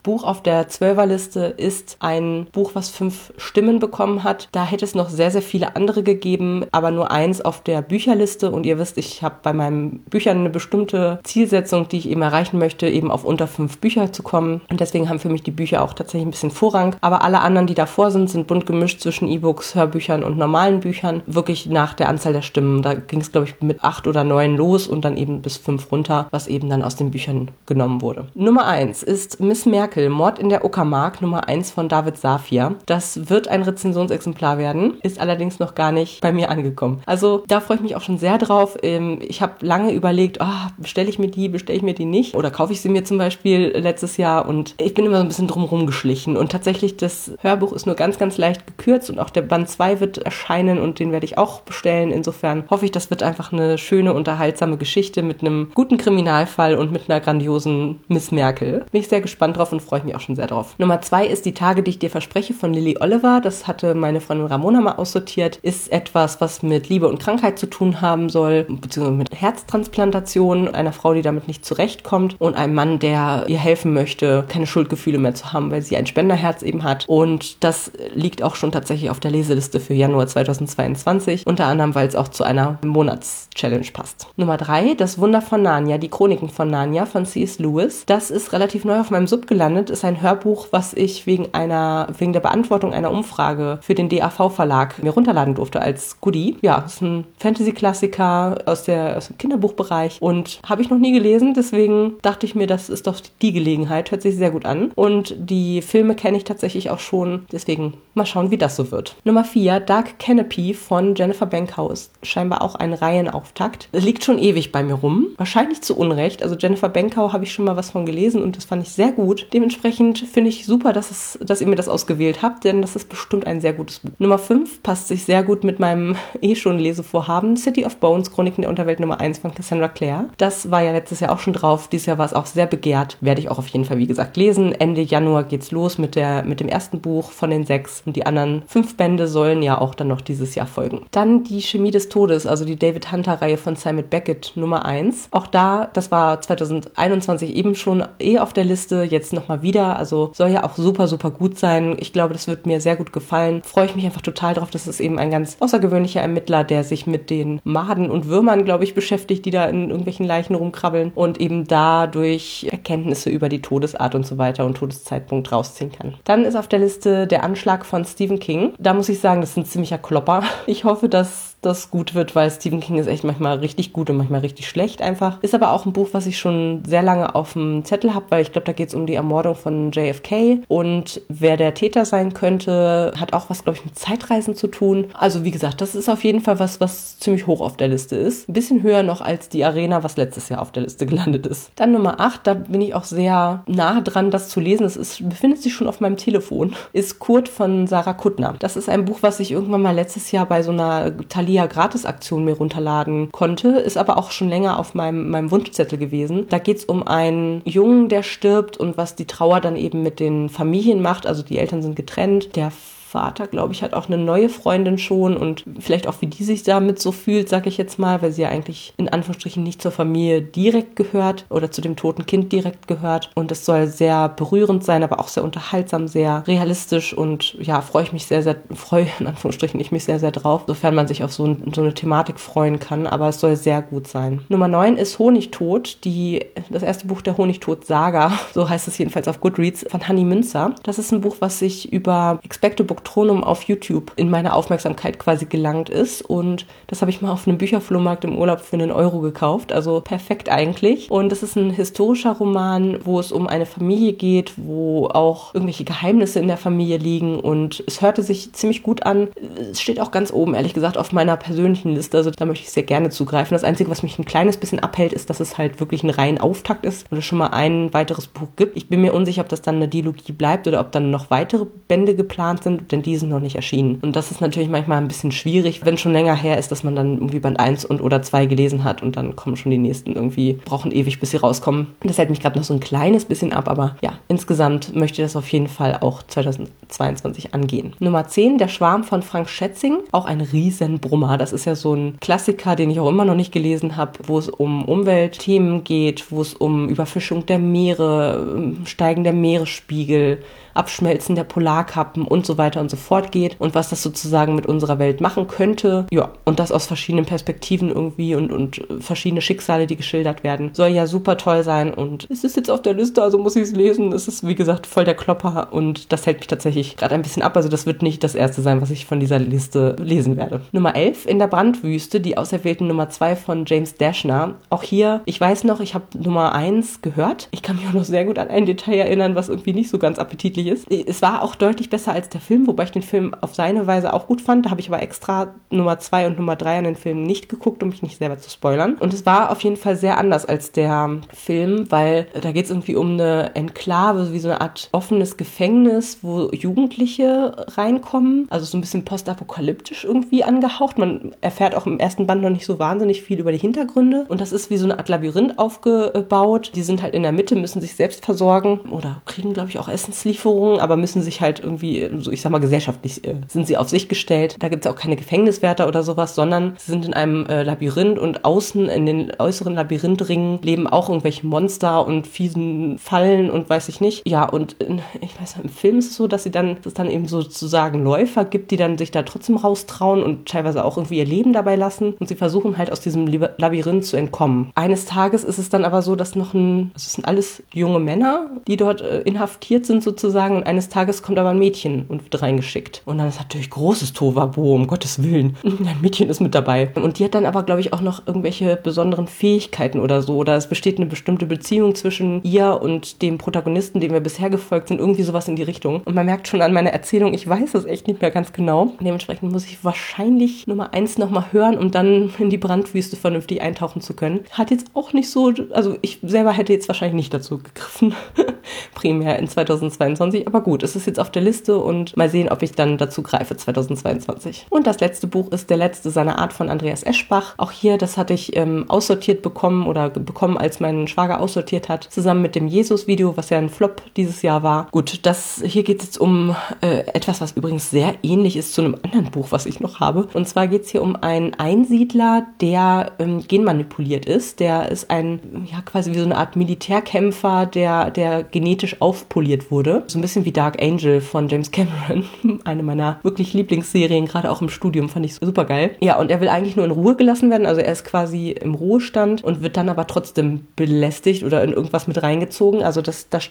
Buch 0.04 0.24
auf 0.24 0.44
der 0.44 0.68
Zwölferliste 0.70 1.46
ist 1.58 1.98
ein 2.00 2.48
Buch, 2.52 2.72
was 2.74 2.90
fünf 2.90 3.34
Stimmen 3.38 3.80
bekommen 3.80 4.24
hat. 4.24 4.50
Da 4.52 4.66
hätte 4.66 4.86
es 4.86 4.96
noch 4.96 5.10
sehr, 5.10 5.32
sehr 5.32 5.42
viele 5.42 5.76
andere 5.76 6.04
gegeben, 6.04 6.66
aber 6.72 6.92
nur 6.92 7.12
eins 7.12 7.42
auf 7.42 7.62
der 7.62 7.82
Bücherliste. 7.82 8.52
Und 8.52 8.66
ihr 8.66 8.80
wisst, 8.80 8.98
ich 8.98 9.24
habe 9.24 9.36
bei 9.44 9.54
meinen 9.54 10.00
Büchern 10.10 10.40
eine 10.40 10.50
bestimmte 10.50 11.20
Zielsetzung, 11.24 11.88
die 11.88 11.98
ich 11.98 12.10
eben 12.10 12.22
erreichen 12.22 12.60
möchte, 12.60 12.88
eben 12.88 13.12
auf 13.12 13.26
unter 13.26 13.48
fünf 13.48 13.80
Bücher 13.80 14.12
zu 14.12 14.24
kommen. 14.24 14.62
Und 14.70 14.80
deswegen 14.80 15.10
haben 15.10 15.20
für 15.20 15.30
mich 15.30 15.44
die 15.44 15.52
Bücher 15.52 15.84
auch 15.84 15.94
tatsächlich 15.94 16.28
ein 16.28 16.32
bisschen 16.32 16.52
Vorrang. 16.52 16.96
Aber 17.02 17.24
alle 17.24 17.42
anderen, 17.42 17.68
die 17.68 17.76
davor 17.76 18.12
sind, 18.12 18.30
sind 18.30 18.48
bunt 18.48 18.66
gemischt 18.66 19.02
zwischen 19.02 19.28
E-Books, 19.28 19.76
Hörbüchern 19.76 20.24
und 20.24 20.38
normalen 20.38 20.80
Büchern. 20.80 21.22
Wirklich 21.26 21.68
nach 21.68 21.94
der 21.94 22.10
Anzahl 22.10 22.34
der 22.34 22.42
Stimmen. 22.42 22.82
Da 22.82 22.94
ging 22.94 23.22
es, 23.22 23.32
glaube 23.32 23.48
ich, 23.48 23.62
mit 23.62 23.84
acht 23.84 24.08
oder 24.08 24.24
neun 24.24 24.58
los 24.58 24.88
und 24.88 25.06
dann 25.06 25.18
eben 25.18 25.42
bis 25.42 25.58
fünf 25.58 25.92
runter, 25.92 26.28
was 26.32 26.48
eben 26.48 26.70
dann 26.70 26.84
aus 26.84 26.96
den 26.96 27.12
Büchern 27.12 27.52
genommen 27.66 28.02
wurde. 28.02 28.28
Nummer 28.34 28.66
eins 28.66 29.04
ist 29.04 29.29
Miss 29.38 29.66
Merkel, 29.66 30.10
Mord 30.10 30.40
in 30.40 30.50
der 30.50 30.66
Uckermark, 30.66 31.22
Nummer 31.22 31.48
eins 31.48 31.72
von 31.72 31.90
David 31.90 32.18
Safir. 32.18 32.76
Das 32.86 33.30
wird 33.30 33.48
ein 33.48 33.62
Rezensionsexemplar 33.62 34.58
werden, 34.58 34.98
ist 35.04 35.20
allerdings 35.20 35.60
noch 35.60 35.76
gar 35.76 35.92
nicht 35.92 36.22
bei 36.22 36.32
mir 36.32 36.50
angekommen. 36.50 37.02
Also 37.06 37.44
da 37.48 37.60
freue 37.60 37.78
ich 37.78 37.84
mich 37.84 37.96
auch 37.96 38.02
schon 38.02 38.18
sehr 38.18 38.38
drauf. 38.38 38.78
Ähm, 38.82 39.20
ich 39.22 39.42
habe 39.42 39.54
lange 39.62 39.94
überlegt, 39.94 40.40
oh, 40.42 40.70
bestelle 40.78 41.10
ich 41.10 41.20
mir 41.20 41.30
die, 41.30 41.50
bestelle 41.50 41.78
ich 41.78 41.84
mir 41.84 41.94
die 41.94 42.06
nicht 42.06 42.36
oder 42.36 42.50
kaufe 42.50 42.74
ich 42.74 42.82
sie 42.82 42.90
mir 42.90 43.04
zum 43.04 43.18
Beispiel 43.18 43.74
letztes 43.76 44.18
Jahr 44.18 44.48
und 44.48 44.76
ich 44.80 44.94
bin 44.94 45.06
immer 45.06 45.18
so 45.18 45.24
ein 45.24 45.28
bisschen 45.28 45.48
drumherum 45.48 45.86
geschlichen 45.86 46.36
und 46.36 46.52
tatsächlich 46.52 46.98
das 46.98 47.32
Hörbuch 47.42 47.74
ist 47.74 47.86
nur 47.86 47.96
ganz, 47.96 48.18
ganz 48.18 48.38
leicht 48.38 48.66
gekürzt 48.66 49.10
und 49.10 49.20
auch 49.20 49.30
der 49.30 49.42
Band 49.44 49.70
2 49.70 50.00
wird 50.00 50.18
erscheinen 50.20 50.80
und 50.80 51.00
den 51.00 51.12
werde 51.12 51.26
ich 51.26 51.38
auch 51.38 51.62
bestellen. 51.62 52.12
Insofern 52.12 52.64
hoffe 52.70 52.86
ich, 52.86 52.92
das 52.92 53.10
wird 53.10 53.24
einfach 53.24 53.52
eine 53.52 53.78
schöne, 53.78 54.14
unterhaltsame 54.14 54.78
Geschichte 54.78 55.22
mit 55.22 55.42
einem 55.42 55.72
guten 55.74 55.98
Kriminalfall 55.98 56.76
und 56.76 56.92
mit 56.92 57.10
einer 57.10 57.20
grandiosen 57.20 58.00
Miss 58.08 58.32
Merkel. 58.32 58.86
Bin 58.92 59.02
ich 59.02 59.08
sehr 59.08 59.19
gespannt 59.22 59.58
drauf 59.58 59.72
und 59.72 59.82
freue 59.82 60.04
mich 60.04 60.16
auch 60.16 60.20
schon 60.20 60.36
sehr 60.36 60.48
drauf. 60.48 60.76
Nummer 60.78 61.02
zwei 61.02 61.26
ist 61.26 61.46
Die 61.46 61.54
Tage, 61.54 61.84
die 61.84 61.92
ich 61.92 62.00
dir 62.00 62.10
verspreche 62.10 62.54
von 62.54 62.74
Lily 62.74 62.98
Oliver. 63.00 63.42
Das 63.42 63.68
hatte 63.68 63.96
meine 63.96 64.22
Freundin 64.22 64.48
Ramona 64.48 64.82
mal 64.82 64.94
aussortiert. 64.94 65.58
Ist 65.62 65.92
etwas, 65.92 66.42
was 66.42 66.64
mit 66.64 66.90
Liebe 66.90 67.08
und 67.08 67.20
Krankheit 67.20 67.60
zu 67.60 67.68
tun 67.68 68.02
haben 68.02 68.30
soll, 68.30 68.64
beziehungsweise 68.64 69.18
mit 69.18 69.42
Herztransplantation, 69.42 70.74
einer 70.74 70.94
Frau, 70.94 71.14
die 71.14 71.22
damit 71.22 71.48
nicht 71.48 71.66
zurechtkommt 71.66 72.36
und 72.40 72.56
einem 72.56 72.74
Mann, 72.74 73.00
der 73.00 73.46
ihr 73.48 73.60
helfen 73.60 73.94
möchte, 73.94 74.46
keine 74.48 74.68
Schuldgefühle 74.68 75.18
mehr 75.18 75.36
zu 75.36 75.54
haben, 75.54 75.72
weil 75.72 75.82
sie 75.82 75.98
ein 75.98 76.08
Spenderherz 76.08 76.62
eben 76.62 76.84
hat. 76.84 77.06
Und 77.08 77.64
das 77.64 77.92
liegt 78.14 78.44
auch 78.44 78.56
schon 78.56 78.72
tatsächlich 78.72 79.10
auf 79.10 79.20
der 79.20 79.32
Leseliste 79.32 79.80
für 79.80 79.94
Januar 79.94 80.28
2022, 80.28 81.46
unter 81.48 81.66
anderem, 81.66 81.96
weil 81.96 82.08
es 82.08 82.16
auch 82.16 82.28
zu 82.28 82.44
einer 82.44 82.78
Monatschallenge 82.84 83.90
passt. 83.94 84.28
Nummer 84.36 84.58
drei, 84.58 84.94
Das 84.96 85.18
Wunder 85.18 85.42
von 85.42 85.62
Narnia, 85.62 85.98
die 85.98 86.10
Chroniken 86.10 86.50
von 86.50 86.70
Narnia 86.70 87.06
von 87.06 87.26
C.S. 87.26 87.60
Lewis. 87.60 88.04
Das 88.06 88.32
ist 88.32 88.54
relativ 88.54 88.86
neu 88.86 89.00
auf 89.00 89.09
meinem 89.12 89.28
Sub 89.28 89.48
gelandet, 89.48 89.90
ist 89.90 90.06
ein 90.06 90.22
Hörbuch, 90.22 90.68
was 90.72 90.94
ich 90.94 91.26
wegen 91.26 91.54
einer, 91.54 92.08
wegen 92.18 92.34
der 92.34 92.40
Beantwortung 92.40 92.94
einer 92.94 93.12
Umfrage 93.12 93.80
für 93.82 93.96
den 93.96 94.10
DAV-Verlag 94.10 95.02
mir 95.04 95.12
runterladen 95.12 95.56
durfte 95.56 95.82
als 95.82 96.20
Goodie. 96.22 96.58
Ja, 96.62 96.84
ist 96.86 97.02
ein 97.02 97.26
Fantasy-Klassiker 97.40 98.60
aus, 98.66 98.88
aus 98.90 99.28
dem 99.28 99.38
Kinderbuchbereich 99.38 100.22
und 100.22 100.60
habe 100.68 100.82
ich 100.82 100.90
noch 100.90 100.98
nie 100.98 101.12
gelesen, 101.12 101.54
deswegen 101.54 102.16
dachte 102.22 102.46
ich 102.46 102.56
mir, 102.56 102.68
das 102.68 102.90
ist 102.90 103.08
doch 103.08 103.20
die 103.42 103.54
Gelegenheit, 103.54 104.12
hört 104.12 104.22
sich 104.22 104.36
sehr 104.36 104.52
gut 104.52 104.66
an. 104.66 104.92
Und 104.96 105.36
die 105.38 105.82
Filme 105.82 106.16
kenne 106.16 106.38
ich 106.38 106.44
tatsächlich 106.44 106.90
auch 106.90 107.00
schon, 107.00 107.46
deswegen 107.52 107.96
mal 108.14 108.26
schauen, 108.26 108.52
wie 108.52 108.58
das 108.58 108.76
so 108.76 108.92
wird. 108.92 109.16
Nummer 109.24 109.44
vier, 109.44 109.80
Dark 109.80 110.20
Canopy 110.20 110.74
von 110.74 111.16
Jennifer 111.16 111.46
Bankhaus. 111.46 112.12
Scheinbar 112.24 112.62
auch 112.62 112.76
ein 112.76 112.94
Reihenauftakt. 112.94 113.90
Liegt 113.92 114.24
schon 114.24 114.40
ewig 114.40 114.72
bei 114.72 114.84
mir 114.84 114.96
rum. 114.96 115.28
Wahrscheinlich 115.38 115.82
zu 115.82 115.98
Unrecht. 115.98 116.44
Also 116.44 116.56
Jennifer 116.56 116.90
Bankau 116.90 117.34
habe 117.34 117.44
ich 117.44 117.54
schon 117.54 117.66
mal 117.66 117.78
was 117.78 117.92
von 117.92 118.06
gelesen 118.06 118.42
und 118.44 118.58
das 118.58 118.66
fand 118.66 118.84
ich 118.84 118.92
sehr 119.00 119.14
gut. 119.14 119.48
Dementsprechend 119.54 120.20
finde 120.20 120.50
ich 120.50 120.66
super, 120.66 120.92
dass, 120.92 121.10
es, 121.10 121.40
dass 121.42 121.62
ihr 121.62 121.68
mir 121.68 121.78
das 121.78 121.88
ausgewählt 121.88 122.42
habt, 122.42 122.66
denn 122.66 122.82
das 122.82 122.98
ist 122.98 123.08
bestimmt 123.08 123.48
ein 123.48 123.62
sehr 123.62 123.72
gutes 123.72 124.00
Buch. 124.00 124.12
Nummer 124.20 124.38
5 124.38 124.84
passt 124.84 125.08
sich 125.08 125.24
sehr 125.24 125.42
gut 125.42 125.64
mit 125.64 125.80
meinem 125.80 126.18
eh 126.42 126.54
schon 126.56 126.78
Lesevorhaben. 126.78 127.56
City 127.56 127.86
of 127.86 127.96
Bones, 127.96 128.30
Chroniken 128.30 128.64
der 128.64 128.70
Unterwelt 128.70 129.00
Nummer 129.00 129.22
1 129.22 129.38
von 129.38 129.56
Cassandra 129.56 129.88
Clare. 129.88 130.26
Das 130.36 130.70
war 130.70 130.84
ja 130.84 130.92
letztes 130.92 131.22
Jahr 131.22 131.32
auch 131.32 131.40
schon 131.40 131.54
drauf. 131.54 131.88
Dieses 131.88 132.08
Jahr 132.08 132.18
war 132.18 132.26
es 132.26 132.34
auch 132.34 132.46
sehr 132.46 132.66
begehrt. 132.66 133.16
Werde 133.22 133.40
ich 133.40 133.50
auch 133.50 133.58
auf 133.58 133.70
jeden 133.70 133.86
Fall, 133.86 134.00
wie 134.00 134.06
gesagt, 134.06 134.36
lesen. 134.36 134.74
Ende 134.74 135.00
Januar 135.02 135.46
geht's 135.46 135.72
los 135.72 135.98
mit, 135.98 136.16
der, 136.16 136.44
mit 136.44 136.60
dem 136.60 136.68
ersten 136.68 137.00
Buch 137.00 137.32
von 137.32 137.52
den 137.52 137.66
sechs 137.66 138.04
und 138.06 138.18
die 138.18 138.26
anderen 138.26 138.64
fünf 138.68 138.98
Bände 138.98 139.30
sollen 139.30 139.64
ja 139.64 139.80
auch 139.80 139.96
dann 139.96 140.10
noch 140.10 140.20
dieses 140.20 140.56
Jahr 140.56 140.68
folgen. 140.68 141.06
Dann 141.12 141.46
die 141.46 141.62
Chemie 141.62 141.92
des 141.92 142.10
Todes, 142.10 142.46
also 142.46 142.66
die 142.66 142.76
David 142.76 143.14
Hunter-Reihe 143.14 143.56
von 143.56 143.78
Simon 143.78 144.10
Beckett 144.10 144.52
Nummer 144.56 144.84
1. 144.84 145.30
Auch 145.32 145.48
da, 145.48 145.90
das 145.94 146.12
war 146.12 146.42
2021 146.42 147.56
eben 147.56 147.76
schon 147.76 148.04
eh 148.20 148.40
auf 148.40 148.52
der 148.52 148.66
Liste, 148.66 148.89
jetzt 148.92 149.34
nochmal 149.34 149.62
wieder. 149.62 149.98
Also 149.98 150.32
soll 150.34 150.50
ja 150.50 150.64
auch 150.64 150.76
super, 150.76 151.08
super 151.08 151.32
gut 151.32 151.58
sein. 151.58 151.98
Ich 152.00 152.14
glaube, 152.14 152.34
das 152.34 152.48
wird 152.48 152.66
mir 152.66 152.82
sehr 152.82 152.96
gut 152.96 153.14
gefallen. 153.14 153.62
Freue 153.64 153.86
ich 153.86 153.96
mich 153.96 154.06
einfach 154.06 154.22
total 154.22 154.54
drauf. 154.54 154.70
Das 154.70 154.88
ist 154.88 155.00
eben 155.00 155.20
ein 155.20 155.32
ganz 155.32 155.58
außergewöhnlicher 155.60 156.22
Ermittler, 156.22 156.64
der 156.64 156.84
sich 156.84 157.08
mit 157.08 157.30
den 157.30 157.62
Maden 157.64 158.10
und 158.10 158.28
Würmern, 158.28 158.66
glaube 158.66 158.84
ich, 158.84 158.94
beschäftigt, 158.94 159.46
die 159.46 159.52
da 159.52 159.66
in 159.66 159.90
irgendwelchen 159.90 160.26
Leichen 160.26 160.56
rumkrabbeln 160.56 161.12
und 161.16 161.40
eben 161.40 161.68
dadurch 161.68 162.68
Erkenntnisse 162.70 163.30
über 163.30 163.50
die 163.50 163.62
Todesart 163.62 164.16
und 164.16 164.26
so 164.26 164.38
weiter 164.38 164.66
und 164.66 164.78
Todeszeitpunkt 164.78 165.52
rausziehen 165.52 165.92
kann. 165.92 166.16
Dann 166.24 166.46
ist 166.46 166.56
auf 166.56 166.68
der 166.68 166.80
Liste 166.80 167.28
der 167.28 167.44
Anschlag 167.44 167.86
von 167.86 168.06
Stephen 168.06 168.40
King. 168.40 168.74
Da 168.80 168.94
muss 168.94 169.10
ich 169.10 169.20
sagen, 169.20 169.42
das 169.42 169.52
ist 169.52 169.58
ein 169.58 169.66
ziemlicher 169.66 169.98
Klopper. 169.98 170.44
Ich 170.68 170.84
hoffe, 170.84 171.10
dass 171.10 171.49
das 171.62 171.92
gut 171.92 172.16
wird, 172.16 172.36
weil 172.36 172.50
Stephen 172.50 172.80
King 172.80 172.98
ist 172.98 173.08
echt 173.08 173.24
manchmal 173.24 173.58
richtig 173.60 173.92
gut 173.92 174.10
und 174.10 174.18
manchmal 174.18 174.42
richtig 174.42 174.68
schlecht 174.70 175.02
einfach. 175.02 175.42
Ist 175.42 175.54
aber 175.54 175.74
auch 175.74 175.86
ein 175.86 175.94
Buch, 175.94 176.10
was 176.14 176.26
ich 176.26 176.38
schon 176.38 176.84
sehr 176.88 177.02
lange 177.02 177.36
auf 177.36 177.54
dem 177.54 177.84
Zettel 177.84 178.14
habe, 178.14 178.26
weil 178.30 178.42
ich 178.42 178.52
glaube, 178.52 178.66
da 178.66 178.72
geht 178.72 178.90
es 178.90 178.96
um 178.96 179.06
die 179.06 179.16
Ermordung 179.16 179.56
von 179.56 179.92
JFK 179.92 180.62
und 180.68 181.22
wer 181.28 181.58
der 181.58 181.74
Täter 181.74 182.06
sein 182.06 182.34
könnte, 182.34 183.14
hat 183.20 183.34
auch 183.34 183.50
was, 183.50 183.64
glaube 183.64 183.78
ich, 183.78 183.86
mit 183.86 183.98
Zeitreisen 183.98 184.56
zu 184.56 184.68
tun. 184.68 185.08
Also 185.14 185.44
wie 185.44 185.52
gesagt, 185.52 185.82
das 185.82 185.96
ist 185.96 186.10
auf 186.10 186.24
jeden 186.24 186.42
Fall 186.42 186.60
was, 186.60 186.80
was 186.80 187.20
ziemlich 187.20 187.48
hoch 187.48 187.62
auf 187.62 187.76
der 187.76 187.90
Liste 187.90 188.16
ist. 188.16 188.48
Ein 188.48 188.54
bisschen 188.54 188.84
höher 188.84 189.04
noch 189.04 189.22
als 189.22 189.50
die 189.50 189.66
Arena, 189.66 190.04
was 190.04 190.18
letztes 190.18 190.50
Jahr 190.50 190.62
auf 190.62 190.72
der 190.72 190.84
Liste 190.84 191.06
gelandet 191.06 191.46
ist. 191.46 191.72
Dann 191.76 191.92
Nummer 191.92 192.20
8, 192.20 192.48
da 192.48 192.54
bin 192.54 192.82
ich 192.82 192.94
auch 192.94 193.04
sehr 193.04 193.64
nah 193.68 194.02
dran, 194.02 194.32
das 194.32 194.50
zu 194.50 194.60
lesen. 194.60 194.84
Das 194.84 194.96
ist, 194.96 195.28
befindet 195.28 195.62
sich 195.62 195.74
schon 195.74 195.88
auf 195.88 196.00
meinem 196.00 196.18
Telefon. 196.18 196.76
Ist 196.94 197.20
Kurt 197.20 197.50
von 197.50 197.88
Sarah 197.88 198.14
Kuttner. 198.14 198.56
Das 198.60 198.78
ist 198.78 198.88
ein 198.88 199.06
Buch, 199.06 199.20
was 199.22 199.40
ich 199.40 199.52
irgendwann 199.52 199.82
mal 199.82 199.96
letztes 199.96 200.32
Jahr 200.32 200.46
bei 200.46 200.64
so 200.64 200.72
einer 200.72 201.12
Thalia 201.28 201.49
Thalia 201.50 201.66
Gratis-Aktion 201.66 202.46
mir 202.46 202.54
runterladen 202.54 203.32
konnte, 203.32 203.70
ist 203.70 203.98
aber 203.98 204.20
auch 204.20 204.30
schon 204.30 204.50
länger 204.50 204.78
auf 204.78 204.94
meinem, 204.94 205.32
meinem 205.32 205.50
Wunschzettel 205.50 205.98
gewesen. 205.98 206.46
Da 206.48 206.60
geht 206.60 206.78
es 206.78 206.86
um 206.86 207.08
einen 207.08 207.64
Jungen, 207.66 208.08
der 208.08 208.22
stirbt 208.22 208.78
und 208.78 208.98
was 208.98 209.16
die 209.16 209.26
Trauer 209.26 209.60
dann 209.60 209.76
eben 209.76 210.04
mit 210.04 210.20
den 210.20 210.50
Familien 210.50 211.02
macht. 211.02 211.26
Also 211.26 211.42
die 211.42 211.58
Eltern 211.58 211.82
sind 211.82 211.96
getrennt. 211.96 212.56
Der 212.56 212.72
Vater, 213.10 213.48
glaube 213.48 213.74
ich, 213.74 213.82
hat 213.82 213.96
auch 213.96 214.08
eine 214.08 214.20
neue 214.20 214.50
Freundin 214.50 215.00
schon 215.00 215.36
und 215.36 215.64
vielleicht 215.80 216.08
auch, 216.08 216.22
wie 216.22 216.28
die 216.28 216.44
sich 216.44 216.62
damit 216.62 217.00
so 217.00 217.12
fühlt, 217.12 217.50
sage 217.50 217.68
ich 217.68 217.78
jetzt 217.78 217.98
mal, 217.98 218.22
weil 218.22 218.32
sie 218.32 218.44
ja 218.44 218.50
eigentlich 218.50 218.94
in 218.98 219.10
Anführungsstrichen 219.10 219.64
nicht 219.64 219.82
zur 219.82 219.92
Familie 219.92 220.44
direkt 220.44 220.96
gehört 220.96 221.46
oder 221.50 221.72
zu 221.72 221.82
dem 221.82 221.96
toten 221.96 222.28
Kind 222.28 222.52
direkt 222.52 222.88
gehört. 222.88 223.32
Und 223.34 223.52
es 223.52 223.66
soll 223.66 223.88
sehr 223.88 224.30
berührend 224.30 224.84
sein, 224.84 225.02
aber 225.02 225.20
auch 225.20 225.28
sehr 225.28 225.44
unterhaltsam, 225.44 226.08
sehr 226.08 226.44
realistisch 226.46 227.12
und 227.12 227.56
ja, 227.56 227.82
freue 227.82 228.04
ich 228.04 228.14
mich 228.14 228.28
sehr, 228.28 228.44
sehr, 228.44 228.58
freue 228.76 229.08
in 229.20 229.26
Anführungsstrichen 229.26 229.80
ich 229.80 229.92
mich 229.92 230.04
sehr, 230.04 230.20
sehr 230.20 230.32
drauf, 230.32 230.66
sofern 230.68 230.94
man 230.94 231.08
sich 231.08 231.24
auf 231.24 231.34
so, 231.34 231.58
so 231.74 231.82
eine 231.82 231.96
Thematik 231.96 232.40
freuen 232.40 232.80
kann, 232.80 233.08
aber 233.08 233.30
es 233.30 233.40
soll 233.40 233.56
sehr 233.56 233.82
gut 233.82 234.08
sein. 234.08 234.42
Nummer 234.50 234.68
9 234.68 234.98
ist 234.98 235.18
Honigtod, 235.18 236.04
die, 236.04 236.46
das 236.70 236.84
erste 236.84 237.08
Buch 237.08 237.22
der 237.22 237.38
Honigtod-Saga, 237.38 238.34
so 238.54 238.70
heißt 238.70 238.88
es 238.88 239.00
jedenfalls 239.00 239.28
auf 239.28 239.42
Goodreads, 239.42 239.88
von 239.90 240.08
Hanni 240.08 240.26
Münzer. 240.26 240.76
Das 240.84 241.00
ist 241.00 241.12
ein 241.12 241.22
Buch, 241.22 241.38
was 241.40 241.58
sich 241.58 241.92
über 241.92 242.40
Expecto 242.44 242.84
Book 242.84 242.99
Boktronum 243.00 243.46
auf 243.46 243.64
YouTube 243.64 244.12
in 244.18 244.30
meine 244.30 244.54
Aufmerksamkeit 244.54 245.20
quasi 245.20 245.46
gelangt 245.46 245.90
ist. 245.90 246.22
Und 246.22 246.66
das 246.88 247.02
habe 247.02 247.12
ich 247.12 247.22
mal 247.22 247.32
auf 247.32 247.48
einem 247.48 247.58
Bücherflohmarkt 247.58 248.26
im 248.26 248.38
Urlaub 248.38 248.60
für 248.60 248.76
einen 248.76 248.92
Euro 248.92 249.20
gekauft. 249.20 249.72
Also 249.72 250.02
perfekt 250.02 250.50
eigentlich. 250.50 251.10
Und 251.10 251.32
das 251.32 251.42
ist 251.42 251.56
ein 251.56 251.70
historischer 251.70 252.34
Roman, 252.34 253.00
wo 253.06 253.20
es 253.20 253.32
um 253.32 253.48
eine 253.48 253.66
Familie 253.66 254.14
geht, 254.14 254.54
wo 254.58 255.08
auch 255.08 255.54
irgendwelche 255.54 255.86
Geheimnisse 255.86 256.40
in 256.40 256.48
der 256.48 256.58
Familie 256.58 256.98
liegen. 256.98 257.40
Und 257.40 257.82
es 257.88 258.02
hörte 258.02 258.22
sich 258.22 258.52
ziemlich 258.52 258.84
gut 258.84 259.04
an. 259.04 259.30
Es 259.72 259.82
steht 259.82 260.02
auch 260.02 260.12
ganz 260.12 260.34
oben, 260.34 260.54
ehrlich 260.54 260.74
gesagt, 260.74 260.98
auf 260.98 261.14
meiner 261.14 261.38
persönlichen 261.38 261.96
Liste. 261.96 262.18
Also 262.18 262.32
da 262.32 262.46
möchte 262.46 262.66
ich 262.66 262.72
sehr 262.72 262.84
gerne 262.84 263.10
zugreifen. 263.10 263.56
Das 263.56 263.64
Einzige, 263.64 263.90
was 263.90 264.04
mich 264.04 264.20
ein 264.20 264.26
kleines 264.26 264.58
bisschen 264.58 264.80
abhält, 264.80 265.14
ist, 265.14 265.30
dass 265.30 265.40
es 265.40 265.58
halt 265.58 265.80
wirklich 265.80 266.04
ein 266.04 266.10
rein 266.10 266.40
Auftakt 266.40 266.86
ist 266.86 267.10
und 267.12 267.20
es 267.20 267.26
schon 267.26 267.38
mal 267.38 267.48
ein 267.48 267.94
weiteres 267.94 268.28
Buch 268.28 268.50
gibt. 268.58 268.76
Ich 268.76 268.90
bin 268.90 269.02
mir 269.02 269.14
unsicher, 269.14 269.42
ob 269.42 269.50
das 269.50 269.62
dann 269.62 269.76
eine 269.76 269.88
Dialogie 269.88 270.34
bleibt 270.34 270.68
oder 270.68 270.82
ob 270.82 270.92
dann 270.92 271.12
noch 271.12 271.30
weitere 271.30 271.66
Bände 271.88 272.16
geplant 272.16 272.64
sind 272.64 272.89
denn 272.92 273.02
die 273.02 273.18
sind 273.18 273.30
noch 273.30 273.40
nicht 273.40 273.56
erschienen. 273.56 274.00
Und 274.02 274.16
das 274.16 274.32
ist 274.32 274.42
natürlich 274.42 274.70
manchmal 274.70 274.98
ein 274.98 275.08
bisschen 275.08 275.32
schwierig, 275.32 275.86
wenn 275.86 275.98
schon 275.98 276.14
länger 276.14 276.36
her 276.36 276.58
ist, 276.58 276.72
dass 276.72 276.84
man 276.84 276.96
dann 276.96 277.16
irgendwie 277.16 277.40
Band 277.40 277.60
1 277.60 277.86
und 277.86 278.02
oder 278.02 278.22
2 278.22 278.46
gelesen 278.46 278.84
hat 278.84 279.02
und 279.02 279.18
dann 279.18 279.36
kommen 279.36 279.56
schon 279.56 279.72
die 279.72 279.78
nächsten 279.78 280.14
irgendwie, 280.14 280.54
brauchen 280.66 280.92
ewig, 280.92 281.20
bis 281.20 281.32
sie 281.32 281.38
rauskommen. 281.38 281.88
Das 282.02 282.18
hält 282.18 282.30
mich 282.30 282.40
gerade 282.40 282.58
noch 282.58 282.66
so 282.66 282.74
ein 282.74 282.80
kleines 282.80 283.26
bisschen 283.26 283.54
ab, 283.54 283.68
aber 283.68 283.96
ja, 284.02 284.14
insgesamt 284.28 284.96
möchte 284.96 285.22
ich 285.22 285.26
das 285.26 285.36
auf 285.36 285.48
jeden 285.50 285.68
Fall 285.68 285.98
auch 286.02 286.24
2022 286.24 287.54
angehen. 287.54 287.94
Nummer 288.00 288.28
10, 288.28 288.58
Der 288.58 288.68
Schwarm 288.68 289.04
von 289.04 289.22
Frank 289.22 289.50
Schätzing, 289.50 290.00
auch 290.12 290.26
ein 290.26 290.42
Riesenbrummer. 290.42 291.38
Das 291.38 291.54
ist 291.54 291.66
ja 291.66 291.76
so 291.76 291.94
ein 291.94 292.18
Klassiker, 292.20 292.76
den 292.76 292.90
ich 292.90 293.00
auch 293.00 293.10
immer 293.10 293.26
noch 293.26 293.36
nicht 293.36 293.52
gelesen 293.52 293.96
habe, 293.96 294.14
wo 294.24 294.38
es 294.38 294.50
um 294.50 294.86
Umweltthemen 294.86 295.84
geht, 295.84 296.32
wo 296.32 296.42
es 296.42 296.54
um 296.54 296.90
Überfischung 296.90 297.46
der 297.46 297.60
Meere, 297.60 298.74
Steigen 298.86 299.24
der 299.24 299.34
Meeresspiegel, 299.34 300.40
Abschmelzen 300.80 301.36
der 301.36 301.44
Polarkappen 301.44 302.24
und 302.24 302.46
so 302.46 302.58
weiter 302.58 302.80
und 302.80 302.90
so 302.90 302.98
fort 302.98 303.32
geht 303.32 303.58
und 303.60 303.76
was 303.76 303.90
das 303.90 304.02
sozusagen 304.02 304.56
mit 304.56 304.66
unserer 304.66 304.98
Welt 304.98 305.22
machen 305.22 305.48
könnte. 305.48 306.08
Ja, 306.12 306.32
und 306.46 306.60
das 306.60 306.72
aus 306.72 306.88
verschiedenen 306.88 307.26
Perspektiven 307.26 307.90
irgendwie 307.90 308.34
und, 308.34 308.52
und 308.52 308.82
verschiedene 309.02 309.42
Schicksale, 309.42 309.88
die 309.88 309.98
geschildert 309.98 310.44
werden. 310.44 310.72
Soll 310.74 310.90
ja 310.90 311.06
super 311.06 311.38
toll 311.38 311.64
sein 311.64 311.94
und 311.94 312.28
es 312.30 312.44
ist 312.44 312.56
jetzt 312.56 312.72
auf 312.72 312.82
der 312.82 312.94
Liste, 312.94 313.22
also 313.22 313.38
muss 313.38 313.58
ich 313.58 313.64
es 313.64 313.72
lesen. 313.74 314.14
Es 314.14 314.28
ist, 314.28 314.48
wie 314.48 314.56
gesagt, 314.56 314.88
voll 314.88 315.04
der 315.04 315.16
Klopper 315.16 315.68
und 315.72 316.12
das 316.14 316.26
hält 316.26 316.40
mich 316.40 316.48
tatsächlich 316.48 316.96
gerade 316.96 317.16
ein 317.16 317.22
bisschen 317.22 317.44
ab. 317.44 317.58
Also 317.58 317.68
das 317.68 317.86
wird 317.86 318.02
nicht 318.02 318.24
das 318.24 318.34
erste 318.34 318.62
sein, 318.62 318.82
was 318.82 318.90
ich 318.90 319.06
von 319.06 319.20
dieser 319.20 319.40
Liste 319.40 319.98
lesen 320.02 320.38
werde. 320.38 320.62
Nummer 320.72 320.96
11 320.96 321.26
in 321.26 321.40
der 321.40 321.48
Brandwüste, 321.48 322.22
die 322.22 322.38
auserwählten 322.38 322.88
Nummer 322.88 323.10
2 323.10 323.36
von 323.36 323.66
James 323.68 323.96
Dashner. 323.96 324.56
Auch 324.70 324.84
hier, 324.84 325.22
ich 325.26 325.40
weiß 325.42 325.66
noch, 325.66 325.82
ich 325.82 325.94
habe 325.94 326.06
Nummer 326.18 326.54
1 326.54 327.02
gehört. 327.02 327.50
Ich 327.52 327.62
kann 327.62 327.76
mich 327.76 327.88
auch 327.88 327.94
noch 327.94 328.06
sehr 328.06 328.24
gut 328.24 328.40
an 328.40 328.48
ein 328.48 328.66
Detail 328.66 329.00
erinnern, 329.00 329.36
was 329.36 329.50
irgendwie 329.50 329.74
nicht 329.74 329.90
so 329.90 329.98
ganz 329.98 330.20
appetitlich 330.20 330.68
ist. 330.70 330.90
Es 330.92 331.22
war 331.22 331.42
auch 331.42 331.56
deutlich 331.56 331.90
besser 331.90 332.12
als 332.12 332.30
der 332.30 332.42
Film, 332.42 332.68
wobei 332.68 332.84
ich 332.84 332.92
den 332.92 333.02
Film 333.02 333.34
auf 333.42 333.56
seine 333.56 333.88
Weise 333.88 334.14
auch 334.14 334.28
gut 334.28 334.42
fand. 334.42 334.66
Da 334.66 334.72
habe 334.72 334.82
ich 334.82 334.88
aber 334.88 335.02
extra 335.02 335.56
Nummer 335.70 336.00
2 336.00 336.28
und 336.28 336.38
Nummer 336.38 336.56
3 336.56 336.80
an 336.80 336.84
den 336.86 336.96
Film 336.96 337.24
nicht 337.24 337.50
geguckt, 337.50 337.84
um 337.84 337.90
mich 337.90 338.02
nicht 338.02 338.18
selber 338.18 338.38
zu 338.38 338.50
spoilern. 338.50 338.96
Und 338.96 339.14
es 339.14 339.26
war 339.26 339.52
auf 339.52 339.62
jeden 339.62 339.78
Fall 339.78 339.96
sehr 339.96 340.18
anders 340.18 340.46
als 340.46 340.72
der 340.72 341.20
Film, 341.34 341.92
weil 341.92 342.28
da 342.40 342.52
geht 342.52 342.66
es 342.66 342.72
irgendwie 342.72 342.96
um 342.96 343.14
eine 343.14 343.56
Enklave, 343.56 344.34
wie 344.34 344.40
so 344.40 344.50
eine 344.50 344.62
Art 344.62 344.90
offenes 344.92 345.38
Gefängnis, 345.38 346.20
wo 346.22 346.50
Jugendliche 346.52 347.66
reinkommen. 347.76 348.48
Also 348.50 348.66
so 348.66 348.78
ein 348.78 348.82
bisschen 348.82 349.06
postapokalyptisch 349.06 350.04
irgendwie 350.06 350.44
angehaucht. 350.44 350.98
Man 350.98 351.36
erfährt 351.42 351.76
auch 351.76 351.86
im 351.86 352.00
ersten 352.00 352.28
Band 352.28 352.42
noch 352.42 352.50
nicht 352.50 352.66
so 352.66 352.80
wahnsinnig 352.80 353.22
viel 353.22 353.40
über 353.40 353.52
die 353.52 353.58
Hintergründe. 353.58 354.26
Und 354.28 354.42
das 354.42 354.52
ist 354.52 354.70
wie 354.70 354.78
so 354.78 354.86
eine 354.86 354.98
Art 354.98 355.10
Labyrinth 355.10 355.58
aufgebaut. 355.58 356.72
Die 356.76 356.84
sind 356.84 357.02
halt 357.02 357.14
in 357.14 357.24
der 357.24 357.32
Mitte, 357.32 357.56
müssen 357.56 357.82
sich 357.82 357.96
selbst 357.96 358.26
versorgen 358.26 358.80
oder 358.92 359.22
kriegen, 359.26 359.54
glaube 359.54 359.70
ich, 359.70 359.80
auch 359.80 359.88
Essenslieferungen 359.88 360.49
Erfahrungen, 360.50 360.80
aber 360.80 360.98
müssen 360.98 361.22
sich 361.22 361.42
halt 361.42 361.60
irgendwie, 361.60 362.10
so 362.20 362.32
ich 362.32 362.42
sag 362.42 362.52
mal, 362.52 362.60
gesellschaftlich 362.60 363.26
äh, 363.26 363.36
sind 363.48 363.68
sie 363.68 363.78
auf 363.78 363.90
sich 363.90 364.10
gestellt. 364.10 364.58
Da 364.60 364.70
gibt 364.70 364.86
es 364.86 364.92
auch 364.92 364.96
keine 364.96 365.16
Gefängniswärter 365.16 365.88
oder 365.88 366.04
sowas, 366.04 366.36
sondern 366.36 366.76
sie 366.78 366.92
sind 366.92 367.06
in 367.06 367.14
einem 367.14 367.46
äh, 367.46 367.64
Labyrinth 367.64 368.20
und 368.20 368.46
außen 368.46 368.90
in 368.90 369.06
den 369.06 369.32
äußeren 369.38 369.76
Labyrinthringen 369.76 370.62
leben 370.62 370.88
auch 370.88 371.10
irgendwelche 371.10 371.46
Monster 371.46 372.06
und 372.06 372.28
fiesen 372.28 372.98
Fallen 372.98 373.50
und 373.50 373.70
weiß 373.70 373.90
ich 373.90 374.02
nicht. 374.02 374.28
Ja, 374.28 374.46
und 374.46 374.74
in, 374.74 375.02
ich 375.22 375.40
weiß, 375.40 375.58
im 375.64 375.70
Film 375.70 376.00
ist 376.00 376.12
es 376.12 376.18
so, 376.18 376.28
dass 376.28 376.44
sie 376.44 376.52
dann, 376.52 376.76
dass 376.78 376.88
es 376.88 376.94
dann 376.94 377.10
eben 377.10 377.28
sozusagen 377.28 378.04
Läufer 378.04 378.46
gibt, 378.46 378.72
die 378.72 378.78
dann 378.78 378.98
sich 378.98 379.12
da 379.12 379.24
trotzdem 379.24 379.58
raustrauen 379.58 380.24
und 380.24 380.48
teilweise 380.48 380.84
auch 380.84 380.98
irgendwie 380.98 381.18
ihr 381.18 381.26
Leben 381.26 381.54
dabei 381.54 381.76
lassen 381.76 382.14
und 382.20 382.28
sie 382.28 382.36
versuchen 382.36 382.78
halt 382.78 382.92
aus 382.92 383.02
diesem 383.02 383.28
Labyrinth 383.28 384.06
zu 384.06 384.18
entkommen. 384.18 384.72
Eines 384.76 385.06
Tages 385.06 385.44
ist 385.44 385.58
es 385.58 385.70
dann 385.70 385.86
aber 385.86 386.02
so, 386.02 386.16
dass 386.16 386.36
noch 386.36 386.54
ein, 386.54 386.92
also 386.94 387.06
es 387.06 387.14
sind 387.14 387.28
alles 387.28 387.64
junge 387.74 388.00
Männer, 388.00 388.50
die 388.68 388.78
dort 388.78 389.02
äh, 389.02 389.22
inhaftiert 389.22 389.86
sind 389.86 390.04
sozusagen 390.04 390.39
sagen 390.40 390.56
und 390.56 390.66
eines 390.66 390.88
Tages 390.88 391.22
kommt 391.22 391.38
aber 391.38 391.50
ein 391.50 391.60
Mädchen 391.60 392.06
und 392.08 392.24
wird 392.24 392.42
reingeschickt. 392.42 393.02
Und 393.04 393.18
dann 393.18 393.28
ist 393.28 393.40
natürlich 393.40 393.70
großes 393.70 394.14
Tovabo, 394.14 394.74
um 394.74 394.88
Gottes 394.88 395.22
Willen. 395.22 395.58
Ein 395.64 395.98
Mädchen 396.02 396.30
ist 396.30 396.40
mit 396.40 396.56
dabei. 396.56 396.90
Und 396.96 397.20
die 397.20 397.26
hat 397.26 397.36
dann 397.36 397.46
aber, 397.46 397.64
glaube 397.64 397.82
ich, 397.82 397.92
auch 397.92 398.00
noch 398.00 398.26
irgendwelche 398.26 398.78
besonderen 398.78 399.28
Fähigkeiten 399.28 400.00
oder 400.00 400.22
so. 400.22 400.38
Oder 400.38 400.56
es 400.56 400.68
besteht 400.68 400.96
eine 400.96 401.08
bestimmte 401.08 401.46
Beziehung 401.46 401.94
zwischen 401.94 402.42
ihr 402.44 402.82
und 402.82 403.22
dem 403.22 403.38
Protagonisten, 403.38 404.00
dem 404.00 404.14
wir 404.14 404.22
bisher 404.22 404.50
gefolgt 404.50 404.88
sind. 404.88 405.02
Irgendwie 405.02 405.24
sowas 405.24 405.50
in 405.50 405.58
die 405.58 405.64
Richtung. 405.64 406.04
Und 406.06 406.16
man 406.16 406.26
merkt 406.26 406.48
schon 406.48 406.62
an 406.62 406.72
meiner 406.72 406.92
Erzählung, 406.92 407.34
ich 407.34 407.46
weiß 407.46 407.74
es 407.74 407.84
echt 407.84 408.08
nicht 408.08 408.22
mehr 408.22 408.32
ganz 408.32 408.54
genau. 408.54 408.94
Dementsprechend 409.02 409.52
muss 409.52 409.66
ich 409.66 409.84
wahrscheinlich 409.84 410.68
Nummer 410.68 410.94
eins 410.94 411.18
nochmal 411.18 411.48
hören, 411.52 411.78
um 411.78 411.92
dann 411.92 412.32
in 412.40 412.50
die 412.50 412.58
Brandwüste 412.58 413.18
vernünftig 413.18 413.62
eintauchen 413.62 414.00
zu 414.00 414.14
können. 414.14 414.46
Hat 414.52 414.72
jetzt 414.72 414.88
auch 414.94 415.12
nicht 415.12 415.30
so, 415.30 415.54
also 415.72 415.98
ich 416.02 416.20
selber 416.24 416.54
hätte 416.54 416.72
jetzt 416.72 416.88
wahrscheinlich 416.88 417.16
nicht 417.16 417.34
dazu 417.34 417.58
gegriffen. 417.58 418.16
Primär 418.96 419.38
in 419.38 419.50
2022 419.50 420.29
2022. 420.30 420.48
Aber 420.48 420.62
gut, 420.62 420.84
es 420.84 420.96
ist 420.96 421.08
jetzt 421.08 421.20
auf 421.20 421.32
der 421.32 421.42
Liste 421.42 421.78
und 421.78 422.16
mal 422.16 422.30
sehen, 422.30 422.50
ob 422.50 422.62
ich 422.62 422.72
dann 422.74 422.98
dazu 422.98 423.22
greife 423.22 423.56
2022. 423.56 424.68
Und 424.70 424.88
das 424.88 425.00
letzte 425.00 425.28
Buch 425.28 425.52
ist 425.52 425.70
Der 425.70 425.78
letzte 425.78 426.10
seiner 426.10 426.40
Art 426.40 426.54
von 426.54 426.70
Andreas 426.70 427.04
Eschbach. 427.04 427.56
Auch 427.58 427.72
hier, 427.72 427.98
das 427.98 428.18
hatte 428.18 428.34
ich 428.34 428.56
ähm, 428.56 428.86
aussortiert 428.88 429.42
bekommen 429.42 429.88
oder 429.88 430.10
bekommen, 430.10 430.58
als 430.58 430.80
mein 430.80 431.08
Schwager 431.08 431.40
aussortiert 431.40 431.90
hat, 431.90 432.04
zusammen 432.04 432.42
mit 432.42 432.56
dem 432.56 432.68
Jesus-Video, 432.68 433.36
was 433.38 433.50
ja 433.50 433.58
ein 433.58 433.70
Flop 433.70 434.02
dieses 434.16 434.42
Jahr 434.42 434.64
war. 434.64 434.88
Gut, 434.92 435.26
das 435.26 435.62
hier 435.66 435.84
geht 435.84 436.00
es 436.00 436.08
jetzt 436.08 436.18
um 436.20 436.56
äh, 436.82 437.00
etwas, 437.14 437.42
was 437.42 437.54
übrigens 437.54 437.90
sehr 437.90 438.16
ähnlich 438.24 438.58
ist 438.58 438.74
zu 438.74 438.82
einem 438.82 438.96
anderen 439.04 439.32
Buch, 439.32 439.48
was 439.52 439.66
ich 439.66 439.80
noch 439.80 440.00
habe. 440.00 440.28
Und 440.34 440.48
zwar 440.48 440.68
geht 440.68 440.84
es 440.84 440.90
hier 440.90 441.02
um 441.02 441.16
einen 441.16 441.54
Einsiedler, 441.56 442.48
der 442.62 443.12
ähm, 443.20 443.44
genmanipuliert 443.48 444.26
ist. 444.26 444.60
Der 444.60 444.90
ist 444.90 445.10
ein, 445.10 445.68
ja, 445.72 445.82
quasi 445.82 446.12
wie 446.12 446.20
so 446.20 446.26
eine 446.26 446.38
Art 446.38 446.56
Militärkämpfer, 446.56 447.66
der, 447.66 448.12
der 448.12 448.44
genetisch 448.44 449.02
aufpoliert 449.02 449.72
wurde. 449.72 450.04
So 450.08 450.19
ein 450.20 450.22
bisschen 450.22 450.46
wie 450.46 450.52
Dark 450.52 450.82
Angel 450.82 451.22
von 451.22 451.48
James 451.48 451.72
Cameron. 451.72 452.26
Eine 452.66 452.84
meiner 452.84 453.20
wirklich 453.24 453.54
Lieblingsserien, 453.54 454.26
gerade 454.26 454.52
auch 454.52 454.62
im 454.62 454.70
Studium, 454.70 455.10
fand 455.10 455.26
ich 455.26 455.36
super 455.36 455.66
geil. 455.66 455.96
Ja, 456.02 456.18
und 456.18 456.30
er 456.30 456.42
will 456.42 456.50
eigentlich 456.50 456.76
nur 456.76 456.86
in 456.86 456.92
Ruhe 456.92 457.16
gelassen 457.16 457.50
werden. 457.50 457.66
Also 457.66 457.82
er 457.82 457.92
ist 457.92 458.06
quasi 458.06 458.52
im 458.52 458.76
Ruhestand 458.76 459.44
und 459.44 459.62
wird 459.62 459.78
dann 459.78 459.90
aber 459.90 460.08
trotzdem 460.08 460.68
belästigt 460.76 461.44
oder 461.44 461.64
in 461.64 461.74
irgendwas 461.74 462.08
mit 462.08 462.22
reingezogen. 462.22 462.84
Also 462.84 463.02
das, 463.02 463.30
das 463.30 463.50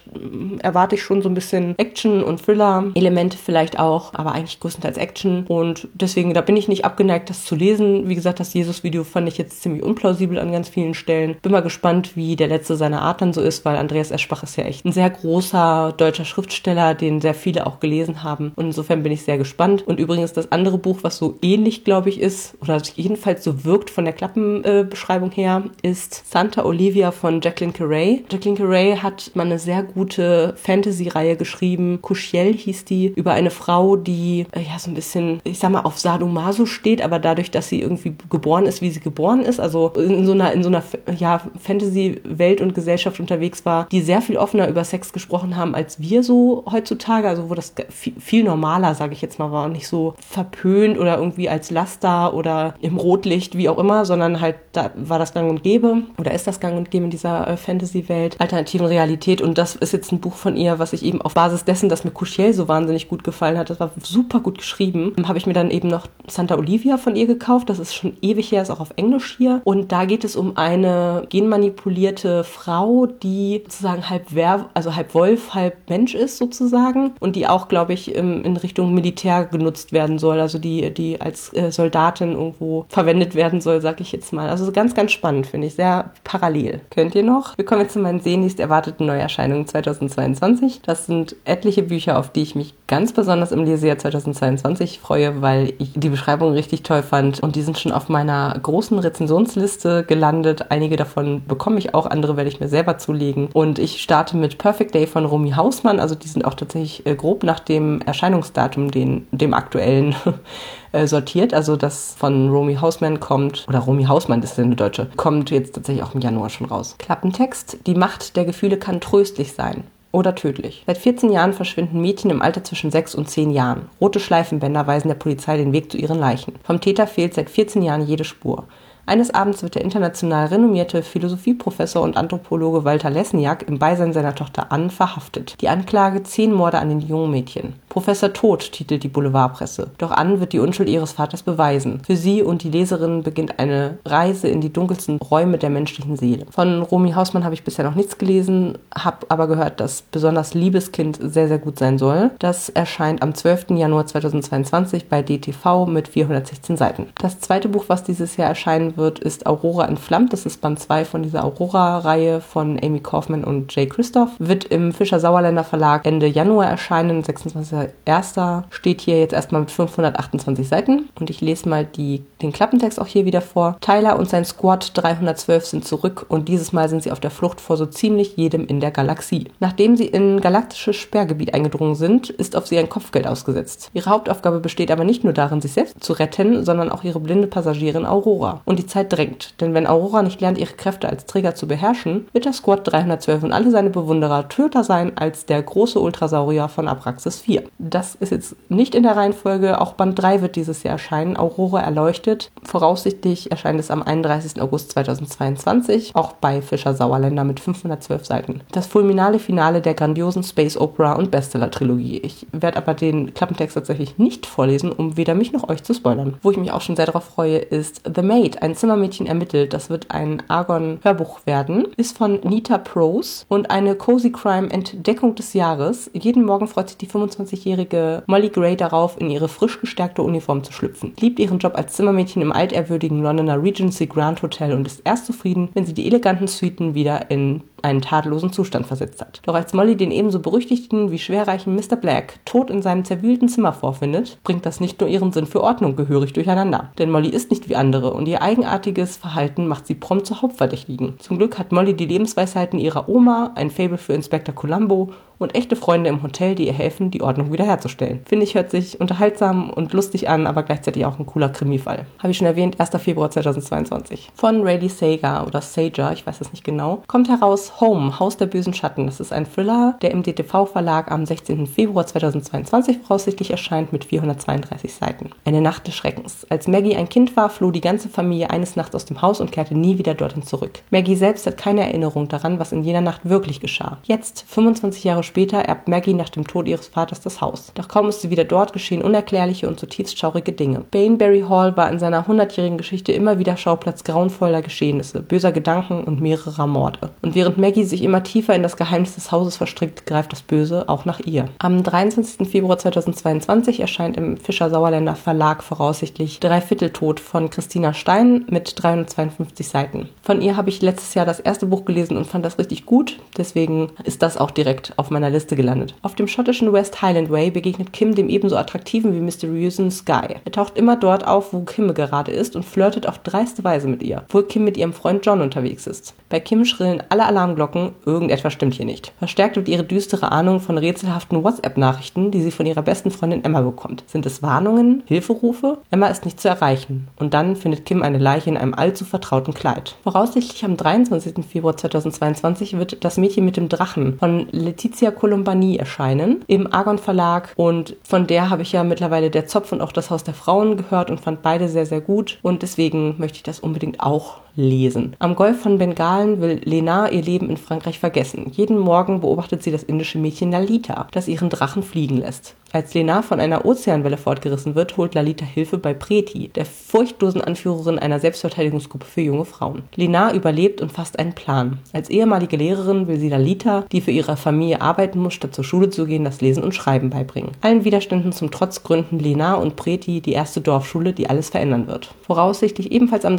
erwarte 0.60 0.94
ich 0.94 1.02
schon 1.02 1.22
so 1.22 1.28
ein 1.28 1.34
bisschen 1.34 1.78
Action 1.78 2.22
und 2.22 2.44
Thriller-Elemente 2.44 3.38
vielleicht 3.38 3.78
auch, 3.78 4.14
aber 4.14 4.32
eigentlich 4.32 4.60
größtenteils 4.60 4.98
Action. 4.98 5.46
Und 5.48 5.88
deswegen, 5.94 6.34
da 6.34 6.42
bin 6.42 6.56
ich 6.56 6.68
nicht 6.68 6.84
abgeneigt, 6.84 7.30
das 7.30 7.44
zu 7.44 7.56
lesen. 7.56 8.08
Wie 8.08 8.14
gesagt, 8.14 8.40
das 8.40 8.54
Jesus-Video 8.54 9.04
fand 9.04 9.28
ich 9.28 9.38
jetzt 9.38 9.62
ziemlich 9.62 9.82
unplausibel 9.82 10.38
an 10.38 10.52
ganz 10.52 10.68
vielen 10.68 10.94
Stellen. 10.94 11.36
Bin 11.42 11.52
mal 11.52 11.62
gespannt, 11.62 12.16
wie 12.16 12.36
der 12.36 12.48
letzte 12.48 12.76
seiner 12.76 13.02
Art 13.02 13.22
dann 13.22 13.32
so 13.32 13.40
ist, 13.40 13.64
weil 13.64 13.76
Andreas 13.76 14.10
Eschbach 14.10 14.42
ist 14.42 14.56
ja 14.56 14.64
echt 14.64 14.84
ein 14.84 14.92
sehr 14.92 15.08
großer 15.08 15.94
deutscher 15.96 16.24
Schriftsteller, 16.24 16.57
den 16.66 17.20
sehr 17.20 17.34
viele 17.34 17.66
auch 17.66 17.80
gelesen 17.80 18.22
haben. 18.22 18.52
Und 18.56 18.66
insofern 18.66 19.02
bin 19.02 19.12
ich 19.12 19.22
sehr 19.22 19.38
gespannt. 19.38 19.86
Und 19.86 19.98
übrigens 19.98 20.32
das 20.32 20.52
andere 20.52 20.78
Buch, 20.78 20.98
was 21.02 21.16
so 21.18 21.38
ähnlich, 21.42 21.84
glaube 21.84 22.08
ich, 22.08 22.20
ist, 22.20 22.54
oder 22.60 22.80
jedenfalls 22.94 23.44
so 23.44 23.64
wirkt 23.64 23.90
von 23.90 24.04
der 24.04 24.14
Klappenbeschreibung 24.14 25.30
her, 25.30 25.64
ist 25.82 26.30
Santa 26.30 26.64
Olivia 26.64 27.10
von 27.10 27.40
Jacqueline 27.40 27.72
Carey. 27.72 28.24
Jacqueline 28.30 28.58
Carey 28.58 28.96
hat 28.96 29.30
mal 29.34 29.46
eine 29.46 29.58
sehr 29.58 29.82
gute 29.82 30.54
Fantasy-Reihe 30.56 31.36
geschrieben. 31.36 32.00
Kushiel 32.02 32.54
hieß 32.54 32.84
die, 32.84 33.06
über 33.06 33.32
eine 33.32 33.50
Frau, 33.50 33.96
die 33.96 34.46
äh, 34.52 34.60
ja 34.60 34.78
so 34.78 34.90
ein 34.90 34.94
bisschen, 34.94 35.40
ich 35.44 35.58
sag 35.58 35.70
mal, 35.70 35.82
auf 35.82 35.98
Sadomaso 35.98 36.66
steht, 36.66 37.02
aber 37.02 37.18
dadurch, 37.18 37.50
dass 37.50 37.68
sie 37.68 37.80
irgendwie 37.80 38.14
geboren 38.30 38.66
ist, 38.66 38.82
wie 38.82 38.90
sie 38.90 39.00
geboren 39.00 39.40
ist, 39.40 39.60
also 39.60 39.88
in 39.88 40.26
so 40.26 40.32
einer, 40.32 40.52
in 40.52 40.62
so 40.62 40.68
einer 40.68 40.82
ja, 41.18 41.40
Fantasy-Welt 41.58 42.60
und 42.60 42.74
Gesellschaft 42.74 43.20
unterwegs 43.20 43.64
war, 43.64 43.88
die 43.90 44.00
sehr 44.00 44.20
viel 44.20 44.36
offener 44.36 44.68
über 44.68 44.84
Sex 44.84 45.12
gesprochen 45.12 45.56
haben 45.56 45.74
als 45.74 46.00
wir 46.00 46.22
so 46.22 46.47
heutzutage, 46.70 47.28
also 47.28 47.50
wo 47.50 47.54
das 47.54 47.74
viel 47.90 48.44
normaler, 48.44 48.94
sage 48.94 49.12
ich 49.12 49.22
jetzt 49.22 49.38
mal, 49.38 49.52
war 49.52 49.66
und 49.66 49.72
nicht 49.72 49.88
so 49.88 50.14
verpönt 50.26 50.98
oder 50.98 51.18
irgendwie 51.18 51.48
als 51.48 51.70
Laster 51.70 52.34
oder 52.34 52.74
im 52.80 52.96
Rotlicht, 52.96 53.56
wie 53.56 53.68
auch 53.68 53.78
immer, 53.78 54.04
sondern 54.04 54.40
halt 54.40 54.56
da 54.72 54.90
war 54.94 55.18
das 55.18 55.34
Gang 55.34 55.50
und 55.50 55.62
Gäbe 55.62 56.02
oder 56.18 56.32
ist 56.32 56.46
das 56.46 56.60
Gang 56.60 56.76
und 56.76 56.90
Gäbe 56.90 57.04
in 57.04 57.10
dieser 57.10 57.48
äh, 57.48 57.56
Fantasy-Welt, 57.56 58.36
alternativen 58.40 58.86
Realität 58.86 59.40
und 59.40 59.58
das 59.58 59.76
ist 59.76 59.92
jetzt 59.92 60.12
ein 60.12 60.20
Buch 60.20 60.34
von 60.34 60.56
ihr, 60.56 60.78
was 60.78 60.92
ich 60.92 61.04
eben 61.04 61.22
auf 61.22 61.34
Basis 61.34 61.64
dessen, 61.64 61.88
dass 61.88 62.04
mir 62.04 62.10
Couchiel 62.10 62.52
so 62.52 62.68
wahnsinnig 62.68 63.08
gut 63.08 63.24
gefallen 63.24 63.58
hat, 63.58 63.70
das 63.70 63.80
war 63.80 63.90
super 64.02 64.40
gut 64.40 64.58
geschrieben, 64.58 65.14
habe 65.26 65.38
ich 65.38 65.46
mir 65.46 65.52
dann 65.52 65.70
eben 65.70 65.88
noch 65.88 66.06
Santa 66.26 66.56
Olivia 66.56 66.96
von 66.98 67.16
ihr 67.16 67.26
gekauft, 67.26 67.70
das 67.70 67.78
ist 67.78 67.94
schon 67.94 68.16
ewig 68.22 68.52
her, 68.52 68.62
ist 68.62 68.70
auch 68.70 68.80
auf 68.80 68.92
Englisch 68.96 69.36
hier. 69.36 69.60
Und 69.64 69.92
da 69.92 70.04
geht 70.04 70.24
es 70.24 70.36
um 70.36 70.56
eine 70.56 71.24
genmanipulierte 71.28 72.44
Frau, 72.44 73.06
die 73.06 73.62
sozusagen 73.64 74.08
halb 74.08 74.34
Werf, 74.34 74.64
also 74.74 74.94
halb 74.94 75.14
Wolf, 75.14 75.54
halb 75.54 75.76
Mensch 75.88 76.14
ist 76.14 76.37
sozusagen 76.38 77.12
und 77.20 77.36
die 77.36 77.46
auch, 77.46 77.68
glaube 77.68 77.92
ich, 77.92 78.14
in 78.14 78.56
Richtung 78.56 78.94
Militär 78.94 79.44
genutzt 79.44 79.92
werden 79.92 80.18
soll, 80.18 80.40
also 80.40 80.58
die, 80.58 80.92
die 80.92 81.20
als 81.20 81.52
äh, 81.54 81.70
Soldatin 81.70 82.32
irgendwo 82.32 82.86
verwendet 82.88 83.34
werden 83.34 83.60
soll, 83.60 83.80
sag 83.80 84.00
ich 84.00 84.12
jetzt 84.12 84.32
mal. 84.32 84.48
Also 84.48 84.70
ganz, 84.72 84.94
ganz 84.94 85.12
spannend, 85.12 85.46
finde 85.46 85.66
ich, 85.66 85.74
sehr 85.74 86.12
parallel. 86.24 86.80
Könnt 86.90 87.14
ihr 87.14 87.22
noch? 87.22 87.56
Wir 87.56 87.64
kommen 87.64 87.82
jetzt 87.82 87.92
zu 87.92 87.98
meinen 87.98 88.20
sehnlichst 88.20 88.60
erwarteten 88.60 89.06
Neuerscheinungen 89.06 89.66
2022. 89.66 90.80
Das 90.82 91.06
sind 91.06 91.36
etliche 91.44 91.82
Bücher, 91.82 92.18
auf 92.18 92.30
die 92.30 92.42
ich 92.42 92.54
mich 92.54 92.74
ganz 92.86 93.12
besonders 93.12 93.52
im 93.52 93.64
Lesejahr 93.64 93.98
2022 93.98 95.00
freue, 95.00 95.42
weil 95.42 95.74
ich 95.78 95.92
die 95.94 96.08
Beschreibung 96.08 96.52
richtig 96.52 96.82
toll 96.82 97.02
fand 97.02 97.40
und 97.40 97.56
die 97.56 97.62
sind 97.62 97.78
schon 97.78 97.92
auf 97.92 98.08
meiner 98.08 98.58
großen 98.62 98.98
Rezensionsliste 98.98 100.04
gelandet. 100.04 100.70
Einige 100.70 100.96
davon 100.96 101.42
bekomme 101.46 101.78
ich 101.78 101.94
auch, 101.94 102.06
andere 102.06 102.36
werde 102.36 102.48
ich 102.48 102.60
mir 102.60 102.68
selber 102.68 102.98
zulegen. 102.98 103.48
Und 103.52 103.78
ich 103.78 104.02
starte 104.02 104.36
mit 104.36 104.58
Perfect 104.58 104.94
Day 104.94 105.06
von 105.06 105.24
Romy 105.24 105.50
Hausmann. 105.50 106.00
Also 106.00 106.14
die 106.14 106.27
sind 106.32 106.44
auch 106.44 106.54
tatsächlich 106.54 107.06
äh, 107.06 107.14
grob 107.14 107.42
nach 107.42 107.60
dem 107.60 108.00
Erscheinungsdatum, 108.02 108.90
den, 108.90 109.26
dem 109.32 109.54
aktuellen, 109.54 110.14
äh, 110.92 111.06
sortiert. 111.06 111.54
Also 111.54 111.76
das 111.76 112.14
von 112.18 112.50
Romy 112.50 112.76
Hausmann 112.76 113.20
kommt, 113.20 113.66
oder 113.68 113.80
Romy 113.80 114.04
Hausmann 114.04 114.42
ist 114.42 114.58
eine 114.58 114.76
Deutsche, 114.76 115.08
kommt 115.16 115.50
jetzt 115.50 115.74
tatsächlich 115.74 116.04
auch 116.04 116.14
im 116.14 116.20
Januar 116.20 116.50
schon 116.50 116.66
raus. 116.66 116.96
Klappentext. 116.98 117.78
Die 117.86 117.94
Macht 117.94 118.36
der 118.36 118.44
Gefühle 118.44 118.78
kann 118.78 119.00
tröstlich 119.00 119.52
sein 119.52 119.84
oder 120.12 120.34
tödlich. 120.34 120.84
Seit 120.86 120.98
14 120.98 121.30
Jahren 121.30 121.52
verschwinden 121.52 122.00
Mädchen 122.00 122.30
im 122.30 122.42
Alter 122.42 122.64
zwischen 122.64 122.90
6 122.90 123.14
und 123.14 123.28
10 123.28 123.50
Jahren. 123.50 123.88
Rote 124.00 124.20
Schleifenbänder 124.20 124.86
weisen 124.86 125.08
der 125.08 125.14
Polizei 125.16 125.56
den 125.56 125.72
Weg 125.72 125.92
zu 125.92 125.98
ihren 125.98 126.18
Leichen. 126.18 126.54
Vom 126.62 126.80
Täter 126.80 127.06
fehlt 127.06 127.34
seit 127.34 127.50
14 127.50 127.82
Jahren 127.82 128.06
jede 128.06 128.24
Spur. 128.24 128.64
Eines 129.08 129.32
Abends 129.32 129.62
wird 129.62 129.74
der 129.74 129.84
international 129.84 130.48
renommierte 130.48 131.02
Philosophieprofessor 131.02 132.02
und 132.02 132.18
Anthropologe 132.18 132.84
Walter 132.84 133.08
Lesniak 133.08 133.66
im 133.66 133.78
Beisein 133.78 134.12
seiner 134.12 134.34
Tochter 134.34 134.70
Anne 134.70 134.90
verhaftet. 134.90 135.54
Die 135.62 135.70
Anklage 135.70 136.24
zehn 136.24 136.52
Morde 136.52 136.78
an 136.78 136.90
den 136.90 137.00
jungen 137.00 137.30
Mädchen. 137.30 137.72
Professor 137.88 138.34
Tod 138.34 138.70
titelt 138.70 139.02
die 139.02 139.08
Boulevardpresse. 139.08 139.92
Doch 139.96 140.10
Anne 140.10 140.40
wird 140.40 140.52
die 140.52 140.58
Unschuld 140.58 140.90
ihres 140.90 141.12
Vaters 141.12 141.42
beweisen. 141.42 142.02
Für 142.04 142.16
sie 142.16 142.42
und 142.42 142.62
die 142.62 142.70
Leserinnen 142.70 143.22
beginnt 143.22 143.58
eine 143.58 143.96
Reise 144.04 144.48
in 144.48 144.60
die 144.60 144.70
dunkelsten 144.70 145.16
Räume 145.16 145.56
der 145.56 145.70
menschlichen 145.70 146.16
Seele. 146.16 146.44
Von 146.50 146.82
Romy 146.82 147.12
Hausmann 147.12 147.44
habe 147.44 147.54
ich 147.54 147.64
bisher 147.64 147.86
noch 147.86 147.94
nichts 147.94 148.18
gelesen, 148.18 148.76
habe 148.94 149.24
aber 149.30 149.46
gehört, 149.46 149.80
dass 149.80 150.02
besonders 150.02 150.52
Liebeskind 150.52 151.18
sehr, 151.22 151.48
sehr 151.48 151.58
gut 151.58 151.78
sein 151.78 151.96
soll. 151.96 152.30
Das 152.40 152.68
erscheint 152.68 153.22
am 153.22 153.34
12. 153.34 153.70
Januar 153.70 154.04
2022 154.04 155.08
bei 155.08 155.22
DTV 155.22 155.86
mit 155.86 156.08
416 156.08 156.76
Seiten. 156.76 157.06
Das 157.18 157.40
zweite 157.40 157.70
Buch, 157.70 157.86
was 157.88 158.04
dieses 158.04 158.36
Jahr 158.36 158.50
erscheinen 158.50 158.97
wird, 158.98 159.18
ist 159.18 159.46
Aurora 159.46 159.86
entflammt. 159.86 160.32
Das 160.32 160.44
ist 160.44 160.60
Band 160.60 160.78
2 160.78 161.04
von 161.04 161.22
dieser 161.22 161.44
Aurora-Reihe 161.44 162.40
von 162.40 162.78
Amy 162.82 163.00
Kaufman 163.00 163.44
und 163.44 163.74
Jay 163.74 163.86
Christoph. 163.86 164.30
Wird 164.38 164.64
im 164.64 164.92
Fischer-Sauerländer 164.92 165.64
Verlag 165.64 166.06
Ende 166.06 166.26
Januar 166.26 166.66
erscheinen. 166.66 167.22
26.01. 167.22 168.64
steht 168.70 169.00
hier 169.00 169.18
jetzt 169.20 169.32
erstmal 169.32 169.62
mit 169.62 169.70
528 169.70 170.68
Seiten. 170.68 171.08
Und 171.18 171.30
ich 171.30 171.40
lese 171.40 171.68
mal 171.68 171.84
die, 171.84 172.24
den 172.42 172.52
Klappentext 172.52 173.00
auch 173.00 173.06
hier 173.06 173.24
wieder 173.24 173.40
vor. 173.40 173.76
Tyler 173.80 174.18
und 174.18 174.28
sein 174.28 174.44
Squad 174.44 174.90
312 174.94 175.64
sind 175.64 175.84
zurück 175.84 176.26
und 176.28 176.48
dieses 176.48 176.72
Mal 176.72 176.88
sind 176.88 177.02
sie 177.02 177.12
auf 177.12 177.20
der 177.20 177.30
Flucht 177.30 177.60
vor 177.60 177.76
so 177.76 177.86
ziemlich 177.86 178.36
jedem 178.36 178.66
in 178.66 178.80
der 178.80 178.90
Galaxie. 178.90 179.48
Nachdem 179.60 179.96
sie 179.96 180.06
in 180.06 180.40
galaktisches 180.40 180.96
Sperrgebiet 180.96 181.54
eingedrungen 181.54 181.94
sind, 181.94 182.30
ist 182.30 182.56
auf 182.56 182.66
sie 182.66 182.78
ein 182.78 182.88
Kopfgeld 182.88 183.26
ausgesetzt. 183.26 183.90
Ihre 183.94 184.10
Hauptaufgabe 184.10 184.60
besteht 184.60 184.90
aber 184.90 185.04
nicht 185.04 185.24
nur 185.24 185.32
darin, 185.32 185.60
sich 185.60 185.72
selbst 185.72 186.02
zu 186.02 186.12
retten, 186.12 186.64
sondern 186.64 186.90
auch 186.90 187.04
ihre 187.04 187.20
blinde 187.20 187.46
Passagierin 187.46 188.06
Aurora. 188.06 188.60
Und 188.64 188.78
die 188.78 188.86
Zeit 188.88 189.12
drängt, 189.12 189.60
denn 189.60 189.74
wenn 189.74 189.86
Aurora 189.86 190.22
nicht 190.22 190.40
lernt, 190.40 190.58
ihre 190.58 190.74
Kräfte 190.74 191.08
als 191.08 191.26
Träger 191.26 191.54
zu 191.54 191.68
beherrschen, 191.68 192.26
wird 192.32 192.44
der 192.44 192.52
Squad 192.52 192.90
312 192.90 193.44
und 193.44 193.52
alle 193.52 193.70
seine 193.70 193.90
Bewunderer 193.90 194.48
töter 194.48 194.84
sein 194.84 195.16
als 195.16 195.46
der 195.46 195.62
große 195.62 196.00
Ultrasaurier 196.00 196.68
von 196.68 196.88
Abraxas 196.88 197.38
4. 197.40 197.64
Das 197.78 198.14
ist 198.16 198.32
jetzt 198.32 198.56
nicht 198.68 198.94
in 198.94 199.02
der 199.02 199.16
Reihenfolge, 199.16 199.80
auch 199.80 199.92
Band 199.92 200.20
3 200.20 200.42
wird 200.42 200.56
dieses 200.56 200.82
Jahr 200.82 200.92
erscheinen, 200.92 201.36
Aurora 201.36 201.80
erleuchtet. 201.80 202.50
Voraussichtlich 202.64 203.50
erscheint 203.50 203.78
es 203.78 203.90
am 203.90 204.02
31. 204.02 204.60
August 204.60 204.92
2022, 204.92 206.16
auch 206.16 206.32
bei 206.32 206.60
Fischer 206.62 206.94
Sauerländer 206.94 207.44
mit 207.44 207.60
512 207.60 208.26
Seiten. 208.26 208.60
Das 208.72 208.86
fulminale 208.86 209.38
Finale 209.38 209.80
der 209.80 209.94
grandiosen 209.94 210.42
Space 210.42 210.76
Opera 210.76 211.12
und 211.12 211.30
Bestseller-Trilogie. 211.30 212.18
Ich 212.18 212.46
werde 212.52 212.78
aber 212.78 212.94
den 212.94 213.34
Klappentext 213.34 213.74
tatsächlich 213.74 214.18
nicht 214.18 214.46
vorlesen, 214.46 214.90
um 214.90 215.16
weder 215.16 215.34
mich 215.34 215.52
noch 215.52 215.68
euch 215.68 215.82
zu 215.82 215.94
spoilern. 215.94 216.36
Wo 216.42 216.50
ich 216.50 216.56
mich 216.56 216.72
auch 216.72 216.80
schon 216.80 216.96
sehr 216.96 217.06
darauf 217.06 217.24
freue, 217.24 217.58
ist 217.58 218.02
The 218.12 218.22
Maid, 218.22 218.62
ein 218.68 218.76
Zimmermädchen 218.76 219.26
ermittelt. 219.26 219.72
Das 219.72 219.90
wird 219.90 220.10
ein 220.10 220.42
Argon-Hörbuch 220.48 221.46
werden. 221.46 221.88
Ist 221.96 222.18
von 222.18 222.40
Nita 222.42 222.78
Prose 222.78 223.44
und 223.48 223.70
eine 223.70 223.94
Cozy 223.94 224.30
Crime 224.30 224.70
Entdeckung 224.70 225.34
des 225.34 225.54
Jahres. 225.54 226.10
Jeden 226.12 226.44
Morgen 226.44 226.68
freut 226.68 226.90
sich 226.90 226.98
die 226.98 227.08
25-jährige 227.08 228.22
Molly 228.26 228.50
Gray 228.50 228.76
darauf, 228.76 229.20
in 229.20 229.30
ihre 229.30 229.48
frisch 229.48 229.80
gestärkte 229.80 230.22
Uniform 230.22 230.62
zu 230.62 230.72
schlüpfen. 230.72 231.14
Liebt 231.18 231.38
ihren 231.38 231.58
Job 231.58 231.76
als 231.76 231.94
Zimmermädchen 231.94 232.42
im 232.42 232.52
altehrwürdigen 232.52 233.22
Londoner 233.22 233.62
Regency 233.62 234.06
Grand 234.06 234.42
Hotel 234.42 234.72
und 234.74 234.86
ist 234.86 235.02
erst 235.04 235.26
zufrieden, 235.26 235.70
wenn 235.74 235.86
sie 235.86 235.94
die 235.94 236.06
eleganten 236.06 236.46
Suiten 236.46 236.94
wieder 236.94 237.30
in 237.30 237.62
einen 237.82 238.02
tadellosen 238.02 238.52
Zustand 238.52 238.86
versetzt 238.86 239.20
hat. 239.20 239.40
Doch 239.44 239.54
als 239.54 239.72
Molly 239.72 239.96
den 239.96 240.10
ebenso 240.10 240.40
berüchtigten 240.40 241.10
wie 241.10 241.18
schwerreichen 241.18 241.74
Mr. 241.74 241.96
Black 241.96 242.44
tot 242.44 242.70
in 242.70 242.82
seinem 242.82 243.04
zerwühlten 243.04 243.48
Zimmer 243.48 243.72
vorfindet, 243.72 244.38
bringt 244.44 244.66
das 244.66 244.80
nicht 244.80 245.00
nur 245.00 245.08
ihren 245.08 245.32
Sinn 245.32 245.46
für 245.46 245.62
Ordnung 245.62 245.96
gehörig 245.96 246.32
durcheinander. 246.32 246.92
Denn 246.98 247.10
Molly 247.10 247.28
ist 247.28 247.50
nicht 247.50 247.68
wie 247.68 247.76
andere 247.76 248.12
und 248.12 248.26
ihr 248.26 248.42
eigenartiges 248.42 249.16
Verhalten 249.16 249.66
macht 249.66 249.86
sie 249.86 249.94
prompt 249.94 250.26
zur 250.26 250.42
Hauptverdächtigen. 250.42 251.14
Zum 251.18 251.38
Glück 251.38 251.58
hat 251.58 251.72
Molly 251.72 251.94
die 251.94 252.06
Lebensweisheiten 252.06 252.78
ihrer 252.78 253.08
Oma, 253.08 253.52
ein 253.54 253.70
Fable 253.70 253.98
für 253.98 254.14
Inspektor 254.14 254.54
Columbo 254.54 255.12
und 255.38 255.54
echte 255.54 255.76
Freunde 255.76 256.10
im 256.10 256.22
Hotel, 256.22 256.54
die 256.54 256.66
ihr 256.66 256.72
helfen, 256.72 257.10
die 257.10 257.22
Ordnung 257.22 257.52
wiederherzustellen. 257.52 258.20
Finde 258.26 258.44
ich, 258.44 258.54
hört 258.54 258.70
sich 258.70 259.00
unterhaltsam 259.00 259.70
und 259.70 259.92
lustig 259.92 260.28
an, 260.28 260.46
aber 260.46 260.62
gleichzeitig 260.62 261.06
auch 261.06 261.18
ein 261.18 261.26
cooler 261.26 261.48
Krimifall. 261.48 262.06
Habe 262.18 262.30
ich 262.30 262.38
schon 262.38 262.46
erwähnt, 262.46 262.80
1. 262.80 262.90
Februar 263.02 263.30
2022. 263.30 264.30
Von 264.34 264.62
Rayleigh 264.62 264.88
Sager 264.88 265.46
oder 265.46 265.60
Sager, 265.60 266.12
ich 266.12 266.26
weiß 266.26 266.40
es 266.40 266.52
nicht 266.52 266.64
genau, 266.64 267.02
kommt 267.06 267.28
heraus 267.28 267.80
Home, 267.80 268.18
Haus 268.18 268.36
der 268.36 268.46
bösen 268.46 268.74
Schatten. 268.74 269.06
Das 269.06 269.20
ist 269.20 269.32
ein 269.32 269.46
Thriller, 269.46 269.96
der 270.02 270.10
im 270.10 270.22
DTV-Verlag 270.22 271.10
am 271.10 271.24
16. 271.24 271.66
Februar 271.66 272.06
2022 272.06 272.98
voraussichtlich 272.98 273.50
erscheint 273.50 273.92
mit 273.92 274.04
432 274.04 274.92
Seiten. 274.92 275.30
Eine 275.44 275.60
Nacht 275.60 275.86
des 275.86 275.94
Schreckens. 275.94 276.46
Als 276.48 276.68
Maggie 276.68 276.96
ein 276.96 277.08
Kind 277.08 277.36
war, 277.36 277.50
floh 277.50 277.70
die 277.70 277.80
ganze 277.80 278.08
Familie 278.08 278.50
eines 278.50 278.76
Nachts 278.76 278.94
aus 278.94 279.04
dem 279.04 279.22
Haus 279.22 279.40
und 279.40 279.52
kehrte 279.52 279.76
nie 279.76 279.98
wieder 279.98 280.14
dorthin 280.14 280.42
zurück. 280.42 280.80
Maggie 280.90 281.16
selbst 281.16 281.46
hat 281.46 281.56
keine 281.56 281.82
Erinnerung 281.82 282.28
daran, 282.28 282.58
was 282.58 282.72
in 282.72 282.82
jener 282.82 283.00
Nacht 283.00 283.28
wirklich 283.28 283.60
geschah. 283.60 283.98
Jetzt, 284.04 284.44
25 284.48 285.04
Jahre 285.04 285.22
später 285.28 285.58
erbt 285.58 285.88
Maggie 285.88 286.14
nach 286.14 286.28
dem 286.28 286.46
Tod 286.46 286.66
ihres 286.66 286.88
Vaters 286.88 287.20
das 287.20 287.40
Haus. 287.40 287.72
Doch 287.74 287.86
kaum 287.86 288.08
ist 288.08 288.22
sie 288.22 288.30
wieder 288.30 288.44
dort, 288.44 288.72
geschehen 288.72 289.02
unerklärliche 289.02 289.68
und 289.68 289.78
zutiefst 289.78 290.18
schaurige 290.18 290.52
Dinge. 290.52 290.84
Bainbury 290.90 291.44
Hall 291.48 291.76
war 291.76 291.90
in 291.90 291.98
seiner 291.98 292.26
hundertjährigen 292.26 292.78
Geschichte 292.78 293.12
immer 293.12 293.38
wieder 293.38 293.56
Schauplatz 293.56 294.04
grauenvoller 294.04 294.62
Geschehnisse, 294.62 295.22
böser 295.22 295.52
Gedanken 295.52 296.04
und 296.04 296.20
mehrerer 296.20 296.66
Morde. 296.66 297.10
Und 297.22 297.34
während 297.34 297.58
Maggie 297.58 297.84
sich 297.84 298.02
immer 298.02 298.22
tiefer 298.22 298.54
in 298.54 298.62
das 298.62 298.76
Geheimnis 298.76 299.14
des 299.14 299.30
Hauses 299.30 299.56
verstrickt, 299.56 300.06
greift 300.06 300.32
das 300.32 300.42
Böse 300.42 300.88
auch 300.88 301.04
nach 301.04 301.20
ihr. 301.20 301.44
Am 301.58 301.82
23. 301.82 302.48
Februar 302.48 302.78
2022 302.78 303.80
erscheint 303.80 304.16
im 304.16 304.36
Fischer 304.36 304.70
Sauerländer 304.70 305.14
Verlag 305.14 305.62
voraussichtlich 305.62 306.40
Dreivierteltod 306.40 307.20
von 307.20 307.50
Christina 307.50 307.92
Stein 307.94 308.46
mit 308.48 308.82
352 308.82 309.68
Seiten. 309.68 310.08
Von 310.22 310.40
ihr 310.40 310.56
habe 310.56 310.70
ich 310.70 310.82
letztes 310.82 311.14
Jahr 311.14 311.26
das 311.26 311.40
erste 311.40 311.66
Buch 311.66 311.84
gelesen 311.84 312.16
und 312.16 312.26
fand 312.26 312.44
das 312.44 312.58
richtig 312.58 312.86
gut, 312.86 313.18
deswegen 313.36 313.90
ist 314.04 314.22
das 314.22 314.36
auch 314.36 314.50
direkt 314.50 314.92
auf 314.96 315.10
meiner 315.18 315.30
Liste 315.30 315.56
gelandet. 315.56 315.94
Auf 316.02 316.14
dem 316.14 316.28
schottischen 316.28 316.72
West 316.72 317.02
Highland 317.02 317.30
Way 317.30 317.50
begegnet 317.50 317.92
Kim 317.92 318.14
dem 318.14 318.28
ebenso 318.28 318.56
attraktiven 318.56 319.12
wie 319.14 319.20
mysteriösen 319.20 319.90
Sky. 319.90 320.36
Er 320.44 320.52
taucht 320.52 320.78
immer 320.78 320.96
dort 320.96 321.26
auf, 321.26 321.52
wo 321.52 321.60
Kim 321.60 321.92
gerade 321.92 322.30
ist 322.30 322.54
und 322.54 322.64
flirtet 322.64 323.08
auf 323.08 323.18
dreiste 323.18 323.64
Weise 323.64 323.88
mit 323.88 324.02
ihr, 324.02 324.22
obwohl 324.28 324.44
Kim 324.44 324.64
mit 324.64 324.76
ihrem 324.76 324.92
Freund 324.92 325.26
John 325.26 325.40
unterwegs 325.40 325.86
ist. 325.86 326.14
Bei 326.28 326.40
Kim 326.40 326.64
schrillen 326.64 327.02
alle 327.08 327.24
Alarmglocken, 327.24 327.92
irgendetwas 328.04 328.52
stimmt 328.52 328.74
hier 328.74 328.84
nicht. 328.84 329.12
Verstärkt 329.18 329.56
wird 329.56 329.68
ihre 329.68 329.82
düstere 329.82 330.30
Ahnung 330.30 330.60
von 330.60 330.78
rätselhaften 330.78 331.42
WhatsApp-Nachrichten, 331.42 332.30
die 332.30 332.42
sie 332.42 332.50
von 332.50 332.66
ihrer 332.66 332.82
besten 332.82 333.10
Freundin 333.10 333.44
Emma 333.44 333.62
bekommt. 333.62 334.04
Sind 334.06 334.26
es 334.26 334.42
Warnungen, 334.42 335.02
Hilferufe? 335.06 335.78
Emma 335.90 336.08
ist 336.08 336.26
nicht 336.26 336.40
zu 336.40 336.48
erreichen. 336.48 337.08
Und 337.16 337.34
dann 337.34 337.56
findet 337.56 337.86
Kim 337.86 338.02
eine 338.02 338.18
Leiche 338.18 338.50
in 338.50 338.56
einem 338.56 338.74
allzu 338.74 339.04
vertrauten 339.04 339.54
Kleid. 339.54 339.96
Voraussichtlich 340.04 340.64
am 340.64 340.76
23. 340.76 341.44
Februar 341.44 341.76
2022 341.76 342.78
wird 342.78 343.04
Das 343.04 343.16
Mädchen 343.16 343.44
mit 343.44 343.56
dem 343.56 343.68
Drachen 343.68 344.18
von 344.18 344.46
Letizia 344.50 345.07
Colombani 345.12 345.76
erscheinen 345.76 346.44
im 346.46 346.72
Argon 346.72 346.98
Verlag. 346.98 347.52
Und 347.56 347.96
von 348.02 348.26
der 348.26 348.50
habe 348.50 348.62
ich 348.62 348.72
ja 348.72 348.84
mittlerweile 348.84 349.30
der 349.30 349.46
Zopf 349.46 349.72
und 349.72 349.80
auch 349.80 349.92
das 349.92 350.10
Haus 350.10 350.24
der 350.24 350.34
Frauen 350.34 350.76
gehört 350.76 351.10
und 351.10 351.20
fand 351.20 351.42
beide 351.42 351.68
sehr, 351.68 351.86
sehr 351.86 352.00
gut. 352.00 352.38
Und 352.42 352.62
deswegen 352.62 353.16
möchte 353.18 353.36
ich 353.36 353.42
das 353.42 353.60
unbedingt 353.60 354.00
auch 354.00 354.38
lesen. 354.58 355.14
Am 355.20 355.36
Golf 355.36 355.60
von 355.60 355.78
Bengalen 355.78 356.40
will 356.40 356.60
Lena 356.64 357.08
ihr 357.10 357.22
Leben 357.22 357.48
in 357.48 357.56
Frankreich 357.56 358.00
vergessen. 358.00 358.50
Jeden 358.50 358.76
Morgen 358.76 359.20
beobachtet 359.20 359.62
sie 359.62 359.70
das 359.70 359.84
indische 359.84 360.18
Mädchen 360.18 360.50
Lalita, 360.50 361.06
das 361.12 361.28
ihren 361.28 361.48
Drachen 361.48 361.84
fliegen 361.84 362.16
lässt. 362.16 362.56
Als 362.70 362.92
Lena 362.92 363.22
von 363.22 363.40
einer 363.40 363.64
Ozeanwelle 363.64 364.18
fortgerissen 364.18 364.74
wird, 364.74 364.98
holt 364.98 365.14
Lalita 365.14 365.46
Hilfe 365.46 365.78
bei 365.78 365.94
Preti, 365.94 366.48
der 366.48 366.66
furchtlosen 366.66 367.40
Anführerin 367.40 367.98
einer 367.98 368.20
Selbstverteidigungsgruppe 368.20 369.06
für 369.06 369.22
junge 369.22 369.46
Frauen. 369.46 369.84
Lena 369.94 370.34
überlebt 370.34 370.82
und 370.82 370.92
fasst 370.92 371.18
einen 371.18 371.32
Plan. 371.32 371.78
Als 371.94 372.10
ehemalige 372.10 372.58
Lehrerin 372.58 373.08
will 373.08 373.18
sie 373.18 373.30
Lalita, 373.30 373.86
die 373.90 374.02
für 374.02 374.10
ihre 374.10 374.36
Familie 374.36 374.82
arbeiten 374.82 375.18
muss, 375.18 375.32
statt 375.32 375.54
zur 375.54 375.64
Schule 375.64 375.88
zu 375.88 376.04
gehen, 376.04 376.24
das 376.24 376.42
Lesen 376.42 376.62
und 376.62 376.74
Schreiben 376.74 377.08
beibringen. 377.08 377.52
Allen 377.62 377.84
Widerständen 377.84 378.32
zum 378.32 378.50
Trotz 378.50 378.82
gründen 378.82 379.18
Lena 379.18 379.54
und 379.54 379.76
Preti 379.76 380.20
die 380.20 380.32
erste 380.32 380.60
Dorfschule, 380.60 381.14
die 381.14 381.30
alles 381.30 381.48
verändern 381.48 381.86
wird. 381.86 382.14
Voraussichtlich 382.20 382.92
ebenfalls 382.92 383.24
am 383.24 383.36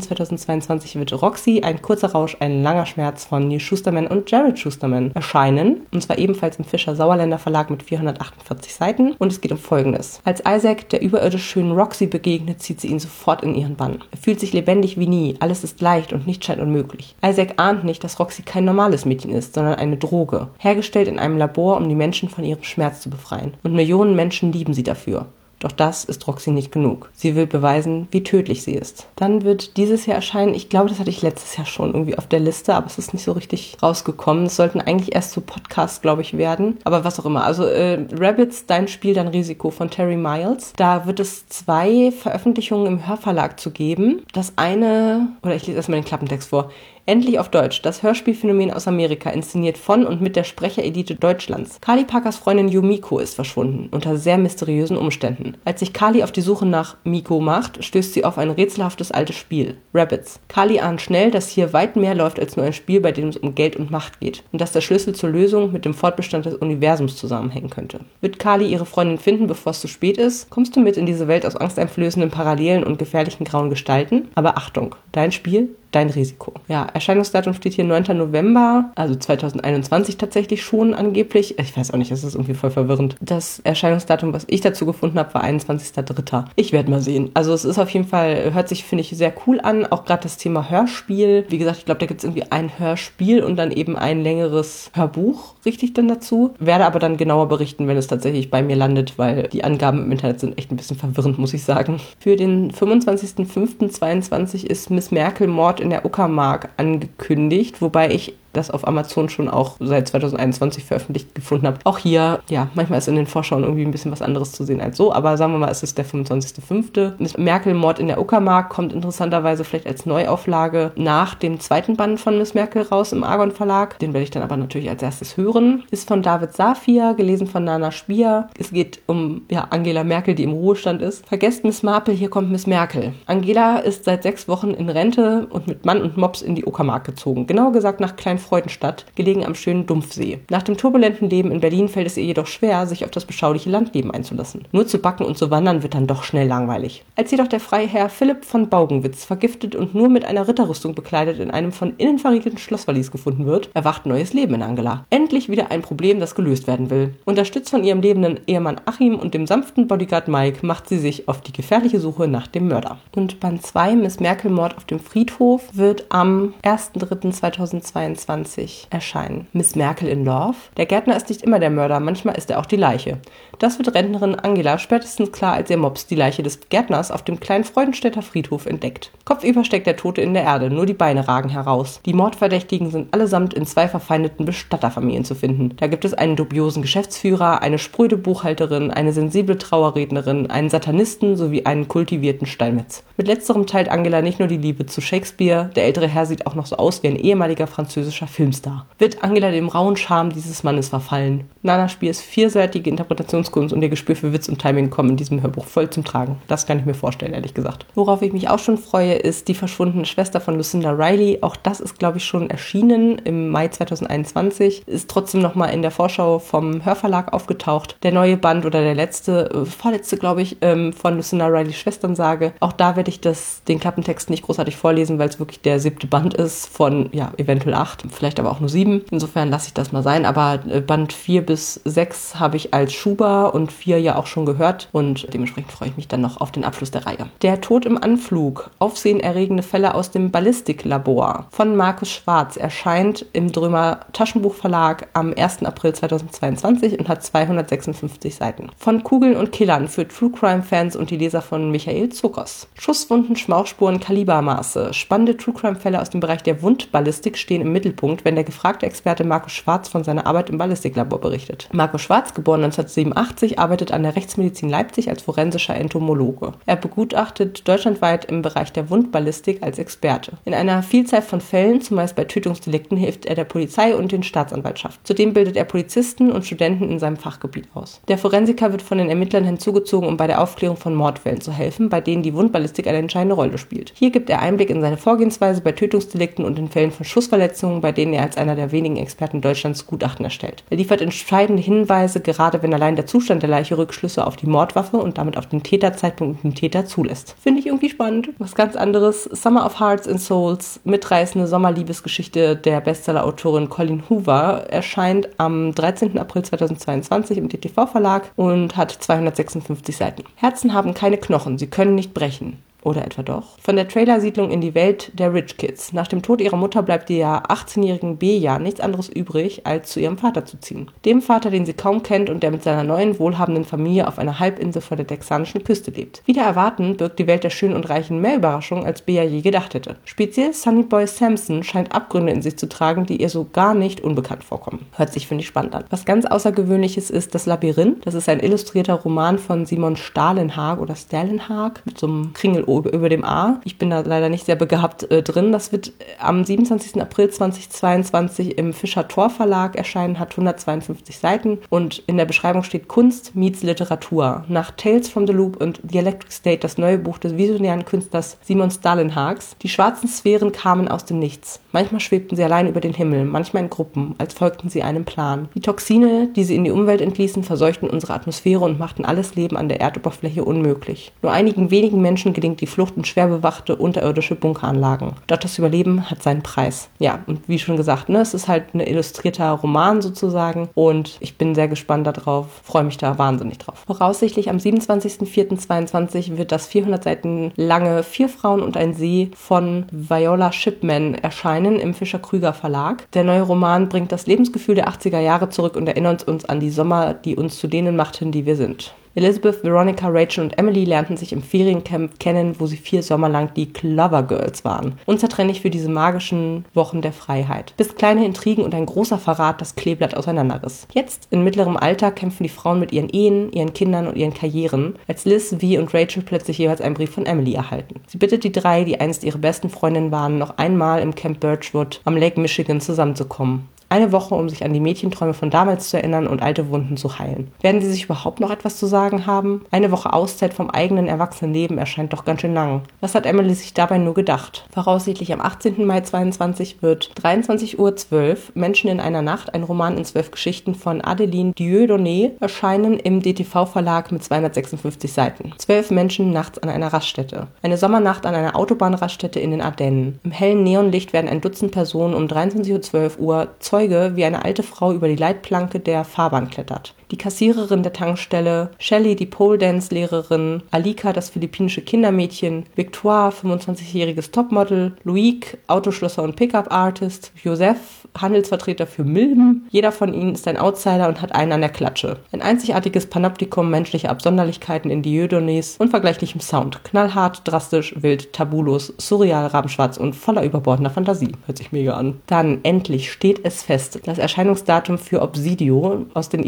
23.02.2022 0.00 0.98
wird 0.98 1.22
Roxy, 1.22 1.60
ein 1.62 1.80
kurzer 1.80 2.12
Rausch, 2.12 2.36
ein 2.40 2.62
langer 2.62 2.86
Schmerz 2.86 3.24
von 3.24 3.46
Neil 3.46 3.60
Schusterman 3.60 4.06
und 4.06 4.30
Jared 4.30 4.58
Schusterman 4.58 5.12
erscheinen, 5.14 5.86
und 5.92 6.02
zwar 6.02 6.18
ebenfalls 6.18 6.56
im 6.56 6.64
Fischer 6.64 6.96
Sauerländer 6.96 7.38
Verlag 7.38 7.70
mit 7.70 7.82
400 7.82 8.16
248 8.16 8.74
Seiten 8.74 9.12
und 9.12 9.32
es 9.32 9.40
geht 9.40 9.52
um 9.52 9.58
Folgendes. 9.58 10.20
Als 10.24 10.42
Isaac 10.46 10.88
der 10.90 11.02
überirdisch 11.02 11.44
schönen 11.44 11.72
Roxy 11.72 12.06
begegnet, 12.06 12.62
zieht 12.62 12.80
sie 12.80 12.88
ihn 12.88 12.98
sofort 12.98 13.42
in 13.42 13.54
ihren 13.54 13.76
Bann. 13.76 14.02
Er 14.10 14.18
fühlt 14.18 14.40
sich 14.40 14.52
lebendig 14.52 14.98
wie 14.98 15.06
nie, 15.06 15.36
alles 15.40 15.64
ist 15.64 15.80
leicht 15.80 16.12
und 16.12 16.26
nichts 16.26 16.46
scheint 16.46 16.60
unmöglich. 16.60 17.14
Isaac 17.24 17.54
ahnt 17.56 17.84
nicht, 17.84 18.02
dass 18.04 18.18
Roxy 18.18 18.42
kein 18.42 18.64
normales 18.64 19.04
Mädchen 19.04 19.32
ist, 19.32 19.54
sondern 19.54 19.74
eine 19.74 19.96
Droge, 19.96 20.48
hergestellt 20.58 21.08
in 21.08 21.18
einem 21.18 21.38
Labor, 21.38 21.76
um 21.76 21.88
die 21.88 21.94
Menschen 21.94 22.28
von 22.28 22.44
ihrem 22.44 22.62
Schmerz 22.62 23.00
zu 23.00 23.10
befreien. 23.10 23.54
Und 23.62 23.74
Millionen 23.74 24.16
Menschen 24.16 24.52
lieben 24.52 24.74
sie 24.74 24.82
dafür. 24.82 25.26
Doch 25.66 25.72
das 25.72 26.04
ist 26.04 26.28
Roxy 26.28 26.52
nicht 26.52 26.70
genug. 26.70 27.10
Sie 27.12 27.34
will 27.34 27.48
beweisen, 27.48 28.06
wie 28.12 28.22
tödlich 28.22 28.62
sie 28.62 28.74
ist. 28.74 29.08
Dann 29.16 29.42
wird 29.42 29.76
dieses 29.76 30.06
Jahr 30.06 30.14
erscheinen, 30.14 30.54
ich 30.54 30.68
glaube, 30.68 30.88
das 30.88 31.00
hatte 31.00 31.10
ich 31.10 31.22
letztes 31.22 31.56
Jahr 31.56 31.66
schon 31.66 31.92
irgendwie 31.92 32.16
auf 32.16 32.28
der 32.28 32.38
Liste, 32.38 32.72
aber 32.72 32.86
es 32.86 32.98
ist 32.98 33.12
nicht 33.12 33.24
so 33.24 33.32
richtig 33.32 33.76
rausgekommen. 33.82 34.46
Es 34.46 34.54
sollten 34.54 34.80
eigentlich 34.80 35.16
erst 35.16 35.32
so 35.32 35.40
Podcasts, 35.40 36.00
glaube 36.00 36.22
ich, 36.22 36.36
werden. 36.36 36.78
Aber 36.84 37.02
was 37.02 37.18
auch 37.18 37.26
immer. 37.26 37.42
Also 37.42 37.64
äh, 37.64 38.06
Rabbits, 38.16 38.66
dein 38.66 38.86
Spiel, 38.86 39.14
dein 39.14 39.26
Risiko 39.26 39.72
von 39.72 39.90
Terry 39.90 40.16
Miles. 40.16 40.72
Da 40.76 41.04
wird 41.04 41.18
es 41.18 41.48
zwei 41.48 42.12
Veröffentlichungen 42.12 42.86
im 42.86 43.08
Hörverlag 43.08 43.58
zu 43.58 43.72
geben. 43.72 44.22
Das 44.32 44.52
eine, 44.54 45.30
oder 45.42 45.56
ich 45.56 45.66
lese 45.66 45.78
erstmal 45.78 45.98
den 45.98 46.06
Klappentext 46.06 46.50
vor. 46.50 46.70
Endlich 47.08 47.38
auf 47.38 47.50
Deutsch. 47.50 47.82
Das 47.82 48.02
Hörspielphänomen 48.02 48.72
aus 48.72 48.88
Amerika, 48.88 49.30
inszeniert 49.30 49.78
von 49.78 50.04
und 50.04 50.20
mit 50.20 50.34
der 50.34 50.42
Sprecherelite 50.42 51.14
Deutschlands. 51.14 51.80
Kali 51.80 52.02
Parkers 52.02 52.34
Freundin 52.34 52.66
Yumiko 52.66 53.20
ist 53.20 53.36
verschwunden, 53.36 53.88
unter 53.92 54.16
sehr 54.16 54.38
mysteriösen 54.38 54.96
Umständen. 54.96 55.56
Als 55.64 55.78
sich 55.78 55.92
Kali 55.92 56.24
auf 56.24 56.32
die 56.32 56.40
Suche 56.40 56.66
nach 56.66 56.96
Miko 57.04 57.38
macht, 57.38 57.84
stößt 57.84 58.12
sie 58.12 58.24
auf 58.24 58.38
ein 58.38 58.50
rätselhaftes 58.50 59.12
altes 59.12 59.36
Spiel, 59.36 59.76
Rabbits. 59.94 60.40
Kali 60.48 60.80
ahnt 60.80 61.00
schnell, 61.00 61.30
dass 61.30 61.48
hier 61.48 61.72
weit 61.72 61.94
mehr 61.94 62.16
läuft 62.16 62.40
als 62.40 62.56
nur 62.56 62.66
ein 62.66 62.72
Spiel, 62.72 63.00
bei 63.00 63.12
dem 63.12 63.28
es 63.28 63.36
um 63.36 63.54
Geld 63.54 63.76
und 63.76 63.92
Macht 63.92 64.18
geht 64.18 64.42
und 64.50 64.60
dass 64.60 64.72
der 64.72 64.80
Schlüssel 64.80 65.14
zur 65.14 65.30
Lösung 65.30 65.70
mit 65.70 65.84
dem 65.84 65.94
Fortbestand 65.94 66.44
des 66.46 66.56
Universums 66.56 67.14
zusammenhängen 67.14 67.70
könnte. 67.70 68.00
Wird 68.20 68.40
Kali 68.40 68.66
ihre 68.66 68.84
Freundin 68.84 69.18
finden, 69.18 69.46
bevor 69.46 69.70
es 69.70 69.80
zu 69.80 69.86
spät 69.86 70.18
ist? 70.18 70.50
Kommst 70.50 70.74
du 70.74 70.80
mit 70.80 70.96
in 70.96 71.06
diese 71.06 71.28
Welt 71.28 71.46
aus 71.46 71.54
angsteinflößenden 71.54 72.32
Parallelen 72.32 72.82
und 72.82 72.98
gefährlichen 72.98 73.44
grauen 73.44 73.70
Gestalten? 73.70 74.26
Aber 74.34 74.56
Achtung, 74.58 74.96
dein 75.12 75.30
Spiel 75.30 75.68
dein 75.96 76.10
Risiko. 76.10 76.52
Ja, 76.68 76.86
Erscheinungsdatum 76.92 77.54
steht 77.54 77.72
hier 77.72 77.84
9. 77.84 78.16
November, 78.18 78.90
also 78.96 79.14
2021 79.14 80.18
tatsächlich 80.18 80.62
schon 80.62 80.92
angeblich. 80.92 81.58
Ich 81.58 81.74
weiß 81.74 81.92
auch 81.92 81.96
nicht, 81.96 82.10
das 82.10 82.22
ist 82.22 82.34
irgendwie 82.34 82.52
voll 82.52 82.70
verwirrend. 82.70 83.16
Das 83.22 83.60
Erscheinungsdatum, 83.60 84.34
was 84.34 84.44
ich 84.48 84.60
dazu 84.60 84.84
gefunden 84.84 85.18
habe, 85.18 85.32
war 85.32 85.42
21.03. 85.42 86.44
Ich 86.54 86.72
werde 86.72 86.90
mal 86.90 87.00
sehen. 87.00 87.30
Also 87.32 87.54
es 87.54 87.64
ist 87.64 87.78
auf 87.78 87.88
jeden 87.88 88.06
Fall, 88.06 88.52
hört 88.52 88.68
sich, 88.68 88.84
finde 88.84 89.00
ich, 89.00 89.10
sehr 89.16 89.32
cool 89.46 89.58
an. 89.58 89.86
Auch 89.86 90.04
gerade 90.04 90.24
das 90.24 90.36
Thema 90.36 90.68
Hörspiel. 90.68 91.46
Wie 91.48 91.56
gesagt, 91.56 91.78
ich 91.78 91.86
glaube, 91.86 92.00
da 92.00 92.04
gibt 92.04 92.20
es 92.20 92.24
irgendwie 92.24 92.44
ein 92.50 92.78
Hörspiel 92.78 93.42
und 93.42 93.56
dann 93.56 93.70
eben 93.70 93.96
ein 93.96 94.20
längeres 94.20 94.90
Hörbuch, 94.92 95.54
richtig 95.64 95.94
dann 95.94 96.08
dazu. 96.08 96.52
Werde 96.58 96.84
aber 96.84 96.98
dann 96.98 97.16
genauer 97.16 97.48
berichten, 97.48 97.88
wenn 97.88 97.96
es 97.96 98.06
tatsächlich 98.06 98.50
bei 98.50 98.62
mir 98.62 98.76
landet, 98.76 99.14
weil 99.16 99.44
die 99.44 99.64
Angaben 99.64 100.04
im 100.04 100.12
Internet 100.12 100.40
sind 100.40 100.58
echt 100.58 100.70
ein 100.70 100.76
bisschen 100.76 100.98
verwirrend, 100.98 101.38
muss 101.38 101.54
ich 101.54 101.64
sagen. 101.64 102.00
Für 102.18 102.36
den 102.36 102.70
25.05.22 102.70 104.66
ist 104.66 104.90
Miss 104.90 105.10
Merkel 105.10 105.46
Mord 105.46 105.80
in 105.80 105.85
der 105.90 106.04
Uckermark 106.04 106.70
angekündigt, 106.76 107.80
wobei 107.80 108.10
ich 108.10 108.34
das 108.56 108.70
auf 108.70 108.86
Amazon 108.86 109.28
schon 109.28 109.48
auch 109.48 109.76
seit 109.80 110.08
2021 110.08 110.84
veröffentlicht 110.84 111.34
gefunden 111.34 111.66
habe. 111.66 111.78
Auch 111.84 111.98
hier, 111.98 112.40
ja, 112.48 112.68
manchmal 112.74 112.98
ist 112.98 113.08
in 113.08 113.16
den 113.16 113.26
Vorschauen 113.26 113.62
irgendwie 113.62 113.84
ein 113.84 113.90
bisschen 113.90 114.12
was 114.12 114.22
anderes 114.22 114.52
zu 114.52 114.64
sehen 114.64 114.80
als 114.80 114.96
so, 114.96 115.12
aber 115.12 115.36
sagen 115.36 115.52
wir 115.52 115.58
mal, 115.58 115.70
es 115.70 115.82
ist 115.82 115.98
der 115.98 116.06
25.05. 116.06 117.38
Merkel 117.38 117.74
Mord 117.74 117.98
in 117.98 118.08
der 118.08 118.20
Uckermark 118.20 118.70
kommt 118.70 118.92
interessanterweise 118.92 119.64
vielleicht 119.64 119.86
als 119.86 120.06
Neuauflage 120.06 120.92
nach 120.96 121.34
dem 121.34 121.60
zweiten 121.60 121.96
Band 121.96 122.20
von 122.20 122.38
Miss 122.38 122.54
Merkel 122.54 122.82
raus 122.82 123.12
im 123.12 123.24
Argon 123.24 123.50
Verlag. 123.50 123.98
Den 123.98 124.12
werde 124.12 124.24
ich 124.24 124.30
dann 124.30 124.42
aber 124.42 124.56
natürlich 124.56 124.88
als 124.88 125.02
erstes 125.02 125.36
hören. 125.36 125.84
Ist 125.90 126.08
von 126.08 126.22
David 126.22 126.54
Safir, 126.54 127.14
gelesen 127.14 127.46
von 127.46 127.64
Nana 127.64 127.90
Spier. 127.90 128.48
Es 128.58 128.70
geht 128.70 129.00
um 129.06 129.42
ja, 129.50 129.66
Angela 129.70 130.04
Merkel, 130.04 130.34
die 130.34 130.44
im 130.44 130.52
Ruhestand 130.52 131.02
ist. 131.02 131.26
Vergesst 131.26 131.64
Miss 131.64 131.82
Marple, 131.82 132.14
hier 132.14 132.30
kommt 132.30 132.50
Miss 132.50 132.66
Merkel. 132.66 133.12
Angela 133.26 133.78
ist 133.78 134.04
seit 134.04 134.22
sechs 134.22 134.48
Wochen 134.48 134.70
in 134.70 134.88
Rente 134.88 135.46
und 135.50 135.66
mit 135.66 135.84
Mann 135.84 136.02
und 136.02 136.16
Mops 136.16 136.42
in 136.42 136.54
die 136.54 136.64
Uckermark 136.64 137.04
gezogen. 137.04 137.46
Genauer 137.46 137.72
gesagt 137.72 138.00
nach 138.00 138.16
Klein 138.16 138.38
Freudenstadt, 138.46 139.04
gelegen 139.14 139.44
am 139.44 139.54
schönen 139.54 139.86
Dumpfsee. 139.86 140.38
Nach 140.50 140.62
dem 140.62 140.76
turbulenten 140.76 141.28
Leben 141.28 141.50
in 141.50 141.60
Berlin 141.60 141.88
fällt 141.88 142.06
es 142.06 142.16
ihr 142.16 142.24
jedoch 142.24 142.46
schwer, 142.46 142.86
sich 142.86 143.04
auf 143.04 143.10
das 143.10 143.24
beschauliche 143.24 143.70
Landleben 143.70 144.10
einzulassen. 144.10 144.64
Nur 144.72 144.86
zu 144.86 144.98
backen 144.98 145.24
und 145.24 145.36
zu 145.36 145.50
wandern 145.50 145.82
wird 145.82 145.94
dann 145.94 146.06
doch 146.06 146.22
schnell 146.22 146.46
langweilig. 146.46 147.04
Als 147.16 147.30
jedoch 147.30 147.48
der 147.48 147.60
Freiherr 147.60 148.08
Philipp 148.08 148.44
von 148.44 148.68
Baugenwitz 148.68 149.24
vergiftet 149.24 149.74
und 149.74 149.94
nur 149.94 150.08
mit 150.08 150.24
einer 150.24 150.46
Ritterrüstung 150.46 150.94
bekleidet 150.94 151.40
in 151.40 151.50
einem 151.50 151.72
von 151.72 151.94
innen 151.98 152.18
verriegelten 152.18 152.58
Schlossverlies 152.58 153.10
gefunden 153.10 153.46
wird, 153.46 153.70
erwacht 153.74 154.06
neues 154.06 154.32
Leben 154.32 154.54
in 154.54 154.62
Angela. 154.62 155.04
Endlich 155.10 155.48
wieder 155.48 155.70
ein 155.70 155.82
Problem, 155.82 156.20
das 156.20 156.34
gelöst 156.34 156.66
werden 156.66 156.90
will. 156.90 157.14
Unterstützt 157.24 157.70
von 157.70 157.84
ihrem 157.84 158.00
lebenden 158.00 158.40
Ehemann 158.46 158.80
Achim 158.84 159.18
und 159.18 159.34
dem 159.34 159.46
sanften 159.46 159.88
Bodyguard 159.88 160.28
Mike 160.28 160.64
macht 160.64 160.88
sie 160.88 160.98
sich 160.98 161.28
auf 161.28 161.40
die 161.40 161.52
gefährliche 161.52 162.00
Suche 162.00 162.28
nach 162.28 162.46
dem 162.46 162.68
Mörder. 162.68 162.98
Und 163.14 163.40
Band 163.40 163.64
2 163.64 163.96
Miss 163.96 164.20
Merkel 164.20 164.50
Mord 164.50 164.76
auf 164.76 164.84
dem 164.84 165.00
Friedhof 165.00 165.62
wird 165.72 166.06
am 166.10 166.54
1.3.2022 166.62 168.35
2020 168.44 168.88
erscheinen. 168.90 169.46
Miss 169.52 169.76
Merkel 169.76 170.08
in 170.08 170.24
Love. 170.24 170.56
Der 170.76 170.86
Gärtner 170.86 171.16
ist 171.16 171.28
nicht 171.28 171.42
immer 171.42 171.58
der 171.58 171.70
Mörder, 171.70 172.00
manchmal 172.00 172.36
ist 172.36 172.50
er 172.50 172.58
auch 172.58 172.66
die 172.66 172.76
Leiche. 172.76 173.18
Das 173.58 173.78
wird 173.78 173.94
Rentnerin 173.94 174.34
Angela 174.34 174.78
spätestens 174.78 175.32
klar, 175.32 175.54
als 175.54 175.70
ihr 175.70 175.78
Mops 175.78 176.06
die 176.06 176.14
Leiche 176.14 176.42
des 176.42 176.68
Gärtners 176.68 177.10
auf 177.10 177.22
dem 177.22 177.40
kleinen 177.40 177.64
Freudenstädter 177.64 178.20
Friedhof 178.20 178.66
entdeckt. 178.66 179.12
Kopfüber 179.24 179.64
steckt 179.64 179.86
der 179.86 179.96
Tote 179.96 180.20
in 180.20 180.34
der 180.34 180.42
Erde, 180.42 180.70
nur 180.70 180.84
die 180.84 180.94
Beine 180.94 181.26
ragen 181.26 181.48
heraus. 181.48 182.00
Die 182.04 182.12
Mordverdächtigen 182.12 182.90
sind 182.90 183.14
allesamt 183.14 183.54
in 183.54 183.64
zwei 183.64 183.88
verfeindeten 183.88 184.44
Bestatterfamilien 184.44 185.24
zu 185.24 185.34
finden. 185.34 185.74
Da 185.78 185.86
gibt 185.86 186.04
es 186.04 186.14
einen 186.14 186.36
dubiosen 186.36 186.82
Geschäftsführer, 186.82 187.62
eine 187.62 187.78
spröde 187.78 188.18
Buchhalterin, 188.18 188.90
eine 188.90 189.12
sensible 189.12 189.56
Trauerrednerin, 189.56 190.50
einen 190.50 190.70
Satanisten 190.70 191.36
sowie 191.36 191.64
einen 191.64 191.88
kultivierten 191.88 192.46
Steinmetz. 192.46 193.04
Mit 193.16 193.26
letzterem 193.26 193.66
teilt 193.66 193.88
Angela 193.88 194.20
nicht 194.20 194.38
nur 194.38 194.48
die 194.48 194.58
Liebe 194.58 194.84
zu 194.86 195.00
Shakespeare, 195.00 195.70
der 195.74 195.84
ältere 195.84 196.08
Herr 196.08 196.26
sieht 196.26 196.46
auch 196.46 196.54
noch 196.54 196.66
so 196.66 196.76
aus 196.76 197.02
wie 197.02 197.08
ein 197.08 197.16
ehemaliger 197.16 197.66
französischer 197.66 198.15
französischer 198.16 198.26
Filmstar. 198.26 198.86
Wird 198.98 199.22
Angela 199.22 199.50
dem 199.50 199.68
rauen 199.68 199.96
Charme 199.96 200.30
dieses 200.30 200.64
Mannes 200.64 200.88
verfallen? 200.88 201.44
Nana 201.62 201.88
Spiers 201.88 202.20
vielseitige 202.20 202.88
Interpretationskunst 202.88 203.74
und 203.74 203.82
ihr 203.82 203.88
Gespür 203.88 204.16
für 204.16 204.32
Witz 204.32 204.48
und 204.48 204.60
Timing 204.60 204.90
kommen 204.90 205.10
in 205.10 205.16
diesem 205.16 205.42
Hörbuch 205.42 205.66
voll 205.66 205.90
zum 205.90 206.04
Tragen. 206.04 206.38
Das 206.48 206.66
kann 206.66 206.78
ich 206.78 206.86
mir 206.86 206.94
vorstellen, 206.94 207.34
ehrlich 207.34 207.54
gesagt. 207.54 207.86
Worauf 207.94 208.22
ich 208.22 208.32
mich 208.32 208.48
auch 208.48 208.58
schon 208.58 208.78
freue, 208.78 209.14
ist 209.14 209.48
die 209.48 209.54
verschwundene 209.54 210.06
Schwester 210.06 210.40
von 210.40 210.56
Lucinda 210.56 210.92
Riley. 210.92 211.38
Auch 211.42 211.56
das 211.56 211.80
ist, 211.80 211.98
glaube 211.98 212.18
ich, 212.18 212.24
schon 212.24 212.48
erschienen 212.50 213.18
im 213.18 213.48
Mai 213.48 213.68
2021. 213.68 214.86
Ist 214.86 215.10
trotzdem 215.10 215.42
nochmal 215.42 215.74
in 215.74 215.82
der 215.82 215.90
Vorschau 215.90 216.38
vom 216.38 216.84
Hörverlag 216.84 217.32
aufgetaucht. 217.32 217.96
Der 218.02 218.12
neue 218.12 218.36
Band 218.36 218.64
oder 218.64 218.80
der 218.80 218.94
letzte, 218.94 219.50
äh, 219.50 219.64
vorletzte, 219.66 220.16
glaube 220.16 220.42
ich, 220.42 220.58
ähm, 220.60 220.92
von 220.92 221.16
Lucinda 221.16 221.46
Rileys 221.46 221.76
Schwesternsage. 221.76 222.52
Auch 222.60 222.72
da 222.72 222.96
werde 222.96 223.10
ich 223.10 223.20
das, 223.20 223.62
den 223.64 223.80
Klappentext 223.80 224.30
nicht 224.30 224.44
großartig 224.44 224.76
vorlesen, 224.76 225.18
weil 225.18 225.28
es 225.28 225.38
wirklich 225.38 225.60
der 225.60 225.80
siebte 225.80 226.06
Band 226.06 226.34
ist 226.34 226.66
von, 226.66 227.08
ja, 227.12 227.32
eventuell 227.36 227.74
acht, 227.74 228.05
vielleicht 228.10 228.40
aber 228.40 228.50
auch 228.50 228.60
nur 228.60 228.68
sieben. 228.68 229.02
Insofern 229.10 229.50
lasse 229.50 229.68
ich 229.68 229.74
das 229.74 229.92
mal 229.92 230.02
sein. 230.02 230.24
Aber 230.24 230.60
äh, 230.68 230.80
Band 230.80 231.12
vier 231.12 231.44
bis 231.44 231.80
sechs 231.84 232.38
habe 232.38 232.56
ich 232.56 232.74
als 232.74 232.92
Schuber 232.92 233.54
und 233.54 233.72
vier 233.72 234.00
ja 234.00 234.16
auch 234.16 234.26
schon 234.26 234.46
gehört 234.46 234.88
und 234.92 235.32
dementsprechend 235.32 235.72
freue 235.72 235.88
ich 235.88 235.96
mich 235.96 236.08
dann 236.08 236.20
noch 236.20 236.40
auf 236.40 236.52
den 236.52 236.64
Abschluss 236.64 236.90
der 236.90 237.06
Reihe. 237.06 237.28
Der 237.42 237.60
Tod 237.60 237.86
im 237.86 238.02
Anflug. 238.02 238.70
Aufsehenerregende 238.78 239.62
Fälle 239.62 239.94
aus 239.94 240.10
dem 240.10 240.30
Ballistiklabor 240.30 241.46
von 241.50 241.76
Markus 241.76 242.10
Schwarz 242.10 242.56
erscheint 242.56 243.26
im 243.32 243.52
Drömer 243.52 244.00
Taschenbuchverlag 244.12 245.08
am 245.12 245.32
1. 245.36 245.64
April 245.64 245.94
2022 245.94 246.98
und 246.98 247.08
hat 247.08 247.22
256 247.22 248.34
Seiten. 248.34 248.70
Von 248.76 249.02
Kugeln 249.02 249.36
und 249.36 249.52
Killern 249.52 249.88
für 249.88 250.06
True 250.06 250.30
Crime 250.30 250.62
Fans 250.62 250.96
und 250.96 251.10
die 251.10 251.16
Leser 251.16 251.42
von 251.42 251.70
Michael 251.70 252.10
Zuckers. 252.10 252.68
Schusswunden, 252.74 253.36
Schmauchspuren, 253.36 254.00
Kalibermaße. 254.00 254.92
Spannende 254.92 255.36
True 255.36 255.54
Crime 255.54 255.76
Fälle 255.76 256.00
aus 256.00 256.10
dem 256.10 256.20
Bereich 256.20 256.42
der 256.42 256.62
Wundballistik 256.62 257.38
stehen 257.38 257.62
im 257.62 257.72
Mittelpunkt, 257.72 257.95
wenn 258.24 258.34
der 258.34 258.44
gefragte 258.44 258.86
Experte 258.86 259.24
Markus 259.24 259.52
Schwarz 259.52 259.88
von 259.88 260.04
seiner 260.04 260.26
Arbeit 260.26 260.50
im 260.50 260.58
Ballistiklabor 260.58 261.20
berichtet. 261.20 261.68
Markus 261.72 262.02
Schwarz, 262.02 262.34
geboren 262.34 262.64
1987, 262.64 263.58
arbeitet 263.58 263.92
an 263.92 264.02
der 264.02 264.16
Rechtsmedizin 264.16 264.68
Leipzig 264.68 265.08
als 265.08 265.22
forensischer 265.22 265.74
Entomologe. 265.74 266.52
Er 266.66 266.76
begutachtet 266.76 267.66
deutschlandweit 267.66 268.26
im 268.26 268.42
Bereich 268.42 268.72
der 268.72 268.90
Wundballistik 268.90 269.62
als 269.62 269.78
Experte. 269.78 270.32
In 270.44 270.54
einer 270.54 270.82
Vielzahl 270.82 271.22
von 271.22 271.40
Fällen, 271.40 271.80
zumeist 271.80 272.16
bei 272.16 272.24
Tötungsdelikten, 272.24 272.96
hilft 272.96 273.26
er 273.26 273.34
der 273.34 273.44
Polizei 273.44 273.94
und 273.94 274.12
den 274.12 274.22
Staatsanwaltschaften. 274.22 275.04
Zudem 275.04 275.32
bildet 275.32 275.56
er 275.56 275.64
Polizisten 275.64 276.32
und 276.32 276.44
Studenten 276.44 276.90
in 276.90 276.98
seinem 276.98 277.16
Fachgebiet 277.16 277.68
aus. 277.74 278.00
Der 278.08 278.18
Forensiker 278.18 278.72
wird 278.72 278.82
von 278.82 278.98
den 278.98 279.08
Ermittlern 279.08 279.44
hinzugezogen, 279.44 280.08
um 280.08 280.16
bei 280.16 280.26
der 280.26 280.40
Aufklärung 280.40 280.76
von 280.76 280.94
Mordfällen 280.94 281.40
zu 281.40 281.52
helfen, 281.52 281.88
bei 281.88 282.00
denen 282.00 282.22
die 282.22 282.34
Wundballistik 282.34 282.86
eine 282.86 282.98
entscheidende 282.98 283.34
Rolle 283.34 283.58
spielt. 283.58 283.92
Hier 283.94 284.10
gibt 284.10 284.30
er 284.30 284.40
Einblick 284.40 284.70
in 284.70 284.80
seine 284.80 284.96
Vorgehensweise 284.96 285.60
bei 285.60 285.72
Tötungsdelikten 285.72 286.44
und 286.44 286.58
in 286.58 286.68
Fällen 286.68 286.92
von 286.92 287.04
Schussverletzungen, 287.04 287.82
bei 287.86 287.92
denen 287.92 288.14
er 288.14 288.24
als 288.24 288.36
einer 288.36 288.56
der 288.56 288.72
wenigen 288.72 288.96
Experten 288.96 289.40
Deutschlands 289.40 289.86
Gutachten 289.86 290.24
erstellt. 290.24 290.64
Er 290.70 290.76
liefert 290.76 291.00
entscheidende 291.00 291.62
Hinweise, 291.62 292.18
gerade 292.18 292.60
wenn 292.60 292.74
allein 292.74 292.96
der 292.96 293.06
Zustand 293.06 293.44
der 293.44 293.48
Leiche 293.48 293.78
Rückschlüsse 293.78 294.26
auf 294.26 294.34
die 294.34 294.48
Mordwaffe 294.48 294.96
und 294.96 295.18
damit 295.18 295.38
auf 295.38 295.46
den 295.46 295.62
Täterzeitpunkt 295.62 296.42
und 296.42 296.42
den 296.42 296.56
Täter 296.56 296.86
zulässt. 296.86 297.36
Finde 297.40 297.60
ich 297.60 297.68
irgendwie 297.68 297.88
spannend. 297.88 298.30
Was 298.38 298.56
ganz 298.56 298.74
anderes. 298.74 299.22
Summer 299.22 299.64
of 299.64 299.78
Hearts 299.78 300.08
and 300.08 300.20
Souls, 300.20 300.80
mitreißende 300.82 301.46
Sommerliebesgeschichte 301.46 302.56
der 302.56 302.80
Bestsellerautorin 302.80 303.68
Colin 303.68 304.02
Hoover, 304.10 304.64
erscheint 304.68 305.28
am 305.38 305.72
13. 305.72 306.18
April 306.18 306.42
2022 306.42 307.38
im 307.38 307.48
DTV-Verlag 307.48 308.32
und 308.34 308.76
hat 308.76 308.90
256 308.90 309.96
Seiten. 309.96 310.24
Herzen 310.34 310.74
haben 310.74 310.92
keine 310.92 311.18
Knochen, 311.18 311.56
sie 311.56 311.68
können 311.68 311.94
nicht 311.94 312.14
brechen. 312.14 312.58
Oder 312.86 313.04
etwa 313.04 313.24
doch? 313.24 313.58
Von 313.60 313.74
der 313.74 313.88
Trailersiedlung 313.88 314.52
in 314.52 314.60
die 314.60 314.76
Welt 314.76 315.10
der 315.18 315.34
Rich 315.34 315.56
Kids. 315.56 315.92
Nach 315.92 316.06
dem 316.06 316.22
Tod 316.22 316.40
ihrer 316.40 316.56
Mutter 316.56 316.84
bleibt 316.84 317.08
der 317.08 317.42
18-jährigen 317.46 318.16
Beja 318.16 318.60
nichts 318.60 318.78
anderes 318.78 319.08
übrig, 319.08 319.66
als 319.66 319.90
zu 319.90 319.98
ihrem 319.98 320.18
Vater 320.18 320.46
zu 320.46 320.60
ziehen. 320.60 320.88
Dem 321.04 321.20
Vater, 321.20 321.50
den 321.50 321.66
sie 321.66 321.72
kaum 321.72 322.04
kennt 322.04 322.30
und 322.30 322.44
der 322.44 322.52
mit 322.52 322.62
seiner 322.62 322.84
neuen, 322.84 323.18
wohlhabenden 323.18 323.64
Familie 323.64 324.06
auf 324.06 324.20
einer 324.20 324.38
Halbinsel 324.38 324.80
vor 324.82 324.96
der 324.96 325.08
texanischen 325.08 325.64
Küste 325.64 325.90
lebt. 325.90 326.22
Wieder 326.26 326.42
erwarten 326.42 326.96
birgt 326.96 327.18
die 327.18 327.26
Welt 327.26 327.42
der 327.42 327.50
Schönen 327.50 327.74
und 327.74 327.90
Reichen 327.90 328.20
mehr 328.20 328.36
Überraschungen, 328.36 328.86
als 328.86 329.02
Beja 329.02 329.24
je 329.24 329.40
gedacht 329.40 329.74
hätte. 329.74 329.96
Speziell 330.04 330.52
Sunny 330.52 330.84
Boy 330.84 331.08
Samson 331.08 331.64
scheint 331.64 331.92
Abgründe 331.92 332.30
in 332.30 332.42
sich 332.42 332.56
zu 332.56 332.68
tragen, 332.68 333.04
die 333.04 333.20
ihr 333.20 333.30
so 333.30 333.48
gar 333.52 333.74
nicht 333.74 334.00
unbekannt 334.00 334.44
vorkommen. 334.44 334.86
Hört 334.92 335.12
sich, 335.12 335.26
finde 335.26 335.42
ich, 335.42 335.48
spannend 335.48 335.74
an. 335.74 335.86
Was 335.90 336.04
ganz 336.04 336.24
Außergewöhnliches 336.24 337.10
ist 337.10 337.34
Das 337.34 337.46
Labyrinth. 337.46 338.06
Das 338.06 338.14
ist 338.14 338.28
ein 338.28 338.38
illustrierter 338.38 338.94
Roman 338.94 339.40
von 339.40 339.66
Simon 339.66 339.96
Stalenhag 339.96 340.78
oder 340.78 340.94
Stalenhag 340.94 341.82
mit 341.84 341.98
so 341.98 342.06
einem 342.06 342.32
Kringel 342.32 342.62
über 342.84 343.08
dem 343.08 343.24
A. 343.24 343.60
Ich 343.64 343.78
bin 343.78 343.90
da 343.90 344.00
leider 344.00 344.28
nicht 344.28 344.46
sehr 344.46 344.56
begabt 344.56 345.10
äh, 345.10 345.22
drin. 345.22 345.52
Das 345.52 345.72
wird 345.72 345.92
am 346.18 346.44
27. 346.44 347.00
April 347.00 347.30
2022 347.30 348.58
im 348.58 348.72
Fischer 348.72 349.08
Tor 349.08 349.30
Verlag 349.30 349.76
erscheinen, 349.76 350.18
hat 350.18 350.32
152 350.32 351.18
Seiten 351.18 351.58
und 351.70 352.02
in 352.06 352.16
der 352.16 352.24
Beschreibung 352.24 352.62
steht 352.62 352.88
Kunst 352.88 353.34
meets 353.34 353.62
Literatur. 353.62 354.44
Nach 354.48 354.70
Tales 354.70 355.08
from 355.08 355.26
the 355.26 355.32
Loop 355.32 355.60
und 355.60 355.80
The 355.88 355.98
Electric 355.98 356.32
State, 356.32 356.58
das 356.58 356.78
neue 356.78 356.98
Buch 356.98 357.18
des 357.18 357.36
visionären 357.36 357.84
Künstlers 357.84 358.36
Simon 358.42 358.70
Stalenhags. 358.70 359.56
Die 359.62 359.68
schwarzen 359.68 360.08
Sphären 360.08 360.52
kamen 360.52 360.88
aus 360.88 361.04
dem 361.04 361.18
Nichts. 361.18 361.60
Manchmal 361.72 362.00
schwebten 362.00 362.36
sie 362.36 362.44
allein 362.44 362.68
über 362.68 362.80
den 362.80 362.94
Himmel, 362.94 363.24
manchmal 363.24 363.62
in 363.62 363.70
Gruppen, 363.70 364.14
als 364.18 364.34
folgten 364.34 364.68
sie 364.68 364.82
einem 364.82 365.04
Plan. 365.04 365.48
Die 365.54 365.60
Toxine, 365.60 366.28
die 366.34 366.44
sie 366.44 366.56
in 366.56 366.64
die 366.64 366.70
Umwelt 366.70 367.00
entließen, 367.00 367.44
verseuchten 367.44 367.88
unsere 367.88 368.14
Atmosphäre 368.14 368.64
und 368.64 368.78
machten 368.78 369.04
alles 369.04 369.34
Leben 369.34 369.56
an 369.56 369.68
der 369.68 369.80
Erdoberfläche 369.80 370.44
unmöglich. 370.44 371.12
Nur 371.22 371.32
einigen 371.32 371.70
wenigen 371.70 372.00
Menschen 372.00 372.32
gelingt 372.32 372.55
die 372.60 372.66
Flucht 372.66 372.96
in 372.96 373.04
schwer 373.04 373.28
bewachte 373.28 373.76
unterirdische 373.76 374.34
Bunkeranlagen. 374.34 375.12
Doch 375.26 375.36
das 375.36 375.58
Überleben 375.58 376.10
hat 376.10 376.22
seinen 376.22 376.42
Preis. 376.42 376.88
Ja, 376.98 377.20
und 377.26 377.48
wie 377.48 377.58
schon 377.58 377.76
gesagt, 377.76 378.08
ne, 378.08 378.20
es 378.20 378.34
ist 378.34 378.48
halt 378.48 378.74
ein 378.74 378.80
illustrierter 378.80 379.50
Roman 379.50 380.02
sozusagen 380.02 380.68
und 380.74 381.16
ich 381.20 381.36
bin 381.36 381.54
sehr 381.54 381.68
gespannt 381.68 382.06
darauf, 382.06 382.46
freue 382.64 382.84
mich 382.84 382.98
da 382.98 383.18
wahnsinnig 383.18 383.58
drauf. 383.58 383.84
Voraussichtlich 383.86 384.50
am 384.50 384.56
27.04.22 384.56 386.36
wird 386.36 386.52
das 386.52 386.66
400 386.66 387.04
Seiten 387.04 387.52
lange 387.56 388.02
Vier 388.02 388.28
Frauen 388.28 388.62
und 388.62 388.76
ein 388.76 388.94
See 388.94 389.30
von 389.34 389.86
Viola 389.90 390.52
Shipman 390.52 391.14
erscheinen 391.14 391.78
im 391.78 391.94
Fischer-Krüger 391.94 392.52
Verlag. 392.52 393.10
Der 393.12 393.24
neue 393.24 393.42
Roman 393.42 393.88
bringt 393.88 394.12
das 394.12 394.26
Lebensgefühl 394.26 394.74
der 394.74 394.88
80er 394.88 395.20
Jahre 395.20 395.48
zurück 395.48 395.76
und 395.76 395.86
erinnert 395.86 396.26
uns 396.26 396.44
an 396.44 396.60
die 396.60 396.70
Sommer, 396.70 397.14
die 397.14 397.36
uns 397.36 397.58
zu 397.58 397.68
denen 397.68 397.96
machten, 397.96 398.32
die 398.32 398.46
wir 398.46 398.56
sind. 398.56 398.94
Elizabeth, 399.16 399.64
Veronica, 399.64 400.08
Rachel 400.08 400.44
und 400.44 400.58
Emily 400.58 400.84
lernten 400.84 401.16
sich 401.16 401.32
im 401.32 401.40
Feriencamp 401.40 402.20
kennen, 402.20 402.54
wo 402.58 402.66
sie 402.66 402.76
vier 402.76 403.02
Sommer 403.02 403.30
lang 403.30 403.54
die 403.54 403.72
Clover 403.72 404.22
Girls 404.22 404.62
waren. 404.62 404.98
Unzertrennlich 405.06 405.62
für 405.62 405.70
diese 405.70 405.88
magischen 405.88 406.66
Wochen 406.74 407.00
der 407.00 407.14
Freiheit. 407.14 407.72
Bis 407.78 407.94
kleine 407.94 408.26
Intrigen 408.26 408.62
und 408.62 408.74
ein 408.74 408.84
großer 408.84 409.16
Verrat 409.16 409.62
das 409.62 409.74
Kleeblatt 409.74 410.14
auseinanderriss. 410.14 410.86
Jetzt, 410.92 411.28
in 411.30 411.42
mittlerem 411.44 411.78
Alter, 411.78 412.10
kämpfen 412.10 412.42
die 412.42 412.50
Frauen 412.50 412.78
mit 412.78 412.92
ihren 412.92 413.08
Ehen, 413.08 413.50
ihren 413.52 413.72
Kindern 413.72 414.06
und 414.06 414.18
ihren 414.18 414.34
Karrieren, 414.34 414.96
als 415.08 415.24
Liz, 415.24 415.56
Vi 415.60 415.78
und 415.78 415.94
Rachel 415.94 416.22
plötzlich 416.22 416.58
jeweils 416.58 416.82
einen 416.82 416.94
Brief 416.94 417.12
von 417.12 417.24
Emily 417.24 417.54
erhalten. 417.54 418.02
Sie 418.08 418.18
bittet 418.18 418.44
die 418.44 418.52
drei, 418.52 418.84
die 418.84 419.00
einst 419.00 419.24
ihre 419.24 419.38
besten 419.38 419.70
Freundinnen 419.70 420.10
waren, 420.10 420.36
noch 420.36 420.58
einmal 420.58 421.00
im 421.00 421.14
Camp 421.14 421.40
Birchwood 421.40 422.02
am 422.04 422.18
Lake 422.18 422.38
Michigan 422.38 422.82
zusammenzukommen. 422.82 423.66
Eine 423.88 424.10
Woche, 424.10 424.34
um 424.34 424.48
sich 424.48 424.64
an 424.64 424.72
die 424.72 424.80
Mädchenträume 424.80 425.32
von 425.32 425.50
damals 425.50 425.90
zu 425.90 425.96
erinnern 425.96 426.26
und 426.26 426.42
alte 426.42 426.70
Wunden 426.70 426.96
zu 426.96 427.20
heilen. 427.20 427.52
Werden 427.60 427.80
sie 427.80 427.90
sich 427.90 428.04
überhaupt 428.04 428.40
noch 428.40 428.50
etwas 428.50 428.78
zu 428.78 428.86
sagen 428.86 429.26
haben? 429.26 429.64
Eine 429.70 429.92
Woche 429.92 430.12
Auszeit 430.12 430.54
vom 430.54 430.70
eigenen 430.70 431.06
Erwachsenenleben 431.06 431.78
erscheint 431.78 432.12
doch 432.12 432.24
ganz 432.24 432.40
schön 432.40 432.54
lang. 432.54 432.82
Was 433.00 433.14
hat 433.14 433.26
Emily 433.26 433.54
sich 433.54 433.74
dabei 433.74 433.98
nur 433.98 434.14
gedacht? 434.14 434.66
Voraussichtlich 434.72 435.32
am 435.32 435.40
18. 435.40 435.86
Mai 435.86 436.00
22 436.00 436.82
wird 436.82 437.12
23.12 437.22 437.78
Uhr 437.78 438.36
Menschen 438.54 438.90
in 438.90 438.98
einer 438.98 439.22
Nacht, 439.22 439.54
ein 439.54 439.62
Roman 439.62 439.96
in 439.96 440.04
zwölf 440.04 440.32
Geschichten 440.32 440.74
von 440.74 441.00
Adeline 441.00 441.52
Dieudonné 441.52 442.32
erscheinen 442.40 442.98
im 442.98 443.22
DTV-Verlag 443.22 444.10
mit 444.10 444.24
256 444.24 445.12
Seiten. 445.12 445.52
Zwölf 445.58 445.92
Menschen 445.92 446.32
nachts 446.32 446.58
an 446.58 446.70
einer 446.70 446.92
Raststätte. 446.92 447.46
Eine 447.62 447.78
Sommernacht 447.78 448.26
an 448.26 448.34
einer 448.34 448.56
Autobahnraststätte 448.56 449.38
in 449.38 449.52
den 449.52 449.62
Ardennen. 449.62 450.18
Im 450.24 450.32
hellen 450.32 450.64
Neonlicht 450.64 451.12
werden 451.12 451.28
ein 451.28 451.40
Dutzend 451.40 451.70
Personen 451.70 452.14
um 452.14 452.26
23.12 452.26 453.18
Uhr 453.18 453.48
Zeuge, 453.76 454.12
wie 454.14 454.24
eine 454.24 454.42
alte 454.42 454.62
Frau 454.62 454.94
über 454.94 455.06
die 455.06 455.16
Leitplanke 455.16 455.80
der 455.80 456.04
Fahrbahn 456.04 456.48
klettert 456.48 456.94
die 457.10 457.18
Kassiererin 457.18 457.82
der 457.82 457.92
Tankstelle, 457.92 458.70
Shelley, 458.78 459.16
die 459.16 459.26
Pole 459.26 459.58
Dance 459.58 459.94
Lehrerin, 459.94 460.62
Alika, 460.70 461.12
das 461.12 461.30
philippinische 461.30 461.82
Kindermädchen, 461.82 462.66
Victoire, 462.74 463.32
25-jähriges 463.32 464.32
Topmodel, 464.32 464.96
Luik, 465.04 465.58
Autoschlosser 465.68 466.22
und 466.22 466.36
Pickup 466.36 466.72
Artist, 466.72 467.32
Joseph, 467.42 468.06
Handelsvertreter 468.20 468.86
für 468.86 469.04
Milben. 469.04 469.66
Jeder 469.70 469.92
von 469.92 470.14
ihnen 470.14 470.34
ist 470.34 470.48
ein 470.48 470.56
Outsider 470.56 471.08
und 471.08 471.20
hat 471.20 471.34
einen 471.34 471.52
an 471.52 471.60
der 471.60 471.70
Klatsche. 471.70 472.18
Ein 472.32 472.42
einzigartiges 472.42 473.06
Panoptikum 473.06 473.70
menschlicher 473.70 474.10
Absonderlichkeiten 474.10 474.90
in 474.90 475.02
Dieudonnées 475.02 475.78
unvergleichlichem 475.78 476.40
Sound. 476.40 476.82
Knallhart, 476.84 477.42
drastisch, 477.44 477.94
wild, 478.00 478.32
tabulos, 478.32 478.94
surreal, 478.98 479.46
rabenschwarz 479.46 479.96
und 479.96 480.14
voller 480.14 480.44
überbordender 480.44 480.90
Fantasie. 480.90 481.32
Hört 481.46 481.58
sich 481.58 481.72
mega 481.72 481.94
an. 481.94 482.20
Dann 482.26 482.60
endlich 482.62 483.12
steht 483.12 483.40
es 483.44 483.62
fest. 483.62 484.00
Das 484.04 484.18
Erscheinungsdatum 484.18 484.98
für 484.98 485.22
Obsidio 485.22 486.06
aus 486.14 486.28
den 486.28 486.42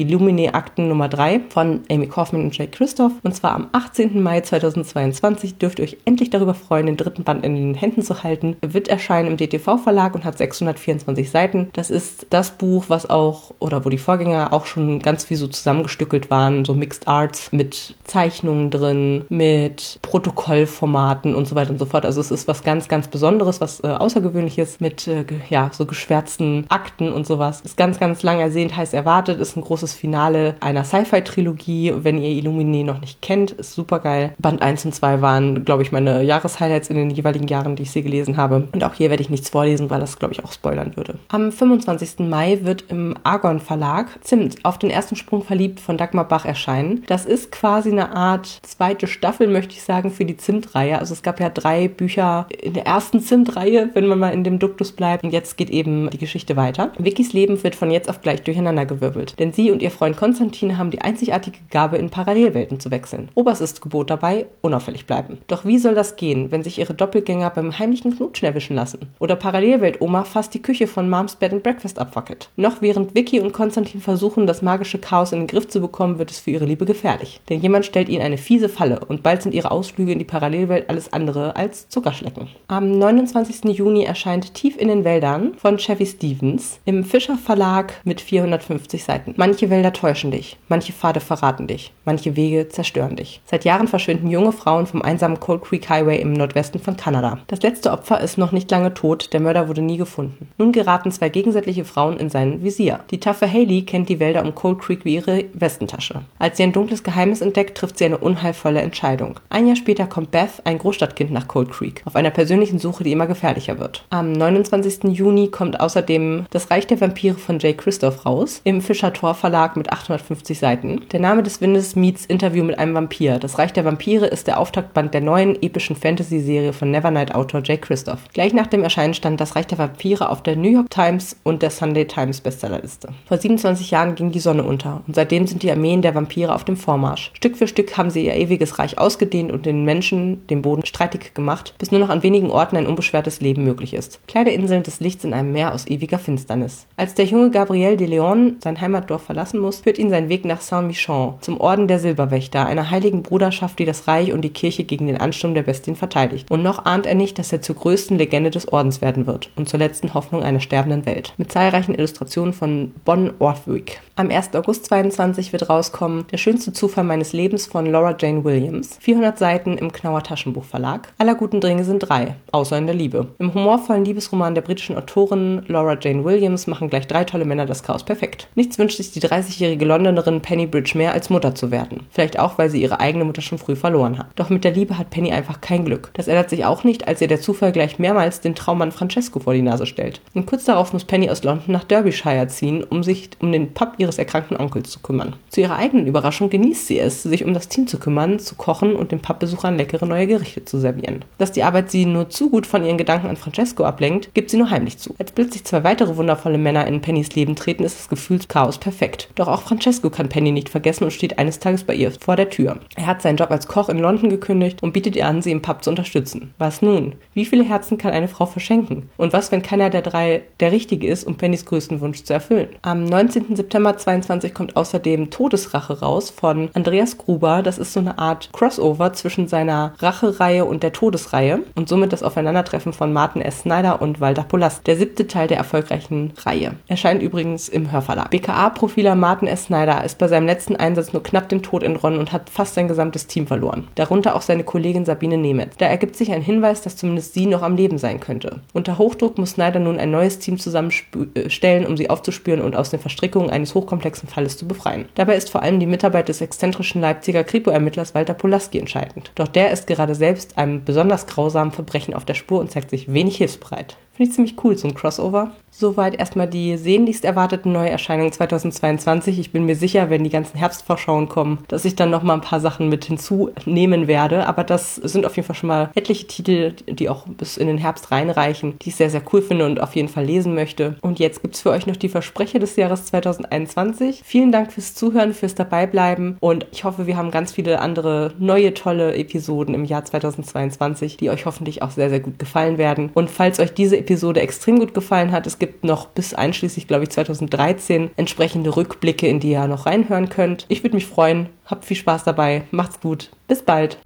Akten 0.54 0.88
Nummer 0.88 1.08
3 1.08 1.40
von 1.48 1.80
Amy 1.90 2.06
Kaufman 2.06 2.42
und 2.42 2.56
Jake 2.56 2.70
Christoph. 2.70 3.12
Und 3.22 3.34
zwar 3.34 3.52
am 3.52 3.68
18. 3.72 4.22
Mai 4.22 4.40
2022 4.40 5.58
dürft 5.58 5.78
ihr 5.78 5.84
euch 5.84 5.98
endlich 6.04 6.30
darüber 6.30 6.54
freuen, 6.54 6.86
den 6.86 6.96
dritten 6.96 7.24
Band 7.24 7.44
in 7.44 7.54
den 7.54 7.74
Händen 7.74 8.02
zu 8.02 8.22
halten. 8.22 8.56
Er 8.60 8.74
wird 8.74 8.88
erscheinen 8.88 9.28
im 9.28 9.36
DTV-Verlag 9.36 10.14
und 10.14 10.24
hat 10.24 10.38
624 10.38 11.30
Seiten. 11.30 11.70
Das 11.72 11.90
ist 11.90 12.26
das 12.30 12.52
Buch, 12.52 12.86
was 12.88 13.08
auch, 13.08 13.52
oder 13.58 13.84
wo 13.84 13.88
die 13.88 13.98
Vorgänger 13.98 14.52
auch 14.52 14.66
schon 14.66 15.00
ganz 15.00 15.24
viel 15.24 15.36
so 15.36 15.48
zusammengestückelt 15.48 16.30
waren, 16.30 16.64
so 16.64 16.74
Mixed 16.74 17.08
Arts 17.08 17.52
mit 17.52 17.94
Zeichnungen 18.04 18.70
drin, 18.70 19.24
mit 19.28 19.98
Protokollformaten 20.02 21.34
und 21.34 21.46
so 21.46 21.54
weiter 21.54 21.70
und 21.70 21.78
so 21.78 21.86
fort. 21.86 22.04
Also 22.04 22.20
es 22.20 22.30
ist 22.30 22.48
was 22.48 22.62
ganz, 22.62 22.88
ganz 22.88 23.08
Besonderes, 23.08 23.60
was 23.60 23.82
äh, 23.82 23.88
Außergewöhnliches 23.88 24.80
mit, 24.80 25.06
äh, 25.06 25.24
ja, 25.50 25.70
so 25.72 25.86
geschwärzten 25.86 26.66
Akten 26.68 27.12
und 27.12 27.26
sowas. 27.26 27.60
Ist 27.60 27.76
ganz, 27.76 27.98
ganz 27.98 28.22
lang 28.22 28.40
ersehnt, 28.40 28.76
heißt 28.76 28.94
erwartet, 28.94 29.40
ist 29.40 29.56
ein 29.56 29.62
großes 29.62 29.94
Finale 29.94 30.37
einer 30.60 30.84
Sci-Fi-Trilogie. 30.84 31.94
Wenn 31.98 32.18
ihr 32.18 32.30
Illumini 32.30 32.84
noch 32.84 33.00
nicht 33.00 33.22
kennt, 33.22 33.52
ist 33.52 33.72
super 33.72 33.98
geil. 34.00 34.32
Band 34.38 34.62
1 34.62 34.84
und 34.86 34.94
2 34.94 35.20
waren, 35.20 35.64
glaube 35.64 35.82
ich, 35.82 35.92
meine 35.92 36.22
Jahreshighlights 36.22 36.90
in 36.90 36.96
den 36.96 37.10
jeweiligen 37.10 37.48
Jahren, 37.48 37.76
die 37.76 37.84
ich 37.84 37.90
sie 37.90 38.02
gelesen 38.02 38.36
habe. 38.36 38.68
Und 38.72 38.84
auch 38.84 38.94
hier 38.94 39.10
werde 39.10 39.22
ich 39.22 39.30
nichts 39.30 39.50
vorlesen, 39.50 39.90
weil 39.90 40.00
das, 40.00 40.18
glaube 40.18 40.34
ich, 40.34 40.44
auch 40.44 40.52
spoilern 40.52 40.96
würde. 40.96 41.14
Am 41.28 41.52
25. 41.52 42.20
Mai 42.28 42.58
wird 42.62 42.84
im 42.88 43.14
Argon 43.22 43.60
Verlag 43.60 44.18
Zimt 44.22 44.64
auf 44.64 44.78
den 44.78 44.90
ersten 44.90 45.16
Sprung 45.16 45.42
verliebt 45.42 45.80
von 45.80 45.96
Dagmar 45.96 46.26
Bach 46.26 46.44
erscheinen. 46.44 47.04
Das 47.06 47.24
ist 47.24 47.52
quasi 47.52 47.90
eine 47.90 48.14
Art 48.14 48.46
zweite 48.62 49.06
Staffel, 49.06 49.46
möchte 49.46 49.74
ich 49.74 49.82
sagen, 49.82 50.10
für 50.10 50.24
die 50.24 50.36
Zimt-Reihe. 50.36 50.98
Also 50.98 51.14
es 51.14 51.22
gab 51.22 51.40
ja 51.40 51.48
drei 51.48 51.88
Bücher 51.88 52.46
in 52.60 52.74
der 52.74 52.86
ersten 52.86 53.20
Zimt-Reihe, 53.20 53.90
wenn 53.94 54.06
man 54.06 54.18
mal 54.18 54.30
in 54.30 54.44
dem 54.44 54.58
Duktus 54.58 54.92
bleibt. 54.92 55.24
Und 55.24 55.32
jetzt 55.32 55.56
geht 55.56 55.70
eben 55.70 56.10
die 56.10 56.18
Geschichte 56.18 56.56
weiter. 56.56 56.92
Vickys 56.98 57.32
Leben 57.32 57.62
wird 57.62 57.74
von 57.74 57.90
jetzt 57.90 58.08
auf 58.08 58.20
gleich 58.20 58.42
durcheinandergewirbelt. 58.42 59.38
Denn 59.38 59.52
sie 59.52 59.70
und 59.70 59.82
ihr 59.82 59.90
Freund 59.90 60.16
Konstantin 60.16 60.27
haben 60.36 60.90
die 60.90 61.00
einzigartige 61.00 61.58
Gabe, 61.70 61.96
in 61.96 62.10
Parallelwelten 62.10 62.80
zu 62.80 62.90
wechseln. 62.90 63.28
Oberstes 63.34 63.80
Gebot 63.80 64.10
dabei, 64.10 64.46
unauffällig 64.60 65.06
bleiben. 65.06 65.38
Doch 65.46 65.64
wie 65.64 65.78
soll 65.78 65.94
das 65.94 66.16
gehen, 66.16 66.50
wenn 66.50 66.62
sich 66.62 66.78
ihre 66.78 66.94
Doppelgänger 66.94 67.50
beim 67.50 67.78
heimlichen 67.78 68.16
Knutschen 68.16 68.46
erwischen 68.46 68.76
lassen? 68.76 69.10
Oder 69.18 69.36
Parallelwelt-Oma 69.36 70.24
fast 70.24 70.52
die 70.54 70.62
Küche 70.62 70.86
von 70.86 71.08
Moms 71.08 71.36
Bed 71.36 71.52
and 71.52 71.62
Breakfast 71.62 71.98
abwackelt? 71.98 72.50
Noch 72.56 72.82
während 72.82 73.14
Vicky 73.14 73.40
und 73.40 73.52
Konstantin 73.52 74.00
versuchen, 74.00 74.46
das 74.46 74.62
magische 74.62 74.98
Chaos 74.98 75.32
in 75.32 75.40
den 75.40 75.46
Griff 75.46 75.68
zu 75.68 75.80
bekommen, 75.80 76.18
wird 76.18 76.30
es 76.30 76.40
für 76.40 76.50
ihre 76.50 76.64
Liebe 76.64 76.84
gefährlich. 76.84 77.40
Denn 77.48 77.60
jemand 77.60 77.86
stellt 77.86 78.08
ihnen 78.08 78.22
eine 78.22 78.38
fiese 78.38 78.68
Falle 78.68 79.00
und 79.06 79.22
bald 79.22 79.42
sind 79.42 79.54
ihre 79.54 79.70
Ausflüge 79.70 80.12
in 80.12 80.18
die 80.18 80.24
Parallelwelt 80.24 80.90
alles 80.90 81.12
andere 81.12 81.56
als 81.56 81.88
Zuckerschlecken. 81.88 82.48
Am 82.68 82.98
29. 82.98 83.64
Juni 83.76 84.04
erscheint 84.04 84.54
Tief 84.54 84.76
in 84.76 84.88
den 84.88 85.04
Wäldern 85.04 85.54
von 85.56 85.78
Chevy 85.78 86.06
Stevens 86.06 86.80
im 86.84 87.04
Fischer 87.04 87.36
Verlag 87.36 87.94
mit 88.04 88.20
450 88.20 89.04
Seiten. 89.04 89.34
Manche 89.36 89.70
Wälder 89.70 89.92
täuschen 89.92 90.17
dich, 90.26 90.56
manche 90.68 90.92
Pfade 90.92 91.20
verraten 91.20 91.66
dich, 91.66 91.92
manche 92.04 92.36
Wege 92.36 92.68
zerstören 92.68 93.16
dich. 93.16 93.40
Seit 93.46 93.64
Jahren 93.64 93.88
verschwinden 93.88 94.28
junge 94.28 94.52
Frauen 94.52 94.86
vom 94.86 95.02
einsamen 95.02 95.40
Cold 95.40 95.62
Creek 95.62 95.88
Highway 95.88 96.20
im 96.20 96.32
Nordwesten 96.32 96.80
von 96.80 96.96
Kanada. 96.96 97.38
Das 97.46 97.62
letzte 97.62 97.92
Opfer 97.92 98.20
ist 98.20 98.38
noch 98.38 98.52
nicht 98.52 98.70
lange 98.70 98.92
tot, 98.92 99.32
der 99.32 99.40
Mörder 99.40 99.68
wurde 99.68 99.82
nie 99.82 99.96
gefunden. 99.96 100.48
Nun 100.58 100.72
geraten 100.72 101.12
zwei 101.12 101.28
gegensätzliche 101.28 101.84
Frauen 101.84 102.18
in 102.18 102.30
sein 102.30 102.62
Visier. 102.62 103.00
Die 103.10 103.20
taffe 103.20 103.50
Haley 103.50 103.82
kennt 103.82 104.08
die 104.08 104.20
Wälder 104.20 104.42
um 104.42 104.54
Cold 104.54 104.80
Creek 104.80 105.04
wie 105.04 105.14
ihre 105.14 105.44
Westentasche. 105.54 106.22
Als 106.38 106.56
sie 106.56 106.64
ein 106.64 106.72
dunkles 106.72 107.02
Geheimnis 107.02 107.40
entdeckt, 107.40 107.78
trifft 107.78 107.98
sie 107.98 108.04
eine 108.04 108.18
unheilvolle 108.18 108.80
Entscheidung. 108.80 109.40
Ein 109.48 109.66
Jahr 109.66 109.76
später 109.76 110.06
kommt 110.06 110.30
Beth, 110.30 110.62
ein 110.64 110.78
Großstadtkind, 110.78 111.30
nach 111.30 111.48
Cold 111.48 111.70
Creek, 111.70 112.02
auf 112.04 112.16
einer 112.16 112.30
persönlichen 112.30 112.78
Suche, 112.78 113.04
die 113.04 113.12
immer 113.12 113.26
gefährlicher 113.26 113.78
wird. 113.78 114.04
Am 114.10 114.32
29. 114.32 115.04
Juni 115.04 115.48
kommt 115.48 115.80
außerdem 115.80 116.46
Das 116.50 116.70
Reich 116.70 116.86
der 116.86 117.00
Vampire 117.00 117.34
von 117.34 117.58
Jay 117.58 117.74
Christoph 117.74 118.26
raus, 118.26 118.60
im 118.64 118.80
Fischer 118.80 119.12
Tor 119.12 119.34
Verlag 119.34 119.76
mit 119.76 119.92
850 120.08 120.58
Seiten. 120.58 121.02
Der 121.12 121.20
Name 121.20 121.42
des 121.42 121.60
Windes 121.60 121.94
meets 121.94 122.24
Interview 122.24 122.64
mit 122.64 122.78
einem 122.78 122.94
Vampir. 122.94 123.38
Das 123.38 123.58
Reich 123.58 123.72
der 123.72 123.84
Vampire 123.84 124.26
ist 124.26 124.46
der 124.46 124.58
Auftaktband 124.58 125.12
der 125.12 125.20
neuen 125.20 125.60
epischen 125.62 125.96
Fantasy-Serie 125.96 126.72
von 126.72 126.90
Nevernight-Autor 126.90 127.62
Jay 127.64 127.76
Christoph. 127.76 128.20
Gleich 128.32 128.54
nach 128.54 128.66
dem 128.66 128.82
Erscheinen 128.82 129.14
stand 129.14 129.40
Das 129.40 129.54
Reich 129.54 129.66
der 129.66 129.78
Vampire 129.78 130.30
auf 130.30 130.42
der 130.42 130.56
New 130.56 130.70
York 130.70 130.90
Times 130.90 131.36
und 131.44 131.62
der 131.62 131.70
Sunday 131.70 132.06
Times 132.06 132.40
Bestsellerliste. 132.40 133.08
Vor 133.26 133.38
27 133.38 133.90
Jahren 133.90 134.14
ging 134.14 134.30
die 134.30 134.40
Sonne 134.40 134.62
unter 134.62 135.02
und 135.06 135.14
seitdem 135.14 135.46
sind 135.46 135.62
die 135.62 135.70
Armeen 135.70 136.02
der 136.02 136.14
Vampire 136.14 136.54
auf 136.54 136.64
dem 136.64 136.76
Vormarsch. 136.76 137.30
Stück 137.34 137.56
für 137.56 137.68
Stück 137.68 137.96
haben 137.98 138.10
sie 138.10 138.24
ihr 138.26 138.34
ewiges 138.34 138.78
Reich 138.78 138.98
ausgedehnt 138.98 139.52
und 139.52 139.66
den 139.66 139.84
Menschen 139.84 140.46
den 140.48 140.62
Boden 140.62 140.86
streitig 140.86 141.34
gemacht, 141.34 141.74
bis 141.78 141.90
nur 141.90 142.00
noch 142.00 142.08
an 142.08 142.22
wenigen 142.22 142.50
Orten 142.50 142.76
ein 142.76 142.86
unbeschwertes 142.86 143.40
Leben 143.40 143.64
möglich 143.64 143.94
ist. 143.94 144.20
Kleine 144.26 144.52
Inseln 144.52 144.82
des 144.82 145.00
Lichts 145.00 145.24
in 145.24 145.34
einem 145.34 145.52
Meer 145.52 145.74
aus 145.74 145.86
ewiger 145.86 146.18
Finsternis. 146.18 146.86
Als 146.96 147.14
der 147.14 147.26
junge 147.26 147.50
Gabriel 147.50 147.96
de 147.96 148.06
Leon 148.06 148.56
sein 148.62 148.80
Heimatdorf 148.80 149.22
verlassen 149.22 149.60
muss, 149.60 149.80
führt 149.80 149.97
ihn 149.98 150.10
sein 150.10 150.28
Weg 150.28 150.44
nach 150.44 150.60
Saint-Michon, 150.60 151.34
zum 151.40 151.60
Orden 151.60 151.88
der 151.88 151.98
Silberwächter, 151.98 152.66
einer 152.66 152.90
heiligen 152.90 153.22
Bruderschaft, 153.22 153.78
die 153.78 153.84
das 153.84 154.08
Reich 154.08 154.32
und 154.32 154.42
die 154.42 154.50
Kirche 154.50 154.84
gegen 154.84 155.06
den 155.06 155.18
Ansturm 155.18 155.54
der 155.54 155.62
Bestien 155.62 155.96
verteidigt. 155.96 156.50
Und 156.50 156.62
noch 156.62 156.84
ahnt 156.84 157.06
er 157.06 157.14
nicht, 157.14 157.38
dass 157.38 157.52
er 157.52 157.62
zur 157.62 157.76
größten 157.76 158.18
Legende 158.18 158.50
des 158.50 158.68
Ordens 158.72 159.00
werden 159.00 159.26
wird 159.26 159.50
und 159.56 159.68
zur 159.68 159.78
letzten 159.78 160.14
Hoffnung 160.14 160.42
einer 160.42 160.60
sterbenden 160.60 161.06
Welt. 161.06 161.32
Mit 161.36 161.52
zahlreichen 161.52 161.94
Illustrationen 161.94 162.52
von 162.52 162.92
Bon 163.04 163.32
Orthwick. 163.38 164.00
Am 164.16 164.30
1. 164.30 164.54
August 164.54 164.86
22 164.86 165.52
wird 165.52 165.70
rauskommen 165.70 166.26
Der 166.32 166.38
schönste 166.38 166.72
Zufall 166.72 167.04
meines 167.04 167.32
Lebens 167.32 167.66
von 167.66 167.86
Laura 167.86 168.16
Jane 168.18 168.42
Williams. 168.44 168.98
400 169.00 169.38
Seiten 169.38 169.78
im 169.78 169.92
Knauer 169.92 170.24
Taschenbuchverlag. 170.24 171.12
Aller 171.18 171.36
guten 171.36 171.60
Dinge 171.60 171.84
sind 171.84 172.00
drei, 172.00 172.34
außer 172.50 172.76
in 172.76 172.86
der 172.86 172.96
Liebe. 172.96 173.28
Im 173.38 173.54
humorvollen 173.54 174.04
Liebesroman 174.04 174.54
der 174.54 174.62
britischen 174.62 174.96
Autorin 174.96 175.62
Laura 175.68 175.96
Jane 176.00 176.24
Williams 176.24 176.66
machen 176.66 176.90
gleich 176.90 177.06
drei 177.06 177.24
tolle 177.24 177.44
Männer 177.44 177.66
das 177.66 177.82
Chaos 177.82 178.04
perfekt. 178.04 178.48
Nichts 178.54 178.78
wünscht 178.78 178.96
sich 178.96 179.12
die 179.12 179.20
30-jährige 179.20 179.84
Londonerin 179.88 180.40
Penny 180.40 180.66
Bridge 180.66 180.96
mehr, 180.96 181.12
als 181.12 181.30
Mutter 181.30 181.54
zu 181.54 181.70
werden. 181.70 182.06
Vielleicht 182.10 182.38
auch, 182.38 182.58
weil 182.58 182.70
sie 182.70 182.80
ihre 182.80 183.00
eigene 183.00 183.24
Mutter 183.24 183.42
schon 183.42 183.58
früh 183.58 183.74
verloren 183.74 184.18
hat. 184.18 184.28
Doch 184.36 184.50
mit 184.50 184.64
der 184.64 184.72
Liebe 184.72 184.98
hat 184.98 185.10
Penny 185.10 185.32
einfach 185.32 185.60
kein 185.60 185.84
Glück. 185.84 186.10
Das 186.12 186.28
ändert 186.28 186.50
sich 186.50 186.64
auch 186.64 186.84
nicht, 186.84 187.08
als 187.08 187.20
ihr 187.20 187.28
der 187.28 187.40
Zufall 187.40 187.72
gleich 187.72 187.98
mehrmals 187.98 188.40
den 188.40 188.54
Traummann 188.54 188.92
Francesco 188.92 189.40
vor 189.40 189.54
die 189.54 189.62
Nase 189.62 189.86
stellt. 189.86 190.20
Und 190.34 190.46
kurz 190.46 190.64
darauf 190.64 190.92
muss 190.92 191.04
Penny 191.04 191.30
aus 191.30 191.42
London 191.42 191.72
nach 191.72 191.84
Derbyshire 191.84 192.46
ziehen, 192.48 192.84
um 192.84 193.02
sich 193.02 193.30
um 193.40 193.50
den 193.50 193.74
Pub 193.74 193.94
ihres 193.98 194.18
erkrankten 194.18 194.56
Onkels 194.56 194.90
zu 194.90 195.00
kümmern. 195.00 195.34
Zu 195.48 195.62
ihrer 195.62 195.76
eigenen 195.76 196.06
Überraschung 196.06 196.50
genießt 196.50 196.86
sie 196.86 196.98
es, 196.98 197.22
sich 197.22 197.44
um 197.44 197.54
das 197.54 197.68
Team 197.68 197.86
zu 197.86 197.98
kümmern, 197.98 198.38
zu 198.38 198.54
kochen 198.54 198.94
und 198.94 199.12
den 199.12 199.20
Pubbesuchern 199.20 199.76
leckere 199.76 200.06
neue 200.06 200.26
Gerichte 200.26 200.64
zu 200.64 200.78
servieren. 200.78 201.24
Dass 201.38 201.52
die 201.52 201.62
Arbeit 201.62 201.90
sie 201.90 202.04
nur 202.04 202.28
zu 202.28 202.50
gut 202.50 202.66
von 202.66 202.84
ihren 202.84 202.98
Gedanken 202.98 203.28
an 203.28 203.36
Francesco 203.36 203.84
ablenkt, 203.84 204.34
gibt 204.34 204.50
sie 204.50 204.56
nur 204.56 204.70
heimlich 204.70 204.98
zu. 204.98 205.14
Als 205.18 205.32
plötzlich 205.32 205.64
zwei 205.64 205.84
weitere 205.84 206.16
wundervolle 206.16 206.58
Männer 206.58 206.86
in 206.86 207.00
Pennys 207.00 207.34
Leben 207.34 207.56
treten, 207.56 207.84
ist 207.84 207.98
das 207.98 208.08
Gefühlschaos 208.08 208.78
perfekt. 208.78 209.28
Doch 209.34 209.48
auch 209.48 209.62
Francesco 209.78 210.10
kann 210.10 210.28
Penny 210.28 210.50
nicht 210.50 210.70
vergessen 210.70 211.04
und 211.04 211.12
steht 211.12 211.38
eines 211.38 211.60
Tages 211.60 211.84
bei 211.84 211.94
ihr 211.94 212.10
vor 212.10 212.34
der 212.34 212.50
Tür. 212.50 212.80
Er 212.96 213.06
hat 213.06 213.22
seinen 213.22 213.36
Job 213.36 213.52
als 213.52 213.68
Koch 213.68 213.88
in 213.88 214.00
London 214.00 214.28
gekündigt 214.28 214.82
und 214.82 214.92
bietet 214.92 215.14
ihr 215.14 215.24
an, 215.24 215.40
sie 215.40 215.52
im 215.52 215.62
Pub 215.62 215.84
zu 215.84 215.90
unterstützen. 215.90 216.52
Was 216.58 216.82
nun? 216.82 217.14
Wie 217.32 217.44
viele 217.44 217.62
Herzen 217.62 217.96
kann 217.96 218.12
eine 218.12 218.26
Frau 218.26 218.46
verschenken? 218.46 219.08
Und 219.16 219.32
was, 219.32 219.52
wenn 219.52 219.62
keiner 219.62 219.88
der 219.88 220.02
drei 220.02 220.42
der 220.58 220.72
richtige 220.72 221.06
ist, 221.06 221.22
um 221.22 221.36
Pennys 221.36 221.64
größten 221.64 222.00
Wunsch 222.00 222.24
zu 222.24 222.32
erfüllen? 222.32 222.70
Am 222.82 223.04
19. 223.04 223.54
September 223.54 223.96
22 223.96 224.52
kommt 224.52 224.76
außerdem 224.76 225.30
Todesrache 225.30 226.00
raus 226.00 226.30
von 226.30 226.70
Andreas 226.74 227.16
Gruber. 227.16 227.62
Das 227.62 227.78
ist 227.78 227.92
so 227.92 228.00
eine 228.00 228.18
Art 228.18 228.50
Crossover 228.52 229.12
zwischen 229.12 229.46
seiner 229.46 229.94
Rache-Reihe 230.00 230.64
und 230.64 230.82
der 230.82 230.92
Todesreihe 230.92 231.60
und 231.76 231.88
somit 231.88 232.12
das 232.12 232.24
Aufeinandertreffen 232.24 232.92
von 232.92 233.12
Martin 233.12 233.42
S. 233.42 233.60
Snyder 233.60 234.02
und 234.02 234.20
Walter 234.20 234.42
Polas. 234.42 234.82
Der 234.82 234.96
siebte 234.96 235.28
Teil 235.28 235.46
der 235.46 235.58
erfolgreichen 235.58 236.32
Reihe. 236.44 236.72
Erscheint 236.88 237.22
übrigens 237.22 237.68
im 237.68 237.92
Hörverlag. 237.92 238.30
BKA-Profiler 238.30 239.14
Martin 239.14 239.46
S. 239.46 239.57
Snyder 239.58 240.04
ist 240.04 240.18
bei 240.18 240.28
seinem 240.28 240.46
letzten 240.46 240.76
Einsatz 240.76 241.12
nur 241.12 241.22
knapp 241.22 241.48
dem 241.48 241.62
Tod 241.62 241.82
entronnen 241.82 242.18
und 242.18 242.32
hat 242.32 242.48
fast 242.50 242.74
sein 242.74 242.88
gesamtes 242.88 243.26
Team 243.26 243.46
verloren. 243.46 243.88
Darunter 243.94 244.34
auch 244.34 244.42
seine 244.42 244.64
Kollegin 244.64 245.04
Sabine 245.04 245.36
Nemetz. 245.36 245.76
Da 245.76 245.86
ergibt 245.86 246.16
sich 246.16 246.32
ein 246.32 246.42
Hinweis, 246.42 246.82
dass 246.82 246.96
zumindest 246.96 247.34
sie 247.34 247.46
noch 247.46 247.62
am 247.62 247.76
Leben 247.76 247.98
sein 247.98 248.20
könnte. 248.20 248.60
Unter 248.72 248.98
Hochdruck 248.98 249.38
muss 249.38 249.50
Snyder 249.50 249.80
nun 249.80 249.98
ein 249.98 250.10
neues 250.10 250.38
Team 250.38 250.58
zusammenstellen, 250.58 251.86
um 251.86 251.96
sie 251.96 252.10
aufzuspüren 252.10 252.62
und 252.62 252.76
aus 252.76 252.90
den 252.90 253.00
Verstrickungen 253.00 253.50
eines 253.50 253.74
hochkomplexen 253.74 254.28
Falles 254.28 254.56
zu 254.56 254.66
befreien. 254.66 255.06
Dabei 255.14 255.36
ist 255.36 255.50
vor 255.50 255.62
allem 255.62 255.80
die 255.80 255.86
Mitarbeit 255.86 256.28
des 256.28 256.40
exzentrischen 256.40 257.00
Leipziger 257.00 257.44
Kripo-Ermittlers 257.44 258.14
Walter 258.14 258.34
Polaski 258.34 258.78
entscheidend. 258.78 259.32
Doch 259.34 259.48
der 259.48 259.70
ist 259.70 259.86
gerade 259.86 260.14
selbst 260.14 260.56
einem 260.56 260.84
besonders 260.84 261.26
grausamen 261.26 261.72
Verbrechen 261.72 262.14
auf 262.14 262.24
der 262.24 262.34
Spur 262.34 262.60
und 262.60 262.70
zeigt 262.70 262.90
sich 262.90 263.12
wenig 263.12 263.36
hilfsbereit. 263.36 263.96
Finde 264.18 264.30
ich 264.30 264.34
ziemlich 264.34 264.64
cool, 264.64 264.76
so 264.76 264.88
ein 264.88 264.94
Crossover. 264.94 265.52
Soweit 265.80 266.18
erstmal 266.18 266.48
die 266.48 266.76
sehnlichst 266.76 267.24
erwarteten 267.24 267.70
Neuerscheinungen 267.70 268.32
2022. 268.32 269.38
Ich 269.38 269.52
bin 269.52 269.64
mir 269.64 269.76
sicher, 269.76 270.10
wenn 270.10 270.24
die 270.24 270.28
ganzen 270.28 270.58
Herbstvorschauen 270.58 271.28
kommen, 271.28 271.60
dass 271.68 271.84
ich 271.84 271.94
dann 271.94 272.10
nochmal 272.10 272.34
ein 272.34 272.42
paar 272.42 272.58
Sachen 272.58 272.88
mit 272.88 273.04
hinzunehmen 273.04 274.08
werde. 274.08 274.48
Aber 274.48 274.64
das 274.64 274.96
sind 274.96 275.24
auf 275.24 275.36
jeden 275.36 275.46
Fall 275.46 275.54
schon 275.54 275.68
mal 275.68 275.90
etliche 275.94 276.26
Titel, 276.26 276.72
die 276.88 277.08
auch 277.08 277.28
bis 277.28 277.56
in 277.56 277.68
den 277.68 277.78
Herbst 277.78 278.10
reinreichen, 278.10 278.76
die 278.80 278.88
ich 278.88 278.96
sehr, 278.96 279.08
sehr 279.08 279.22
cool 279.32 279.40
finde 279.40 279.66
und 279.66 279.80
auf 279.80 279.94
jeden 279.94 280.08
Fall 280.08 280.24
lesen 280.24 280.56
möchte. 280.56 280.96
Und 281.00 281.20
jetzt 281.20 281.42
gibt's 281.42 281.60
für 281.60 281.70
euch 281.70 281.86
noch 281.86 281.94
die 281.94 282.08
Versprecher 282.08 282.58
des 282.58 282.74
Jahres 282.74 283.04
2021. 283.04 284.22
Vielen 284.24 284.50
Dank 284.50 284.72
fürs 284.72 284.96
Zuhören, 284.96 285.32
fürs 285.32 285.54
Dabeibleiben 285.54 286.38
und 286.40 286.66
ich 286.72 286.82
hoffe, 286.82 287.06
wir 287.06 287.16
haben 287.16 287.30
ganz 287.30 287.52
viele 287.52 287.78
andere 287.78 288.32
neue, 288.40 288.74
tolle 288.74 289.14
Episoden 289.14 289.76
im 289.76 289.84
Jahr 289.84 290.04
2022, 290.04 291.18
die 291.18 291.30
euch 291.30 291.46
hoffentlich 291.46 291.82
auch 291.82 291.92
sehr, 291.92 292.10
sehr 292.10 292.18
gut 292.18 292.40
gefallen 292.40 292.78
werden. 292.78 293.10
Und 293.14 293.30
falls 293.30 293.60
euch 293.60 293.72
diese 293.72 293.96
Episode 293.96 294.40
extrem 294.40 294.80
gut 294.80 294.92
gefallen 294.92 295.30
hat, 295.30 295.46
es 295.46 295.60
gibt 295.60 295.67
gibt 295.68 295.84
noch 295.84 296.06
bis 296.06 296.32
einschließlich, 296.32 296.88
glaube 296.88 297.04
ich, 297.04 297.10
2013 297.10 298.10
entsprechende 298.16 298.74
Rückblicke, 298.74 299.28
in 299.28 299.38
die 299.38 299.50
ihr 299.50 299.66
noch 299.66 299.84
reinhören 299.84 300.30
könnt. 300.30 300.64
Ich 300.68 300.82
würde 300.82 300.96
mich 300.96 301.04
freuen. 301.04 301.50
Habt 301.66 301.84
viel 301.84 301.96
Spaß 301.96 302.24
dabei. 302.24 302.64
Macht's 302.70 303.00
gut. 303.00 303.30
Bis 303.48 303.62
bald. 303.62 303.98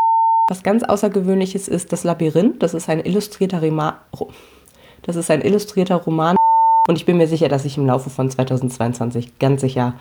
Was 0.48 0.64
ganz 0.64 0.82
Außergewöhnliches 0.82 1.68
ist 1.68 1.92
das 1.92 2.02
Labyrinth. 2.02 2.60
Das 2.64 2.74
ist 2.74 2.88
ein 2.88 2.98
illustrierter 2.98 3.62
Rema 3.62 4.00
Das 5.02 5.14
ist 5.14 5.30
ein 5.30 5.40
illustrierter 5.40 5.94
Roman. 5.94 6.36
Und 6.88 6.96
ich 6.96 7.06
bin 7.06 7.16
mir 7.16 7.28
sicher, 7.28 7.48
dass 7.48 7.64
ich 7.64 7.78
im 7.78 7.86
Laufe 7.86 8.10
von 8.10 8.28
2022 8.28 9.38
ganz 9.38 9.60
sicher 9.60 9.94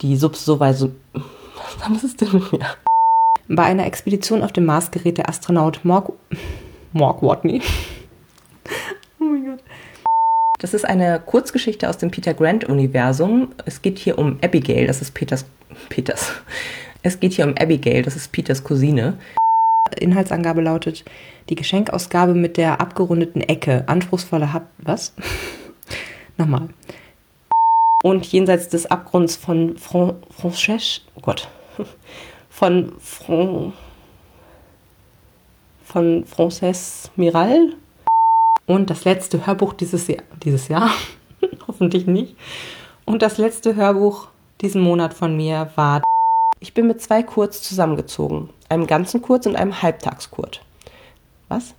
die 0.00 0.16
Subs 0.16 0.46
so 0.46 0.60
weit 0.60 0.76
so. 0.76 0.92
Was 1.90 2.04
ist 2.04 2.22
denn 2.22 2.32
mit 2.32 2.52
mir? 2.52 2.66
Bei 3.48 3.64
einer 3.64 3.84
Expedition 3.84 4.42
auf 4.42 4.52
dem 4.52 4.64
Mars 4.64 4.90
gerät 4.90 5.18
der 5.18 5.28
Astronaut 5.28 5.84
Morg. 5.84 6.14
Morg 6.94 7.22
Watney. 7.22 7.60
Das 10.62 10.74
ist 10.74 10.84
eine 10.84 11.18
Kurzgeschichte 11.18 11.88
aus 11.88 11.98
dem 11.98 12.12
Peter 12.12 12.34
Grant-Universum. 12.34 13.48
Es 13.64 13.82
geht 13.82 13.98
hier 13.98 14.16
um 14.16 14.38
Abigail, 14.44 14.86
das 14.86 15.02
ist 15.02 15.12
Peters. 15.12 15.44
Peters. 15.88 16.34
Es 17.02 17.18
geht 17.18 17.32
hier 17.32 17.46
um 17.46 17.54
Abigail, 17.58 18.02
das 18.02 18.14
ist 18.14 18.30
Peters 18.30 18.62
Cousine. 18.62 19.18
Inhaltsangabe 19.98 20.60
lautet: 20.60 21.04
Die 21.48 21.56
Geschenkausgabe 21.56 22.34
mit 22.34 22.56
der 22.58 22.80
abgerundeten 22.80 23.42
Ecke. 23.42 23.82
Anspruchsvolle 23.88 24.52
Hab. 24.52 24.68
Was? 24.78 25.14
Nochmal. 26.38 26.68
Und 28.04 28.24
jenseits 28.26 28.68
des 28.68 28.86
Abgrunds 28.86 29.34
von 29.34 29.76
Fran 29.78 30.14
Frances. 30.30 31.00
Oh 31.16 31.20
Gott. 31.22 31.48
Von 32.48 32.92
Fran 33.00 33.72
von 35.82 36.24
Frances 36.24 37.10
Miral. 37.16 37.74
Und 38.66 38.90
das 38.90 39.04
letzte 39.04 39.46
Hörbuch 39.46 39.72
dieses 39.72 40.06
Jahr. 40.06 40.22
Dieses 40.42 40.68
Jahr? 40.68 40.90
Hoffentlich 41.68 42.06
nicht. 42.06 42.36
Und 43.04 43.22
das 43.22 43.38
letzte 43.38 43.74
Hörbuch 43.74 44.28
diesen 44.60 44.82
Monat 44.82 45.14
von 45.14 45.36
mir 45.36 45.70
war 45.74 46.02
Ich 46.60 46.74
bin 46.74 46.86
mit 46.86 47.00
zwei 47.02 47.22
Kurz 47.22 47.62
zusammengezogen. 47.62 48.50
Einem 48.68 48.86
ganzen 48.86 49.20
Kurz 49.22 49.46
und 49.46 49.56
einem 49.56 49.82
Halbtagskurt. 49.82 50.62
Was? 51.48 51.74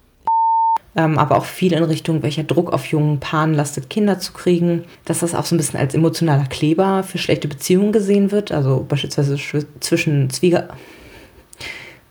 Ähm, 0.96 1.18
aber 1.18 1.38
auch 1.38 1.46
viel 1.46 1.74
in 1.74 1.84
Richtung, 1.84 2.22
welcher 2.22 2.44
Druck 2.44 2.72
auf 2.72 2.86
jungen 2.86 3.20
Paaren 3.20 3.54
lastet, 3.54 3.90
Kinder 3.90 4.20
zu 4.20 4.34
kriegen. 4.34 4.84
Dass 5.06 5.20
das 5.20 5.34
auch 5.34 5.46
so 5.46 5.56
ein 5.56 5.58
bisschen 5.58 5.80
als 5.80 5.96
emotionaler 5.96 6.46
Kleber 6.46 7.04
für 7.04 7.18
schlechte 7.18 7.48
Beziehungen 7.48 7.94
gesehen 7.94 8.32
wird. 8.32 8.52
Also 8.52 8.86
beispielsweise 8.88 9.38
zwischen 9.80 10.30
Zwieger 10.30 10.70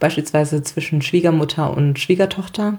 beispielsweise 0.03 0.65
zwischen 0.65 1.01
Schwiegermutter 1.01 1.75
und 1.77 1.99
Schwiegertochter. 2.01 2.79